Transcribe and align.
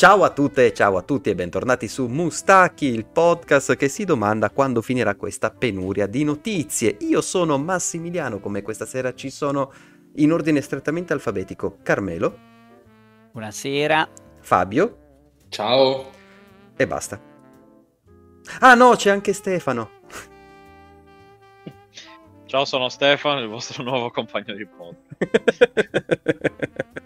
Ciao 0.00 0.24
a 0.24 0.30
tutte, 0.30 0.72
ciao 0.72 0.96
a 0.96 1.02
tutti 1.02 1.28
e 1.28 1.34
bentornati 1.34 1.86
su 1.86 2.06
Mustachi, 2.06 2.86
il 2.86 3.04
podcast 3.04 3.76
che 3.76 3.88
si 3.88 4.06
domanda 4.06 4.48
quando 4.48 4.80
finirà 4.80 5.14
questa 5.14 5.50
penuria 5.50 6.06
di 6.06 6.24
notizie. 6.24 6.96
Io 7.00 7.20
sono 7.20 7.58
Massimiliano, 7.58 8.40
come 8.40 8.62
questa 8.62 8.86
sera 8.86 9.12
ci 9.12 9.28
sono 9.28 9.70
in 10.14 10.32
ordine 10.32 10.62
strettamente 10.62 11.12
alfabetico 11.12 11.80
Carmelo. 11.82 12.34
Buonasera. 13.32 14.08
Fabio. 14.40 14.96
Ciao. 15.50 16.10
E 16.74 16.86
basta. 16.86 17.20
Ah 18.60 18.72
no, 18.72 18.94
c'è 18.96 19.10
anche 19.10 19.34
Stefano. 19.34 19.90
Ciao, 22.46 22.64
sono 22.64 22.88
Stefano, 22.88 23.40
il 23.40 23.48
vostro 23.48 23.82
nuovo 23.82 24.10
compagno 24.10 24.54
di 24.54 24.64
podcast. 24.64 25.72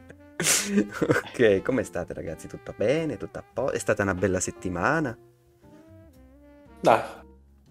ok, 1.01 1.63
come 1.63 1.83
state 1.83 2.13
ragazzi? 2.13 2.49
Tutto 2.49 2.75
bene? 2.77 3.17
Tutto 3.17 3.39
a 3.39 3.45
posto? 3.53 3.73
È 3.73 3.79
stata 3.79 4.03
una 4.03 4.15
bella 4.15 4.41
settimana? 4.41 5.17
Dai. 6.81 7.01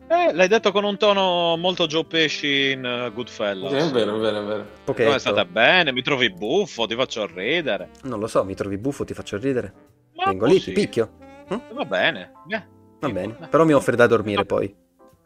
Eh, 0.07 0.33
l'hai 0.33 0.47
detto 0.47 0.71
con 0.71 0.83
un 0.83 0.97
tono 0.97 1.55
molto 1.57 1.87
Joe 1.87 2.05
Pesci 2.05 2.71
in 2.71 2.83
uh, 2.83 3.13
Goodfellas. 3.13 3.71
Sì, 3.71 3.77
è 3.77 3.91
vero, 3.91 4.15
è 4.15 4.19
vero, 4.19 4.41
è 4.41 4.43
vero. 4.43 4.65
No, 4.85 5.13
è 5.13 5.19
stata 5.19 5.45
bene, 5.45 5.91
mi 5.91 6.01
trovi 6.01 6.29
buffo, 6.31 6.85
ti 6.85 6.95
faccio 6.95 7.25
ridere. 7.25 7.89
Non 8.03 8.19
lo 8.19 8.27
so, 8.27 8.43
mi 8.43 8.53
trovi 8.53 8.77
buffo, 8.77 9.05
ti 9.05 9.13
faccio 9.13 9.37
ridere. 9.37 9.73
Ma 10.15 10.25
Vengo 10.25 10.45
lì, 10.45 10.59
ti 10.59 10.71
picchio. 10.71 11.11
Eh, 11.47 11.61
Va 11.73 11.85
bene. 11.85 12.31
Eh, 12.47 12.63
Va 12.99 13.09
bene, 13.09 13.37
eh. 13.41 13.47
però 13.47 13.65
mi 13.65 13.73
offri 13.73 13.95
da 13.95 14.07
dormire 14.07 14.45
poi. 14.45 14.75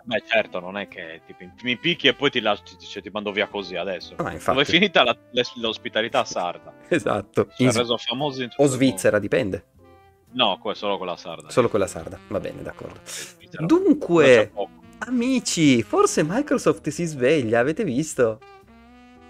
Beh, 0.08 0.24
certo, 0.26 0.62
non 0.62 0.78
è 0.78 0.88
che 0.88 1.20
ti, 1.26 1.36
mi 1.64 1.76
picchi 1.76 2.08
e 2.08 2.14
poi 2.14 2.30
ti, 2.30 2.40
lasci, 2.40 2.78
cioè, 2.80 3.02
ti 3.02 3.10
mando 3.12 3.34
via 3.34 3.48
così 3.48 3.76
adesso. 3.76 4.14
Ah, 4.14 4.16
Dove 4.18 4.30
è 4.30 4.34
infatti. 4.36 4.64
finita 4.64 5.04
la- 5.04 5.18
l'ospitalità 5.56 6.24
sarda? 6.24 6.74
Esatto. 6.88 7.50
Si 7.54 7.64
In 7.64 7.74
reso 7.74 7.98
famoso 7.98 8.42
in 8.42 8.50
tutto 8.50 8.64
o 8.64 8.68
Svizzera, 8.68 9.20
dipende. 9.20 9.66
No, 10.32 10.58
solo 10.74 10.98
quella 10.98 11.18
sarda. 11.18 11.50
Solo 11.50 11.68
quella 11.68 11.88
sarda. 11.88 12.18
Va 12.30 12.40
bene, 12.40 12.62
d'accordo. 12.62 13.00
Svizzera. 13.04 13.66
Dunque, 13.66 14.52
amici, 15.00 15.84
forse 15.84 16.24
Microsoft 16.24 16.88
si 16.88 17.04
sveglia, 17.04 17.60
avete 17.60 17.84
visto? 17.84 18.40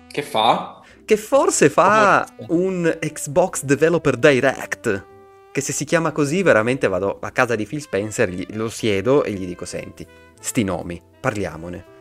Che 0.08 0.22
fa? 0.22 0.82
Che 1.04 1.18
forse 1.18 1.72
fa 1.72 2.24
un 2.50 2.98
Xbox 3.02 3.64
Developer 3.64 4.16
Direct. 4.16 5.06
Che 5.52 5.62
se 5.62 5.72
si 5.74 5.86
chiama 5.86 6.12
così, 6.12 6.44
veramente 6.44 6.88
vado 6.88 7.18
a 7.20 7.32
casa 7.32 7.56
di 7.56 7.66
Phil 7.66 7.82
Spencer, 7.82 8.30
gli- 8.30 8.56
lo 8.56 8.70
siedo 8.70 9.24
e 9.24 9.32
gli 9.32 9.48
dico: 9.48 9.66
Senti, 9.66 10.06
sti 10.40 10.64
nomi, 10.64 11.02
parliamone. 11.20 11.96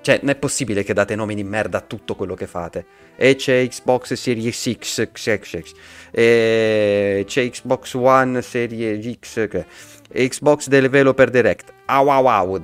Cioè, 0.00 0.20
non 0.22 0.30
è 0.30 0.36
possibile 0.36 0.84
che 0.84 0.92
date 0.94 1.16
nomi 1.16 1.34
di 1.34 1.42
merda 1.42 1.78
a 1.78 1.80
tutto 1.80 2.14
quello 2.14 2.34
che 2.34 2.46
fate. 2.46 2.86
E 3.16 3.34
c'è 3.34 3.66
Xbox 3.66 4.12
Series 4.12 4.70
X, 4.78 5.10
X, 5.10 5.38
X, 5.40 5.60
X. 5.60 5.72
E 6.12 7.24
c'è 7.26 7.50
Xbox 7.50 7.94
One 7.94 8.40
Series 8.40 9.18
X, 9.18 9.48
che- 9.48 9.66
e 10.08 10.28
Xbox 10.28 10.68
Developer 10.68 11.28
Direct. 11.30 11.72
Au 11.86 12.08
au 12.08 12.26
au. 12.28 12.62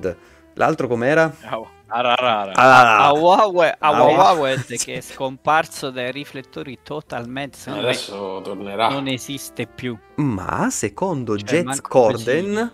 L'altro 0.54 0.86
com'era? 0.86 1.34
Au, 1.48 1.66
ararara. 1.88 2.52
Ah, 2.54 3.06
A 3.08 3.12
Huawei, 3.12 3.70
a 3.70 3.76
Ah, 3.80 4.02
Huawei 4.04 4.56
che 4.64 4.94
è 4.94 5.00
scomparso 5.00 5.90
dai 5.90 6.12
riflettori 6.12 6.78
totalmente, 6.82 7.58
Adesso 7.70 8.40
tornerà. 8.44 8.88
non 8.88 9.08
esiste 9.08 9.66
più. 9.66 9.98
Ma 10.16 10.68
secondo 10.70 11.36
Cioè, 11.36 11.48
Jets 11.48 11.64
manco 11.64 11.88
Corden, 11.88 12.72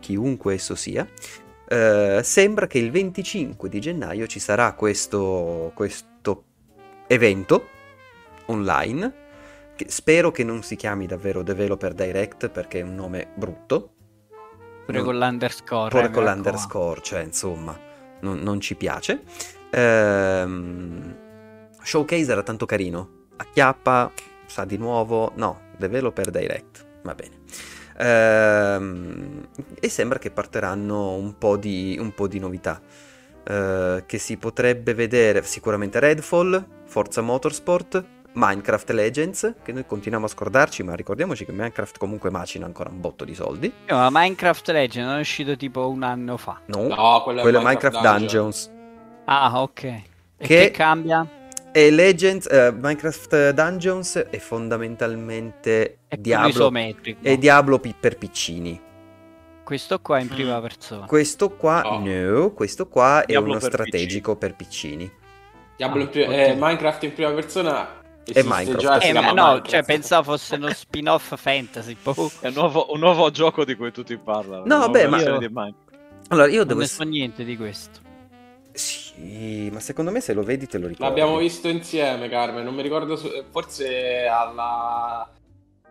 chiunque 0.00 0.54
esso 0.54 0.74
sia, 0.74 1.06
eh, 1.72 2.20
sembra 2.22 2.66
che 2.66 2.78
il 2.78 2.90
25 2.90 3.70
di 3.70 3.80
gennaio 3.80 4.26
ci 4.26 4.38
sarà 4.38 4.74
questo, 4.74 5.72
questo 5.74 6.44
evento 7.06 7.68
online. 8.46 9.20
Che 9.74 9.86
spero 9.88 10.30
che 10.30 10.44
non 10.44 10.62
si 10.62 10.76
chiami 10.76 11.06
davvero 11.06 11.42
Developer 11.42 11.94
Direct 11.94 12.50
perché 12.50 12.80
è 12.80 12.82
un 12.82 12.94
nome 12.94 13.28
brutto. 13.34 13.94
Pure 14.84 14.98
Non- 14.98 15.06
con 15.06 15.18
l'underscore. 15.18 15.88
Pure 15.88 16.04
eh, 16.04 16.10
con 16.10 16.24
l'underscore, 16.24 17.00
cioè 17.00 17.22
insomma, 17.22 17.78
non, 18.20 18.40
non 18.40 18.60
ci 18.60 18.74
piace. 18.74 19.22
Ehm, 19.70 21.16
Showcase 21.82 22.30
era 22.30 22.42
tanto 22.42 22.66
carino. 22.66 23.28
Acchiappa, 23.36 24.12
sa 24.44 24.66
di 24.66 24.76
nuovo, 24.76 25.32
no, 25.36 25.60
Developer 25.78 26.30
Direct, 26.30 26.84
va 27.02 27.14
bene. 27.14 27.40
Ehm, 28.02 29.46
e 29.80 29.88
sembra 29.88 30.18
che 30.18 30.30
partiranno 30.30 31.12
un 31.14 31.36
po' 31.38 31.56
di, 31.56 31.96
un 32.00 32.12
po' 32.14 32.26
di 32.28 32.38
novità. 32.38 32.80
eh, 33.44 34.04
che 34.06 34.18
si 34.18 34.36
potrebbe 34.36 34.94
vedere 34.94 35.42
sicuramente 35.42 35.98
Redfall, 35.98 36.64
Forza 36.84 37.22
Motorsport, 37.22 38.04
Minecraft 38.34 38.90
Legends, 38.90 39.54
che 39.64 39.72
noi 39.72 39.84
continuiamo 39.84 40.26
a 40.26 40.28
scordarci, 40.28 40.84
ma 40.84 40.94
ricordiamoci 40.94 41.44
che 41.44 41.50
Minecraft 41.50 41.98
comunque 41.98 42.30
macina 42.30 42.66
ancora 42.66 42.90
un 42.90 43.00
botto 43.00 43.24
di 43.24 43.34
soldi. 43.34 43.66
Eh, 43.84 43.92
Ma 43.92 44.08
Minecraft 44.12 44.70
Legend 44.70 45.06
non 45.08 45.16
è 45.16 45.20
uscito 45.20 45.56
tipo 45.56 45.88
un 45.88 46.04
anno 46.04 46.36
fa. 46.36 46.60
No, 46.66 46.86
No, 46.86 47.22
quello 47.24 47.40
quello 47.42 47.58
è 47.58 47.62
Minecraft 47.64 47.96
Minecraft 47.96 48.18
Dungeons. 48.18 48.70
Ah, 49.24 49.60
ok. 49.60 49.82
E 49.82 50.02
Che- 50.36 50.46
che, 50.46 50.70
cambia? 50.70 51.26
E 51.74 51.90
Legends, 51.90 52.46
eh, 52.50 52.70
Minecraft 52.70 53.50
Dungeons 53.52 54.16
è 54.28 54.36
fondamentalmente 54.38 55.98
È 56.06 56.16
Diablo, 56.16 56.48
isometrico. 56.48 57.20
è 57.22 57.38
Diablo 57.38 57.78
pi- 57.78 57.94
per 57.98 58.18
piccini. 58.18 58.78
Questo 59.64 60.00
qua 60.00 60.18
è 60.18 60.20
in 60.20 60.26
Mm. 60.26 60.34
prima 60.34 60.60
persona. 60.60 61.06
Questo 61.06 61.50
qua, 61.50 61.80
No. 61.82 61.98
no, 62.04 62.50
questo 62.52 62.88
qua 62.88 63.22
è 63.22 63.26
Diablo 63.26 63.52
uno 63.52 63.58
per 63.60 63.70
strategico 63.72 64.36
per 64.36 64.54
piccini. 64.54 65.10
Diablo 65.76 66.02
Ah, 66.02 66.06
pri- 66.08 66.22
eh, 66.24 66.54
Minecraft 66.58 67.02
in 67.04 67.14
prima 67.14 67.30
persona 67.32 67.88
esiste 68.24 68.42
Minecraft. 68.54 69.04
Eh, 69.04 69.12
ma 69.14 69.20
no, 69.20 69.32
Minecraft. 69.32 69.68
cioè 69.68 69.82
pensavo 69.84 70.22
fosse 70.32 70.54
uno 70.56 70.70
spin-off 70.74 71.34
fantasy. 71.38 71.96
boh. 72.02 72.30
È 72.40 72.48
un 72.48 72.52
nuovo, 72.54 72.92
un 72.92 72.98
nuovo 72.98 73.30
gioco 73.30 73.64
di 73.64 73.74
cui 73.76 73.90
tutti 73.92 74.14
parlano. 74.18 74.64
No, 74.66 74.86
nuova 74.88 75.08
ma- 75.08 75.20
Io-. 75.22 75.74
Allora, 76.28 76.48
io 76.48 76.58
Non 76.58 76.66
devo... 76.68 76.80
ne 76.80 76.86
so 76.86 77.02
niente 77.04 77.44
di 77.44 77.56
questo. 77.56 78.00
Sì, 78.72 79.68
ma 79.72 79.80
secondo 79.80 80.10
me 80.10 80.20
se 80.20 80.32
lo 80.32 80.42
vedi 80.42 80.66
te 80.66 80.78
lo 80.78 80.86
ricordi. 80.88 81.08
L'abbiamo 81.08 81.36
visto 81.36 81.68
insieme, 81.68 82.28
Carmen. 82.28 82.64
Non 82.64 82.74
mi 82.74 82.82
ricordo, 82.82 83.16
su- 83.16 83.30
forse 83.50 84.26
alla. 84.26 85.30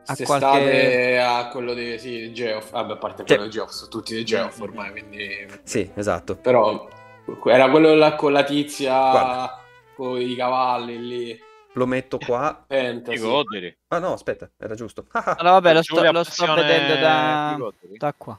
A 0.03 0.15
qualche- 0.23 1.19
a 1.19 1.47
quello 1.49 1.73
di 1.75 1.97
sì, 1.99 2.33
Geoff. 2.33 2.71
Vabbè, 2.71 2.93
a 2.93 2.97
parte 2.97 3.23
quello 3.23 3.43
di 3.43 3.49
Geoff, 3.49 3.69
sono 3.69 3.89
tutti 3.89 4.15
di 4.15 4.25
Geoff 4.25 4.57
Mm. 4.59 4.61
ormai, 4.63 4.91
quindi. 4.91 5.47
Sì, 5.63 5.89
esatto. 5.93 6.35
Però 6.35 6.87
era 7.45 7.69
quello 7.69 7.93
là 7.93 8.15
con 8.15 8.31
la 8.31 8.43
tizia 8.43 8.91
Guarda. 9.11 9.59
con 9.95 10.19
i 10.19 10.35
cavalli 10.35 11.07
lì. 11.07 11.39
Lo 11.73 11.85
metto 11.85 12.17
qua. 12.17 12.65
Fantasy. 12.67 13.19
godili. 13.19 13.73
Ah 13.89 13.99
no, 13.99 14.13
aspetta, 14.13 14.49
era 14.57 14.75
giusto. 14.75 15.05
Allora, 15.13 15.51
vabbè, 15.51 15.73
lo 15.73 15.81
sto, 15.83 16.11
lo 16.11 16.23
sto 16.23 16.53
vedendo 16.55 16.95
da, 16.99 17.57
da 17.97 18.13
qua. 18.17 18.37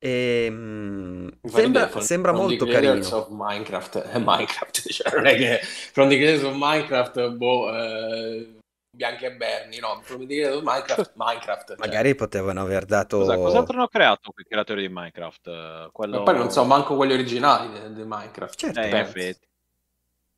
Ehm, 0.00 1.28
Mi 1.42 1.50
fa 1.50 1.58
sembra 1.58 1.84
ridere, 1.86 2.00
sembra 2.04 2.32
From 2.32 2.44
molto 2.46 2.66
carino. 2.66 3.16
of 3.16 3.28
Minecraft 3.30 3.98
è 3.98 4.18
Minecraft 4.18 4.88
cioè 4.92 5.14
non 5.14 5.26
è 5.26 5.34
che 5.36 5.58
From 5.92 6.08
the 6.08 6.16
Creators 6.16 6.44
of 6.44 6.54
Minecraft 6.56 7.28
boh 7.30 7.74
eh, 7.76 8.56
Bianchi 8.96 9.24
e 9.24 9.32
Berni 9.32 9.78
no 9.80 9.98
From 10.02 10.20
the 10.20 10.26
Creators 10.26 10.56
of 10.58 10.62
Minecraft 10.64 11.12
Minecraft 11.16 11.66
cioè. 11.68 11.76
Magari 11.78 12.14
potevano 12.14 12.60
aver 12.60 12.84
dato... 12.84 13.20
Scusa, 13.20 13.36
cos'altro 13.36 13.76
hanno 13.76 13.88
creato 13.88 14.30
quei 14.30 14.44
creatori 14.48 14.82
di 14.86 14.88
Minecraft? 14.92 15.46
Eh, 15.48 15.88
Quello... 15.92 16.18
ma 16.18 16.22
poi 16.22 16.36
non 16.36 16.50
so 16.52 16.64
manco 16.64 16.94
quelli 16.94 17.12
originali 17.14 17.68
di, 17.72 17.94
di 17.94 18.02
Minecraft 18.06 18.56
Certo. 18.56 18.78
Eh, 18.80 18.88
in 18.88 18.94
effetti. 18.96 19.46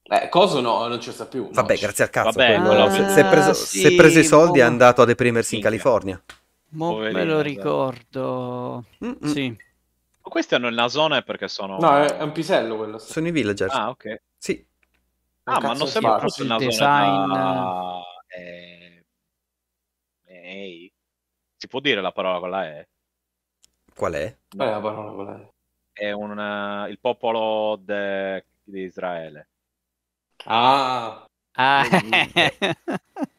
eh, 0.05 0.29
coso 0.31 0.61
no 0.63 0.87
non 0.87 1.01
ci 1.03 1.13
sta 1.13 1.27
più 1.27 1.43
no. 1.45 1.51
Vabbè, 1.53 1.77
grazie 1.77 2.05
al 2.05 2.11
cazzo. 2.11 2.31
Vabbè, 2.39 2.55
quello. 2.57 2.69
quello- 2.87 2.91
se, 2.91 3.09
se 3.11 3.21
è 3.21 3.29
preso, 3.29 3.51
Ah, 3.51 3.55
se 3.55 3.89
è 3.89 3.95
preso 3.95 4.19
i 4.19 4.23
sì, 4.23 4.29
soldi 4.29 4.59
è 4.61 4.63
boh. 4.63 4.69
andato 4.69 5.03
a 5.03 5.05
deprimersi 5.05 5.57
in 5.57 5.61
Minchia. 5.61 5.79
California. 5.79 6.23
Mo 6.71 6.99
me 6.99 7.25
lo 7.25 7.41
ricordo. 7.41 8.85
Mm-mm. 9.05 9.23
Sì. 9.23 9.57
Questi 10.21 10.55
hanno 10.55 10.69
il 10.69 10.75
nasone 10.75 11.23
perché 11.23 11.49
sono... 11.49 11.79
no 11.79 11.97
è, 11.97 12.19
è 12.19 12.23
un 12.23 12.33
pisello 12.33 12.77
quello 12.77 12.99
Sono 12.99 13.27
i 13.27 13.31
villagers. 13.33 13.75
Ah, 13.75 13.89
ok. 13.91 14.23
Sì. 14.37 14.65
Ah, 15.45 15.61
ma 15.61 15.73
non 15.73 15.89
sembra 15.89 16.17
proprio 16.17 16.45
il 16.45 16.51
nasone 16.51 16.69
design- 16.69 17.33
da... 17.33 18.03
Eh... 18.29 19.05
Ehi. 20.27 20.93
Si 21.57 21.67
può 21.67 21.81
dire 21.81 22.01
la 22.01 22.13
parola 22.13 22.39
quella 22.39 22.65
è? 22.65 22.87
Qual 23.95 24.13
è? 24.13 24.39
Qual 24.55 24.69
è 24.69 24.71
la 24.71 24.81
parola 24.81 25.13
quella? 25.13 25.49
È 25.93 26.11
un, 26.13 26.39
eh, 26.39 26.91
il 26.91 27.01
popolo 27.01 27.77
de- 27.77 28.47
di 28.63 28.83
Israele. 28.83 29.49
ah 30.45 31.25
Ah, 31.55 31.83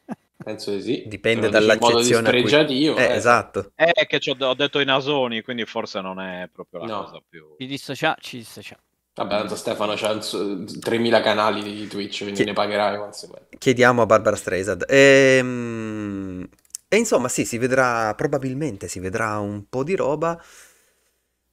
penso 0.42 0.72
di 0.74 0.82
sì 0.82 1.04
Dipende 1.06 1.46
in 1.46 1.52
modo 1.52 1.66
dall'accezione 1.66 2.28
a 2.28 2.30
cui- 2.30 2.42
dispregiativo 2.42 2.96
Eh, 2.98 3.02
eh. 3.04 3.14
esatto. 3.14 3.72
Eh, 3.74 4.06
che 4.06 4.18
ci 4.20 4.30
ho, 4.30 4.36
ho 4.46 4.54
detto 4.54 4.80
i 4.80 4.84
nasoni, 4.84 5.42
quindi 5.42 5.64
forse 5.66 6.00
non 6.00 6.20
è 6.20 6.48
proprio 6.52 6.80
la 6.80 6.86
No. 6.86 7.02
cosa 7.04 7.22
più... 7.28 7.54
ci 7.58 7.66
dissocia, 7.66 8.16
ci 8.20 8.38
dissocia. 8.38 8.76
vabbè 9.14 9.36
tanto 9.38 9.56
Stefano 9.56 9.94
c'ha 9.94 10.12
un 10.12 10.22
su- 10.22 10.64
3000 10.80 11.20
canali 11.20 11.62
di 11.62 11.86
Twitch 11.86 12.18
quindi 12.22 12.40
Chi- 12.40 12.44
ne 12.44 12.52
pagherai 12.54 12.96
conseguenza 12.98 13.46
Chiediamo 13.58 14.02
a 14.02 14.06
Barbara 14.06 14.36
Streisand. 14.36 14.84
Ehm, 14.88 16.48
E 16.88 16.96
insomma, 16.98 17.28
sì, 17.28 17.46
si 17.46 17.56
vedrà, 17.56 18.14
probabilmente 18.14 18.86
si 18.86 19.00
vedrà 19.00 19.38
un 19.38 19.66
po' 19.68 19.82
di 19.82 19.94
roba. 19.96 20.38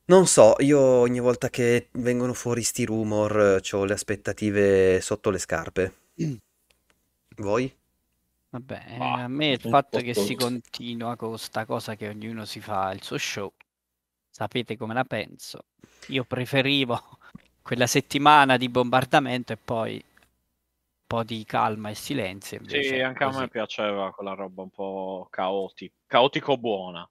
Non 0.06 0.28
so, 0.28 0.56
io 0.60 0.80
ogni 0.80 1.20
volta 1.20 1.50
che 1.50 1.88
vengono 1.94 2.34
fuori 2.34 2.64
sti 2.64 2.84
rumor 2.86 3.62
ho 3.72 3.86
le 3.86 3.94
aspettative 3.94 5.00
sotto 5.02 5.30
le 5.30 5.38
scarpe. 5.38 5.94
Voi? 7.38 7.74
Vabbè, 8.52 8.84
Bah, 8.94 9.24
a 9.24 9.28
me 9.28 9.52
il 9.52 9.62
fatto 9.62 10.00
che 10.02 10.14
si 10.14 10.36
continua 10.36 11.16
con 11.16 11.38
sta 11.38 11.66
cosa 11.66 11.96
che 11.96 12.08
ognuno 12.10 12.46
si 12.46 12.60
fa 12.60 12.92
il 12.92 13.02
suo 13.04 13.18
show, 13.18 13.54
sapete 14.30 14.78
come 14.78 14.94
la 14.94 15.04
penso. 15.06 15.66
Io 16.08 16.24
preferivo 16.26 17.00
quella 17.62 17.88
settimana 17.88 18.58
di 18.58 18.70
bombardamento 18.70 19.54
e 19.54 19.58
poi 19.58 19.94
un 19.96 21.06
po' 21.08 21.24
di 21.24 21.44
calma 21.46 21.90
e 21.90 21.96
silenzio. 21.96 22.58
Invece 22.60 22.96
Sì, 22.96 23.02
anche 23.02 23.26
a 23.26 23.32
così. 23.32 23.32
me 23.32 23.50
piaceva 23.50 24.14
quella 24.14 24.34
roba 24.34 24.62
un 24.62 24.70
po' 24.70 25.28
caotica, 25.30 25.94
caotico 26.08 26.58
buona. 26.58 27.06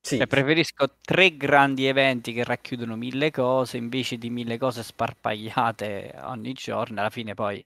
Sì, 0.00 0.24
Cioè, 0.24 0.28
preferisco 0.28 0.98
tre 1.00 1.36
grandi 1.36 1.86
eventi 1.86 2.32
che 2.32 2.44
racchiudono 2.44 2.94
mille 2.94 3.30
cose 3.32 3.76
invece 3.76 4.18
di 4.18 4.30
mille 4.30 4.56
cose 4.56 4.82
sparpagliate 4.84 6.14
ogni 6.22 6.52
giorno. 6.52 7.00
Alla 7.00 7.10
fine 7.10 7.34
poi... 7.34 7.64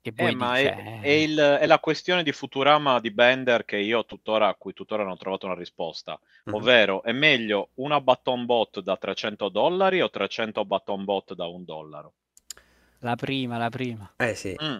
che- 0.00 0.12
Eh, 0.14 0.34
ma 0.34 0.58
è, 0.58 0.64
Cioè, 0.64 1.00
è 1.00 1.08
il- 1.08 1.38
è 1.60 1.66
la 1.66 1.78
questione 1.78 2.22
di 2.22 2.32
Futurama 2.32 3.00
di 3.00 3.10
Bender 3.10 3.64
che 3.64 3.76
io 3.78 4.04
tuttora, 4.04 4.48
a 4.48 4.54
cui 4.54 4.72
tuttora 4.72 5.02
non 5.02 5.12
ho 5.12 5.16
trovato 5.16 5.46
una 5.46 5.54
risposta. 5.54 6.18
Mhm. 6.44 6.54
Ovvero, 6.54 7.02
è 7.02 7.12
meglio 7.12 7.70
una 7.74 8.00
button 8.00 8.44
bot 8.46 8.80
da 8.80 8.96
300 8.96 9.48
dollari 9.48 10.00
o 10.00 10.10
300 10.10 10.64
button 10.64 11.04
bot 11.04 11.34
da 11.34 11.46
un 11.46 11.64
dollaro? 11.64 12.12
La 13.00 13.14
prima, 13.16 13.58
la 13.58 13.68
prima. 13.70 14.12
Eh 14.16 14.34
sì, 14.34 14.54
Mm. 14.62 14.76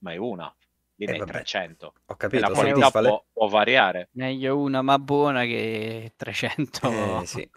Ma 0.00 0.12
è 0.12 0.16
una, 0.16 0.52
quindi 0.94 1.14
Eh, 1.14 1.16
è 1.16 1.18
vabbè. 1.18 1.30
300. 1.32 1.86
ho 1.86 1.92
E 1.92 1.94
la 2.06 2.16
capito, 2.16 2.52
qualità 2.52 2.90
può, 2.90 3.24
può 3.32 3.48
variare. 3.48 4.08
Meglio 4.12 4.56
una 4.58 4.82
ma 4.82 4.98
buona 4.98 5.44
che 5.44 6.12
300. 6.16 7.20
Eh 7.20 7.26
sì, 7.26 7.50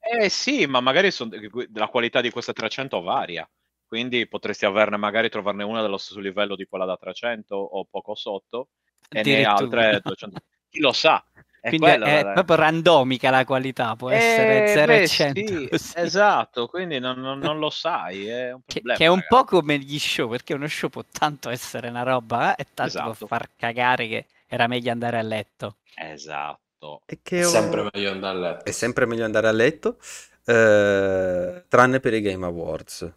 Eh 0.00 0.28
sì, 0.28 0.66
ma 0.66 0.80
magari 0.80 1.10
son- 1.10 1.30
la 1.74 1.88
qualità 1.88 2.20
di 2.20 2.30
queste 2.30 2.52
300 2.52 3.00
varia. 3.02 3.48
Quindi 3.88 4.28
potresti 4.28 4.66
averne, 4.66 4.98
magari 4.98 5.30
trovarne 5.30 5.64
una 5.64 5.80
dello 5.82 5.96
stesso 5.96 6.20
livello 6.20 6.54
di 6.56 6.66
quella 6.66 6.84
da 6.84 6.96
300 6.98 7.56
o 7.56 7.86
poco 7.86 8.14
sotto 8.14 8.68
e 9.08 9.22
ne 9.24 9.44
altre 9.44 10.00
200. 10.04 10.40
Chi 10.68 10.80
lo 10.80 10.92
sa? 10.92 11.24
È 11.60 11.68
Quindi 11.68 11.86
quella 11.86 12.06
è 12.06 12.26
proprio 12.30 12.56
randomica 12.56 13.30
la 13.30 13.44
qualità, 13.44 13.96
può 13.96 14.10
essere 14.10 14.58
Eh, 14.58 14.66
0 14.66 14.92
e 14.92 15.00
beh, 15.00 15.06
100. 15.06 15.54
sì, 15.54 15.66
così. 15.68 15.94
esatto, 15.94 16.66
quindi 16.68 16.98
non, 16.98 17.18
non- 17.18 17.38
non 17.40 17.58
lo 17.58 17.70
sai, 17.70 18.26
è 18.26 18.52
un 18.52 18.62
Che, 18.66 18.74
problema. 18.74 18.98
che 18.98 19.04
è 19.04 19.08
un 19.08 19.20
ragazzi. 19.20 19.26
po' 19.26 19.44
come 19.44 19.78
gli 19.78 19.98
show, 19.98 20.28
perché 20.28 20.54
uno 20.54 20.68
show 20.68 20.88
può 20.90 21.04
tanto 21.10 21.48
essere 21.50 21.88
una 21.88 22.02
roba 22.02 22.54
eh, 22.54 22.62
e 22.62 22.66
tanto 22.74 23.00
può 23.00 23.12
Esatto. 23.12 23.26
far 23.26 23.50
cagare 23.56 24.06
che 24.08 24.26
era 24.46 24.66
meglio 24.66 24.90
andare 24.92 25.18
a 25.18 25.22
letto. 25.22 25.76
Esatto. 25.94 27.02
è 27.04 27.18
che 27.22 27.38
È 27.38 27.42
sempre 27.42 27.88
meglio 27.92 28.10
andare 28.10 28.36
a 28.36 28.40
letto. 28.40 28.64
è 28.64 28.70
sempre 28.70 29.06
meglio 29.06 29.24
andare 29.24 29.48
a 29.48 29.52
letto, 29.52 29.98
eh, 30.44 31.64
tranne 31.68 32.00
per 32.00 32.14
i 32.14 32.20
Game 32.20 32.44
Awards. 32.46 33.12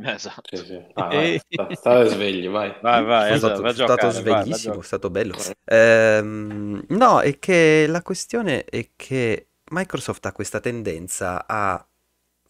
Esatto. 0.00 0.56
Sì, 0.56 0.64
sì. 0.64 0.86
Ah, 0.94 1.12
vai, 1.12 1.38
sta- 1.38 1.74
state 1.74 2.06
svegli, 2.08 2.48
vai. 2.48 2.74
Vai, 2.80 3.04
vai, 3.04 3.34
esatto, 3.34 3.62
stato, 3.66 3.72
stato 3.72 4.08
vai, 4.08 4.12
sveglissimo, 4.12 4.80
è 4.80 4.82
stato 4.84 5.10
bello. 5.10 5.34
Ehm, 5.64 6.84
no, 6.90 7.20
è 7.20 7.38
che 7.38 7.86
la 7.88 8.02
questione 8.02 8.64
è 8.64 8.90
che 8.94 9.48
Microsoft 9.70 10.24
ha 10.26 10.32
questa 10.32 10.60
tendenza 10.60 11.44
a 11.46 11.84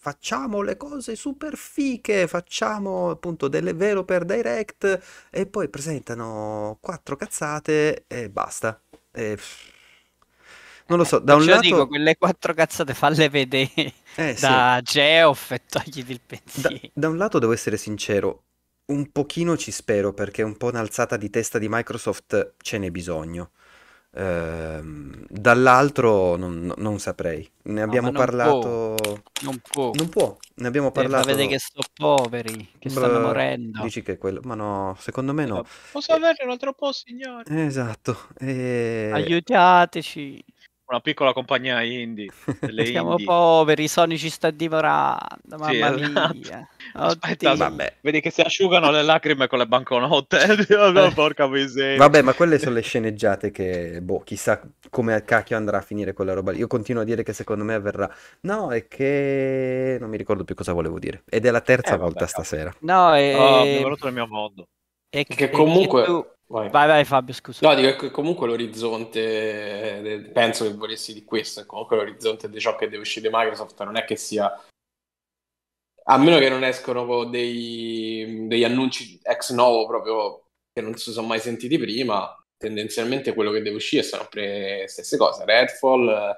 facciamo 0.00 0.60
le 0.62 0.76
cose 0.76 1.16
super 1.16 1.56
fiche, 1.56 2.26
facciamo 2.28 3.10
appunto 3.10 3.48
delle 3.48 3.72
developer 3.74 4.24
direct 4.24 5.28
e 5.30 5.46
poi 5.46 5.68
presentano 5.68 6.78
quattro 6.80 7.16
cazzate 7.16 8.04
e 8.06 8.28
basta. 8.30 8.80
E, 9.10 9.34
pff, 9.36 9.72
non 10.88 10.98
lo 10.98 11.04
so, 11.04 11.18
da 11.18 11.34
un 11.34 11.48
lato... 11.48 11.58
dico, 11.60 11.86
quelle 11.86 12.16
quattro 12.16 12.54
cazzate 12.54 12.94
falle 12.94 13.28
vedere 13.28 13.94
eh, 14.16 14.36
sì. 14.36 14.38
da 14.38 14.80
Geoff 14.82 15.50
e 15.52 15.64
togliti 15.66 16.12
il 16.12 16.20
Da, 16.52 16.72
pensiero. 16.72 16.92
da 16.92 17.08
un 17.08 17.16
lato 17.16 17.38
devo 17.38 17.52
essere 17.52 17.76
sincero, 17.76 18.44
un 18.86 19.10
pochino 19.12 19.56
ci 19.56 19.70
spero 19.70 20.12
perché 20.12 20.42
un 20.42 20.56
po' 20.56 20.66
un'alzata 20.68 21.16
di 21.16 21.30
testa 21.30 21.58
di 21.58 21.68
Microsoft 21.68 22.54
ce 22.58 22.78
n'è 22.78 22.90
bisogno. 22.90 23.52
Ehm, 24.12 25.26
dall'altro 25.28 26.36
non, 26.36 26.72
non 26.76 26.98
saprei. 26.98 27.48
Ne 27.64 27.82
abbiamo 27.82 28.08
ma 28.08 28.10
non 28.10 28.24
parlato. 28.24 28.96
Non 29.42 29.58
può. 29.60 29.92
Non 29.92 30.08
può, 30.08 30.36
ne 30.56 30.66
abbiamo 30.66 30.90
far 30.92 30.92
parlato. 30.92 31.26
vedere 31.26 31.48
che 31.48 31.58
sto 31.58 31.82
poveri, 31.94 32.70
che 32.78 32.88
stanno 32.90 33.20
Beh, 33.20 33.20
morendo. 33.20 33.80
Dici 33.82 34.02
che 34.02 34.12
è 34.12 34.18
quello, 34.18 34.40
ma 34.44 34.54
no, 34.54 34.96
secondo 34.98 35.32
me 35.32 35.46
no. 35.46 35.64
Posso 35.90 36.12
avere 36.14 36.44
un 36.44 36.50
altro 36.50 36.72
po', 36.72 36.92
signore? 36.92 37.44
Esatto. 37.46 38.28
e- 38.38 39.10
Aiutateci, 39.10 40.44
Una 40.90 41.00
piccola 41.00 41.34
compagnia 41.34 41.82
indie, 41.82 42.30
delle 42.60 42.86
siamo 42.86 43.10
indie. 43.10 43.26
poveri, 43.26 43.86
Sony 43.88 44.16
ci 44.16 44.30
sta 44.30 44.50
divorando, 44.50 45.58
mamma 45.58 45.70
Sì, 45.70 46.00
esatto. 46.02 46.34
mia. 46.34 46.68
Aspetta. 46.94 47.54
Vabbè. 47.54 47.96
vedi 48.00 48.20
che 48.22 48.30
si 48.30 48.40
asciugano 48.40 48.90
le 48.90 49.02
lacrime 49.02 49.48
con 49.48 49.58
le 49.58 49.66
banconote. 49.66 50.38
No, 50.90 51.12
porca 51.12 51.46
miseria. 51.46 51.98
Vabbè, 51.98 52.22
ma 52.22 52.32
quelle 52.32 52.58
sono 52.58 52.74
le 52.76 52.80
sceneggiate 52.80 53.50
che, 53.50 54.00
boh, 54.00 54.20
chissà 54.20 54.62
come 54.88 55.22
cacchio 55.24 55.58
andrà 55.58 55.76
a 55.76 55.82
finire 55.82 56.14
quella 56.14 56.32
roba 56.32 56.52
lì. 56.52 56.58
Io 56.58 56.66
continuo 56.66 57.02
a 57.02 57.04
dire 57.04 57.22
che 57.22 57.34
secondo 57.34 57.64
me 57.64 57.74
avverrà. 57.74 58.10
No, 58.42 58.70
è 58.72 58.88
che 58.88 59.98
non 60.00 60.08
mi 60.08 60.16
ricordo 60.16 60.44
più 60.44 60.54
cosa 60.54 60.72
volevo 60.72 60.98
dire. 60.98 61.22
Ed 61.28 61.44
è 61.44 61.50
la 61.50 61.60
terza 61.60 61.88
Eh, 61.94 61.98
vabbè, 61.98 62.02
volta 62.12 62.24
cavolo. 62.24 62.44
stasera. 62.44 62.74
No, 62.80 63.14
e... 63.14 63.34
Oh, 63.34 63.62
mi 63.64 63.74
è 63.74 63.82
venuto 63.82 64.04
nel 64.06 64.14
mio 64.14 64.26
mondo. 64.26 64.68
e- 65.10 65.24
Che 65.26 65.44
e 65.44 65.50
comunque... 65.50 66.04
tu- 66.04 66.26
Vai. 66.50 66.70
Vai, 66.70 66.86
vai 66.88 67.04
Fabio, 67.04 67.34
scusa. 67.34 67.66
No, 67.66 67.74
dico 67.74 67.94
che 67.96 68.10
comunque 68.10 68.46
l'orizzonte, 68.46 70.00
eh, 70.00 70.20
penso 70.32 70.64
che 70.64 70.72
volessi 70.74 71.12
di 71.12 71.22
questo, 71.22 71.64
comunque 71.66 71.96
l'orizzonte 71.96 72.48
di 72.48 72.58
ciò 72.58 72.74
che 72.74 72.86
deve 72.88 73.02
uscire 73.02 73.28
Microsoft 73.30 73.82
non 73.84 73.96
è 73.96 74.04
che 74.04 74.16
sia, 74.16 74.50
a 76.04 76.16
meno 76.16 76.38
che 76.38 76.48
non 76.48 76.64
escono 76.64 77.04
con 77.04 77.30
dei, 77.30 78.46
degli 78.46 78.64
annunci 78.64 79.20
ex 79.22 79.52
novo 79.52 79.86
proprio 79.86 80.46
che 80.72 80.80
non 80.80 80.94
si 80.94 81.12
sono 81.12 81.26
mai 81.26 81.38
sentiti 81.40 81.76
prima, 81.76 82.34
tendenzialmente 82.56 83.34
quello 83.34 83.50
che 83.50 83.60
deve 83.60 83.76
uscire 83.76 84.02
sono 84.02 84.22
sempre 84.22 84.80
le 84.80 84.88
stesse 84.88 85.18
cose, 85.18 85.44
Redfall, 85.44 86.34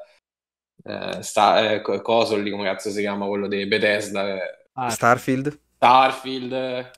eh, 0.82 1.22
sta, 1.22 1.72
eh, 1.72 1.82
co- 1.82 2.02
coso 2.02 2.36
lì, 2.36 2.50
come 2.50 2.64
cazzo 2.64 2.90
si 2.90 3.00
chiama, 3.00 3.28
quello 3.28 3.46
di 3.46 3.64
Bethesda, 3.66 4.26
eh, 4.34 4.58
Ah, 4.72 4.88
Starfield, 4.88 5.60
Starfield, 5.76 6.90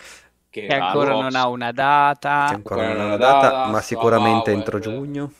che, 0.52 0.66
che 0.66 0.75
ancora 0.75 1.14
non 1.14 1.34
ha 1.34 1.49
una 1.49 1.72
data, 1.72 2.44
che 2.46 2.54
ancora 2.54 2.82
ancora 2.82 2.87
non 2.88 2.96
è 2.96 2.99
non 2.99 3.06
una 3.06 3.14
è 3.14 3.19
data, 3.19 3.49
data, 3.49 3.70
ma 3.70 3.81
sicuramente 3.81 4.50
Power, 4.50 4.58
entro 4.58 4.76
eh. 4.76 4.81
giugno. 4.81 5.32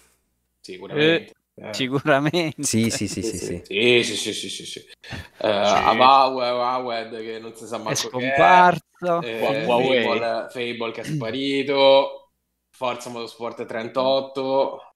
sicuramente. 0.61 1.33
Eh. 1.55 1.75
sicuramente. 1.75 2.63
Sì, 2.63 2.89
sì, 2.89 3.07
sì, 3.09 3.23
sì, 3.23 3.37
sì. 3.37 3.63
Sì, 3.63 4.03
sì, 4.03 4.17
sì, 4.17 4.33
sì, 4.33 4.49
sì, 4.49 4.65
sì. 4.65 4.79
Eh, 4.79 5.49
Avowed, 5.49 7.11
che 7.23 7.39
non 7.39 7.55
si 7.55 7.67
sa 7.67 7.77
È 7.77 7.85
che 7.85 7.91
è. 7.93 7.95
scomparso. 7.95 9.21
Eh, 9.23 9.65
Huawei. 9.67 10.03
Fable, 10.03 10.47
Fable 10.51 10.93
che 10.93 11.01
è 11.03 11.05
sparito. 11.05 12.31
Forza 12.75 13.11
Motorsport 13.11 13.67
38. 13.67 14.95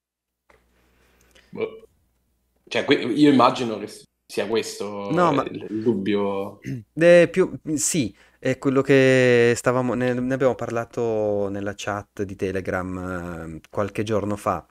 Boh. 1.50 1.86
Cioè, 2.68 2.84
io 2.90 3.30
immagino 3.30 3.78
che 3.78 3.88
sia 4.26 4.46
questo 4.46 5.10
No, 5.12 5.32
ma- 5.32 5.44
il, 5.44 5.66
il 5.68 5.82
dubbio. 5.82 6.58
Eh, 6.98 7.28
più, 7.30 7.52
sì, 7.74 8.14
è 8.50 8.58
quello 8.58 8.80
che 8.80 9.54
stavamo, 9.56 9.94
ne, 9.94 10.12
ne 10.14 10.34
abbiamo 10.34 10.54
parlato 10.54 11.48
nella 11.48 11.72
chat 11.74 12.22
di 12.22 12.36
Telegram 12.36 13.56
eh, 13.56 13.60
qualche 13.68 14.04
giorno 14.04 14.36
fa. 14.36 14.64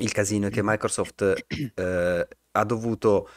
Il 0.00 0.12
casino 0.12 0.48
è 0.48 0.50
che 0.50 0.60
Microsoft 0.62 1.46
eh, 1.74 2.28
ha 2.52 2.64
dovuto 2.64 3.30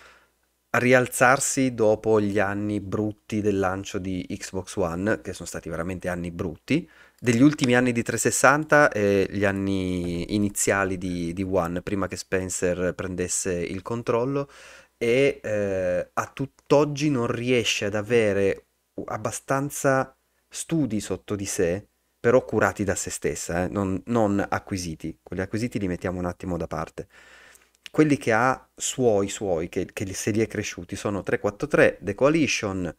rialzarsi 0.71 1.73
dopo 1.73 2.19
gli 2.19 2.37
anni 2.37 2.81
brutti 2.81 3.39
del 3.39 3.59
lancio 3.59 3.97
di 3.97 4.25
Xbox 4.27 4.75
One, 4.75 5.21
che 5.21 5.31
sono 5.31 5.47
stati 5.47 5.69
veramente 5.69 6.09
anni 6.09 6.31
brutti, 6.31 6.89
degli 7.17 7.41
ultimi 7.41 7.73
anni 7.73 7.93
di 7.93 8.03
360 8.03 8.91
e 8.91 9.27
gli 9.29 9.45
anni 9.45 10.35
iniziali 10.35 10.97
di, 10.97 11.31
di 11.31 11.43
One, 11.43 11.81
prima 11.81 12.07
che 12.07 12.17
Spencer 12.17 12.93
prendesse 12.93 13.53
il 13.53 13.81
controllo 13.81 14.49
e 14.97 15.39
eh, 15.41 16.09
a 16.13 16.31
tutt'oggi 16.33 17.09
non 17.09 17.27
riesce 17.27 17.85
ad 17.85 17.95
avere 17.95 18.65
abbastanza 19.05 20.15
studi 20.48 21.00
sotto 21.00 21.36
di 21.36 21.45
sé, 21.45 21.88
però 22.19 22.43
curati 22.45 22.83
da 22.83 22.95
se 22.95 23.10
stessa, 23.10 23.63
eh, 23.63 23.67
non, 23.69 24.01
non 24.07 24.45
acquisiti. 24.48 25.17
Quelli 25.24 25.41
acquisiti 25.41 25.79
li 25.79 25.88
mettiamo 25.88 26.19
un 26.19 26.25
attimo 26.25 26.57
da 26.57 26.67
parte. 26.67 27.07
Quelli 27.91 28.17
che 28.17 28.31
ha 28.31 28.69
suoi, 28.75 29.27
suoi, 29.29 29.67
che, 29.69 29.86
che 29.91 30.13
se 30.13 30.31
li 30.31 30.39
è 30.41 30.48
cresciuti 30.48 30.95
sono 30.95 31.24
343, 31.24 31.98
The 32.01 32.13
Coalition 32.15 32.95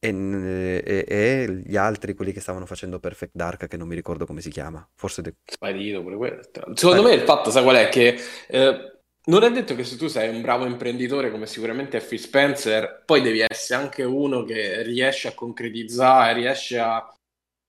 e, 0.00 0.82
e- 0.84 1.04
e 1.08 1.62
gli 1.64 1.76
altri, 1.76 2.14
quelli 2.14 2.32
che 2.32 2.40
stavano 2.40 2.66
facendo 2.66 3.00
Perfect 3.00 3.32
Dark, 3.34 3.66
che 3.66 3.76
non 3.76 3.88
mi 3.88 3.94
ricordo 3.94 4.26
come 4.26 4.40
si 4.40 4.50
chiama. 4.50 4.86
Forse 4.94 5.22
The- 5.22 5.34
Sparito 5.44 6.02
pure 6.02 6.16
quello. 6.16 6.42
Secondo 6.74 7.02
me 7.02 7.14
il 7.14 7.22
fatto, 7.22 7.50
sai 7.50 7.62
qual 7.62 7.76
è? 7.76 7.88
Che 7.88 8.18
eh, 8.48 8.97
non 9.28 9.44
è 9.44 9.50
detto 9.50 9.74
che 9.74 9.84
se 9.84 9.96
tu 9.96 10.08
sei 10.08 10.34
un 10.34 10.40
bravo 10.40 10.64
imprenditore, 10.64 11.30
come 11.30 11.46
sicuramente 11.46 11.98
è 11.98 12.04
Phil 12.04 12.18
Spencer, 12.18 13.02
poi 13.04 13.20
devi 13.20 13.44
essere 13.46 13.82
anche 13.82 14.02
uno 14.02 14.42
che 14.44 14.82
riesce 14.82 15.28
a 15.28 15.34
concretizzare, 15.34 16.32
riesce 16.32 16.78
a 16.78 17.06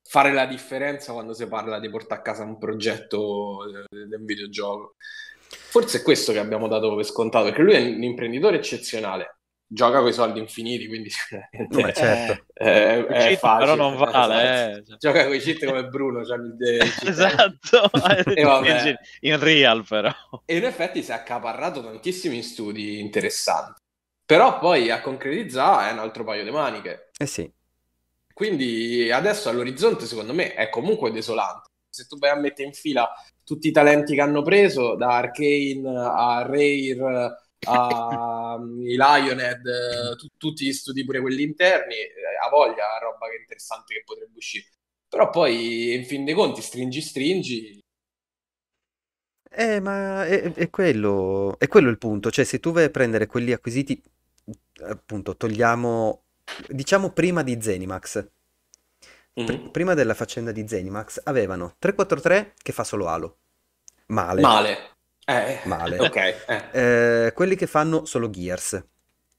fare 0.02 0.34
la 0.34 0.46
differenza 0.46 1.14
quando 1.14 1.34
si 1.34 1.46
parla 1.48 1.80
di 1.80 1.90
portare 1.90 2.22
a 2.22 2.24
casa 2.24 2.44
un 2.44 2.58
progetto 2.58 3.66
eh, 3.66 4.06
del 4.08 4.24
videogioco. 4.24 4.96
Forse 5.50 6.00
è 6.00 6.02
questo 6.02 6.32
che 6.32 6.40
abbiamo 6.40 6.68
dato 6.68 6.96
per 6.96 7.06
scontato, 7.06 7.46
perché 7.46 7.62
lui 7.62 7.74
è 7.74 7.82
un 7.82 8.04
imprenditore 8.04 8.58
eccezionale. 8.58 9.39
Gioca 9.72 10.00
con 10.00 10.08
i 10.10 10.14
soldi 10.14 10.40
infiniti, 10.40 10.88
quindi 10.88 11.10
ma 11.70 11.92
certo. 11.92 12.46
è, 12.54 13.06
Con 13.06 13.16
è 13.16 13.18
cheat 13.18 13.40
facile. 13.40 13.60
però 13.60 13.76
non 13.76 13.96
vale, 13.98 14.42
Esatto. 14.42 14.94
eh. 14.94 14.98
Gioca 14.98 15.26
con 15.26 15.34
i 15.36 15.40
cheat 15.40 15.66
come 15.66 15.88
Bruno, 15.88 16.26
cioè 16.26 16.38
il- 16.38 16.56
il 16.84 16.96
cheat. 16.96 17.08
Esatto, 17.08 17.90
E 18.34 18.44
vabbè. 18.44 18.96
in 19.22 19.40
real 19.40 19.86
però. 19.88 20.12
E 20.46 20.58
in 20.58 20.66
effetti 20.66 21.04
si 21.04 21.12
è 21.12 21.14
accaparrato 21.14 21.84
tantissimi 21.84 22.42
studi 22.42 23.00
interessanti. 23.00 23.82
Però 24.26 24.60
poi 24.60 24.90
a 24.92 25.02
concretizzare 25.02 25.90
è 25.90 25.94
un 25.94 26.00
altro 26.00 26.24
paio 26.24 26.44
di 26.44 26.52
maniche. 26.52 27.12
Eh 27.18 27.26
sì. 27.26 27.52
Quindi 28.34 29.12
adesso 29.12 29.50
all'orizzonte, 29.50 30.06
secondo 30.06 30.34
me, 30.34 30.54
è 30.54 30.70
comunque 30.70 31.12
desolante. 31.12 31.70
Se 31.90 32.06
tu 32.08 32.18
vai 32.18 32.30
a 32.30 32.36
mettere 32.36 32.68
in 32.68 32.74
fila 32.74 33.10
tutti 33.44 33.68
i 33.68 33.72
talenti 33.72 34.14
che 34.16 34.22
hanno 34.22 34.42
preso, 34.44 34.96
da 34.96 35.16
Arcane 35.18 35.82
a 35.86 36.44
Rare 36.44 37.49
a 37.64 38.58
i 38.84 38.96
Lionhead, 38.96 39.66
eh, 39.66 40.16
tu- 40.18 40.28
tutti 40.38 40.66
gli 40.66 40.74
studi, 40.74 41.06
pure 41.06 41.22
quelli 41.22 41.44
interni, 41.44 41.96
eh, 41.96 42.10
ha 42.44 42.50
voglia, 42.50 42.98
roba 43.00 43.28
che 43.30 43.36
è 43.38 43.40
interessante 43.40 43.94
che 43.96 44.04
potrebbe 44.06 44.38
uscire. 44.38 44.70
Però 45.08 45.30
poi, 45.30 45.94
in 45.96 46.06
fin 46.06 46.26
dei 46.26 46.34
conti, 46.36 46.62
stringi 46.62 47.02
stringi, 47.02 47.80
Eh, 49.52 49.80
ma 49.80 50.26
è, 50.26 50.54
è 50.54 50.70
quello, 50.70 51.58
è 51.60 51.68
quello 51.68 51.90
il 51.90 51.98
punto. 51.98 52.30
Cioè, 52.32 52.46
se 52.46 52.60
tu 52.60 52.72
vai 52.72 52.86
a 52.86 52.90
prendere 52.90 53.26
quelli 53.28 53.52
acquisiti, 53.52 54.02
appunto, 54.84 55.36
togliamo, 55.36 56.24
diciamo 56.68 57.12
prima 57.12 57.44
di 57.44 57.60
Zenimax. 57.62 58.28
Pr- 59.44 59.60
Mhm. 59.60 59.72
prima 59.72 59.96
della 59.96 60.14
faccenda 60.14 60.52
di 60.54 60.66
Zenimax 60.68 61.20
avevano 61.26 61.76
343 61.78 62.54
che 62.62 62.72
fa 62.72 62.84
solo 62.86 63.08
Halo. 63.08 63.40
Male. 64.08 64.56
male. 64.56 64.98
Eh, 65.30 65.60
Male. 65.66 66.00
ok, 66.00 66.16
eh. 66.16 67.26
Eh, 67.26 67.34
quelli 67.34 67.56
che 67.56 67.68
fanno 67.68 68.06
solo 68.06 68.30
Gears. 68.30 68.84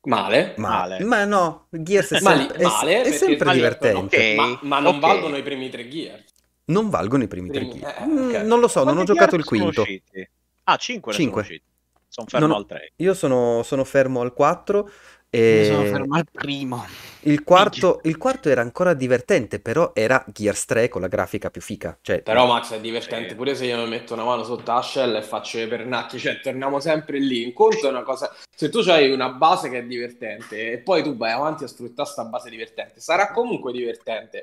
Male. 0.03 0.55
Male. 0.57 1.03
Male. 1.03 1.05
Ma 1.05 1.25
no, 1.25 1.67
Gears 1.71 2.13
è, 2.13 2.19
sem- 2.21 2.53
è- 2.53 2.63
male, 2.63 3.03
è 3.03 3.11
sempre 3.13 3.53
divertente. 3.53 4.35
ok. 4.35 4.35
Ma, 4.37 4.59
ma 4.63 4.79
non 4.81 4.95
ok. 4.97 5.01
valgono 5.01 5.37
i 5.37 5.43
primi 5.43 5.69
tre 5.69 5.89
Gear. 5.89 6.23
Non 6.67 6.89
valgono 6.91 7.25
i 7.25 7.29
primi 7.29 7.51
tre 7.51 7.67
Gears. 7.69 7.99
eh, 7.99 8.05
Mm, 8.05 8.29
ok. 8.29 8.35
Non 8.43 8.61
lo 8.61 8.69
so, 8.69 8.79
non 8.85 8.89
ho 8.91 9.05
Quanti 9.05 9.13
giocato 9.13 9.35
il 9.37 9.43
Gears 9.43 9.49
quinto. 9.63 9.81
usciti? 9.83 10.31
Ah, 10.65 10.77
5 10.77 11.13
ne 11.13 11.19
Cinque. 11.19 11.43
sono 11.43 11.55
usciti. 11.55 11.69
Sono 12.09 12.27
fermo 12.29 12.47
Non 12.47 12.57
al 12.57 12.67
3. 12.67 12.93
Io 12.97 13.15
sono, 13.15 13.63
sono 13.63 13.85
fermo 13.85 14.21
al 14.21 14.33
4 14.33 14.91
Mi 15.39 15.65
sono 15.65 15.83
e 15.83 15.87
fermo 15.87 16.17
al 16.17 16.27
primo. 16.31 16.85
il 17.23 17.45
quarto, 17.45 18.01
il 18.05 18.17
quarto 18.17 18.49
era 18.49 18.61
ancora 18.63 18.95
divertente, 18.95 19.61
però 19.61 19.93
era 19.95 20.25
Gears 20.27 20.65
3 20.65 20.89
con 20.89 21.01
la 21.03 21.09
grafica 21.09 21.51
più 21.51 21.61
fica. 21.61 21.97
Cioè, 22.01 22.23
Però 22.23 22.47
Max 22.47 22.73
è 22.73 22.81
divertente 22.81 23.35
pure 23.35 23.55
se 23.55 23.67
io 23.67 23.77
mi 23.83 23.89
metto 23.89 24.15
una 24.15 24.25
mano 24.25 24.43
sotto 24.45 24.73
l'ascella 24.73 25.19
e 25.19 25.23
faccio 25.23 25.59
i 25.59 25.69
pernacchi, 25.69 26.19
cioè 26.19 26.41
torniamo 26.41 26.81
sempre 26.81 27.19
lì. 27.19 27.45
Un 27.45 27.53
conto 27.53 27.87
è 27.87 27.91
una 27.91 28.03
cosa, 28.03 28.35
se 28.55 28.69
tu 28.71 28.79
hai 28.89 29.11
una 29.13 29.31
base 29.31 29.69
che 29.69 29.79
è 29.79 29.85
divertente 29.85 30.73
e 30.73 30.79
poi 30.79 31.03
tu 31.03 31.17
vai 31.17 31.33
avanti 31.33 31.65
a 31.65 31.67
sfruttare 31.69 32.09
sta 32.09 32.25
base 32.25 32.51
divertente, 32.51 33.01
sarà 33.01 33.31
comunque 33.31 33.73
divertente. 33.73 34.41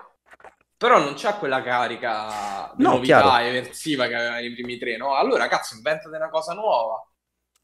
Però 0.77 0.99
non 0.99 1.13
c'ha 1.15 1.35
quella 1.35 1.61
carica 1.63 2.71
di 2.75 2.83
No, 2.83 2.91
novità 2.91 3.19
chiaro. 3.21 3.45
eversiva 3.45 4.07
che 4.07 4.13
aveva 4.15 4.39
i 4.39 4.53
primi 4.53 4.77
tre, 4.77 4.95
no? 4.97 5.15
Allora 5.15 5.47
cazzo, 5.47 5.75
inventate 5.75 6.15
una 6.15 6.29
cosa 6.29 6.53
nuova. 6.53 7.03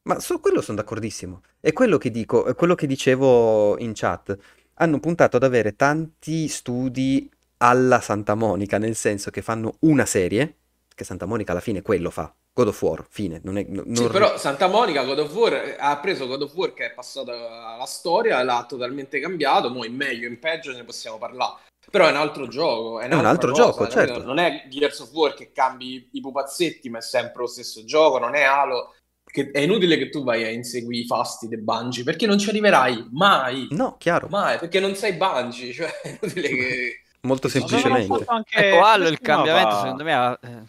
Ma 0.04 0.20
su 0.20 0.40
quello 0.40 0.62
sono 0.62 0.78
d'accordissimo. 0.78 1.42
È 1.60 1.72
quello 1.72 1.98
che 1.98 2.12
dico, 2.12 2.46
è 2.46 2.56
quello 2.56 2.76
che 2.76 2.88
dicevo 2.88 3.78
in 3.80 3.92
chat. 3.94 4.38
Hanno 4.76 5.00
puntato 5.00 5.38
ad 5.38 5.44
avere 5.44 5.76
tanti 5.76 6.48
studi 6.48 7.30
alla 7.58 8.02
Santa 8.02 8.36
Monica, 8.36 8.78
nel 8.78 8.96
senso 8.96 9.32
che 9.32 9.42
fanno 9.42 9.76
una 9.82 10.06
serie, 10.06 10.58
che 10.94 11.04
Santa 11.06 11.26
Monica 11.26 11.52
alla 11.52 11.62
fine 11.62 11.82
quello 11.82 12.10
fa. 12.10 12.34
God 12.56 12.68
of 12.68 12.82
War, 12.82 13.06
fine. 13.10 13.40
Non 13.44 13.58
è, 13.58 13.66
non- 13.68 13.96
Sì, 13.96 14.08
però 14.08 14.38
Santa 14.38 14.68
Monica 14.68 15.04
God 15.04 15.20
of 15.20 15.34
War 15.34 15.54
eh, 15.54 15.76
ha 15.80 15.98
preso 15.98 16.28
God 16.28 16.42
of 16.42 16.54
War 16.54 16.74
che 16.74 16.88
è 16.88 16.94
passato 16.94 17.32
alla 17.32 17.86
storia, 17.86 18.44
l'ha 18.44 18.66
totalmente 18.68 19.20
cambiato, 19.20 19.70
mo 19.70 19.86
in 19.86 19.96
meglio, 19.96 20.28
in 20.28 20.38
peggio 20.38 20.72
ne 20.74 20.84
possiamo 20.84 21.18
parlare. 21.18 21.62
Però 21.90 22.06
è 22.06 22.12
un 22.12 22.18
altro 22.18 22.48
gioco, 22.48 23.00
è, 23.00 23.08
È 23.08 23.14
un 23.14 23.26
altro 23.26 23.52
cosa, 23.52 23.64
gioco, 23.64 23.88
certo. 23.88 24.24
Non 24.24 24.38
è 24.38 24.68
Gears 24.70 25.00
of 25.00 25.12
War 25.14 25.34
che 25.34 25.52
cambi 25.52 26.10
i 26.12 26.22
pupazzetti, 26.22 26.90
ma 26.90 27.00
è 27.00 27.02
sempre 27.02 27.42
lo 27.42 27.48
stesso 27.48 27.84
gioco, 27.86 28.20
non 28.20 28.36
è 28.36 28.44
Halo. 28.44 28.94
Che 29.34 29.50
è 29.50 29.62
inutile 29.62 29.98
che 29.98 30.10
tu 30.10 30.24
vai 30.24 30.44
a 30.44 30.50
inseguire 30.52 31.02
i 31.02 31.08
fasti 31.08 31.48
dei 31.48 31.58
Bungie, 31.60 32.04
perché 32.04 32.28
non 32.28 32.38
ci 32.38 32.50
arriverai 32.50 33.08
mai. 33.14 33.66
No, 33.72 33.98
chiaro, 33.98 34.28
Mai, 34.28 34.60
perché 34.60 34.80
non 34.80 34.94
sei 34.94 35.14
Bungie, 35.14 35.74
cioè 35.74 35.90
è 36.02 36.10
inutile 36.22 36.48
che... 36.50 37.02
molto 37.26 37.48
semplicemente. 37.48 38.26
Anche, 38.28 38.68
Ecco, 38.70 38.84
Halo 38.86 39.08
il 39.08 39.16
si 39.18 39.24
chiamava? 39.24 39.46
cambiamento 39.48 39.82
secondo 39.82 40.04
me 40.04 40.14
ha- 40.14 40.40
eh, 40.40 40.62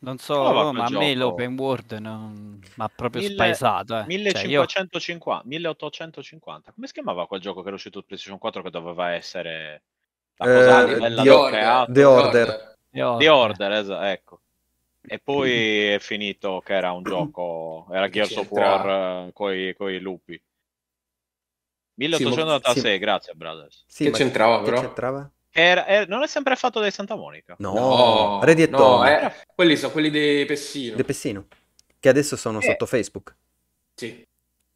non 0.00 0.18
so, 0.18 0.34
va 0.42 0.50
come, 0.64 0.80
quel 0.80 0.92
ma 0.92 0.98
a 0.98 1.00
me 1.00 1.14
l'open 1.14 1.58
world 1.58 1.92
non 1.92 2.58
mi 2.60 2.84
ha 2.84 2.90
proprio 2.94 3.22
Mille- 3.22 3.32
spaesato. 3.34 3.94
eh. 4.00 4.02
Cioè, 4.02 4.42
io- 4.42 4.60
1550, 4.60 5.42
1850. 5.48 6.72
Come 6.72 6.86
si 6.86 6.92
chiamava 6.92 7.26
quel 7.26 7.40
gioco 7.40 7.60
che 7.62 7.68
era 7.68 7.76
uscito 7.76 8.00
su 8.00 8.04
PlayStation 8.04 8.38
4 8.38 8.60
che 8.62 8.68
doveva 8.68 9.12
essere 9.12 9.84
la 10.36 10.44
Eh, 10.50 10.52
cosa 10.54 10.76
Ah, 10.76 10.84
bella 10.84 11.22
The 11.22 11.28
del 11.28 11.38
Order. 11.38 11.86
The 11.90 12.04
Order. 12.04 12.76
The 13.16 13.28
Order, 13.30 13.72
esatto, 13.72 14.04
ecco. 14.04 14.40
E 15.04 15.18
poi 15.18 15.88
è 15.88 15.98
finito 15.98 16.60
che 16.64 16.74
era 16.74 16.92
un 16.92 17.02
gioco, 17.02 17.86
era 17.90 18.08
Gears 18.08 18.36
of? 18.36 18.50
War 18.50 19.26
eh, 19.28 19.32
coi, 19.32 19.74
coi 19.76 19.98
lupi. 20.00 20.34
Sì, 20.34 20.42
1896, 21.94 22.98
grazie 22.98 23.34
brothers. 23.34 23.84
Sì, 23.86 24.04
Che 24.04 24.10
ma 24.10 24.16
c'entrava, 24.16 24.58
che 24.58 24.64
però? 24.70 24.80
c'entrava? 24.80 25.30
Era- 25.50 25.86
era- 25.86 26.06
non 26.06 26.22
è 26.22 26.26
sempre 26.26 26.56
fatto 26.56 26.80
dai 26.80 26.90
Santa 26.90 27.14
Monica. 27.16 27.54
No, 27.58 28.40
Ready 28.42 28.62
e 28.62 28.66
no, 28.68 28.76
Tom, 28.78 29.04
eh, 29.04 29.32
quelli 29.54 29.76
sono 29.76 29.92
quelli 29.92 30.08
dei 30.10 30.44
Pessino. 30.46 30.96
De 30.96 31.04
Pessino, 31.04 31.46
che 32.00 32.08
adesso 32.08 32.36
sono 32.36 32.58
Eh. 32.58 32.62
sotto 32.62 32.86
Facebook. 32.86 33.36
Sì, 33.94 34.24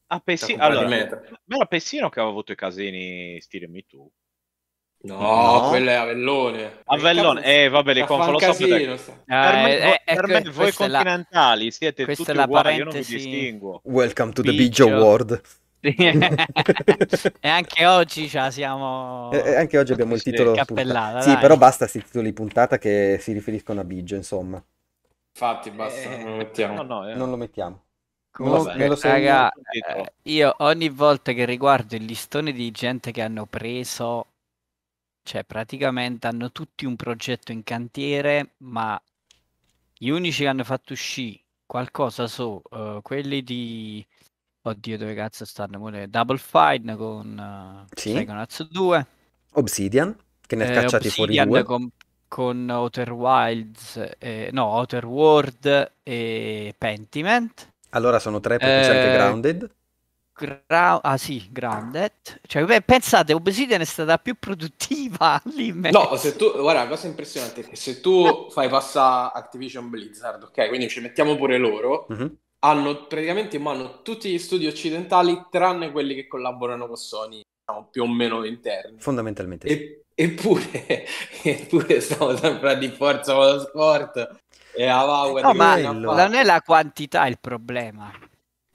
Ah, 0.09 0.21
Pessi- 0.21 0.55
da 0.55 0.69
comprare 0.69 0.87
allora, 0.87 1.29
ma 1.47 1.57
era 1.57 1.67
Pessino 1.67 2.09
che 2.11 2.21
aveva 2.21 2.33
avuto 2.33 2.53
i 2.53 2.57
casini 2.57 3.41
stile 3.41 3.67
Me 3.67 3.85
Too. 3.87 4.09
No, 5.07 5.19
No. 5.63 5.69
quello 5.69 5.91
è 5.91 5.95
Avellone. 5.95 6.81
Avellone, 6.87 7.43
eh 7.45 7.69
vabbè, 7.69 8.05
confondo 8.05 8.39
fa 8.39 8.49
un 8.49 8.55
sempre. 8.55 8.77
casino, 8.77 8.97
sta- 8.97 9.13
Ah, 9.27 9.51
per 9.51 9.63
me, 9.63 9.77
eh, 9.79 9.81
voi, 9.85 9.93
eh, 9.93 10.03
per 10.05 10.15
ecco, 10.17 10.27
me 10.27 10.51
voi 10.51 10.69
è 10.77 10.89
la- 10.89 10.99
continentali 10.99 11.71
siete 11.71 12.05
questa 12.05 12.25
tutti 12.25 12.37
è 12.37 12.39
la 12.39 12.45
uguali, 12.45 12.69
io 12.77 12.85
non 12.85 12.93
parentesi- 12.93 13.15
distingo. 13.17 13.81
Welcome 13.85 14.33
to 14.33 14.43
the 14.43 14.51
Biggio. 14.53 14.85
Biggio 14.87 14.97
World. 14.97 15.41
e 15.87 17.49
anche 17.49 17.87
oggi 17.87 18.29
la 18.33 18.51
siamo 18.51 19.31
E- 19.33 19.55
anche 19.57 19.79
oggi 19.79 19.93
abbiamo 19.93 20.15
il 20.15 20.23
titolo 20.23 20.53
cappellata. 20.53 21.21
Sì, 21.21 21.31
dai. 21.33 21.39
però 21.41 21.57
basta 21.57 21.87
sti 21.87 22.03
titoli 22.03 22.33
puntata 22.33 22.79
che 22.79 23.19
si 23.21 23.33
riferiscono 23.33 23.81
a 23.81 23.85
Biggio, 23.85 24.17
insomma. 24.17 24.63
Infatti, 25.33 25.71
basta, 25.71 26.01
Eh, 26.11 26.17
non 26.23 26.31
lo 26.31 26.37
mettiamo. 26.37 26.75
No, 26.75 26.83
no, 26.83 27.09
eh. 27.09 27.15
Non 27.15 27.31
lo 27.31 27.37
mettiamo. 27.37 27.83
Comunque, 28.33 28.87
lo 28.87 28.99
raga, 29.01 29.51
eh, 29.51 30.13
io 30.25 30.55
ogni 30.59 30.89
volta 30.91 31.33
che 31.33 31.45
riguardo 31.47 31.95
il 31.97 32.05
listone 32.05 32.53
di 32.53 32.71
gente 32.71 33.11
che 33.11 33.23
hanno 33.23 33.47
preso, 33.47 34.27
cioè 35.27 35.45
praticamente 35.45 36.27
hanno 36.29 36.53
tutti 36.53 36.87
un 36.87 36.97
progetto 36.97 37.51
in 37.53 37.65
cantiere, 37.65 38.53
ma 38.59 39.01
gli 39.99 40.09
unici 40.11 40.43
che 40.43 40.49
hanno 40.49 40.65
fatto 40.65 40.93
uscire 40.93 41.41
qualcosa 41.67 42.27
sono 42.29 42.63
eh, 42.71 43.01
quelli 43.03 43.43
di... 43.43 44.07
Oddio, 44.63 44.99
dove 44.99 45.15
cazzo 45.15 45.45
stanno? 45.45 45.79
Pure 45.79 46.09
Double 46.09 46.39
Fine 46.39 46.97
con 46.97 47.87
uh, 47.87 47.87
Sì. 47.95 48.13
Psychonauts 48.15 48.69
2. 48.69 49.07
Obsidian, 49.55 50.17
che 50.47 50.57
ne 50.57 50.65
ha 50.65 50.67
eh, 50.67 50.71
cacciati 50.71 51.11
fuori 51.11 51.39
Obsidian 51.39 51.49
due. 51.49 51.63
con, 51.65 51.91
con 52.29 52.69
Outer 52.71 53.13
Wilds, 53.13 54.11
eh, 54.19 54.51
no, 54.53 54.67
Outer 54.67 55.05
World 55.07 55.93
e 56.03 56.75
Pentiment. 56.79 57.73
Allora 57.91 58.19
sono 58.21 58.41
tre 58.41 58.61
perché 58.61 58.81
c'è 58.81 58.91
anche 58.91 59.09
Eh, 59.09 59.11
Grounded. 59.11 59.71
Gra- 60.39 61.01
ah 61.03 61.17
sì, 61.17 61.49
Grounded. 61.51 62.13
Cioè, 62.47 62.65
beh, 62.65 62.83
pensate, 62.83 63.33
Obsidian 63.33 63.81
è 63.81 63.85
stata 63.85 64.19
più 64.19 64.35
produttiva 64.39 65.41
lì 65.55 65.69
in 65.69 65.79
mezzo. 65.79 65.99
No, 66.11 66.17
se 66.17 66.37
tu, 66.37 66.53
guarda, 66.53 66.83
la 66.83 66.89
cosa 66.89 67.07
impressionante 67.07 67.63
è 67.63 67.69
che 67.69 67.77
se 67.77 68.01
tu 68.01 68.49
fai 68.51 68.69
passare 68.69 69.33
Activision 69.35 69.89
Blizzard, 69.89 70.43
ok, 70.43 70.69
quindi 70.69 70.89
ci 70.89 71.01
mettiamo 71.01 71.37
pure 71.37 71.57
loro, 71.57 72.07
Mhm. 72.11 72.37
hanno 72.61 73.07
praticamente 73.07 73.57
in 73.57 73.63
mano 73.63 74.03
tutti 74.03 74.31
gli 74.31 74.39
studi 74.39 74.67
occidentali, 74.67 75.47
tranne 75.51 75.91
quelli 75.91 76.15
che 76.15 76.27
collaborano 76.27 76.87
con 76.87 76.97
Sony, 76.97 77.41
diciamo, 77.67 77.89
più 77.91 78.03
o 78.03 78.09
meno 78.09 78.45
interni. 78.45 79.01
Fondamentalmente. 79.01 79.67
E- 79.69 80.03
eppure, 80.15 81.07
eppure 81.43 82.01
stiamo 82.01 82.37
sempre 82.37 82.73
a 82.73 82.75
di 82.75 82.89
forza 82.89 83.35
con 83.35 83.47
lo 83.47 83.61
sport 83.61 84.37
e 84.75 84.87
a 84.87 85.03
Power 85.05 85.43
No, 85.45 85.55
ma 85.55 85.77
non 85.81 86.35
è 86.35 86.45
la 86.45 86.61
quantità 86.61 87.27
il 87.27 87.39
problema. 87.41 88.13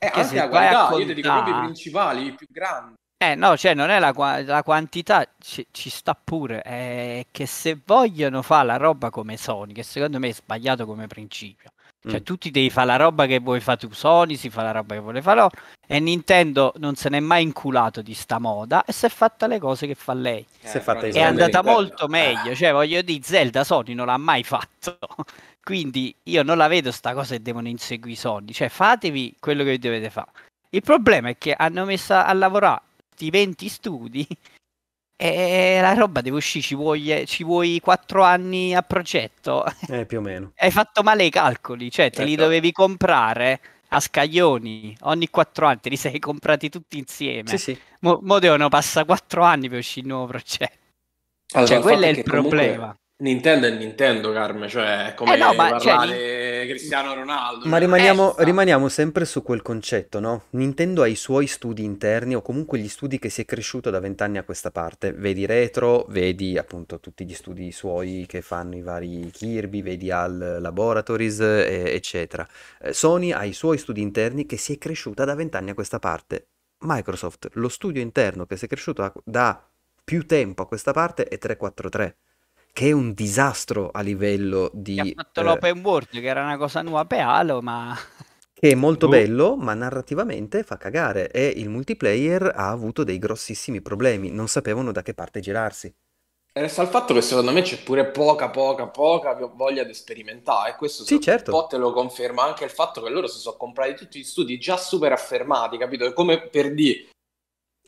Eh, 0.03 0.10
che 0.10 0.20
anche 0.22 0.36
la 0.36 0.50
qualità, 0.50 0.89
io 0.98 1.05
ti 1.05 1.13
dico 1.13 1.29
proprio 1.31 1.55
i 1.55 1.60
principali, 1.65 2.25
i 2.25 2.31
più 2.34 2.48
grandi. 2.50 2.93
Eh 3.24 3.36
no, 3.36 3.55
cioè 3.55 3.75
non 3.75 3.91
è 3.91 4.00
la, 4.00 4.12
la 4.43 4.63
quantità, 4.63 5.24
ci, 5.38 5.63
ci 5.70 5.91
sta 5.91 6.15
pure, 6.22 6.62
è 6.63 7.27
che 7.29 7.46
se 7.46 7.79
vogliono 7.86 8.41
fare 8.41 8.65
la 8.65 8.77
roba 8.77 9.12
come 9.12 9.38
Sony, 9.38 9.74
che 9.74 9.84
secondo 9.84 10.17
me 10.17 10.29
è 10.29 10.34
sbagliato 10.34 10.88
come 10.88 11.05
principio, 11.05 11.70
cioè 12.01 12.20
Mm. 12.20 12.24
tu 12.24 12.36
ti 12.38 12.50
devi 12.50 12.72
fare 12.72 12.88
la 12.88 12.96
roba 12.96 13.27
che 13.27 13.38
vuoi 13.38 13.60
fare 13.60 13.77
tu 13.77 13.91
Sony, 13.93 14.38
si 14.38 14.50
fa 14.50 14.63
la 14.63 14.72
roba 14.72 14.96
che 14.96 15.01
vuole 15.01 15.22
fare 15.22 15.36
loro, 15.41 15.51
e 15.86 16.00
Nintendo 16.00 16.74
non 16.77 16.96
se 16.96 17.10
n'è 17.10 17.20
mai 17.20 17.43
inculato 17.43 18.01
di 18.01 18.15
sta 18.15 18.39
moda 18.39 18.84
e 18.86 18.91
si 18.91 19.05
è 19.05 19.10
fatta 19.10 19.46
le 19.46 19.60
cose 19.60 19.86
che 19.86 19.93
fa 19.93 20.13
lei. 20.15 20.43
Si 20.60 20.77
è 20.77 20.79
fatta 20.79 21.01
È 21.05 21.22
andata 21.22 21.43
Nintendo- 21.62 21.72
molto 21.72 22.08
meglio, 22.08 22.55
cioè 22.55 22.72
voglio 22.72 23.03
dire, 23.03 23.22
Zelda 23.22 23.63
Sony 23.63 23.93
non 23.93 24.08
l'ha 24.08 24.17
mai 24.17 24.43
fatto, 24.43 24.98
quindi 25.63 26.13
io 26.24 26.44
non 26.44 26.58
la 26.58 26.68
vedo 26.68 26.91
sta 26.91 27.13
cosa 27.13 27.36
che 27.36 27.41
devono 27.41 27.68
inseguire 27.68 28.18
i 28.18 28.20
Sony, 28.20 28.51
cioè 28.51 28.70
fatevi 28.70 29.36
quello 29.39 29.63
che 29.63 29.77
dovete 29.77 30.10
fare. 30.10 30.32
Il 30.70 30.82
problema 30.82 31.30
è 31.30 31.38
che 31.38 31.53
hanno 31.53 31.86
messo 31.86 32.13
a 32.13 32.32
lavorare 32.34 32.82
sti 33.22 33.30
20 33.30 33.70
studi 33.70 34.27
e 35.15 35.80
la 35.80 35.94
roba 35.94 36.22
deve 36.22 36.38
uscire, 36.38 36.63
ci 36.63 36.75
vuoi, 36.75 37.24
ci 37.27 37.44
vuoi 37.44 37.80
4 37.80 38.24
anni 38.24 38.74
a 38.74 38.82
progetto. 38.82 39.63
Eh, 39.88 40.06
più 40.06 40.18
o 40.18 40.22
meno. 40.22 40.53
Hai 40.58 40.72
fatto 40.72 41.03
male 41.03 41.25
i 41.25 41.30
calcoli, 41.30 41.91
cioè 41.91 42.10
te 42.10 42.24
li 42.24 42.34
Ecco. 42.34 42.44
dovevi 42.44 42.72
comprare 42.72 43.60
a 43.89 44.00
scaglioni 44.00 44.96
ogni 45.01 45.30
4 45.30 45.68
anni, 45.68 45.80
te 45.82 45.89
li 45.89 45.98
sei 45.98 46.18
comprati 46.18 46.70
tutti 46.70 46.98
insieme. 46.98 47.50
Sì, 47.50 47.58
sì. 47.58 47.80
Mo, 48.00 48.20
mo 48.24 48.39
devono 48.39 48.68
passare 48.70 49.06
4 49.06 49.44
anni 49.44 49.70
per 49.70 49.80
uscire 49.80 50.08
il 50.08 50.12
nuovo 50.12 50.27
progetto. 50.27 50.80
Allora, 51.53 51.72
cioè, 51.72 51.82
quello 51.82 52.06
è 52.06 52.08
il 52.08 52.24
comunque 52.24 52.50
problema. 52.50 52.96
Nintendo 53.22 53.68
è 53.68 53.72
Nintendo, 53.72 54.32
Carme, 54.32 54.68
cioè 54.68 55.08
è 55.08 55.13
come 55.13 55.36
Eh 55.36 55.38
no, 55.38 55.54
ma, 55.54 55.78
cioè, 55.78 55.94
parlare 55.94 56.66
Cristiano 56.68 57.13
Ronaldo. 57.13 57.66
Ma 57.66 57.72
cioè, 57.72 57.80
rimaniamo, 57.80 58.36
eh, 58.36 58.44
rimaniamo 58.44 58.90
sempre 58.90 59.25
su 59.25 59.44
quel 59.44 59.62
concetto, 59.62 60.20
no? 60.20 60.46
Nintendo 60.51 61.04
ha 61.04 61.08
i 61.08 61.16
suoi 61.16 61.46
studi 61.46 61.84
interni 61.84 62.36
o 62.36 62.42
comunque 62.42 62.80
gli 62.80 62.88
studi 62.88 63.20
che 63.20 63.30
si 63.30 63.42
è 63.42 63.46
cresciuto 63.46 63.92
da 63.92 64.00
vent'anni 64.00 64.40
a 64.40 64.44
questa 64.44 64.72
parte. 64.72 65.13
Vedi 65.13 65.46
Retro, 65.46 66.06
vedi 66.10 66.58
appunto 66.58 67.00
tutti 67.00 67.24
gli 67.24 67.36
studi 67.36 67.72
suoi 67.72 68.25
che 68.28 68.42
fanno 68.42 68.75
i 68.75 68.82
vari 68.82 69.30
Kirby, 69.32 69.84
vedi 69.84 70.10
Al 70.10 70.58
Laboratories, 70.60 71.40
eh, 71.42 71.94
eccetera. 71.94 72.48
Eh, 72.82 72.92
Sony 72.92 73.32
ha 73.32 73.46
i 73.46 73.54
suoi 73.54 73.78
studi 73.78 74.01
interni 74.01 74.48
che 74.48 74.58
si 74.58 74.74
è 74.74 74.78
cresciuta 74.80 75.25
da 75.25 75.36
vent'anni 75.36 75.70
a 75.70 75.74
questa 75.75 76.00
parte. 76.00 76.48
Microsoft, 76.80 77.50
lo 77.54 77.70
studio 77.70 78.01
interno 78.01 78.48
che 78.48 78.58
si 78.58 78.66
è 78.66 78.68
cresciuto 78.68 79.13
da 79.24 79.63
più 80.04 80.25
tempo 80.25 80.63
a 80.63 80.68
questa 80.68 80.92
parte 80.92 81.25
è 81.25 81.38
343, 81.38 82.18
che 82.74 82.90
è 82.90 82.92
un 82.92 83.13
disastro 83.13 83.90
a 83.92 84.01
livello 84.01 84.70
di... 84.74 85.00
Ha 85.00 85.24
fatto 85.24 85.42
eh, 85.42 85.44
l'open 85.44 85.80
world, 85.84 86.10
che 86.10 86.25
era 86.25 86.44
una 86.44 86.58
cosa 86.58 86.82
nuova 86.82 87.06
per 87.06 87.22
Halo, 87.22 87.62
ma 87.62 87.96
che 88.54 88.70
è 88.70 88.75
molto 88.75 89.08
Boh. 89.08 89.12
bello, 89.12 89.56
ma 89.56 89.74
narrativamente 89.74 90.63
fa 90.63 90.78
cagare 90.78 91.32
e 91.32 91.48
il 91.48 91.70
multiplayer 91.70 92.51
ha 92.56 92.70
avuto 92.70 93.04
dei 93.04 93.18
grossissimi 93.18 93.82
problemi, 93.82 94.30
non 94.30 94.48
sapevano 94.48 94.92
da 94.92 95.01
che 95.01 95.13
parte 95.13 95.40
girarsi. 95.40 95.94
Resta 96.54 96.82
il 96.82 96.90
fatto 96.90 97.13
che 97.13 97.22
secondo 97.22 97.51
me 97.51 97.62
c'è 97.62 97.82
pure 97.82 98.08
poca, 98.08 98.50
poca, 98.50 98.88
poca 98.88 99.34
voglia 99.34 99.84
di 99.84 99.94
sperimentare. 99.94 100.72
E 100.72 100.75
questo 100.75 101.06
Sì, 101.06 101.20
certo. 101.22 101.54
un 101.54 101.62
po' 101.62 101.68
te 101.68 101.78
lo 101.78 101.94
conferma 101.94 102.44
anche 102.44 102.66
il 102.66 102.70
fatto 102.70 103.01
che 103.01 103.10
loro 103.10 103.28
si 103.28 103.40
sono 103.40 103.56
comprati 103.56 103.96
tutti 103.96 104.20
gli 104.20 104.24
studi 104.24 104.60
già 104.60 104.75
super 104.75 105.13
affermati, 105.13 105.78
capito? 105.78 106.06
È 106.06 106.13
come 106.13 106.50
per 106.50 106.74
dire, 106.74 107.08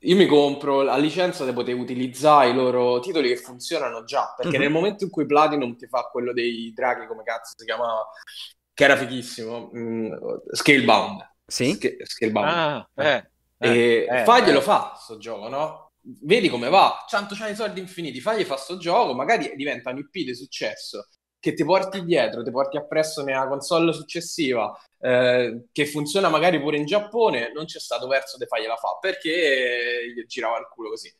io 0.03 0.15
mi 0.15 0.25
compro 0.25 0.81
la 0.81 0.97
licenza 0.97 1.45
e 1.47 1.53
potevo 1.53 1.81
utilizzare 1.81 2.49
i 2.49 2.53
loro 2.53 2.99
titoli 2.99 3.29
che 3.29 3.37
funzionano 3.37 4.03
già, 4.03 4.33
perché 4.35 4.57
Mhm. 4.57 4.63
nel 4.63 4.71
momento 4.71 5.03
in 5.03 5.09
cui 5.09 5.25
Platinum 5.25 5.75
ti 5.75 5.87
fa 5.87 6.03
quello 6.11 6.33
dei 6.33 6.71
draghi, 6.73 7.07
come 7.07 7.23
cazzo 7.23 7.53
si 7.57 7.65
chiamava, 7.65 8.05
che 8.73 8.83
era 8.83 8.97
fighissimo, 8.97 9.71
mm, 9.75 10.13
Scalebound. 10.51 11.31
Sì? 11.45 11.73
Sca- 11.73 11.89
Scalebound. 12.03 12.49
Ah, 12.49 12.87
eh, 12.95 13.29
E 13.59 14.05
eh, 14.09 14.23
faglielo 14.25 14.59
eh. 14.59 14.61
fa 14.61 14.95
sto 14.99 15.17
gioco, 15.17 15.47
no? 15.47 15.91
Vedi 16.01 16.49
come 16.49 16.67
va, 16.69 17.05
100 17.07 17.33
c'hai 17.35 17.53
i 17.53 17.55
soldi 17.55 17.79
infiniti, 17.79 18.19
fagli 18.19 18.43
fa 18.43 18.57
sto 18.57 18.77
gioco, 18.77 19.13
magari 19.13 19.53
diventa 19.55 19.89
un 19.91 19.99
IP 19.99 20.11
di 20.25 20.35
successo 20.35 21.07
che 21.43 21.53
ti 21.53 21.65
porti 21.65 22.05
dietro, 22.05 22.41
ti 22.41 22.51
porti 22.51 22.77
appresso 22.77 23.21
nella 23.21 23.49
console 23.49 23.91
successiva, 23.91 24.73
eh, 24.97 25.65
che 25.73 25.85
funziona 25.85 26.29
magari 26.29 26.57
pure 26.57 26.77
in 26.77 26.85
Giappone, 26.85 27.51
non 27.51 27.65
c'è 27.65 27.79
stato 27.79 28.07
verso 28.07 28.37
di 28.37 28.45
fargliela 28.45 28.77
fa, 28.77 28.97
perché 29.01 30.13
gli 30.15 30.25
girava 30.25 30.57
il 30.59 30.69
culo 30.73 30.91
così. 30.91 31.13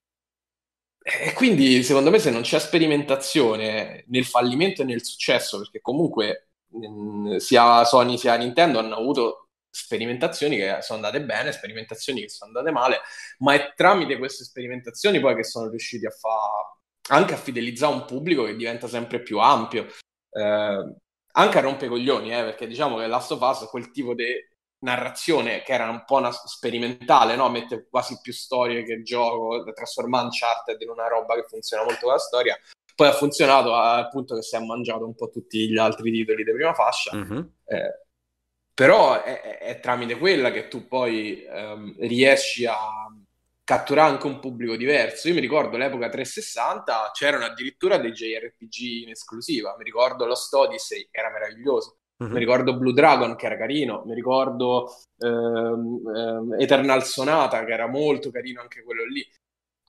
E 1.06 1.34
quindi 1.34 1.84
secondo 1.84 2.10
me 2.10 2.20
se 2.20 2.30
non 2.32 2.42
c'è 2.44 2.58
sperimentazione 2.58 4.06
nel 4.08 4.24
fallimento 4.24 4.82
e 4.82 4.86
nel 4.86 5.03
successo, 5.03 5.58
perché 5.58 5.82
comunque 5.82 6.51
mh, 6.68 7.36
sia 7.38 7.84
Sony 7.84 8.18
sia 8.18 8.38
Nintendo 8.38 8.80
hanno 8.80 8.96
avuto 8.96 9.50
sperimentazioni 9.70 10.56
che 10.56 10.77
sono 10.80 11.06
andate 11.06 11.22
bene, 11.22 11.51
sperimentazioni 11.51 12.22
che 12.22 12.30
sono 12.30 12.51
andate 12.51 12.72
male, 12.72 13.01
ma 13.39 13.56
è 13.56 13.74
tramite 13.75 14.18
queste 14.18 14.46
sperimentazioni 14.46 15.20
poi 15.20 15.36
che 15.36 15.44
sono 15.44 15.68
riusciti 15.70 16.06
a 16.06 16.12
fare 16.12 16.80
anche 17.10 17.34
a 17.34 17.38
fidelizzare 17.38 17.94
un 17.94 18.06
pubblico 18.06 18.46
che 18.46 18.55
diventa 18.55 18.88
sempre 18.88 19.22
più 19.22 19.40
ampio, 19.40 19.88
eh, 20.33 20.96
anche 21.35 21.57
a 21.57 21.61
rompecoglioni, 21.61 22.31
eh, 22.31 22.43
perché 22.43 22.67
diciamo 22.67 22.98
che 22.98 23.07
Last 23.07 23.31
of 23.31 23.41
Us 23.41 23.67
quel 23.69 23.91
tipo 23.91 24.13
di 24.13 24.25
narrazione 24.79 25.61
che 25.63 25.74
era 25.74 25.89
un 25.89 26.03
po' 26.05 26.17
una 26.17 26.31
sperimentale, 26.31 27.35
no? 27.35 27.50
Mette 27.50 27.87
quasi 27.89 28.19
più 28.22 28.33
storie 28.33 28.83
che 28.83 29.01
gioco, 29.01 29.63
trasforma 29.74 30.22
Uncharted 30.22 30.79
in 30.81 30.89
una 30.89 31.07
roba 31.07 31.35
che 31.35 31.43
funziona 31.48 31.83
molto 31.83 32.01
con 32.01 32.11
la 32.13 32.19
storia. 32.19 32.57
Poi 32.96 33.07
ha 33.07 33.13
funzionato 33.13 33.74
al 33.74 34.09
punto 34.09 34.35
che 34.35 34.43
si 34.43 34.55
è 34.55 34.59
mangiato 34.59 35.05
un 35.05 35.15
po' 35.15 35.29
tutti 35.29 35.69
gli 35.69 35.77
altri 35.77 36.11
titoli 36.11 36.43
di 36.43 36.51
prima 36.53 36.74
fascia. 36.74 37.15
Mhm. 37.15 37.53
Eh, 37.65 38.01
però 38.74 39.22
è, 39.24 39.41
è- 39.41 39.57
è 39.59 39.79
tramite 39.79 40.17
quella 40.17 40.51
che 40.51 40.67
tu 40.67 40.87
poi 40.87 41.43
ehm, 41.43 41.96
riesci 42.00 42.65
a 42.65 42.75
catturare 43.63 44.11
anche 44.11 44.27
un 44.27 44.39
pubblico 44.39 44.75
diverso. 44.75 45.27
Io 45.27 45.33
mi 45.33 45.39
ricordo 45.39 45.77
l'epoca 45.77 46.09
360 46.09 47.11
c'erano 47.13 47.45
addirittura 47.45 47.97
dei 47.97 48.11
JRPG 48.11 49.03
in 49.03 49.09
esclusiva. 49.09 49.75
Mi 49.77 49.83
ricordo 49.83 50.25
Lost 50.25 50.53
Odyssey, 50.53 51.07
era 51.11 51.31
meraviglioso. 51.31 51.97
Mhm. 52.17 52.31
Mi 52.31 52.39
ricordo 52.39 52.77
Blue 52.77 52.93
Dragon, 52.93 53.35
che 53.35 53.45
era 53.45 53.57
carino. 53.57 54.03
Mi 54.05 54.13
ricordo 54.13 54.93
ehm, 55.17 56.01
ehm, 56.15 56.55
Eternal 56.59 57.03
Sonata, 57.03 57.63
che 57.63 57.71
era 57.71 57.87
molto 57.87 58.31
carino 58.31 58.61
anche 58.61 58.83
quello 58.83 59.05
lì. 59.05 59.25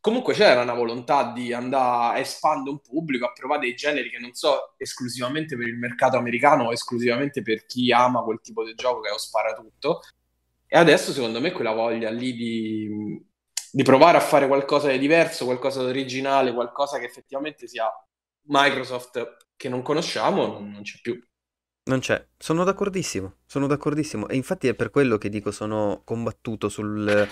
Comunque 0.01 0.35
c'era 0.35 0.63
una 0.63 0.75
volontà 0.75 1.33
di 1.33 1.53
andare 1.55 2.19
a 2.19 2.21
espandere 2.21 2.71
un 2.73 2.81
pubblico, 2.81 3.25
a 3.25 3.33
provare 3.33 3.61
dei 3.63 3.75
generi 3.75 4.11
che 4.11 4.19
non 4.19 4.35
so 4.35 4.75
esclusivamente 4.77 5.57
per 5.57 5.67
il 5.67 5.79
mercato 5.79 6.19
americano 6.19 6.65
o 6.65 6.73
esclusivamente 6.73 7.41
per 7.41 7.65
chi 7.65 7.91
ama 7.91 8.23
quel 8.23 8.41
tipo 8.43 8.65
di 8.65 8.75
gioco 8.75 9.01
che 9.01 9.09
è 9.09 9.13
lo 9.13 9.19
sparatutto. 9.19 10.01
E 10.67 10.77
adesso 10.77 11.13
secondo 11.13 11.41
me 11.41 11.53
quella 11.53 11.73
voglia 11.73 12.11
lì 12.11 12.35
di, 12.35 13.25
di 13.75 13.83
provare 13.83 14.17
a 14.17 14.21
fare 14.21 14.47
qualcosa 14.47 14.89
di 14.89 15.01
diverso, 15.01 15.47
qualcosa 15.47 15.83
di 15.83 15.89
originale, 15.89 16.55
qualcosa 16.55 17.01
che 17.01 17.07
effettivamente 17.07 17.67
sia 17.67 17.91
Microsoft 18.43 19.49
che 19.57 19.69
non 19.69 19.83
conosciamo, 19.83 20.61
non, 20.61 20.79
c'è 20.83 21.01
più. 21.03 21.21
Non 21.87 21.99
c'è, 21.99 22.25
sono 22.39 22.63
d'accordissimo, 22.63 23.39
sono 23.45 23.67
d'accordissimo 23.67 24.29
e 24.29 24.37
infatti 24.37 24.69
è 24.69 24.75
per 24.75 24.91
quello 24.91 25.19
che 25.19 25.29
dico 25.29 25.51
sono 25.51 26.03
combattuto 26.05 26.69
sul 26.69 27.29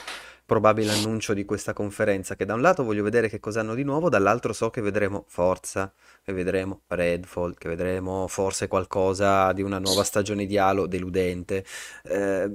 probabile 0.52 0.92
annuncio 0.92 1.32
di 1.32 1.46
questa 1.46 1.72
conferenza, 1.72 2.36
che 2.36 2.44
da 2.44 2.52
un 2.52 2.60
lato 2.60 2.84
voglio 2.84 3.02
vedere 3.02 3.30
che 3.30 3.40
cosa 3.40 3.60
hanno 3.60 3.74
di 3.74 3.84
nuovo, 3.84 4.10
dall'altro 4.10 4.52
so 4.52 4.68
che 4.68 4.82
vedremo 4.82 5.24
Forza, 5.26 5.90
che 6.22 6.34
vedremo 6.34 6.82
Redfall, 6.88 7.54
che 7.54 7.70
vedremo 7.70 8.28
forse 8.28 8.68
qualcosa 8.68 9.52
di 9.54 9.62
una 9.62 9.78
nuova 9.78 10.04
stagione 10.04 10.44
di 10.44 10.58
Halo 10.58 10.86
deludente 10.86 11.64
eh, 12.02 12.50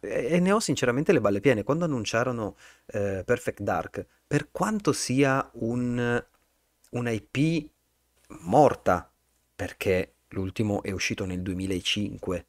e 0.00 0.40
ne 0.40 0.50
ho 0.50 0.58
sinceramente 0.58 1.12
le 1.12 1.20
balle 1.20 1.38
piene. 1.38 1.62
Quando 1.62 1.84
annunciarono 1.84 2.56
eh, 2.86 3.22
Perfect 3.24 3.60
Dark, 3.60 4.04
per 4.26 4.48
quanto 4.50 4.92
sia 4.92 5.48
un, 5.60 6.24
una 6.90 7.10
IP 7.10 7.68
morta, 8.40 9.08
perché 9.54 10.14
l'ultimo 10.30 10.82
è 10.82 10.90
uscito 10.90 11.24
nel 11.24 11.40
2005, 11.42 12.46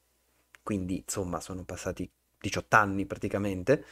quindi 0.63 1.03
insomma 1.05 1.39
sono 1.39 1.61
passati 1.61 2.09
18 2.41 2.75
anni 2.75 3.05
praticamente, 3.05 3.85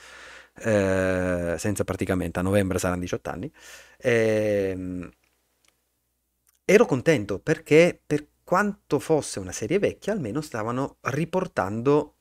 eh, 0.59 1.55
senza 1.57 1.83
praticamente, 1.83 2.39
a 2.39 2.41
novembre 2.41 2.79
saranno 2.79 3.01
18 3.01 3.29
anni. 3.29 3.51
Ehm, 3.99 5.09
ero 6.65 6.85
contento 6.85 7.39
perché 7.39 7.99
per 8.05 8.27
quanto 8.43 8.99
fosse 8.99 9.39
una 9.39 9.51
serie 9.51 9.79
vecchia, 9.79 10.13
almeno 10.13 10.41
stavano 10.41 10.97
riportando, 11.01 12.15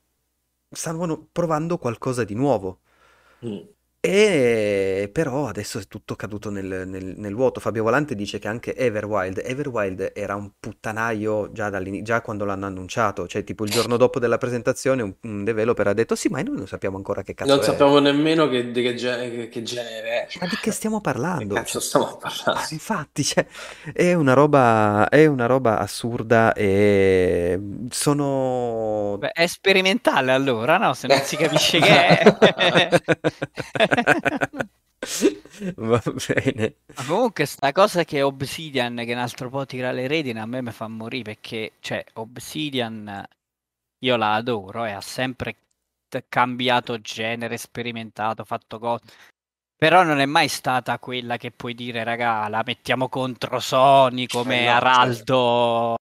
stavano 0.69 1.27
provando 1.31 1.77
qualcosa 1.77 2.23
di 2.23 2.33
nuovo. 2.35 2.81
Mm. 3.45 3.76
E 4.09 5.09
però 5.11 5.47
adesso 5.47 5.79
è 5.79 5.87
tutto 5.87 6.15
caduto 6.15 6.49
nel, 6.49 6.83
nel- 6.87 7.15
nel 7.17 7.35
vuoto. 7.35 7.59
Fabio 7.59 7.83
Volante 7.83 8.15
dice 8.15 8.39
che 8.39 8.47
anche 8.47 8.73
Everwild, 8.73 9.41
Everwild 9.43 10.13
era 10.15 10.35
un 10.35 10.51
puttanaio 10.57 11.51
già, 11.51 11.69
già 12.03 12.21
quando 12.21 12.45
l'hanno 12.45 12.67
annunciato, 12.67 13.27
cioè 13.27 13.43
tipo 13.43 13.65
il 13.65 13.69
giorno 13.69 13.97
dopo 13.97 14.19
della 14.19 14.37
presentazione 14.37 15.01
un, 15.01 15.13
un 15.23 15.43
developer 15.43 15.87
ha 15.87 15.93
detto 15.93 16.15
sì, 16.15 16.29
ma 16.29 16.41
noi 16.41 16.55
non 16.55 16.67
sappiamo 16.67 16.95
ancora 16.95 17.21
che 17.21 17.33
cazzo 17.33 17.51
Non 17.55 17.59
è. 17.63 17.63
sappiamo 17.63 17.99
nemmeno 17.99 18.47
che, 18.47 18.71
di 18.71 18.81
che, 18.81 18.95
genere, 18.95 19.29
che- 19.31 19.49
che 19.49 19.61
genere 19.63 20.09
è. 20.23 20.27
Ma 20.39 20.45
di 20.47 20.57
che 20.59 20.71
stiamo 20.71 21.01
Che 21.35 21.45
parlando? 21.45 21.53
cazzo 21.53 21.79
Cioè, 21.79 21.81
stiamo 21.81 22.05
ah, 22.07 22.17
parlando? 22.17 22.61
infatti, 22.71 23.23
cioè, 23.23 23.45
è 23.93 24.13
una 24.13 24.33
roba, 24.33 25.09
è 25.09 25.25
una 25.25 25.45
roba 25.47 25.79
assurda 25.79 26.53
e 26.53 27.59
sono... 27.89 29.17
Beh, 29.19 29.31
è 29.31 29.47
sperimentale 29.47 30.31
allora, 30.31 30.77
no? 30.77 30.93
Se 30.93 31.07
non 31.07 31.21
si 31.23 31.35
capisce 31.37 31.79
che 31.79 32.07
è. 32.07 32.37
Va 35.75 36.01
bene. 36.27 36.75
Ma 36.95 37.03
comunque 37.05 37.45
sta 37.45 37.71
cosa 37.71 38.03
che 38.03 38.21
Obsidian, 38.21 38.95
che 39.05 39.13
un 39.13 39.19
altro 39.19 39.49
po' 39.49 39.65
tira 39.65 39.91
le 39.91 40.07
redine, 40.07 40.39
a 40.39 40.45
me 40.45 40.61
mi 40.61 40.71
fa 40.71 40.87
morire 40.87 41.33
perché, 41.33 41.73
cioè, 41.79 42.03
Obsidian 42.13 43.25
io 43.99 44.15
la 44.15 44.35
adoro 44.35 44.85
e 44.85 44.91
ha 44.91 45.01
sempre 45.01 45.55
cambiato 46.29 46.99
genere, 47.01 47.57
sperimentato, 47.57 48.43
fatto 48.43 48.79
cose. 48.79 49.03
Però 49.75 50.03
non 50.03 50.19
è 50.19 50.25
mai 50.25 50.47
stata 50.47 50.97
quella 50.97 51.37
che 51.37 51.51
puoi 51.51 51.75
dire, 51.75 52.03
raga, 52.03 52.47
la 52.47 52.63
mettiamo 52.65 53.09
contro 53.09 53.59
Sony 53.59 54.25
come 54.25 54.63
Eh 54.63 54.65
no, 54.65 54.71
Araldo. 54.71 55.95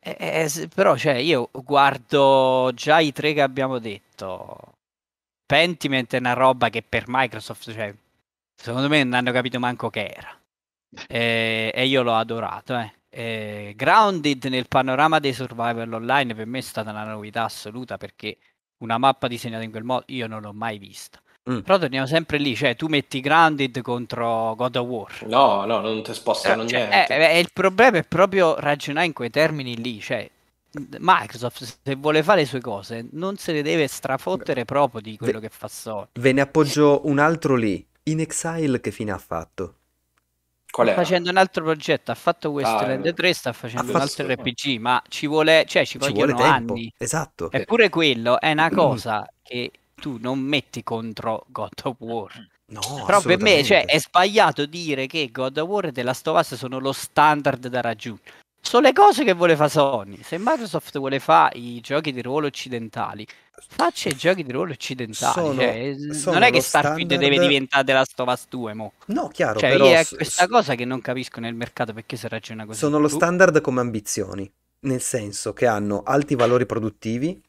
Eh, 0.00 0.16
eh, 0.18 0.68
però, 0.68 0.96
cioè, 0.96 1.14
io 1.14 1.50
guardo 1.52 2.70
già 2.74 3.00
i 3.00 3.12
tre 3.12 3.32
che 3.32 3.42
abbiamo 3.42 3.78
detto. 3.78 4.73
Pentiment 5.46 6.14
è 6.14 6.18
una 6.18 6.32
roba 6.32 6.70
che 6.70 6.82
per 6.82 7.04
Microsoft, 7.06 7.72
cioè, 7.72 7.94
secondo 8.54 8.88
me 8.88 9.04
non 9.04 9.14
hanno 9.14 9.32
capito 9.32 9.58
manco 9.58 9.90
che 9.90 10.06
era. 10.06 10.38
E, 11.08 11.70
e 11.74 11.86
io 11.86 12.02
l'ho 12.02 12.14
adorato. 12.14 12.76
Eh. 12.78 12.92
E 13.10 13.74
Grounded 13.76 14.44
nel 14.46 14.68
panorama 14.68 15.18
dei 15.18 15.32
survival 15.32 15.92
online 15.92 16.34
per 16.34 16.46
me 16.46 16.58
è 16.58 16.62
stata 16.62 16.90
una 16.90 17.04
novità 17.04 17.44
assoluta 17.44 17.96
perché 17.96 18.38
una 18.78 18.98
mappa 18.98 19.28
disegnata 19.28 19.62
in 19.62 19.70
quel 19.70 19.84
modo 19.84 20.04
io 20.08 20.26
non 20.26 20.42
l'ho 20.42 20.52
mai 20.52 20.78
vista. 20.78 21.20
Mm. 21.50 21.60
Però 21.60 21.76
torniamo 21.76 22.06
sempre 22.06 22.38
lì, 22.38 22.56
cioè 22.56 22.74
tu 22.74 22.86
metti 22.86 23.20
Grounded 23.20 23.82
contro 23.82 24.54
God 24.56 24.76
of 24.76 24.86
War. 24.86 25.26
No, 25.26 25.66
no, 25.66 25.80
non 25.80 26.02
ti 26.02 26.14
spostano 26.14 26.66
cioè, 26.66 26.88
niente. 26.88 27.14
Eh, 27.14 27.36
eh, 27.36 27.38
il 27.38 27.50
problema 27.52 27.98
è 27.98 28.04
proprio 28.04 28.58
ragionare 28.58 29.06
in 29.06 29.12
quei 29.12 29.28
termini 29.28 29.76
lì, 29.76 30.00
cioè 30.00 30.28
Microsoft 30.98 31.78
se 31.82 31.94
vuole 31.96 32.22
fare 32.22 32.40
le 32.40 32.46
sue 32.46 32.60
cose 32.60 33.06
non 33.12 33.36
se 33.36 33.52
ne 33.52 33.62
deve 33.62 33.86
strafottere 33.86 34.64
proprio 34.64 35.00
di 35.00 35.16
quello 35.16 35.38
Ve- 35.38 35.48
che 35.48 35.54
fa 35.54 35.68
Sony. 35.68 36.06
Ve 36.12 36.32
ne 36.32 36.40
appoggio 36.40 37.02
un 37.04 37.18
altro 37.18 37.54
lì. 37.54 37.86
In 38.04 38.20
Exile 38.20 38.80
che 38.80 38.90
fine 38.90 39.12
ha 39.12 39.18
fatto? 39.18 39.76
Qual 40.74 40.88
sta 40.88 40.96
facendo 40.96 41.30
un 41.30 41.36
altro 41.36 41.62
progetto, 41.62 42.10
ha 42.10 42.16
fatto 42.16 42.50
Wasteland 42.50 43.06
ah, 43.06 43.12
3, 43.12 43.32
sta 43.32 43.52
facendo 43.52 43.92
un 43.92 44.00
altro 44.00 44.26
RPG, 44.26 44.78
ma 44.80 45.00
ci 45.08 45.28
vuole, 45.28 45.64
cioè 45.68 45.86
ci, 45.86 46.00
ci 46.00 46.12
vogliono 46.12 46.42
anni. 46.42 46.92
Esatto. 46.98 47.48
Eppure 47.52 47.88
quello 47.90 48.40
è 48.40 48.50
una 48.50 48.70
cosa 48.74 49.24
che 49.40 49.70
tu 49.94 50.18
non 50.20 50.40
metti 50.40 50.82
contro 50.82 51.46
God 51.48 51.80
of 51.84 51.96
War. 52.00 52.48
No, 52.66 53.04
Però 53.06 53.20
per 53.20 53.40
me 53.40 53.62
cioè, 53.62 53.84
è 53.84 54.00
sbagliato 54.00 54.66
dire 54.66 55.06
che 55.06 55.30
God 55.30 55.58
of 55.58 55.68
War 55.68 55.84
e 55.86 55.92
The 55.92 56.02
Last 56.02 56.26
of 56.26 56.38
Us 56.38 56.56
sono 56.56 56.80
lo 56.80 56.92
standard 56.92 57.68
da 57.68 57.80
raggiungere. 57.80 58.42
Sono 58.66 58.86
le 58.86 58.92
cose 58.94 59.24
che 59.24 59.34
vuole 59.34 59.56
fare 59.56 59.68
Sony. 59.68 60.18
Se 60.22 60.36
Microsoft 60.38 60.98
vuole 60.98 61.20
fare 61.20 61.58
i 61.58 61.80
giochi 61.80 62.12
di 62.12 62.22
ruolo 62.22 62.46
occidentali, 62.46 63.26
faccia 63.68 64.08
i 64.08 64.16
giochi 64.16 64.42
di 64.42 64.50
ruolo 64.50 64.72
occidentali. 64.72 65.32
Sono, 65.34 65.60
cioè, 65.60 66.32
non 66.32 66.42
è 66.42 66.50
che 66.50 66.62
Starfield 66.62 67.12
standard... 67.12 67.30
deve 67.30 67.38
diventare 67.38 67.94
of 67.94 68.26
Us 68.26 68.46
2, 68.48 68.74
mo. 68.74 68.92
No, 69.06 69.28
chiaro, 69.28 69.58
cioè, 69.60 69.70
però... 69.70 69.84
è 69.92 70.04
questa 70.06 70.48
cosa 70.48 70.74
che 70.74 70.84
non 70.86 71.00
capisco 71.02 71.40
nel 71.40 71.54
mercato 71.54 71.92
perché 71.92 72.16
si 72.16 72.26
ragiona 72.26 72.64
così. 72.64 72.78
Sono 72.78 72.98
lo 72.98 73.08
standard 73.08 73.60
come 73.60 73.80
ambizioni, 73.80 74.50
nel 74.80 75.02
senso 75.02 75.52
che 75.52 75.66
hanno 75.66 76.02
alti 76.02 76.34
valori 76.34 76.64
produttivi, 76.64 77.40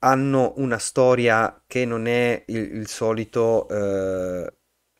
hanno 0.00 0.54
una 0.56 0.78
storia 0.78 1.62
che 1.66 1.84
non 1.84 2.06
è 2.06 2.42
il, 2.46 2.76
il 2.76 2.88
solito... 2.88 3.68
Eh 3.68 4.52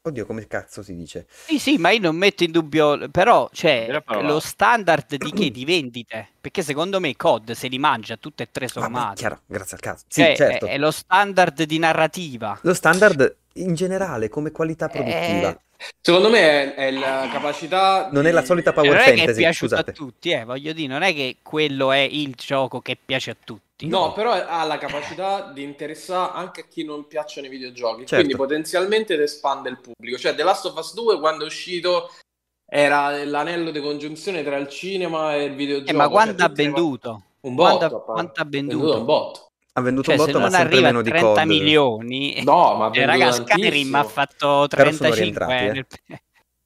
Oddio, 0.04 0.26
come 0.26 0.48
cazzo 0.48 0.82
si 0.82 0.96
dice? 0.96 1.26
Sì, 1.30 1.60
sì, 1.60 1.78
ma 1.78 1.90
io 1.90 2.00
non 2.00 2.16
metto 2.16 2.42
in 2.42 2.50
dubbio, 2.50 3.08
però 3.08 3.48
c'è 3.52 3.86
cioè, 4.04 4.22
lo 4.22 4.40
standard 4.40 5.14
di 5.14 5.30
che? 5.30 5.50
Di 5.52 5.64
vendite. 5.64 6.30
Perché 6.40 6.62
secondo 6.62 6.98
me 6.98 7.14
COD 7.14 7.52
se 7.52 7.68
li 7.68 7.78
mangia 7.78 8.16
tutte 8.16 8.42
e 8.42 8.48
tre 8.50 8.66
sommati. 8.66 9.20
chiaro, 9.20 9.42
grazie 9.46 9.76
al 9.76 9.82
cazzo. 9.82 10.04
Sì, 10.08 10.22
cioè, 10.22 10.34
certo. 10.34 10.66
È, 10.66 10.70
è, 10.70 10.78
lo 10.78 10.90
standard 10.90 11.62
di 11.62 11.78
narrativa. 11.78 12.58
Lo 12.62 12.74
standard 12.74 13.36
in 13.54 13.74
generale 13.76 14.28
come 14.28 14.50
qualità 14.50 14.88
produttiva. 14.88 15.50
È... 15.50 15.58
Secondo 16.00 16.30
me 16.30 16.40
è, 16.40 16.74
è, 16.74 16.90
la 16.90 17.28
capacità. 17.30 18.08
Non 18.10 18.26
è 18.26 18.32
la 18.32 18.44
solita 18.44 18.72
power 18.72 18.88
non 18.90 18.98
fantasy. 18.98 19.20
Non 19.20 19.22
è 19.22 19.26
che 19.26 19.38
è 19.38 19.44
piaciuto 19.44 19.76
scusate. 19.76 19.90
a 19.90 19.94
tutti, 19.94 20.30
eh, 20.30 20.44
voglio 20.44 20.72
dire, 20.72 20.88
non 20.88 21.02
è 21.02 21.14
che 21.14 21.36
quello 21.42 21.92
è 21.92 21.98
il 21.98 22.34
gioco 22.34 22.80
che 22.80 22.98
piace 23.02 23.30
a 23.30 23.36
tutti 23.38 23.71
tutti. 23.82 23.88
No, 23.88 24.12
però 24.12 24.32
ha 24.32 24.64
la 24.64 24.78
capacità 24.78 25.50
di 25.52 25.62
interessare 25.62 26.32
anche 26.34 26.60
a 26.62 26.64
chi 26.68 26.84
non 26.84 27.06
piacciono 27.06 27.46
i 27.46 27.50
videogiochi. 27.50 28.00
Certo. 28.00 28.16
Quindi 28.16 28.36
potenzialmente 28.36 29.16
ti 29.16 29.22
espande 29.22 29.68
il 29.70 29.80
pubblico. 29.80 30.18
Cioè, 30.18 30.34
The 30.34 30.42
Last 30.42 30.66
of 30.66 30.76
Us 30.76 30.94
2 30.94 31.18
quando 31.18 31.44
è 31.44 31.46
uscito 31.46 32.10
era 32.64 33.24
l'anello 33.24 33.70
di 33.70 33.80
congiunzione 33.80 34.42
tra 34.42 34.56
il 34.56 34.68
cinema 34.68 35.34
e 35.34 35.44
il 35.44 35.54
videogioco. 35.54 35.90
Eh, 35.90 35.94
ma 35.94 36.08
quanto 36.08 36.38
cioè, 36.38 36.48
ha 36.48 36.52
venduto? 36.52 37.22
Un 37.40 37.54
botto. 37.54 38.00
Quanto 38.00 38.40
ha 38.40 38.46
venduto? 38.46 38.76
venduto 38.78 38.98
un 38.98 39.04
botto. 39.04 39.46
Ha 39.74 39.80
venduto 39.80 40.10
cioè, 40.10 40.18
un 40.18 40.26
botto, 40.26 40.38
ma 40.38 40.50
sempre 40.50 40.80
meno 40.80 41.02
di 41.02 41.10
30 41.10 41.44
milioni. 41.44 42.42
No, 42.44 42.74
ma 42.76 42.90
eh, 42.90 43.06
raga, 43.06 43.32
Skyrim 43.32 43.94
ha 43.94 44.04
fatto 44.04 44.66
35 44.68 45.58
eh. 45.58 45.72
nel... 45.72 45.86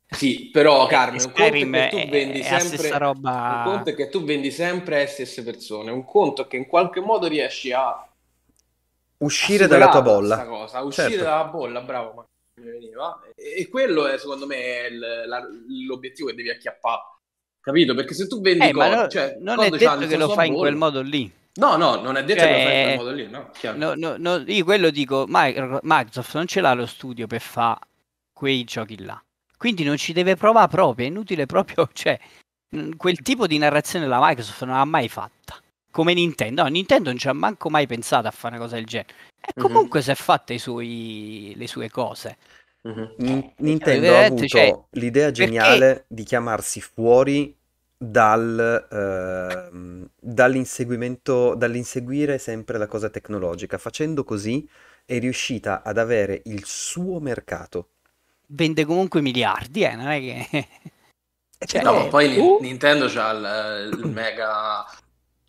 Sì, 0.09 0.51
però 0.53 0.87
Carmen, 0.87 1.21
un 1.21 1.33
conto 1.33 1.43
è 1.43 1.89
che 1.89 1.89
tu 1.91 2.09
vendi 2.09 2.39
è 2.39 2.61
sempre 2.61 2.99
roba... 2.99 3.63
un 3.67 3.73
conto 3.73 3.91
è 3.91 3.95
che 3.95 4.09
tu 4.09 4.25
vendi 4.25 4.51
sempre 4.53 4.99
le 4.99 5.07
stesse 5.07 5.43
persone, 5.43 5.91
un 5.91 6.05
conto 6.05 6.43
è 6.43 6.47
che 6.47 6.57
in 6.57 6.67
qualche 6.67 7.01
modo 7.01 7.27
riesci 7.27 7.73
a 7.73 8.09
uscire 9.19 9.65
a 9.65 9.67
dalla 9.67 9.89
tua 9.89 10.03
bolla. 10.03 10.47
Cosa, 10.47 10.81
uscire 10.83 11.09
certo. 11.11 11.25
dalla 11.25 11.45
bolla, 11.45 11.81
bravo, 11.81 12.13
ma 12.13 12.27
veniva. 12.61 13.21
E, 13.35 13.63
e 13.63 13.69
quello 13.69 14.07
è 14.07 14.17
secondo 14.19 14.47
me 14.47 14.87
il, 14.89 14.99
la, 14.99 15.45
l'obiettivo 15.87 16.29
che 16.29 16.35
devi 16.35 16.51
acchiappare. 16.51 17.03
Capito? 17.61 17.95
Perché 17.95 18.15
se 18.15 18.29
tu 18.29 18.41
vendi 18.41 18.69
eh, 18.69 18.73
cose, 18.73 18.95
no, 18.95 19.09
cioè, 19.09 19.37
non 19.41 19.61
è 19.61 19.71
detto 19.71 20.07
che 20.07 20.17
lo 20.17 20.29
fai 20.29 20.49
in 20.49 20.55
quel 20.55 20.77
modo 20.77 21.03
lì. 21.03 21.31
No, 21.55 21.77
no, 21.77 21.97
non 21.97 22.17
è 22.17 22.23
detto 22.23 22.41
cioè, 22.41 22.49
che 22.49 22.55
lo 22.55 22.65
fai 22.65 22.89
in 22.89 22.95
quel 22.95 22.97
modo 22.97 23.13
lì, 23.13 23.29
no, 23.29 23.51
no, 23.75 23.95
no, 23.97 24.17
no 24.19 24.45
io 24.47 24.65
quello 24.65 24.91
dico, 24.91 25.25
Microsoft 25.27 26.35
non 26.35 26.47
ce 26.47 26.61
l'ha 26.61 26.75
lo 26.75 26.87
studio 26.87 27.27
per 27.27 27.41
fare 27.41 27.81
quei 28.33 28.63
giochi 28.65 29.03
là. 29.03 29.21
Quindi 29.67 29.83
non 29.83 29.97
ci 29.97 30.13
deve 30.13 30.37
provare 30.37 30.69
proprio, 30.69 31.07
è 31.07 31.09
inutile 31.09 31.45
proprio, 31.45 31.89
cioè, 31.93 32.17
quel 32.97 33.21
tipo 33.21 33.49
di 33.49 33.59
narrazione 33.59 34.07
la 34.07 34.21
Microsoft 34.23 34.63
non 34.63 34.77
ha 34.77 34.85
mai 34.85 35.09
fatta. 35.09 35.61
Come 35.91 36.15
Nintendo, 36.15 36.63
no, 36.63 36.69
Nintendo 36.69 37.09
non 37.09 37.19
ci 37.19 37.27
ha 37.27 37.33
manco 37.33 37.69
mai 37.69 37.89
pensato 37.89 38.29
a 38.29 38.31
fare 38.31 38.55
una 38.55 38.63
cosa 38.63 38.77
del 38.77 38.85
genere. 38.85 39.13
E 39.41 39.55
mhm. 39.57 39.63
comunque 39.63 39.99
mm-hmm. 39.99 40.09
si 40.09 40.13
è 40.13 40.25
fatta 40.25 40.57
suoi, 40.57 41.53
le 41.57 41.67
sue 41.67 41.91
cose. 41.91 42.37
Mm-hmm. 42.87 43.41
Nintendo 43.57 44.15
ha 44.15 44.25
avuto 44.27 44.47
cioè, 44.47 44.73
l'idea 44.91 45.33
geniale 45.33 45.79
perché... 45.79 46.05
di 46.07 46.23
chiamarsi 46.23 46.81
fuori 46.81 47.57
dal, 47.97 48.87
eh, 48.89 50.09
dall'inseguimento, 50.21 51.57
dall'inseguire 51.57 52.39
sempre 52.39 52.79
la 52.79 52.87
cosa 52.87 53.09
tecnologica. 53.09 53.79
Facendo 53.79 54.23
così 54.23 54.65
è 55.05 55.19
riuscita 55.19 55.83
ad 55.83 55.99
avere 55.99 56.43
il 56.45 56.63
suo 56.65 57.19
mercato 57.19 57.89
vende 58.49 58.85
comunque 58.85 59.21
miliardi, 59.21 59.83
eh, 59.83 59.95
non 59.95 60.09
è 60.09 60.21
che... 60.21 60.69
Cioè, 61.59 61.83
no, 61.83 62.09
poi 62.09 62.37
uh. 62.37 62.59
Nintendo 62.61 63.07
ha 63.07 63.31
il, 63.31 63.99
il 63.99 64.07
mega 64.11 64.85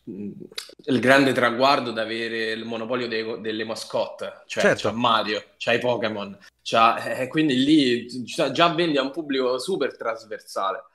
il 0.09 0.99
grande 1.01 1.33
traguardo 1.33 1.91
di 1.91 1.99
avere 1.99 2.51
il 2.51 2.63
monopolio 2.63 3.07
dei, 3.07 3.41
delle 3.41 3.65
mascotte, 3.65 4.43
cioè 4.45 4.63
certo. 4.63 4.87
c'ha 4.87 4.95
Mario, 4.95 5.43
c'ha 5.57 5.73
i 5.73 5.79
Pokémon, 5.79 6.37
c'ha, 6.63 7.17
eh, 7.17 7.27
quindi 7.27 7.61
lì 7.61 8.05
già 8.23 8.73
vendi 8.73 8.97
a 8.97 9.01
un 9.01 9.11
pubblico 9.11 9.59
super 9.59 9.97
trasversale. 9.97 10.85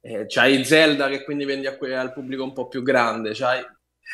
Eh, 0.00 0.26
c'hai 0.28 0.64
Zelda 0.64 1.08
che 1.08 1.24
quindi 1.24 1.44
vendi 1.44 1.66
a 1.66 1.76
que- 1.76 1.96
al 1.96 2.12
pubblico 2.12 2.44
un 2.44 2.52
po' 2.52 2.68
più 2.68 2.82
grande, 2.82 3.32
c'hai 3.34 3.60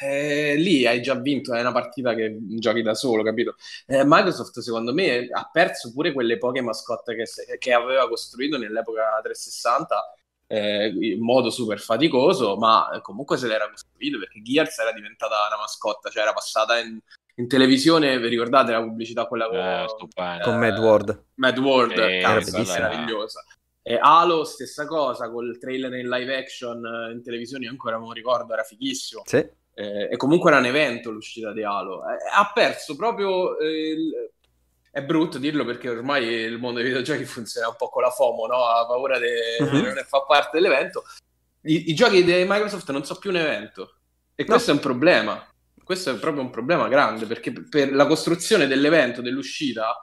eh, 0.02 0.56
lì 0.56 0.86
hai 0.86 1.00
già 1.00 1.14
vinto, 1.14 1.54
è 1.54 1.60
una 1.60 1.72
partita 1.72 2.14
che 2.14 2.36
giochi 2.40 2.82
da 2.82 2.94
solo, 2.94 3.22
capito? 3.22 3.56
Eh, 3.86 4.02
Microsoft 4.04 4.58
secondo 4.60 4.92
me 4.92 5.28
ha 5.30 5.48
perso 5.50 5.92
pure 5.92 6.12
quelle 6.12 6.38
poche 6.38 6.60
mascotte 6.60 7.14
che, 7.14 7.24
che 7.58 7.72
aveva 7.72 8.08
costruito 8.08 8.58
nell'epoca 8.58 9.18
360 9.22 10.14
eh, 10.48 10.88
in 10.88 11.20
modo 11.20 11.50
super 11.50 11.80
faticoso, 11.80 12.56
ma 12.56 12.98
comunque 13.02 13.36
se 13.38 13.46
l'era 13.46 13.70
costruito 13.70 14.18
perché 14.18 14.42
Gears 14.42 14.78
era 14.78 14.92
diventata 14.92 15.34
una 15.48 15.60
mascotta, 15.62 16.10
cioè 16.10 16.22
era 16.22 16.32
passata 16.32 16.78
in, 16.78 16.98
in 17.36 17.48
televisione, 17.48 18.18
vi 18.18 18.28
ricordate 18.28 18.72
la 18.72 18.82
pubblicità 18.82 19.24
quella 19.26 19.48
con, 19.48 19.58
eh, 19.58 20.40
con 20.42 20.58
Mad 20.58 20.78
World? 20.78 21.24
Mad 21.34 21.58
World, 21.58 21.98
eh, 21.98 22.20
cazzo, 22.20 22.58
meravigliosa. 22.58 23.42
E 23.82 23.98
Halo, 24.00 24.44
stessa 24.44 24.84
cosa, 24.84 25.30
col 25.30 25.58
trailer 25.58 25.94
in 25.94 26.08
live 26.08 26.36
action 26.36 26.84
eh, 26.84 27.12
in 27.12 27.22
televisione, 27.22 27.66
ancora 27.66 27.96
non 27.96 28.12
ricordo, 28.12 28.52
era 28.52 28.62
fighissimo. 28.62 29.22
Sì 29.24 29.64
eh, 29.78 30.08
e 30.10 30.16
comunque 30.16 30.50
era 30.50 30.58
un 30.58 30.64
evento 30.64 31.10
l'uscita 31.10 31.52
di 31.52 31.62
Halo. 31.62 32.02
Eh, 32.08 32.16
ha 32.32 32.50
perso 32.52 32.96
proprio 32.96 33.58
eh, 33.58 33.90
il... 33.90 34.30
È 34.90 35.02
brutto 35.02 35.36
dirlo 35.36 35.66
perché 35.66 35.90
ormai 35.90 36.24
il 36.24 36.58
mondo 36.58 36.78
dei 36.78 36.88
videogiochi 36.88 37.26
funziona 37.26 37.68
un 37.68 37.74
po' 37.76 37.90
con 37.90 38.00
la 38.00 38.08
FOMO, 38.08 38.46
no? 38.46 38.64
Ha 38.64 38.86
paura 38.86 39.18
di 39.18 39.26
uh-huh. 39.58 39.82
non 39.82 40.04
fa 40.08 40.22
parte 40.22 40.58
dell'evento. 40.58 41.04
I, 41.64 41.90
I, 41.90 41.94
giochi 41.94 42.24
di 42.24 42.32
Microsoft 42.48 42.90
non 42.90 43.04
sono 43.04 43.18
più 43.18 43.28
un 43.28 43.36
evento. 43.36 43.96
E 44.34 44.44
no. 44.44 44.48
questo 44.48 44.70
è 44.70 44.74
un 44.74 44.80
problema. 44.80 45.46
Questo 45.84 46.10
è 46.10 46.14
proprio 46.16 46.42
un 46.42 46.48
problema 46.48 46.88
grande 46.88 47.26
perché 47.26 47.52
per 47.52 47.92
la 47.92 48.06
costruzione 48.06 48.66
dell'evento, 48.66 49.20
dell'uscita, 49.20 49.94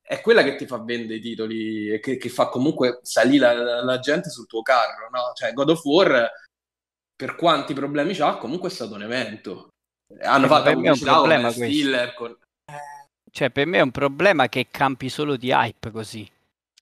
è 0.00 0.20
quella 0.20 0.44
che 0.44 0.54
ti 0.54 0.66
fa 0.66 0.80
vendere 0.80 1.16
i 1.16 1.20
titoli 1.20 1.90
e 1.90 1.98
che, 1.98 2.16
che 2.16 2.28
fa 2.28 2.46
comunque 2.46 3.00
salire 3.02 3.52
la, 3.52 3.82
la, 3.82 3.98
gente 3.98 4.30
sul 4.30 4.46
tuo 4.46 4.62
carro, 4.62 5.08
no? 5.10 5.32
Cioè 5.34 5.52
God 5.52 5.70
of 5.70 5.84
War 5.84 6.30
per 7.16 7.36
quanti 7.36 7.74
problemi 7.74 8.14
c'ha, 8.14 8.36
comunque 8.36 8.68
è 8.68 8.72
stato 8.72 8.94
un 8.94 9.02
evento. 9.02 9.68
Hanno 10.22 10.46
fatto 10.46 10.64
per 10.64 10.76
me 10.76 10.90
un 10.90 10.98
problema 10.98 11.52
con... 12.14 12.36
Cioè, 13.30 13.50
per 13.50 13.66
me 13.66 13.78
è 13.78 13.82
un 13.82 13.90
problema 13.90 14.48
che 14.48 14.68
campi 14.70 15.08
solo 15.08 15.36
di 15.36 15.50
hype 15.50 15.90
così. 15.90 16.28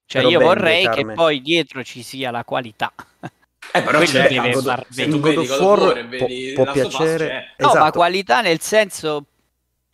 Cioè, 0.04 0.22
però 0.22 0.28
io 0.28 0.38
bende, 0.38 0.54
vorrei 0.54 0.84
Carmen. 0.84 1.06
che 1.08 1.14
poi 1.14 1.40
dietro 1.40 1.82
ci 1.82 2.02
sia 2.02 2.30
la 2.30 2.44
qualità. 2.44 2.92
Eh, 3.74 3.80
però 3.80 4.00
c'è, 4.00 4.28
deve 4.28 4.50
God, 4.50 4.64
far 4.64 4.86
se 4.90 5.08
tu 5.08 5.20
vedi 5.20 5.46
God 5.46 5.48
of 5.48 5.60
War, 5.60 6.08
può, 6.08 6.26
può 6.54 6.72
piacere. 6.72 7.54
No, 7.56 7.68
esatto. 7.68 7.84
ma 7.84 7.90
qualità 7.90 8.40
nel 8.42 8.60
senso 8.60 9.24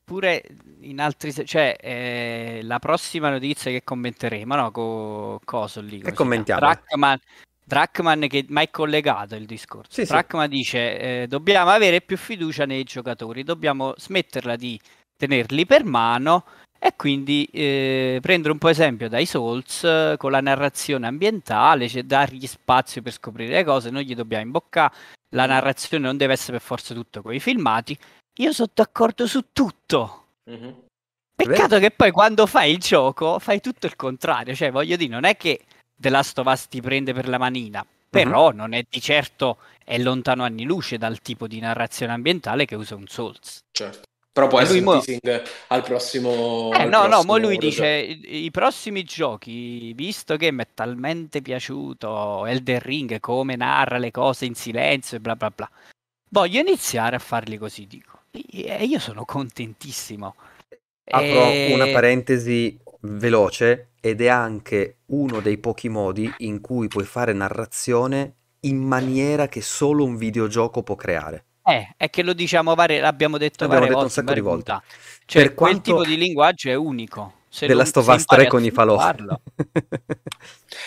pure 0.03 0.43
in 0.81 1.01
altri 1.01 1.33
cioè 1.47 1.77
eh, 1.79 2.61
la 2.63 2.79
prossima 2.79 3.29
notizia 3.29 3.71
che 3.71 3.85
commenteremo 3.85 4.55
no 4.55 4.71
con 4.71 5.39
coso 5.45 5.83
lì 5.83 6.01
che 6.01 6.15
commentiamo 6.15 6.61
Trackman, 6.61 7.21
Trackman 7.69 8.27
che 8.27 8.45
mai 8.49 8.65
è 8.67 8.71
collegato 8.71 9.37
il 9.37 9.47
discorso. 9.47 9.93
Sì, 9.93 10.05
Trackman 10.05 10.51
sì. 10.51 10.57
dice 10.57 10.99
eh, 10.99 11.27
dobbiamo 11.29 11.71
avere 11.71 12.01
più 12.01 12.17
fiducia 12.17 12.65
nei 12.65 12.83
giocatori, 12.83 13.45
dobbiamo 13.45 13.95
smetterla 13.97 14.57
di 14.57 14.81
tenerli 15.17 15.67
per 15.67 15.85
mano 15.85 16.45
E 16.81 16.95
quindi 16.95 17.45
eh, 17.53 18.19
prendere 18.23 18.53
un 18.53 18.59
po' 18.59 18.69
esempio 18.69 19.09
dai 19.09 19.27
Souls 19.27 19.83
eh, 19.83 20.15
con 20.17 20.31
la 20.31 20.41
narrazione 20.41 21.09
ambientale, 21.09 21.89
cioè 21.89 22.05
dargli 22.05 22.47
spazio 22.47 23.03
per 23.03 23.13
scoprire 23.13 23.53
le 23.53 23.65
cose, 23.65 23.91
non 23.91 24.03
gli 24.03 24.15
dobbiamo 24.15 24.45
imboccare, 24.45 24.95
la 25.35 25.47
narrazione 25.47 26.05
non 26.05 26.17
deve 26.17 26.35
essere 26.35 26.53
per 26.53 26.61
forza 26.61 26.95
tutto 26.95 27.21
con 27.21 27.35
i 27.35 27.41
filmati. 27.41 27.99
Io 28.39 28.53
sono 28.53 28.71
d'accordo 28.73 29.27
su 29.27 29.47
tutto. 29.53 30.27
Mhm. 30.49 30.87
Peccato 31.35 31.79
che 31.81 31.91
poi 31.91 32.13
quando 32.13 32.47
fai 32.47 32.73
il 32.73 32.79
gioco 32.79 33.41
fai 33.41 33.61
tutto 33.61 33.87
il 33.87 33.97
contrario, 33.97 34.55
cioè 34.55 34.71
voglio 34.71 34.97
dire, 34.97 35.11
non 35.11 35.25
è 35.25 35.37
che 35.37 35.65
The 36.01 36.11
Last 36.11 36.39
of 36.39 36.47
Us 36.47 36.69
ti 36.69 36.81
prende 36.81 37.13
per 37.13 37.29
la 37.29 37.39
manina, 37.39 37.85
però 38.09 38.53
non 38.53 38.73
è 38.73 38.85
di 38.89 39.01
certo 39.01 39.59
è 39.85 39.99
lontano 39.99 40.45
anni 40.45 40.65
luce 40.65 40.97
dal 40.97 41.21
tipo 41.21 41.47
di 41.49 41.59
narrazione 41.61 42.13
ambientale 42.13 42.67
che 42.67 42.77
usa 42.77 42.95
un 42.95 43.07
Souls. 43.09 43.65
Certo. 43.73 44.03
Però 44.31 44.47
può 44.47 44.61
essere 44.61 44.81
mo- 44.83 45.01
teasing 45.01 45.43
al 45.69 45.83
prossimo. 45.83 46.71
Eh 46.73 46.83
al 46.83 46.89
no, 46.89 47.01
no, 47.03 47.09
prossimo 47.09 47.33
mo 47.33 47.39
lui 47.39 47.57
progetto. 47.59 47.83
dice 47.83 47.99
i, 48.29 48.45
i 48.45 48.51
prossimi 48.53 49.03
giochi, 49.03 49.93
visto 49.95 50.37
che 50.37 50.53
mi 50.53 50.63
è 50.63 50.69
talmente 50.73 51.43
piaciuto 51.43 52.47
Elden 52.47 52.79
Ring, 52.79 53.19
come 53.19 53.57
narra 53.57 53.99
le 53.99 54.13
cose 54.13 54.45
in 54.45 54.55
silenzio 54.55 55.17
e 55.17 55.21
bla 55.21 55.35
bla 55.35 55.51
bla, 55.51 55.69
voglio 56.31 56.61
iniziare 56.61 57.17
a 57.17 57.19
farli 57.19 57.59
così, 57.59 57.89
dico. 57.89 58.21
E 58.31 58.85
io 58.85 59.01
sono 59.01 59.25
contentissimo. 59.25 60.37
Apro 61.11 61.27
E- 61.27 61.73
una 61.73 61.87
parentesi 61.87 62.79
veloce 63.01 63.88
ed 64.01 64.21
è 64.21 64.29
anche 64.29 64.99
uno 65.07 65.41
dei 65.41 65.59
pochi 65.59 65.89
modi 65.89 66.33
in 66.39 66.61
cui 66.61 66.89
puoi 66.89 67.05
fare 67.05 67.33
narrazione 67.33 68.35
in 68.61 68.79
maniera 68.79 69.49
che 69.49 69.61
solo 69.61 70.05
un 70.05 70.17
videogioco 70.17 70.83
può 70.83 70.95
creare. 70.95 71.45
Eh, 71.65 71.95
è 71.97 72.09
che 72.09 72.23
lo 72.23 72.33
diciamo 72.33 72.75
varie, 72.75 73.01
l'abbiamo 73.01 73.37
detto 73.37 73.65
L'abbiamo 73.65 73.87
varie 73.87 73.95
detto 73.95 73.99
un 73.99 74.09
volte, 74.09 74.21
in 74.21 74.27
sacco 74.27 74.35
di 74.35 74.41
volte. 74.41 74.81
Cioè, 75.27 75.43
Per 75.43 75.55
quel 75.55 75.81
tipo 75.81 76.05
di 76.05 76.17
linguaggio 76.17 76.71
è 76.71 76.75
unico. 76.75 77.35
Se 77.51 77.67
Us 77.67 77.89
impari 77.97 78.25
3 78.25 78.47
a 78.47 78.49
con 78.49 78.65
i 78.65 78.71
falò. 78.71 78.99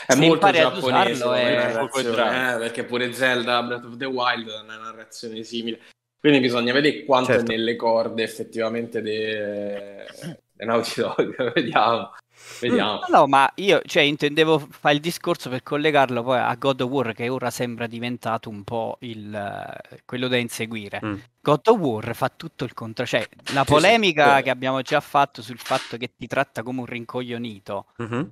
È 0.08 0.16
molto 0.16 0.52
giapponese 0.52 1.26
è- 1.34 1.76
eh, 1.76 2.58
perché 2.60 2.84
pure 2.84 3.14
Zelda 3.14 3.64
Breath 3.64 3.86
of 3.86 3.98
the 3.98 4.06
Wild 4.06 4.48
ha 4.50 4.62
una 4.62 4.78
narrazione 4.78 5.44
simile. 5.44 5.80
Quindi 6.20 6.40
bisogna 6.40 6.72
vedere 6.72 7.04
quanto 7.04 7.32
Certo. 7.32 7.52
è 7.52 7.56
nelle 7.56 7.76
corde 7.76 8.22
effettivamente 8.22 9.02
dei 9.02 9.26
de 9.26 10.66
Naughty 10.66 11.02
Dog. 11.02 11.34
Vediamo. 11.54 12.14
Vediamo. 12.60 13.00
No, 13.08 13.18
no, 13.20 13.28
ma 13.28 13.52
io 13.56 13.82
cioè, 13.86 14.04
intendevo 14.04 14.60
fare 14.60 14.96
il 14.96 15.02
discorso 15.02 15.50
per 15.50 15.64
collegarlo 15.64 16.24
poi 16.24 16.38
a 16.40 16.54
God 16.56 16.82
of 16.82 16.90
War, 16.90 17.14
che 17.14 17.30
ora 17.30 17.50
sembra 17.50 17.88
diventato 17.88 18.50
un 18.50 18.64
po' 18.64 18.98
il, 19.02 19.34
eh, 19.34 20.02
quello 20.06 20.28
da 20.28 20.38
inseguire. 20.38 21.00
Mm. 21.04 21.16
God 21.42 21.68
of 21.68 21.78
War 21.80 22.16
fa 22.16 22.30
tutto 22.30 22.64
il 22.64 22.74
contrario. 22.74 23.20
Cioè, 23.20 23.30
la 23.54 23.62
Sì, 23.62 23.66
sì, 23.68 23.74
polemica 23.74 24.26
vero. 24.26 24.42
che 24.44 24.50
abbiamo 24.50 24.82
già 24.82 25.00
fatto 25.00 25.42
sul 25.42 25.60
fatto 25.60 25.98
che 25.98 26.12
ti 26.16 26.28
tratta 26.28 26.64
come 26.64 26.80
un 26.82 26.86
rincoglionito, 26.86 27.86
Mhm. 27.98 28.32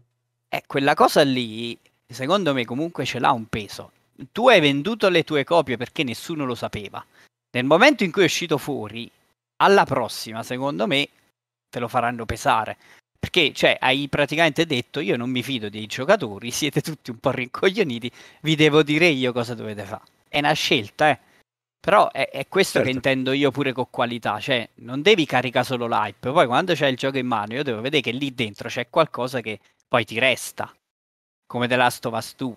è 0.50 0.64
quella 0.68 0.94
cosa 0.96 1.22
lì, 1.24 1.78
secondo 2.08 2.54
me, 2.54 2.66
comunque 2.66 3.06
ce 3.06 3.20
l'ha 3.20 3.32
un 3.32 3.46
peso. 3.48 3.92
Tu 4.32 4.50
hai 4.50 4.60
venduto 4.60 5.08
le 5.10 5.24
tue 5.24 5.44
copie 5.44 5.78
perché 5.78 6.04
nessuno 6.04 6.46
lo 6.46 6.56
sapeva. 6.56 7.04
Nel 7.52 7.66
momento 7.66 8.04
in 8.04 8.12
cui 8.12 8.24
è 8.24 8.26
uscito 8.26 8.58
fuori, 8.58 9.10
alla 9.62 9.86
prossima, 9.86 10.44
secondo 10.44 10.88
me, 10.88 11.08
te 11.70 11.80
lo 11.80 11.88
faranno 11.88 12.26
pesare. 12.26 12.78
Perché, 13.20 13.52
cioè, 13.54 13.78
hai 13.80 14.08
praticamente 14.08 14.66
detto: 14.66 15.02
Io 15.02 15.18
non 15.18 15.30
mi 15.30 15.44
fido 15.44 15.70
dei 15.70 15.86
giocatori, 15.88 16.52
siete 16.52 16.82
tutti 16.82 17.12
un 17.12 17.18
po' 17.18 17.32
rincoglioniti, 17.32 18.10
vi 18.42 18.56
devo 18.56 18.82
dire 18.82 19.08
io 19.08 19.32
cosa 19.34 19.54
dovete 19.54 19.84
fare. 19.84 20.04
È 20.28 20.40
una 20.40 20.54
scelta, 20.54 21.10
eh. 21.10 21.20
Però 21.82 22.12
è, 22.12 22.30
è 22.30 22.48
questo 22.48 22.80
che 22.80 22.86
Certo. 22.86 22.98
intendo 22.98 23.32
io 23.32 23.52
pure 23.52 23.72
con 23.72 23.88
qualità, 23.90 24.40
cioè 24.40 24.68
non 24.76 25.02
devi 25.02 25.26
caricare 25.26 25.66
solo 25.66 25.88
l'hype, 25.88 26.32
poi 26.32 26.46
quando 26.46 26.74
c'è 26.74 26.88
il 26.88 26.98
gioco 26.98 27.18
in 27.18 27.26
mano 27.26 27.54
io 27.54 27.64
devo 27.64 27.80
vedere 27.80 28.02
che 28.02 28.12
lì 28.12 28.36
dentro 28.36 28.68
c'è 28.68 28.90
qualcosa 28.90 29.40
che 29.40 29.60
poi 29.88 30.04
ti 30.04 30.20
resta, 30.20 30.74
come 31.48 31.68
The 31.70 31.78
Last 31.78 32.06
of 32.06 32.14
Us 32.16 32.36
2. 32.36 32.56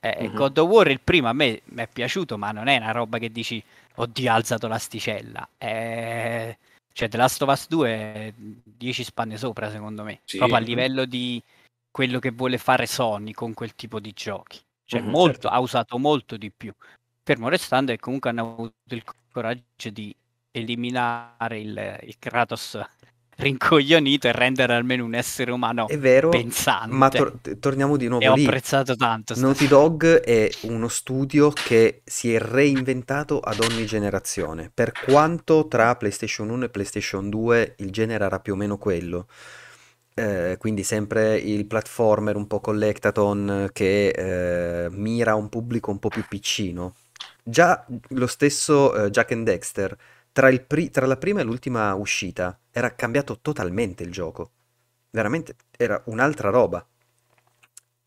Eh, 0.00 0.28
Mhm. 0.28 0.34
God 0.34 0.58
of 0.58 0.68
War 0.68 0.88
il 0.90 1.00
primo 1.00 1.28
a 1.28 1.32
me 1.32 1.62
mi 1.66 1.82
è 1.82 1.88
piaciuto, 1.88 2.36
ma 2.36 2.50
non 2.50 2.66
è 2.66 2.76
una 2.76 2.90
roba 2.90 3.18
che 3.18 3.30
dici, 3.30 3.62
oddio, 3.94 4.30
ha 4.32 4.34
alzato 4.34 4.66
l'asticella. 4.66 5.48
Eh, 5.58 6.58
Cioè, 6.96 7.08
The 7.08 7.18
Last 7.18 7.42
of 7.42 7.50
Us 7.50 7.68
2 7.68 7.90
è 7.90 8.32
10 8.34 9.04
spanne 9.04 9.36
sopra, 9.36 9.70
secondo 9.70 10.02
me, 10.02 10.22
Sì. 10.24 10.38
proprio 10.38 10.56
a 10.56 10.60
livello 10.62 11.04
di 11.04 11.42
quello 11.90 12.18
che 12.18 12.30
vuole 12.30 12.56
fare 12.56 12.86
Sony 12.86 13.32
con 13.32 13.52
quel 13.52 13.74
tipo 13.74 14.00
di 14.00 14.12
giochi. 14.14 14.58
Cioè, 14.82 15.02
Mhm, 15.02 15.10
molto, 15.10 15.32
certo. 15.32 15.48
ha 15.48 15.60
usato 15.60 15.98
molto 15.98 16.38
di 16.38 16.50
più. 16.50 16.72
Fermo 17.22 17.50
restando 17.50 17.92
che 17.92 17.98
comunque 17.98 18.30
hanno 18.30 18.50
avuto 18.54 18.94
il 18.94 19.04
coraggio 19.30 19.90
di 19.90 20.14
eliminare 20.52 21.60
il, 21.60 21.98
il 22.04 22.16
Kratos 22.18 22.80
rincoglionito 23.36 24.26
e 24.28 24.32
rendere 24.32 24.74
almeno 24.74 25.04
un 25.04 25.14
essere 25.14 25.50
umano 25.50 25.86
È 25.88 25.98
vero, 25.98 26.28
pensante. 26.30 26.94
ma 26.94 27.08
tor- 27.08 27.38
torniamo 27.60 27.96
di 27.96 28.06
e 28.06 28.08
nuovo 28.08 28.30
ho 28.30 28.34
lì. 28.34 28.44
apprezzato 28.44 28.96
tanto. 28.96 29.34
Naughty 29.36 29.66
Dog 29.66 30.20
è 30.20 30.48
uno 30.62 30.88
studio 30.88 31.50
che 31.50 32.00
si 32.04 32.32
è 32.34 32.38
reinventato 32.40 33.40
ad 33.40 33.60
ogni 33.60 33.84
generazione. 33.86 34.70
Per 34.72 34.92
quanto 34.92 35.68
tra 35.68 35.94
PlayStation 35.96 36.48
1 36.48 36.64
e 36.64 36.68
PlayStation 36.70 37.28
2 37.28 37.74
il 37.78 37.90
genere 37.90 38.24
era 38.24 38.40
più 38.40 38.54
o 38.54 38.56
meno 38.56 38.78
quello, 38.78 39.26
eh, 40.14 40.56
quindi 40.58 40.82
sempre 40.82 41.36
il 41.36 41.66
platformer 41.66 42.36
un 42.36 42.46
po' 42.46 42.60
collectathon 42.60 43.68
che 43.72 44.08
eh, 44.08 44.88
mira 44.90 45.34
un 45.34 45.48
pubblico 45.48 45.90
un 45.90 45.98
po' 45.98 46.08
più 46.08 46.24
piccino. 46.26 46.94
Già 47.42 47.84
lo 48.10 48.26
stesso 48.26 48.94
eh, 49.04 49.10
Jack 49.10 49.32
and 49.32 49.44
Dexter, 49.44 49.96
tra, 50.32 50.48
il 50.48 50.62
pri- 50.64 50.90
tra 50.90 51.06
la 51.06 51.16
prima 51.16 51.40
e 51.40 51.44
l'ultima 51.44 51.94
uscita, 51.94 52.58
era 52.76 52.94
cambiato 52.94 53.38
totalmente 53.40 54.02
il 54.02 54.12
gioco. 54.12 54.50
Veramente 55.08 55.56
era 55.78 56.02
un'altra 56.06 56.50
roba. 56.50 56.86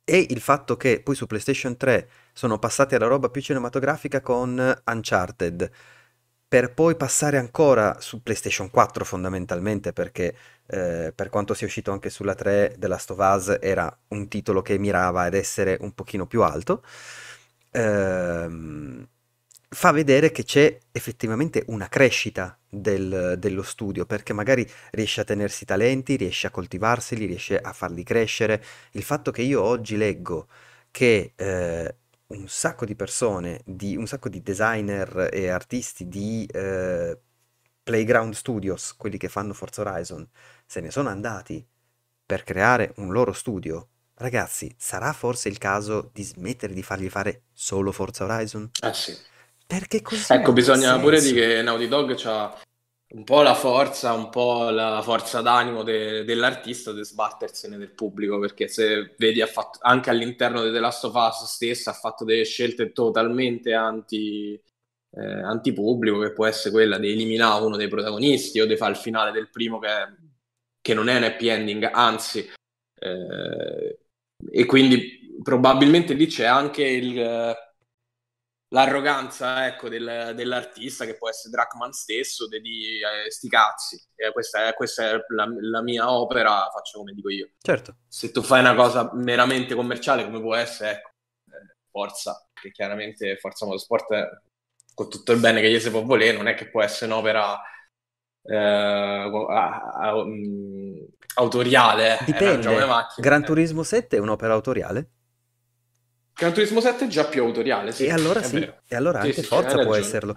E 0.03 0.27
il 0.29 0.41
fatto 0.41 0.77
che 0.77 1.01
poi 1.01 1.15
su 1.15 1.25
PlayStation 1.25 1.75
3 1.75 2.07
sono 2.33 2.59
passati 2.59 2.93
alla 2.93 3.07
roba 3.07 3.29
più 3.29 3.41
cinematografica 3.41 4.21
con 4.21 4.81
Uncharted, 4.85 5.71
per 6.47 6.73
poi 6.75 6.95
passare 6.95 7.37
ancora 7.37 7.99
su 7.99 8.21
PlayStation 8.21 8.69
4 8.69 9.03
fondamentalmente, 9.05 9.91
perché 9.91 10.35
eh, 10.67 11.13
per 11.15 11.29
quanto 11.29 11.55
sia 11.55 11.65
uscito 11.65 11.91
anche 11.91 12.11
sulla 12.11 12.35
3, 12.35 12.75
The 12.77 12.87
Last 12.87 13.09
of 13.09 13.17
Us 13.19 13.57
era 13.59 13.95
un 14.09 14.27
titolo 14.27 14.61
che 14.61 14.77
mirava 14.77 15.23
ad 15.23 15.33
essere 15.33 15.77
un 15.81 15.93
pochino 15.95 16.27
più 16.27 16.43
alto, 16.43 16.83
ehm, 17.71 19.07
fa 19.69 19.91
vedere 19.91 20.31
che 20.31 20.43
c'è 20.43 20.77
effettivamente 20.91 21.63
una 21.67 21.87
crescita 21.87 22.57
del- 22.67 23.35
dello 23.37 23.61
studio, 23.63 24.05
perché 24.05 24.33
magari 24.33 24.67
riesce 24.91 25.21
a 25.21 25.23
tenersi 25.23 25.65
talenti, 25.65 26.15
riesce 26.15 26.47
a 26.47 26.49
coltivarseli, 26.51 27.25
riesce 27.25 27.59
a 27.59 27.71
farli 27.73 28.03
crescere. 28.03 28.63
Il 28.91 29.03
fatto 29.03 29.31
che 29.31 29.41
io 29.43 29.61
oggi 29.61 29.95
leggo 29.97 30.47
che 30.91 31.33
eh, 31.35 31.95
un 32.27 32.47
sacco 32.47 32.85
di 32.85 32.95
persone, 32.95 33.61
di, 33.65 33.95
un 33.95 34.07
sacco 34.07 34.29
di 34.29 34.41
designer 34.41 35.29
e 35.31 35.49
artisti 35.49 36.07
di 36.07 36.45
eh, 36.51 37.17
Playground 37.83 38.33
Studios, 38.33 38.95
quelli 38.95 39.17
che 39.17 39.29
fanno 39.29 39.53
Forza 39.53 39.81
Horizon, 39.81 40.27
se 40.65 40.79
ne 40.79 40.91
sono 40.91 41.09
andati 41.09 41.65
per 42.25 42.43
creare 42.43 42.93
un 42.97 43.11
loro 43.11 43.33
studio. 43.33 43.87
Ragazzi, 44.15 44.73
sarà 44.77 45.13
forse 45.13 45.49
il 45.49 45.57
caso 45.57 46.09
di 46.13 46.23
smettere 46.23 46.73
di 46.73 46.83
fargli 46.83 47.09
fare 47.09 47.43
solo 47.53 47.91
Forza 47.91 48.25
Horizon? 48.25 48.69
Eh 48.81 48.93
sì. 48.93 49.17
Perché 49.69 50.01
così 50.01 50.33
Ecco, 50.33 50.51
bisogna 50.51 50.97
pure 50.97 51.19
senso. 51.19 51.35
dire 51.35 51.47
che 51.57 51.61
Naughty 51.61 51.87
Dog 51.87 52.19
ha 52.25 52.59
un 53.09 53.23
po' 53.23 53.43
la 53.43 53.53
forza, 53.53 54.13
un 54.13 54.29
po' 54.29 54.71
la 54.71 54.99
forza 55.03 55.41
d'animo 55.41 55.83
de- 55.83 56.23
dell'artista 56.23 56.91
di 56.91 57.03
sbattersene 57.03 57.77
del 57.77 57.91
pubblico, 57.91 58.39
perché 58.39 58.67
se 58.67 59.13
vedi 59.19 59.41
ha 59.41 59.45
fatto, 59.45 59.77
anche 59.83 60.09
all'interno 60.09 60.63
di 60.63 60.71
The 60.71 60.79
Last 60.79 61.03
of 61.05 61.13
Us 61.13 61.43
stessa 61.43 61.91
ha 61.91 61.93
fatto 61.93 62.23
delle 62.25 62.45
scelte 62.45 62.91
totalmente 62.91 63.75
anti, 63.75 64.59
eh, 65.11 65.21
antipubblico, 65.21 66.17
che 66.17 66.33
può 66.33 66.47
essere 66.47 66.71
quella 66.71 66.97
di 66.97 67.11
eliminare 67.11 67.63
uno 67.63 67.77
dei 67.77 67.89
protagonisti 67.89 68.59
o 68.59 68.65
di 68.65 68.75
fare 68.75 68.93
il 68.93 68.97
finale 68.97 69.31
del 69.31 69.51
primo 69.51 69.77
che, 69.77 69.89
che 70.81 70.93
non 70.95 71.09
è 71.09 71.15
un 71.15 71.23
happy 71.25 71.47
ending, 71.47 71.87
anzi, 71.93 72.39
eh, 73.01 73.99
e 74.51 74.65
quindi 74.65 75.37
probabilmente 75.43 76.15
lì 76.15 76.25
c'è 76.25 76.45
anche 76.45 76.83
il 76.83 77.55
l'arroganza 78.71 79.65
ecco, 79.67 79.89
del- 79.89 80.33
dell'artista 80.35 81.05
che 81.05 81.17
può 81.17 81.29
essere 81.29 81.49
Drachman 81.51 81.91
stesso 81.91 82.47
di 82.47 82.59
di, 82.61 82.99
eh, 82.99 83.29
sti 83.31 83.49
cazzi 83.49 83.99
Eh, 84.15 84.31
questa 84.31 84.67
è, 84.67 84.73
questa 84.73 85.09
è 85.09 85.13
la, 85.29 85.47
la 85.61 85.81
mia 85.81 86.11
opera 86.11 86.69
faccio 86.71 86.99
come 86.99 87.13
dico 87.13 87.29
io 87.29 87.49
Certo, 87.61 87.95
se 88.07 88.31
tu 88.31 88.41
fai 88.41 88.59
una 88.59 88.75
cosa 88.75 89.09
meramente 89.13 89.73
commerciale 89.75 90.23
come 90.23 90.39
può 90.39 90.55
essere 90.55 90.91
ecco 90.91 91.09
eh, 91.51 91.75
Forza 91.89 92.47
che 92.53 92.71
chiaramente 92.71 93.37
Forza 93.37 93.65
Motorsport 93.65 94.11
è- 94.13 94.29
con 94.93 95.09
tutto 95.09 95.31
il 95.31 95.39
bene 95.39 95.61
che 95.61 95.71
gli 95.71 95.79
si 95.79 95.89
può 95.89 96.03
volere 96.03 96.35
non 96.37 96.47
è 96.47 96.53
che 96.53 96.69
può 96.69 96.83
essere 96.83 97.11
un'opera 97.11 97.59
eh, 98.43 98.55
a- 98.55 99.91
a- 99.93 100.23
mm, 100.25 100.97
autoriale 101.35 102.19
eh, 102.19 102.25
dipende. 102.25 102.67
di 102.67 102.85
macchine. 102.85 103.27
Gran. 103.27 103.43
Turismo 103.43 103.83
7 103.83 104.17
è 104.17 104.19
un'opera 104.19 104.53
autoriale? 104.53 105.09
Gran 106.39 106.53
Turismo 106.53 106.79
7 106.79 107.05
è 107.05 107.07
già 107.07 107.25
più 107.25 107.43
autoriale 107.43 107.91
sì, 107.91 108.05
E 108.05 108.11
allora 108.11 108.41
sì, 108.41 108.57
e 108.87 108.95
allora 108.95 109.19
Sì, 109.19 109.27
anche 109.27 109.41
sì, 109.41 109.47
Forza 109.47 109.79
può 109.79 109.93
ragione, 109.93 109.99
esserlo. 109.99 110.33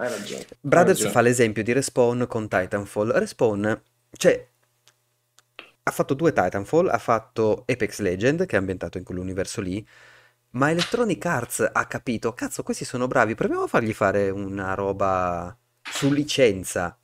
Brothers 0.59 1.09
fa 1.09 1.21
l'esempio 1.21 1.63
di 1.63 1.71
Respawn 1.71 2.25
con 2.27 2.49
Titanfall. 2.49 3.11
Respawn, 3.13 3.81
cioè, 4.11 4.47
ha 5.83 5.91
fatto 5.91 6.13
due 6.13 6.33
Titanfall, 6.33 6.89
ha 6.89 6.97
fatto 6.97 7.63
Apex 7.65 7.99
Legend, 7.99 8.45
che 8.45 8.55
è 8.55 8.59
ambientato 8.59 8.97
in 8.97 9.05
quell'universo 9.05 9.61
lì, 9.61 9.85
ma 10.51 10.69
Electronic 10.69 11.25
Arts 11.25 11.69
ha 11.71 11.85
capito, 11.87 12.33
cazzo, 12.33 12.63
questi 12.63 12.85
sono 12.85 13.07
bravi, 13.07 13.35
proviamo 13.35 13.63
a 13.63 13.67
fargli 13.67 13.93
fare 13.93 14.29
una 14.29 14.73
roba 14.73 15.57
su 15.81 16.11
licenza, 16.11 16.97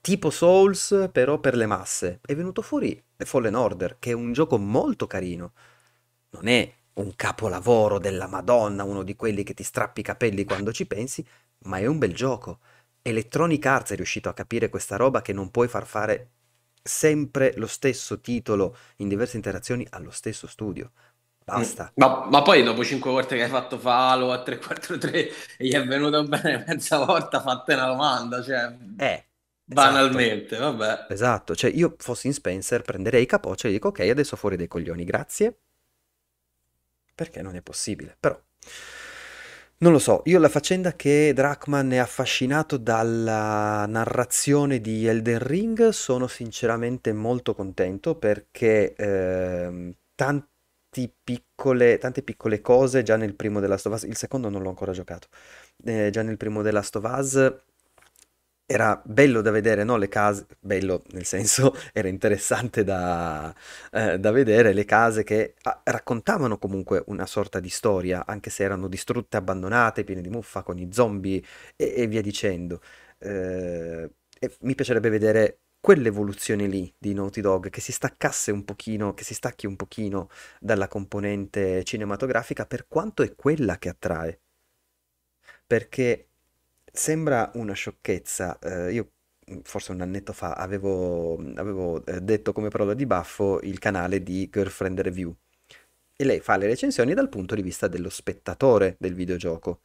tipo 0.00 0.30
Souls, 0.30 1.08
però 1.12 1.38
per 1.38 1.54
le 1.54 1.66
masse. 1.66 2.20
È 2.24 2.34
venuto 2.34 2.62
fuori 2.62 3.02
Fallen 3.16 3.54
Order, 3.54 3.96
che 3.98 4.10
è 4.10 4.14
un 4.14 4.32
gioco 4.32 4.58
molto 4.58 5.06
carino. 5.06 5.52
Non 6.30 6.48
è 6.48 6.72
un 6.94 7.14
capolavoro 7.16 7.98
della 7.98 8.26
Madonna, 8.26 8.84
uno 8.84 9.02
di 9.02 9.16
quelli 9.16 9.42
che 9.42 9.54
ti 9.54 9.62
strappi 9.62 10.00
i 10.00 10.04
capelli 10.04 10.44
quando 10.44 10.72
ci 10.72 10.86
pensi, 10.86 11.24
ma 11.64 11.78
è 11.78 11.86
un 11.86 11.98
bel 11.98 12.14
gioco. 12.14 12.58
Electronic 13.02 13.64
Arts 13.64 13.92
è 13.92 13.96
riuscito 13.96 14.28
a 14.28 14.34
capire 14.34 14.68
questa 14.68 14.96
roba 14.96 15.22
che 15.22 15.32
non 15.32 15.50
puoi 15.50 15.68
far 15.68 15.86
fare 15.86 16.30
sempre 16.82 17.52
lo 17.56 17.66
stesso 17.66 18.20
titolo 18.20 18.76
in 18.96 19.08
diverse 19.08 19.36
interazioni 19.36 19.86
allo 19.90 20.10
stesso 20.10 20.46
studio. 20.46 20.90
Basta. 21.44 21.90
Ma, 21.96 22.26
ma 22.30 22.42
poi 22.42 22.62
dopo 22.62 22.84
cinque 22.84 23.10
volte 23.10 23.36
che 23.36 23.42
hai 23.42 23.48
fatto 23.48 23.78
Falo 23.78 24.30
a 24.30 24.42
343 24.42 25.28
e 25.58 25.66
gli 25.66 25.72
è 25.72 25.84
venuto 25.84 26.22
bene 26.24 26.64
mezza 26.66 27.04
volta 27.04 27.40
fatte 27.40 27.74
una 27.74 27.86
domanda, 27.86 28.42
cioè... 28.42 28.72
Eh, 28.96 29.24
banalmente, 29.64 30.54
esatto. 30.54 30.76
vabbè. 30.76 31.06
Esatto, 31.08 31.54
cioè 31.56 31.70
io 31.70 31.96
fossi 31.98 32.28
in 32.28 32.34
Spencer, 32.34 32.82
prenderei 32.82 33.26
capoccia 33.26 33.66
e 33.66 33.72
dico 33.72 33.88
ok, 33.88 34.00
adesso 34.00 34.36
fuori 34.36 34.56
dai 34.56 34.68
coglioni, 34.68 35.04
grazie. 35.04 35.58
Perché 37.14 37.42
non 37.42 37.56
è 37.56 37.62
possibile, 37.62 38.16
però... 38.18 38.40
Non 39.82 39.90
lo 39.90 39.98
so, 39.98 40.22
io 40.26 40.38
la 40.38 40.48
faccenda 40.48 40.92
che 40.92 41.32
Drachman 41.34 41.90
è 41.90 41.96
affascinato 41.96 42.76
dalla 42.76 43.84
narrazione 43.86 44.80
di 44.80 45.08
Elden 45.08 45.40
Ring 45.40 45.88
sono 45.88 46.28
sinceramente 46.28 47.12
molto 47.12 47.52
contento 47.52 48.14
perché 48.14 48.94
eh, 48.94 49.96
piccole, 51.24 51.98
tante 51.98 52.22
piccole 52.22 52.60
cose 52.60 53.02
già 53.02 53.16
nel 53.16 53.34
primo 53.34 53.58
della 53.60 53.80
Us, 53.82 54.02
il 54.02 54.16
secondo 54.16 54.48
non 54.48 54.62
l'ho 54.62 54.68
ancora 54.68 54.92
giocato, 54.92 55.28
eh, 55.84 56.10
già 56.10 56.22
nel 56.22 56.36
primo 56.36 56.62
della 56.62 56.80
Us 56.80 57.54
era 58.66 59.00
bello 59.04 59.42
da 59.42 59.50
vedere, 59.50 59.84
no? 59.84 59.96
Le 59.96 60.08
case, 60.08 60.46
bello 60.60 61.02
nel 61.10 61.24
senso 61.24 61.74
era 61.92 62.08
interessante 62.08 62.84
da, 62.84 63.54
eh, 63.92 64.18
da 64.18 64.30
vedere, 64.30 64.72
le 64.72 64.84
case 64.84 65.24
che 65.24 65.54
ah, 65.62 65.80
raccontavano 65.84 66.58
comunque 66.58 67.02
una 67.06 67.26
sorta 67.26 67.60
di 67.60 67.68
storia, 67.68 68.24
anche 68.26 68.50
se 68.50 68.62
erano 68.64 68.88
distrutte, 68.88 69.36
abbandonate, 69.36 70.04
piene 70.04 70.22
di 70.22 70.30
muffa, 70.30 70.62
con 70.62 70.78
i 70.78 70.90
zombie 70.92 71.42
e, 71.76 71.92
e 71.96 72.06
via 72.06 72.22
dicendo. 72.22 72.80
Eh, 73.18 74.10
e 74.38 74.56
mi 74.62 74.74
piacerebbe 74.74 75.08
vedere 75.08 75.60
quell'evoluzione 75.80 76.66
lì 76.66 76.92
di 76.98 77.12
Naughty 77.14 77.40
Dog, 77.40 77.68
che 77.70 77.80
si 77.80 77.92
staccasse 77.92 78.50
un 78.52 78.64
pochino, 78.64 79.14
che 79.14 79.24
si 79.24 79.34
stacchi 79.34 79.66
un 79.66 79.76
pochino 79.76 80.28
dalla 80.60 80.88
componente 80.88 81.82
cinematografica, 81.84 82.66
per 82.66 82.86
quanto 82.88 83.22
è 83.22 83.34
quella 83.34 83.78
che 83.78 83.88
attrae. 83.88 84.40
Perché 85.66 86.28
Sembra 86.94 87.50
una 87.54 87.72
sciocchezza, 87.72 88.58
eh, 88.58 88.92
io 88.92 89.12
mm, 89.50 89.60
forse 89.62 89.92
un 89.92 90.02
annetto 90.02 90.32
fa 90.34 90.52
avevo, 90.52 91.38
avevo 91.54 92.04
eh, 92.04 92.20
detto 92.20 92.52
come 92.52 92.68
parola 92.68 92.92
di 92.92 93.06
baffo 93.06 93.60
il 93.62 93.78
canale 93.78 94.22
di 94.22 94.48
Girlfriend 94.50 95.00
Review 95.00 95.34
e 96.14 96.24
lei 96.24 96.40
fa 96.40 96.56
le 96.58 96.66
recensioni 96.66 97.14
dal 97.14 97.30
punto 97.30 97.54
di 97.54 97.62
vista 97.62 97.88
dello 97.88 98.10
spettatore 98.10 98.96
del 98.98 99.14
videogioco. 99.14 99.80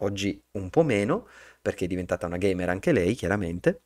Oggi 0.00 0.40
un 0.52 0.68
po' 0.70 0.82
meno, 0.82 1.26
perché 1.62 1.86
è 1.86 1.88
diventata 1.88 2.26
una 2.26 2.36
gamer 2.36 2.68
anche 2.68 2.92
lei, 2.92 3.14
chiaramente, 3.14 3.80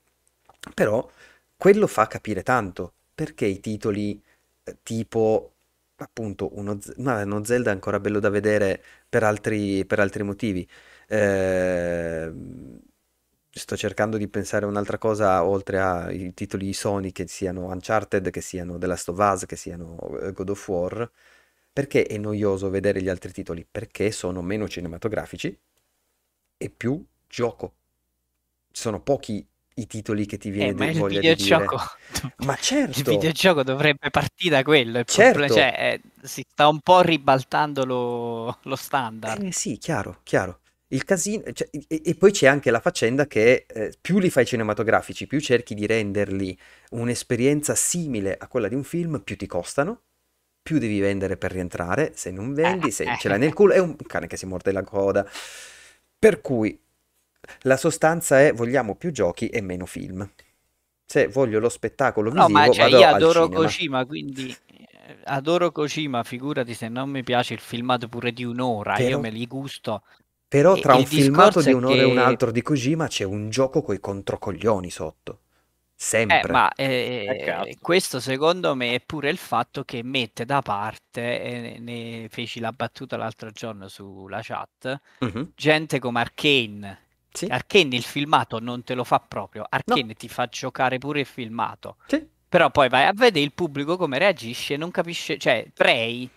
però 0.74 1.08
quello 1.56 1.86
fa 1.86 2.06
capire 2.08 2.42
tanto, 2.42 2.94
perché 3.14 3.46
i 3.46 3.60
titoli 3.60 4.20
eh, 4.64 4.78
tipo 4.82 5.52
appunto 5.96 6.50
uno, 6.58 6.78
no, 6.96 7.22
uno 7.22 7.44
Zelda 7.44 7.70
ancora 7.70 8.00
bello 8.00 8.20
da 8.20 8.28
vedere 8.30 8.82
per 9.08 9.22
altri, 9.24 9.84
per 9.86 10.00
altri 10.00 10.22
motivi 10.24 10.68
eh, 11.08 12.32
sto 13.50 13.76
cercando 13.76 14.16
di 14.16 14.28
pensare 14.28 14.64
a 14.64 14.68
un'altra 14.68 14.98
cosa 14.98 15.44
oltre 15.44 15.80
ai 15.80 16.34
titoli 16.34 16.72
Sony 16.72 17.12
che 17.12 17.26
siano 17.26 17.66
Uncharted, 17.66 18.30
che 18.30 18.40
siano 18.40 18.78
The 18.78 18.86
Last 18.86 19.08
of 19.08 19.18
Us, 19.18 19.46
che 19.46 19.56
siano 19.56 19.98
eh, 20.20 20.32
God 20.32 20.50
of 20.50 20.68
War. 20.68 21.10
Perché 21.72 22.04
è 22.04 22.16
noioso 22.18 22.70
vedere 22.70 23.00
gli 23.02 23.08
altri 23.08 23.32
titoli? 23.32 23.66
Perché 23.68 24.10
sono 24.10 24.42
meno 24.42 24.68
cinematografici 24.68 25.56
e 26.56 26.70
più 26.70 27.04
gioco. 27.26 27.74
Ci 28.70 28.82
sono 28.82 29.00
pochi 29.00 29.46
i 29.74 29.86
titoli 29.86 30.26
che 30.26 30.38
ti 30.38 30.50
viene 30.50 30.88
eh, 30.88 30.92
di 30.92 30.98
voglia 30.98 31.20
di 31.20 31.34
dire. 31.34 31.66
Ma 32.44 32.56
certo. 32.56 32.98
Il 32.98 33.04
videogioco 33.04 33.62
dovrebbe 33.62 34.10
partire 34.10 34.56
da 34.56 34.62
quello. 34.62 35.04
certo. 35.04 35.38
Problema, 35.38 35.54
cioè, 35.54 36.00
eh, 36.02 36.26
si 36.26 36.44
sta 36.48 36.68
un 36.68 36.80
po' 36.80 37.00
ribaltando 37.00 37.84
lo, 37.84 38.58
lo 38.62 38.76
standard. 38.76 39.44
Eh 39.44 39.52
sì, 39.52 39.78
chiaro, 39.78 40.20
chiaro. 40.24 40.60
Il 40.90 41.05
casino, 41.05 41.42
cioè, 41.53 41.68
e, 41.70 42.03
e, 42.03 42.14
poi 42.14 42.33
c'è 42.33 42.46
anche 42.46 42.70
la 42.70 42.81
faccenda 42.81 43.27
che 43.27 43.66
eh, 43.68 43.92
più 44.01 44.18
li 44.18 44.31
fai 44.31 44.46
cinematografici, 44.46 45.27
più 45.27 45.38
cerchi 45.38 45.74
di 45.74 45.87
renderli 45.87 46.59
un'esperienza 46.92 47.74
simile 47.74 48.35
a 48.38 48.48
quella 48.48 48.68
di 48.68 48.74
un 48.74 48.85
film, 48.85 49.20
più 49.20 49.37
ti 49.37 49.46
costano, 49.46 50.05
più 50.62 50.79
devi 50.79 50.98
vendere 50.98 51.37
per 51.37 51.53
rientrare, 51.53 52.12
se 52.14 52.31
non 52.31 52.55
vendi, 52.55 52.90
se 52.90 53.05
ce 53.18 53.29
l'hai 53.29 53.38
nel 53.38 53.53
culo, 53.53 53.74
è 53.74 53.79
un 53.79 53.96
cane 53.96 54.27
che 54.27 54.38
si 54.38 54.46
morde 54.46 54.72
la 54.72 54.83
coda. 54.83 55.29
Per 56.18 56.40
cui 56.40 56.79
la 57.62 57.77
sostanza 57.77 58.40
è 58.40 58.55
vogliamo 58.55 58.94
più 58.96 59.11
giochi 59.11 59.48
e 59.48 59.61
meno 59.61 59.85
film. 59.85 60.27
Se 61.05 61.27
voglio 61.29 61.59
lo 61.59 61.68
spettacolo 61.68 62.31
visivo, 62.31 62.48
no, 62.48 62.53
ma 62.53 62.70
cioè, 62.70 62.88
io 62.88 63.07
adoro 63.07 63.48
Kojima, 63.48 64.07
quindi 64.07 64.55
eh, 64.66 65.18
adoro 65.24 65.70
Kojima, 65.70 66.22
figurati 66.22 66.72
se 66.72 66.88
non 66.88 67.11
mi 67.11 67.22
piace 67.22 67.53
il 67.53 67.61
filmato 67.61 68.09
pure 68.09 68.33
di 68.33 68.44
un'ora, 68.44 68.94
Però... 68.94 69.09
io 69.09 69.20
me 69.20 69.31
li 69.31 69.46
gusto 69.46 70.03
però 70.48 70.74
tra 70.76 70.94
un 70.94 71.04
filmato 71.04 71.61
di 71.61 71.72
un'ora 71.72 71.94
che... 71.94 72.00
e 72.00 72.04
un 72.04 72.18
altro 72.18 72.50
di 72.50 72.62
Kojima 72.62 73.06
c'è 73.06 73.24
un 73.24 73.50
gioco 73.50 73.82
coi 73.82 74.00
controcoglioni 74.00 74.90
sotto. 74.90 75.40
Sempre. 76.00 76.40
Eh, 76.42 76.52
ma 76.52 76.72
eh, 76.74 77.76
questo 77.80 78.20
secondo 78.20 78.76
me 78.76 78.94
è 78.94 79.00
pure 79.04 79.30
il 79.30 79.37
fatto 79.37 79.82
che 79.82 80.04
mette 80.04 80.44
da 80.44 80.62
parte, 80.62 81.42
e 81.42 81.76
ne 81.80 82.28
feci 82.30 82.61
la 82.61 82.72
battuta 82.72 83.16
l'altro 83.16 83.50
giorno 83.50 83.88
sulla 83.88 84.40
chat, 84.40 85.00
uh-huh. 85.18 85.52
gente 85.56 85.98
come 85.98 86.20
Arkane. 86.20 87.06
Sì. 87.32 87.46
Arkane 87.46 87.96
il 87.96 88.04
filmato 88.04 88.61
non 88.61 88.84
te 88.84 88.94
lo 88.94 89.02
fa 89.02 89.18
proprio, 89.18 89.66
Arkane 89.68 90.02
no. 90.02 90.12
ti 90.14 90.28
fa 90.28 90.46
giocare 90.46 90.98
pure 90.98 91.20
il 91.20 91.26
filmato. 91.26 91.96
Sì. 92.06 92.24
Però 92.48 92.70
poi 92.70 92.88
vai 92.88 93.04
a 93.04 93.12
vedere 93.12 93.44
il 93.44 93.52
pubblico 93.52 93.96
come 93.96 94.18
reagisce 94.18 94.74
e 94.74 94.76
non 94.76 94.92
capisce, 94.92 95.37
cioè 95.37 95.66
Prey 95.74 96.30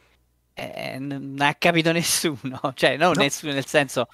eh, 0.53 0.97
non 0.99 1.37
ha 1.39 1.53
capito 1.55 1.91
nessuno, 1.93 2.59
cioè 2.73 2.97
non 2.97 3.13
no. 3.15 3.21
nessuno 3.21 3.53
nel 3.53 3.65
senso... 3.65 4.07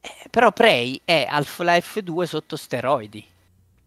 Eh, 0.00 0.28
però 0.30 0.52
Prey 0.52 1.00
è 1.04 1.26
Half-Life 1.28 2.02
2 2.02 2.26
sotto 2.26 2.56
steroidi. 2.56 3.26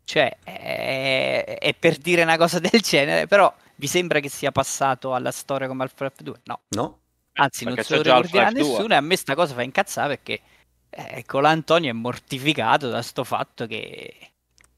Cioè, 0.04 0.38
è, 0.44 1.58
è, 1.60 1.74
per 1.76 1.98
dire 1.98 2.24
una 2.24 2.36
cosa 2.38 2.60
del 2.60 2.82
genere, 2.82 3.28
però 3.28 3.54
vi 3.76 3.88
sembra 3.88 4.20
che 4.20 4.30
sia 4.30 4.52
passato 4.52 5.14
alla 5.14 5.32
storia 5.32 5.68
come 5.68 5.84
Half-Life 5.84 6.24
2? 6.24 6.40
No. 6.44 6.62
No. 6.70 7.00
Anzi, 7.34 7.64
perché 7.64 7.76
non 7.78 7.86
se 7.86 7.96
lo 7.96 8.02
ricorderà 8.02 8.50
nessuno 8.50 8.94
e 8.94 8.98
a 8.98 9.02
me 9.02 9.16
sta 9.16 9.34
cosa 9.36 9.54
fa 9.54 9.62
incazzare 9.62 10.18
perché 10.18 10.42
eh, 10.90 11.24
Colantonio 11.26 11.90
è 11.90 11.94
mortificato 11.94 12.90
da 12.90 13.02
sto 13.02 13.24
fatto 13.24 13.66
che 13.66 14.32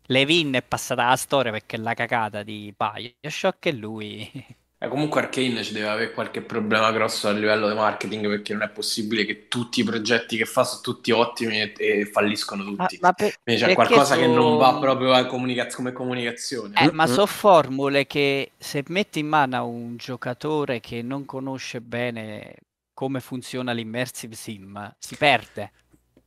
Levin 0.07 0.53
è 0.53 0.61
passata 0.61 1.05
alla 1.05 1.15
storia 1.15 1.51
perché 1.51 1.77
è 1.77 1.79
la 1.79 1.93
cagata 1.93 2.43
di 2.43 2.73
Bioshock 2.75 3.65
e 3.65 3.71
lui 3.71 4.59
eh, 4.83 4.87
comunque 4.87 5.21
Arkane 5.21 5.61
ci 5.63 5.73
deve 5.73 5.89
avere 5.89 6.11
qualche 6.11 6.41
problema 6.41 6.91
grosso 6.91 7.27
a 7.27 7.31
livello 7.31 7.69
di 7.69 7.75
marketing 7.75 8.27
perché 8.27 8.53
non 8.53 8.63
è 8.63 8.69
possibile 8.69 9.25
che 9.25 9.47
tutti 9.47 9.81
i 9.81 9.83
progetti 9.83 10.37
che 10.37 10.45
fa 10.45 10.63
sono 10.63 10.81
tutti 10.81 11.11
ottimi 11.11 11.61
e, 11.61 11.73
e 11.77 12.05
falliscono 12.05 12.63
tutti. 12.63 12.97
Ma, 12.99 13.09
ma 13.09 13.13
per, 13.13 13.35
Quindi 13.43 13.61
c'è 13.61 13.75
qualcosa 13.75 14.15
so... 14.15 14.19
che 14.19 14.25
non 14.25 14.57
va 14.57 14.79
proprio 14.79 15.27
comunica- 15.27 15.67
come 15.67 15.91
comunicazione. 15.91 16.73
Eh, 16.79 16.91
ma 16.91 17.05
sono 17.05 17.27
formule 17.27 18.07
che 18.07 18.53
se 18.57 18.83
metti 18.87 19.19
in 19.19 19.27
mano 19.27 19.55
a 19.55 19.61
un 19.61 19.97
giocatore 19.97 20.79
che 20.79 21.03
non 21.03 21.25
conosce 21.25 21.79
bene 21.79 22.55
come 22.91 23.19
funziona 23.19 23.73
l'immersive 23.73 24.33
sim, 24.33 24.95
si 24.97 25.15
perde. 25.15 25.71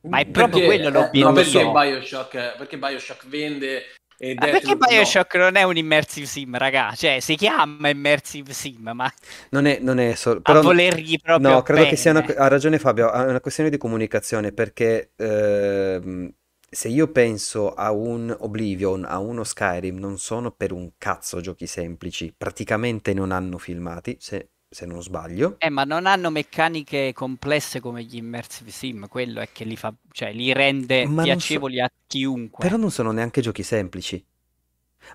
Ma 0.03 0.19
è 0.19 0.27
proprio 0.27 0.65
perché, 0.65 0.65
quello 0.65 0.89
l'obiettivo. 0.91 1.27
Eh, 1.27 1.31
no, 1.31 1.33
perché 1.33 1.71
Bioshock, 1.71 2.57
perché 2.57 2.77
Bioshock 2.77 3.27
vende 3.27 3.83
e 4.17 4.33
ma 4.35 4.45
perché 4.45 4.75
Bioshock 4.75 5.35
no. 5.35 5.43
non 5.43 5.55
è 5.55 5.63
un 5.63 5.75
immersive 5.77 6.25
sim, 6.25 6.57
raga? 6.57 6.93
Cioè, 6.95 7.19
si 7.19 7.35
chiama 7.35 7.89
immersive 7.89 8.53
sim, 8.53 8.91
ma... 8.93 9.11
Non 9.49 9.65
è, 9.65 9.79
non 9.81 9.99
è 9.99 10.15
solo... 10.15 10.41
Però, 10.41 10.59
a 10.59 10.61
volergli 10.61 11.19
proprio 11.21 11.49
No, 11.49 11.61
credo 11.61 11.81
bene. 11.81 11.93
che 11.93 11.97
sia 11.97 12.11
una... 12.11 12.25
Ha 12.25 12.47
ragione 12.47 12.79
Fabio, 12.79 13.11
è 13.11 13.23
una 13.23 13.41
questione 13.41 13.69
di 13.69 13.77
comunicazione, 13.77 14.51
perché 14.51 15.11
ehm, 15.15 16.33
se 16.69 16.87
io 16.87 17.11
penso 17.11 17.73
a 17.73 17.91
un 17.91 18.35
Oblivion, 18.39 19.05
a 19.05 19.19
uno 19.19 19.43
Skyrim, 19.43 19.97
non 19.97 20.17
sono 20.17 20.51
per 20.51 20.71
un 20.71 20.91
cazzo 20.97 21.41
giochi 21.41 21.67
semplici, 21.67 22.33
praticamente 22.35 23.13
non 23.13 23.31
hanno 23.31 23.57
filmati, 23.57 24.17
se 24.19 24.49
se 24.75 24.85
non 24.85 25.01
sbaglio. 25.01 25.55
Eh, 25.57 25.69
ma 25.69 25.85
non 25.85 26.05
hanno 26.05 26.29
meccaniche 26.29 27.13
complesse 27.13 27.79
come 27.79 28.03
gli 28.03 28.17
immersive 28.17 28.71
sim, 28.71 29.07
quello 29.07 29.39
è 29.39 29.47
che 29.53 29.63
li, 29.63 29.77
fa, 29.77 29.93
cioè, 30.11 30.33
li 30.33 30.51
rende 30.51 31.05
ma 31.05 31.23
piacevoli 31.23 31.77
so... 31.77 31.83
a 31.83 31.91
chiunque. 32.05 32.65
Però 32.65 32.75
non 32.75 32.91
sono 32.91 33.11
neanche 33.11 33.39
giochi 33.39 33.63
semplici. 33.63 34.21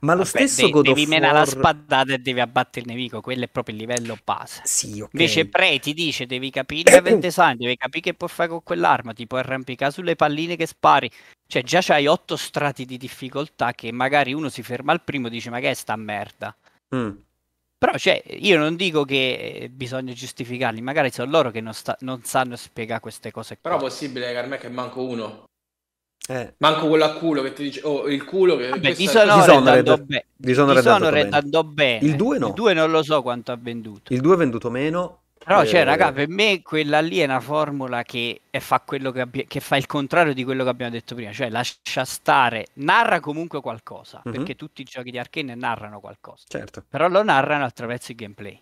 Ma 0.00 0.14
lo 0.14 0.22
Vabbè, 0.22 0.28
stesso 0.28 0.64
de- 0.64 0.70
God 0.70 0.84
devi 0.84 1.04
menare 1.04 1.40
la 1.40 1.44
spadata 1.44 2.14
e 2.14 2.18
devi 2.18 2.40
abbattere 2.40 2.86
il 2.86 2.92
nemico, 2.92 3.20
quello 3.20 3.44
è 3.44 3.48
proprio 3.48 3.74
il 3.74 3.80
livello 3.82 4.16
base. 4.24 4.62
Sì, 4.64 5.00
ok. 5.00 5.10
Invece 5.12 5.46
Prey 5.46 5.78
ti 5.78 5.92
dice 5.92 6.24
devi 6.24 6.48
capire 6.50 6.96
il 7.10 7.18
design, 7.18 7.56
devi 7.56 7.76
capire 7.76 8.00
che 8.00 8.14
puoi 8.14 8.30
fare 8.30 8.48
con 8.48 8.62
quell'arma, 8.62 9.12
ti 9.12 9.26
puoi 9.26 9.40
arrampicare 9.40 9.92
sulle 9.92 10.16
palline 10.16 10.56
che 10.56 10.64
spari. 10.64 11.10
Cioè 11.46 11.62
già 11.62 11.80
c'hai 11.82 12.06
otto 12.06 12.36
strati 12.36 12.86
di 12.86 12.96
difficoltà 12.96 13.72
che 13.72 13.92
magari 13.92 14.32
uno 14.32 14.48
si 14.48 14.62
ferma 14.62 14.92
al 14.92 15.02
primo 15.02 15.26
e 15.26 15.30
dice 15.30 15.50
ma 15.50 15.60
che 15.60 15.70
è 15.70 15.74
sta 15.74 15.96
merda. 15.96 16.56
Mm. 16.94 17.10
Però 17.80 17.96
cioè, 17.96 18.22
io 18.26 18.58
non 18.58 18.76
dico 18.76 19.06
che 19.06 19.58
eh, 19.62 19.68
bisogna 19.70 20.12
giustificarli, 20.12 20.82
magari 20.82 21.10
sono 21.10 21.30
loro 21.30 21.50
che 21.50 21.62
non, 21.62 21.72
sta- 21.72 21.96
non 22.00 22.20
sanno 22.24 22.54
spiegare 22.54 23.00
queste 23.00 23.30
cose 23.30 23.56
qua. 23.58 23.70
Però 23.70 23.76
è 23.82 23.84
possibile 23.88 24.30
che 24.32 24.36
a 24.38 24.44
me 24.44 24.58
che 24.58 24.68
manco 24.68 25.02
uno. 25.02 25.44
Eh, 26.28 26.54
Manco 26.58 26.88
quello 26.88 27.04
a 27.06 27.14
culo 27.14 27.40
che 27.40 27.54
ti 27.54 27.62
dice, 27.62 27.80
oh, 27.84 28.06
il 28.06 28.22
culo 28.24 28.56
che... 28.56 28.68
Vabbè, 28.68 28.94
Dishonored 28.94 29.38
Dishonored- 29.46 29.88
andò 29.88 29.96
be- 29.96 30.26
Dishonored 30.36 30.82
Dishonored 30.82 31.24
bene. 31.24 31.36
andò 31.38 31.64
bene. 31.64 32.06
Il 32.06 32.16
2 32.16 32.38
no. 32.38 32.46
Il 32.48 32.52
2 32.52 32.74
non 32.74 32.90
lo 32.90 33.02
so 33.02 33.22
quanto 33.22 33.50
ha 33.50 33.58
venduto. 33.58 34.12
Il 34.12 34.20
2 34.20 34.34
è 34.34 34.36
venduto 34.36 34.68
meno. 34.70 35.22
Però, 35.42 35.64
cioè, 35.64 35.80
eh, 35.80 35.84
raga, 35.84 36.12
per 36.12 36.28
me 36.28 36.60
quella 36.62 37.00
lì 37.00 37.18
è 37.18 37.24
una 37.24 37.40
formula 37.40 38.02
che 38.02 38.42
è- 38.50 38.58
fa 38.58 38.80
quello 38.80 39.10
che, 39.10 39.20
abbia- 39.22 39.44
che 39.48 39.60
fa 39.60 39.76
il 39.76 39.86
contrario 39.86 40.34
di 40.34 40.44
quello 40.44 40.62
che 40.64 40.68
abbiamo 40.68 40.92
detto 40.92 41.14
prima, 41.14 41.32
cioè 41.32 41.48
lascia 41.48 42.04
stare, 42.04 42.66
narra 42.74 43.20
comunque 43.20 43.60
qualcosa, 43.62 44.20
Mhm. 44.24 44.32
perché 44.32 44.54
tutti 44.54 44.82
i 44.82 44.84
giochi 44.84 45.10
di 45.10 45.18
Arkane 45.18 45.54
narrano 45.54 45.98
qualcosa, 45.98 46.44
Certo. 46.46 46.84
però 46.86 47.08
lo 47.08 47.22
narrano 47.22 47.64
attraverso 47.64 48.10
il 48.12 48.18
gameplay. 48.18 48.60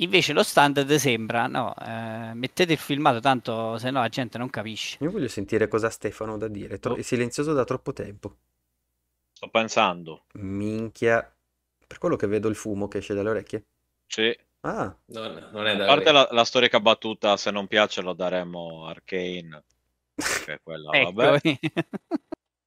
Invece 0.00 0.32
lo 0.32 0.44
standard 0.44 0.94
sembra, 0.94 1.48
no, 1.48 1.74
eh, 1.84 2.30
mettete 2.32 2.72
il 2.72 2.78
filmato, 2.78 3.18
tanto 3.18 3.76
se 3.78 3.90
no 3.90 3.98
la 4.00 4.08
gente 4.08 4.38
non 4.38 4.48
capisce. 4.48 4.98
Io 5.00 5.10
voglio 5.10 5.26
sentire 5.26 5.66
cosa 5.66 5.88
ha 5.88 5.90
Stefano 5.90 6.38
da 6.38 6.46
dire. 6.46 6.78
Tro- 6.78 6.92
Oh. 6.92 6.96
È 6.96 7.02
silenzioso 7.02 7.52
da 7.52 7.64
troppo 7.64 7.92
tempo. 7.92 8.36
Sto 9.32 9.48
pensando. 9.48 10.26
Minchia. 10.34 11.28
Per 11.84 11.98
quello 11.98 12.14
che 12.14 12.28
vedo 12.28 12.46
il 12.48 12.54
fumo 12.54 12.86
che 12.86 12.98
esce 12.98 13.14
dalle 13.14 13.30
orecchie. 13.30 13.64
Sì. 14.06 14.36
Ah, 14.60 14.94
No, 15.06 15.28
non 15.52 15.66
è 15.66 15.72
A 15.72 15.76
da... 15.76 15.86
parte 15.86 16.10
la, 16.12 16.28
la 16.30 16.44
storica 16.44 16.80
battuta, 16.80 17.36
se 17.36 17.50
non 17.50 17.66
piace 17.68 18.00
lo 18.02 18.12
daremo 18.12 18.86
Arcane. 18.86 19.64
Che 20.14 20.60
quella, 20.62 20.90
Ecco, 20.98 21.12
vabbè. 21.12 21.40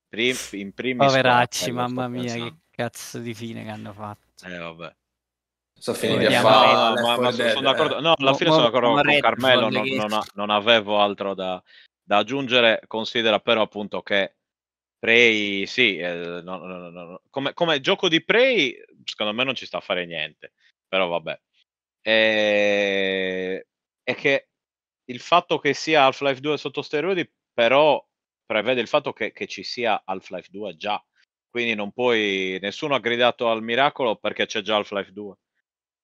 Prim- 0.07 0.37
in 0.51 0.73
primis 0.73 1.07
poveracci, 1.07 1.71
mamma 1.71 2.07
mia, 2.07 2.21
che 2.21 2.29
pensando. 2.39 2.57
cazzo 2.71 3.19
di 3.19 3.33
fine 3.33 3.63
che 3.63 3.69
hanno 3.69 3.93
fatto. 3.93 4.45
Eh, 4.45 4.57
vabbè. 4.57 4.95
Sono 5.73 5.97
finiti 5.97 6.25
a 6.25 6.41
fare 6.41 6.73
No, 6.73 6.93
Left 6.93 7.01
ma, 7.01 7.15
4 7.15 7.21
ma 7.23 7.31
Dead, 7.31 7.51
sono 7.53 7.71
d'accordo. 7.71 7.99
No, 8.01 8.13
alla 8.15 8.33
fine 8.33 8.49
mo- 8.49 8.55
sono 8.55 8.65
d'accordo 8.69 9.01
con 9.01 9.19
Carmelo. 9.19 9.69
Non, 9.69 9.83
che- 9.83 9.95
non 9.95 10.13
a- 10.13 10.25
non 10.35 10.49
avevo 10.49 10.99
altro 10.99 11.33
da, 11.33 11.61
da 12.03 12.17
aggiungere. 12.17 12.81
Considera 12.87 13.39
però 13.39 13.61
appunto 13.63 14.01
che 14.01 14.35
Prey, 14.99 15.65
sì, 15.65 15.97
eh, 15.97 16.41
no- 16.43 16.57
no- 16.57 16.89
no- 16.89 16.89
no- 16.89 17.21
come, 17.31 17.53
come 17.53 17.79
gioco 17.81 18.07
di 18.09 18.23
Prey, 18.23 18.75
secondo 19.03 19.33
me 19.33 19.43
non 19.43 19.55
ci 19.55 19.65
sta 19.65 19.77
a 19.77 19.81
fare 19.81 20.05
niente. 20.05 20.53
Però 20.87 21.07
vabbè. 21.07 21.39
E, 22.01 23.67
è 24.03 24.15
che 24.15 24.47
il 25.05 25.19
fatto 25.19 25.59
che 25.59 25.73
sia 25.73 26.05
Half-Life 26.05 26.39
2 26.39 26.57
sotto 26.57 26.81
steroidi, 26.81 27.29
però 27.53 28.03
prevede 28.45 28.81
il 28.81 28.87
fatto 28.87 29.13
che, 29.13 29.31
che 29.31 29.47
ci 29.47 29.63
sia 29.63 30.01
Half-Life 30.03 30.49
2 30.51 30.75
già. 30.75 31.03
Quindi 31.49 31.75
non 31.75 31.91
puoi. 31.91 32.57
Nessuno 32.61 32.95
ha 32.95 32.99
gridato 32.99 33.49
al 33.49 33.61
miracolo 33.61 34.15
perché 34.15 34.45
c'è 34.45 34.61
già 34.61 34.77
Half-Life 34.77 35.11
2. 35.11 35.35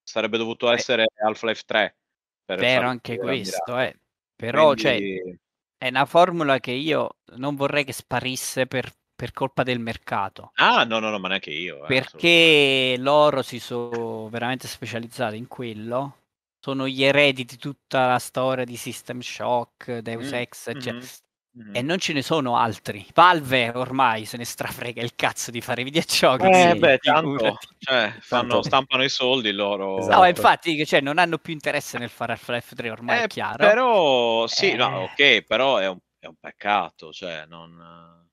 Sarebbe 0.03 0.37
dovuto 0.37 0.71
essere 0.71 1.05
Half-Life 1.15 1.63
3. 1.65 1.97
per 2.45 2.59
Vero 2.59 2.87
anche 2.87 3.17
questo, 3.17 3.77
eh. 3.79 3.97
Però, 4.35 4.75
cioè, 4.75 4.97
Quindi- 4.97 5.39
è 5.77 5.87
una 5.89 6.05
formula 6.05 6.59
che 6.59 6.71
io 6.71 7.17
non 7.35 7.55
vorrei 7.55 7.83
che 7.83 7.93
sparisse 7.93 8.67
per, 8.67 8.91
per 9.17 9.33
colpa 9.33 9.63
del 9.63 9.79
mercato. 9.79 10.51
Ah, 10.57 10.83
no, 10.83 10.99
no, 10.99 11.09
no, 11.09 11.17
ma 11.17 11.27
neanche 11.27 11.49
io. 11.49 11.83
eh. 11.83 11.87
Perché 11.87 12.95
loro 12.99 13.41
si 13.41 13.59
sono 13.59 14.29
veramente 14.29 14.67
specializzati 14.67 15.35
in 15.37 15.47
quello. 15.47 16.17
Sono 16.59 16.87
gli 16.87 17.03
eredi 17.03 17.43
di 17.43 17.57
tutta 17.57 18.05
la 18.07 18.19
storia 18.19 18.63
di 18.63 18.77
System 18.77 19.19
Shock, 19.19 19.97
Deus 19.99 20.27
Mm, 20.31 20.33
Ex, 20.35 20.67
eccetera. 20.67 21.05
mhm, 21.53 21.63
mhm. 21.69 21.75
E 21.75 21.81
non 21.81 21.97
ce 21.97 22.13
ne 22.13 22.21
sono 22.21 22.57
altri. 22.57 23.07
Valve 23.15 23.71
ormai 23.73 24.25
se 24.25 24.37
ne 24.37 24.45
strafrega 24.45 25.01
il 25.01 25.15
cazzo 25.15 25.49
di 25.49 25.61
fare 25.61 25.83
videogiochi. 25.83 26.43
Eh, 26.45 26.71
sì, 26.73 26.77
beh, 26.79 26.97
tanto, 26.99 27.57
cioè, 27.79 28.13
fanno- 28.19 28.19
Tanto- 28.61 28.61
stampano 28.61 29.03
i 29.03 29.09
soldi 29.09 29.51
loro. 29.51 29.97
Esatto. 29.97 30.19
No, 30.21 30.27
infatti, 30.27 30.85
cioè, 30.85 31.01
non 31.01 31.17
hanno 31.17 31.39
più 31.39 31.53
interesse 31.53 31.97
nel 31.97 32.09
fare 32.09 32.33
Half-Life 32.33 32.75
3, 32.75 32.91
ormai 32.91 33.21
Eh, 33.21 33.23
è 33.23 33.27
chiaro. 33.27 33.65
Però, 33.65 34.45
sì, 34.45 34.75
no, 34.75 35.07
Eh. 35.17 35.37
ok, 35.39 35.41
però 35.47 35.77
è 35.77 35.87
un, 35.87 35.97
è 36.19 36.27
un 36.27 36.35
peccato, 36.39 37.11
cioè, 37.11 37.45
non... 37.47 38.25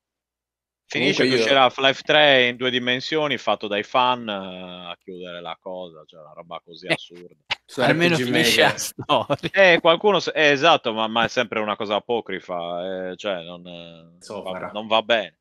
Finisce 0.99 1.23
che 1.25 1.29
io- 1.31 1.41
uscirà 1.41 1.63
Half-Life 1.65 2.03
3 2.03 2.47
in 2.49 2.57
due 2.57 2.71
dimensioni, 2.71 3.37
fatto 3.39 3.67
dai 3.67 3.83
fan 3.83 4.29
eh, 4.29 4.91
a 4.91 4.97
chiudere 5.03 5.41
la 5.41 5.57
cosa, 5.61 6.03
cioè 6.07 6.21
una 6.21 6.33
roba 6.35 6.61
così 6.65 6.87
Eh. 6.87 6.93
assurda. 6.93 7.35
Su 7.67 7.81
Almeno 7.81 8.17
finisce 8.17 8.61
la 8.61 8.77
storia. 8.77 9.27
Eh, 9.53 9.81
qualcuno, 9.81 10.19
eh, 10.33 10.51
esatto, 10.51 10.93
ma, 10.93 11.07
ma 11.09 11.25
è 11.25 11.29
sempre 11.29 11.61
una 11.61 11.77
cosa 11.77 11.97
apocrifa, 11.97 13.11
eh, 13.11 13.17
cioè 13.17 13.43
non, 13.43 13.67
eh, 13.67 14.43
va, 14.43 14.71
non 14.73 14.87
va 14.87 15.03
bene. 15.03 15.39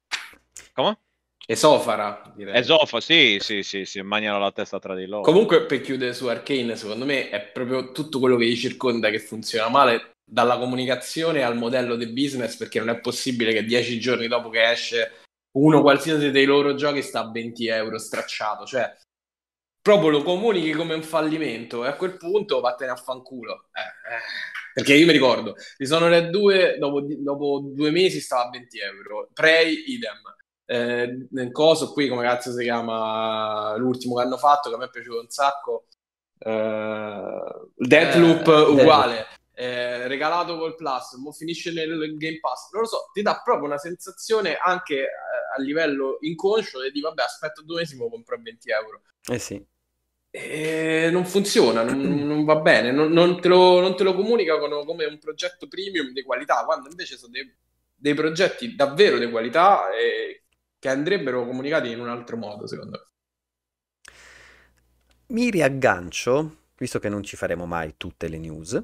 Come? 0.74 0.98
Esofara, 1.46 2.32
direi. 2.36 2.58
Esofa, 2.58 3.02
sì, 3.02 3.38
sì, 3.42 3.64
sì, 3.64 3.84
si 3.84 4.02
mangiano 4.02 4.40
la 4.40 4.52
testa 4.52 4.80
tra 4.80 4.96
di 4.96 5.06
loro. 5.06 5.24
Comunque, 5.24 5.66
per 5.66 5.82
chiudere 5.82 6.14
su 6.14 6.28
Arcane, 6.28 6.78
secondo 6.78 7.04
me 7.04 7.30
è 7.30 7.42
proprio 7.42 7.92
tutto 7.92 8.20
quello 8.20 8.38
che 8.38 8.46
gli 8.46 8.56
circonda 8.56 9.10
che 9.10 9.20
funziona 9.20 9.68
male, 9.68 10.12
dalla 10.26 10.58
comunicazione 10.58 11.44
al 11.44 11.58
modello 11.58 11.96
di 11.98 12.08
business, 12.08 12.56
perché 12.56 12.80
non 12.80 12.88
è 12.90 13.00
possibile 13.02 13.52
che 13.52 13.66
dieci 13.66 14.00
giorni 14.00 14.28
dopo 14.30 14.50
che 14.50 14.72
esce 14.72 15.12
uno 15.54 15.82
qualsiasi 15.82 16.32
dei 16.32 16.46
loro 16.46 16.76
giochi 16.76 17.02
sta 17.02 17.22
a 17.22 17.32
20 17.32 17.68
euro 17.68 17.98
stracciato, 17.98 18.66
cioè 18.66 18.92
proprio 19.82 20.10
lo 20.10 20.24
comunichi 20.24 20.72
come 20.72 20.94
un 20.94 21.04
fallimento 21.04 21.84
e 21.84 21.90
a 21.90 21.96
quel 21.96 22.18
punto 22.18 22.62
vattene 22.62 22.92
a 22.92 22.96
fanculo. 22.96 23.70
Eh, 23.74 24.16
eh. 24.16 24.22
Perché 24.74 24.96
io 24.96 25.06
mi 25.06 25.12
ricordo, 25.12 25.56
Dishonored 25.78 26.30
2 26.30 26.78
dopo, 26.80 27.02
dopo 27.02 27.62
due 27.64 27.92
mesi 27.92 28.20
stava 28.20 28.46
a 28.46 28.50
20 28.50 28.80
euro, 28.80 29.30
Prey 29.34 29.84
idem. 29.88 30.20
Eh, 30.66 31.28
nel 31.32 31.52
coso 31.52 31.92
qui 31.92 32.08
come 32.08 32.24
cazzo 32.24 32.54
si 32.54 32.64
chiama 32.64 33.76
l'ultimo 33.76 34.16
che 34.16 34.24
hanno 34.24 34.38
fatto 34.38 34.70
che 34.70 34.76
a 34.76 34.78
me 34.78 34.86
è 34.86 34.90
piaciuto 34.90 35.20
un 35.20 35.28
sacco 35.28 35.88
eh, 36.40 37.42
Deathloop 37.76 38.48
Eh, 38.48 38.62
uguale 38.62 39.28
eh, 39.56 40.08
regalato 40.08 40.58
col 40.58 40.76
Plus 40.76 41.14
mo 41.18 41.32
finisce 41.32 41.72
nel 41.72 42.18
Game 42.18 42.40
Pass 42.40 42.72
non 42.72 42.82
lo 42.82 42.88
so 42.88 43.10
ti 43.14 43.22
dà 43.22 43.42
proprio 43.44 43.68
una 43.68 43.78
sensazione 43.78 44.58
anche 44.58 44.96
eh, 44.96 45.08
a 45.56 45.62
livello 45.62 46.18
inconscio 46.22 46.90
di 46.90 47.00
vabbè 47.00 47.22
aspetto 47.22 47.62
due 47.62 47.82
mesi 47.82 47.96
mo 47.96 48.10
compro 48.10 48.36
a 48.36 48.40
20 48.42 48.70
euro 48.72 49.02
eh 49.30 49.40
sì. 49.40 49.64
e 50.30 51.10
non 51.12 51.26
funziona, 51.26 51.84
non, 51.84 52.02
non 52.02 52.44
va 52.44 52.58
bene, 52.58 52.92
non, 52.92 53.12
non 53.12 53.40
te 53.40 53.48
lo, 53.48 53.80
non 53.80 53.96
te 53.96 54.04
lo 54.04 54.14
comunicano 54.14 54.84
come 54.84 55.06
un 55.06 55.18
progetto 55.18 55.68
premium 55.68 56.12
di 56.12 56.24
qualità, 56.24 56.66
quando 56.66 56.90
invece 56.90 57.18
sono 57.18 57.32
dei, 57.32 57.50
dei 57.96 58.14
progetti 58.14 58.76
davvero 58.76 59.18
di 59.18 59.30
qualità 59.30 59.90
e 59.94 60.44
che 60.78 60.90
andrebbero 60.90 61.46
comunicati 61.46 61.90
in 61.92 62.02
un 62.02 62.10
altro 62.10 62.36
modo, 62.36 62.68
secondo 62.68 62.92
me. 62.92 64.16
Mi 65.28 65.50
riaggancio, 65.50 66.58
visto 66.76 67.00
che 67.00 67.08
non 67.08 67.24
ci 67.24 67.38
faremo 67.38 67.66
mai 67.66 67.96
tutte 67.96 68.28
le 68.28 68.38
news, 68.38 68.82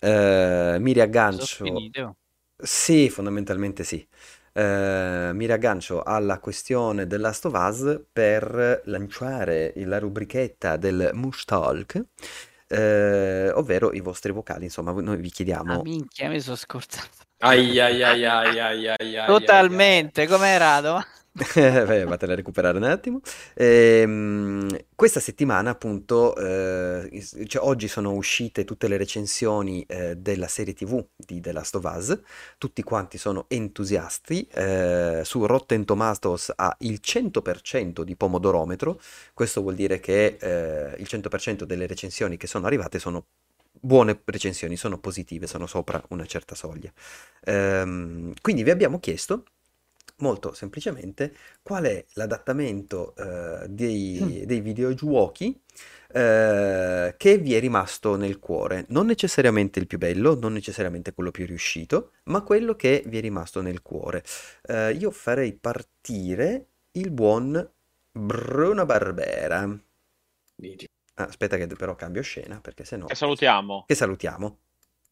eh, 0.00 0.76
mi 0.80 0.92
riaggancio... 0.92 1.90
Oh. 1.98 2.16
Sì, 2.60 3.08
fondamentalmente 3.10 3.84
sì. 3.84 4.06
Eh, 4.52 5.30
mi 5.32 5.46
riaggancio 5.46 6.02
alla 6.02 6.40
questione 6.40 7.06
The 7.06 7.16
Last 7.18 7.46
of 7.46 7.54
Us 7.54 8.02
per 8.12 8.82
lanciare 8.86 9.72
la 9.76 9.98
rubrichetta 10.00 10.76
del 10.76 11.10
Mush 11.14 11.44
Talk, 11.44 12.04
eh, 12.66 13.50
ovvero 13.54 13.92
i 13.92 14.00
vostri 14.00 14.32
vocali. 14.32 14.64
Insomma, 14.64 14.92
noi 14.92 15.18
vi 15.18 15.30
Ah, 15.64 15.78
chiediamo. 15.78 15.78
minchia, 15.78 16.28
mi 16.28 16.40
sono 16.40 16.56
scordato. 16.56 17.26
Ai 17.40 17.78
ai 17.78 18.02
ai 18.02 18.24
ai 18.24 18.58
ai 18.58 18.88
ai 18.88 19.16
ai 19.16 19.16
Totalmente, 19.24 20.26
com'era? 20.26 20.80
Dov- 20.80 21.04
Beh, 21.54 22.04
Vatela 22.04 22.32
a 22.32 22.36
recuperare 22.36 22.76
un 22.78 22.82
attimo. 22.84 23.20
Ehm, 23.54 24.66
questa 24.94 25.20
settimana, 25.20 25.70
appunto, 25.70 26.34
eh, 26.36 27.22
cioè, 27.46 27.62
oggi 27.62 27.86
sono 27.86 28.12
uscite 28.12 28.64
tutte 28.64 28.88
le 28.88 28.96
recensioni 28.96 29.84
eh, 29.86 30.16
della 30.16 30.48
serie 30.48 30.74
TV 30.74 31.04
di 31.16 31.40
The 31.40 31.52
Last 31.52 31.76
of 31.76 31.84
Us. 31.96 32.18
Tutti 32.58 32.82
quanti 32.82 33.18
sono 33.18 33.44
entusiasti. 33.48 34.48
eh, 34.52 35.20
su 35.24 35.46
Rotten 35.46 35.84
Tomatoes 35.84 36.52
ha 36.56 36.74
il 36.80 36.98
100% 37.00 38.02
di 38.02 38.16
pomodorometro. 38.16 39.00
Questo 39.32 39.60
vuol 39.60 39.74
dire 39.76 40.00
che 40.00 40.36
eh, 40.40 40.94
il 40.98 41.06
100% 41.08 41.64
delle 41.64 41.86
recensioni 41.86 42.36
che 42.36 42.46
sono 42.48 42.66
arrivate 42.66 42.98
sono 42.98 43.26
buone 43.80 44.20
recensioni, 44.24 44.76
sono 44.76 44.98
positive, 44.98 45.46
sono 45.46 45.66
sopra 45.66 46.02
una 46.08 46.26
certa 46.26 46.54
soglia. 46.56 46.92
Ehm, 47.44 48.32
quindi 48.40 48.62
vi 48.64 48.70
abbiamo 48.70 48.98
chiesto 48.98 49.44
molto 50.18 50.52
semplicemente 50.52 51.34
qual 51.62 51.84
è 51.84 52.04
l'adattamento 52.14 53.14
eh, 53.16 53.68
dei, 53.68 54.44
dei 54.46 54.60
videogiochi 54.60 55.60
eh, 56.10 57.14
che 57.16 57.38
vi 57.38 57.54
è 57.54 57.60
rimasto 57.60 58.16
nel 58.16 58.38
cuore. 58.38 58.86
Non 58.88 59.06
necessariamente 59.06 59.78
il 59.78 59.86
più 59.86 59.98
bello, 59.98 60.38
non 60.38 60.52
necessariamente 60.52 61.12
quello 61.12 61.30
più 61.30 61.46
riuscito, 61.46 62.12
ma 62.24 62.42
quello 62.42 62.74
che 62.74 63.02
vi 63.06 63.18
è 63.18 63.20
rimasto 63.20 63.60
nel 63.60 63.82
cuore. 63.82 64.24
Eh, 64.62 64.92
io 64.92 65.10
farei 65.10 65.52
partire 65.54 66.66
il 66.92 67.10
buon 67.10 67.70
Bruno 68.10 68.86
Barbera. 68.86 69.60
Ah, 71.14 71.24
aspetta 71.24 71.56
che 71.56 71.66
però 71.66 71.94
cambio 71.94 72.22
scena 72.22 72.60
perché 72.60 72.84
sennò... 72.84 73.06
Che 73.06 73.14
salutiamo. 73.14 73.84
Che 73.86 73.94
salutiamo. 73.94 74.58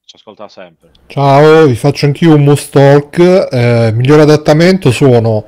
Ci 0.08 0.14
ascolta 0.14 0.46
sempre. 0.46 0.90
Ciao, 1.08 1.66
vi 1.66 1.74
faccio 1.74 2.06
anch'io 2.06 2.36
un 2.36 2.44
Moose 2.44 2.68
Talk. 2.70 3.18
Eh, 3.50 3.90
miglior 3.92 4.20
adattamento 4.20 4.92
sono 4.92 5.44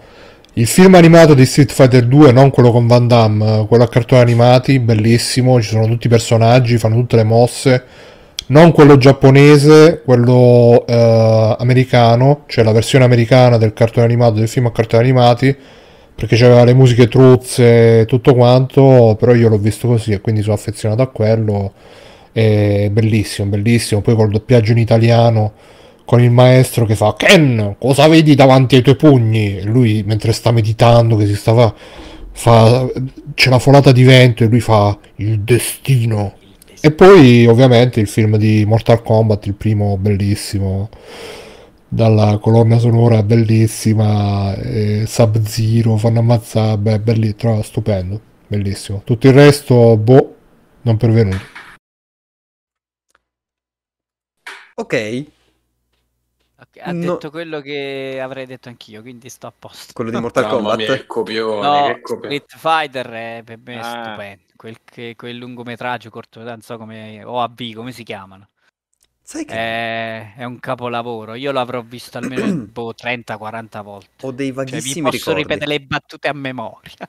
il 0.55 0.67
film 0.67 0.97
animato 0.97 1.35
di 1.35 1.47
Street 1.47 1.71
Fighter 1.71 2.05
2, 2.05 2.33
non 2.33 2.51
quello 2.51 2.73
con 2.73 2.89
Van 2.89 3.07
Damme, 3.07 3.67
quello 3.69 3.85
a 3.85 3.89
cartoni 3.89 4.21
animati, 4.21 4.81
bellissimo, 4.81 5.63
ci 5.63 5.69
sono 5.69 5.87
tutti 5.87 6.09
i 6.09 6.11
personaggi, 6.11 6.77
fanno 6.77 6.97
tutte 6.97 7.15
le 7.15 7.23
mosse. 7.23 7.85
Non 8.47 8.73
quello 8.73 8.97
giapponese, 8.97 10.03
quello 10.05 10.85
eh, 10.89 11.57
americano, 11.57 12.43
cioè 12.49 12.65
la 12.65 12.73
versione 12.73 13.05
americana 13.05 13.59
del 13.59 13.73
cartone 13.73 14.07
animato, 14.07 14.41
del 14.41 14.49
film 14.49 14.67
a 14.67 14.73
cartoni 14.73 15.05
animati, 15.05 15.57
perché 16.17 16.35
c'aveva 16.35 16.65
le 16.65 16.75
musiche 16.75 17.07
truzze 17.07 18.01
e 18.01 18.05
tutto 18.07 18.35
quanto, 18.35 19.15
però 19.17 19.35
io 19.35 19.49
l'ho 19.49 19.59
visto 19.59 19.87
così 19.87 20.11
e 20.11 20.21
quindi 20.21 20.43
sono 20.43 20.55
affezionato 20.55 21.03
a 21.03 21.07
quello. 21.07 21.73
È 22.39 22.89
bellissimo, 22.93 23.49
bellissimo. 23.49 24.01
Poi 24.01 24.15
col 24.15 24.31
doppiaggio 24.31 24.71
in 24.71 24.79
italiano 24.79 25.55
con 26.05 26.23
il 26.23 26.31
maestro 26.31 26.87
che 26.87 26.95
fa 26.95 27.15
Ken, 27.17 27.75
cosa 27.81 28.07
vedi 28.07 28.37
davanti 28.37 28.77
ai 28.77 28.83
tuoi 28.83 28.95
pugni? 28.95 29.59
E 29.59 29.65
lui 29.65 30.05
mentre 30.07 30.31
sta 30.31 30.53
meditando, 30.53 31.17
che 31.17 31.27
si 31.27 31.35
stava 31.35 31.75
fa 32.31 32.89
c'è 33.35 33.51
la 33.51 33.59
folata 33.59 33.91
di 33.91 34.05
vento 34.05 34.45
e 34.45 34.47
lui 34.47 34.61
fa 34.61 34.97
il 35.17 35.41
destino. 35.41 36.35
E 36.81 36.93
poi 36.93 37.45
ovviamente 37.47 37.99
il 37.99 38.07
film 38.07 38.37
di 38.37 38.65
Mortal 38.65 39.03
Kombat, 39.03 39.47
il 39.47 39.55
primo 39.55 39.97
bellissimo 39.97 40.91
dalla 41.89 42.39
colonna 42.39 42.79
sonora 42.79 43.25
bellissima, 43.25 44.55
e 44.55 45.07
Sub-Zero, 45.09 45.97
fanno 45.97 46.21
ammazzare, 46.21 46.79
beh, 46.79 47.01
belli, 47.01 47.35
trovo 47.35 47.63
stupendo, 47.63 48.21
bellissimo. 48.47 49.03
Tutto 49.05 49.27
il 49.27 49.33
resto, 49.33 49.97
boh, 49.97 50.35
non 50.83 50.97
pervenuto. 50.97 51.57
Ok, 54.79 55.27
Ok, 56.61 56.79
ha 56.83 56.91
No. 56.91 57.13
detto 57.15 57.31
quello 57.31 57.61
che 57.61 58.19
avrei 58.21 58.45
detto 58.45 58.69
anch'io, 58.69 59.01
quindi 59.01 59.29
sto 59.29 59.47
a 59.47 59.53
posto. 59.57 59.93
quello 59.93 60.11
di 60.11 60.19
Mortal 60.21 60.43
Mamma 60.45 60.75
mia, 60.75 60.87
Kombat. 60.87 60.97
che 61.01 61.07
copione, 61.07 61.67
No, 61.69 61.95
che 61.95 62.01
copione. 62.01 62.35
Street 62.45 62.57
Fighter 62.57 63.07
è 63.11 63.43
per 63.45 63.59
me 63.65 63.79
Ah. 63.79 64.03
stupendo. 64.07 64.43
Quel, 64.57 64.77
che- 64.85 65.15
quel 65.17 65.37
lungometraggio 65.37 66.11
corto, 66.11 66.43
non 66.43 66.61
so 66.61 66.77
come 66.77 67.23
OAB, 67.23 67.75
come 67.75 67.93
si 67.93 68.03
chiamano. 68.03 68.49
Sai 69.23 69.45
che 69.45 69.55
È, 69.55 70.35
è 70.37 70.45
un 70.45 70.59
capolavoro. 70.59 71.35
Io 71.35 71.53
l'avrò 71.53 71.81
visto 71.83 72.19
almeno 72.19 72.43
boh, 72.67 72.93
30-40 72.95 73.81
volte. 73.83 74.27
ho 74.27 74.33
dei 74.33 74.47
Cioè, 74.53 74.65
vi 74.65 74.71
vaghissimi 74.71 75.11
posso 75.11 75.17
ricordi. 75.33 75.43
ripetere 75.43 75.71
le 75.71 75.81
battute 75.81 76.27
a 76.29 76.33
memoria. 76.33 77.09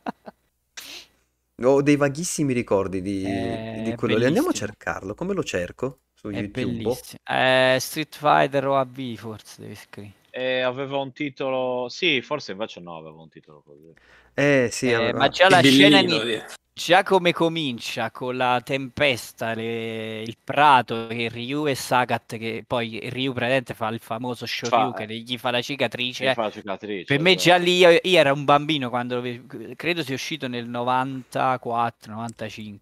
Ho 1.63 1.81
dei 1.81 1.95
vaghissimi 1.95 2.53
ricordi 2.53 3.01
di, 3.01 3.23
È 3.23 3.81
di 3.83 3.95
quello 3.95 4.17
lì. 4.17 4.25
Andiamo 4.25 4.49
a 4.49 4.53
cercarlo. 4.53 5.15
Come 5.15 5.33
lo 5.33 5.43
cerco? 5.43 5.99
Su 6.19 6.27
È 6.29 6.33
YouTube? 6.35 6.49
bellissimo. 6.65 7.19
Eh, 7.25 7.77
Street 7.79 8.15
Fighter 8.15 8.67
OAB 8.67 9.15
forse 9.15 9.61
devi 9.61 9.75
scrivere. 9.75 10.13
E 10.31 10.59
aveva 10.61 10.97
un 10.97 11.13
titolo. 11.13 11.87
Sì, 11.89 12.21
forse 12.21 12.51
invece 12.51 12.81
no, 12.81 12.97
aveva 12.97 13.21
un 13.21 13.29
titolo 13.29 13.63
così. 13.65 13.93
Eh 14.33 14.67
sì, 14.71 14.89
Eh, 14.91 15.13
ma 15.13 15.29
già 15.29 15.49
la 15.49 15.61
scena 15.61 16.01
Bellino, 16.01 16.15
ini- 16.15 16.25
dietro. 16.25 16.53
Già 16.73 17.03
come 17.03 17.33
comincia 17.33 18.09
con 18.11 18.37
la 18.37 18.61
tempesta, 18.63 19.53
le- 19.53 20.21
il 20.21 20.37
prato, 20.41 21.07
che 21.07 21.27
Ryu 21.29 21.67
e 21.67 21.75
Sagat, 21.75 22.37
che 22.37 22.63
poi 22.65 22.99
Ryu 23.09 23.31
praticamente 23.33 23.73
fa 23.73 23.87
il 23.89 23.99
famoso 23.99 24.45
Shoryuken, 24.45 25.07
Fa- 25.07 25.13
e 25.13 25.17
gli 25.17 25.37
fa 25.37 25.51
la 25.51 25.61
cicatrice. 25.61 26.25
Che 26.25 26.33
fa 26.33 26.49
cicatrice. 26.51 27.03
Per 27.05 27.19
me 27.19 27.35
già 27.35 27.57
lì, 27.57 27.77
io, 27.77 27.89
io 28.01 28.17
ero 28.19 28.33
un 28.33 28.45
bambino 28.45 28.89
quando 28.89 29.21
credo 29.75 30.03
sia 30.03 30.15
uscito 30.15 30.47
nel 30.47 30.69
94-95. 30.69 32.63
Io 32.71 32.79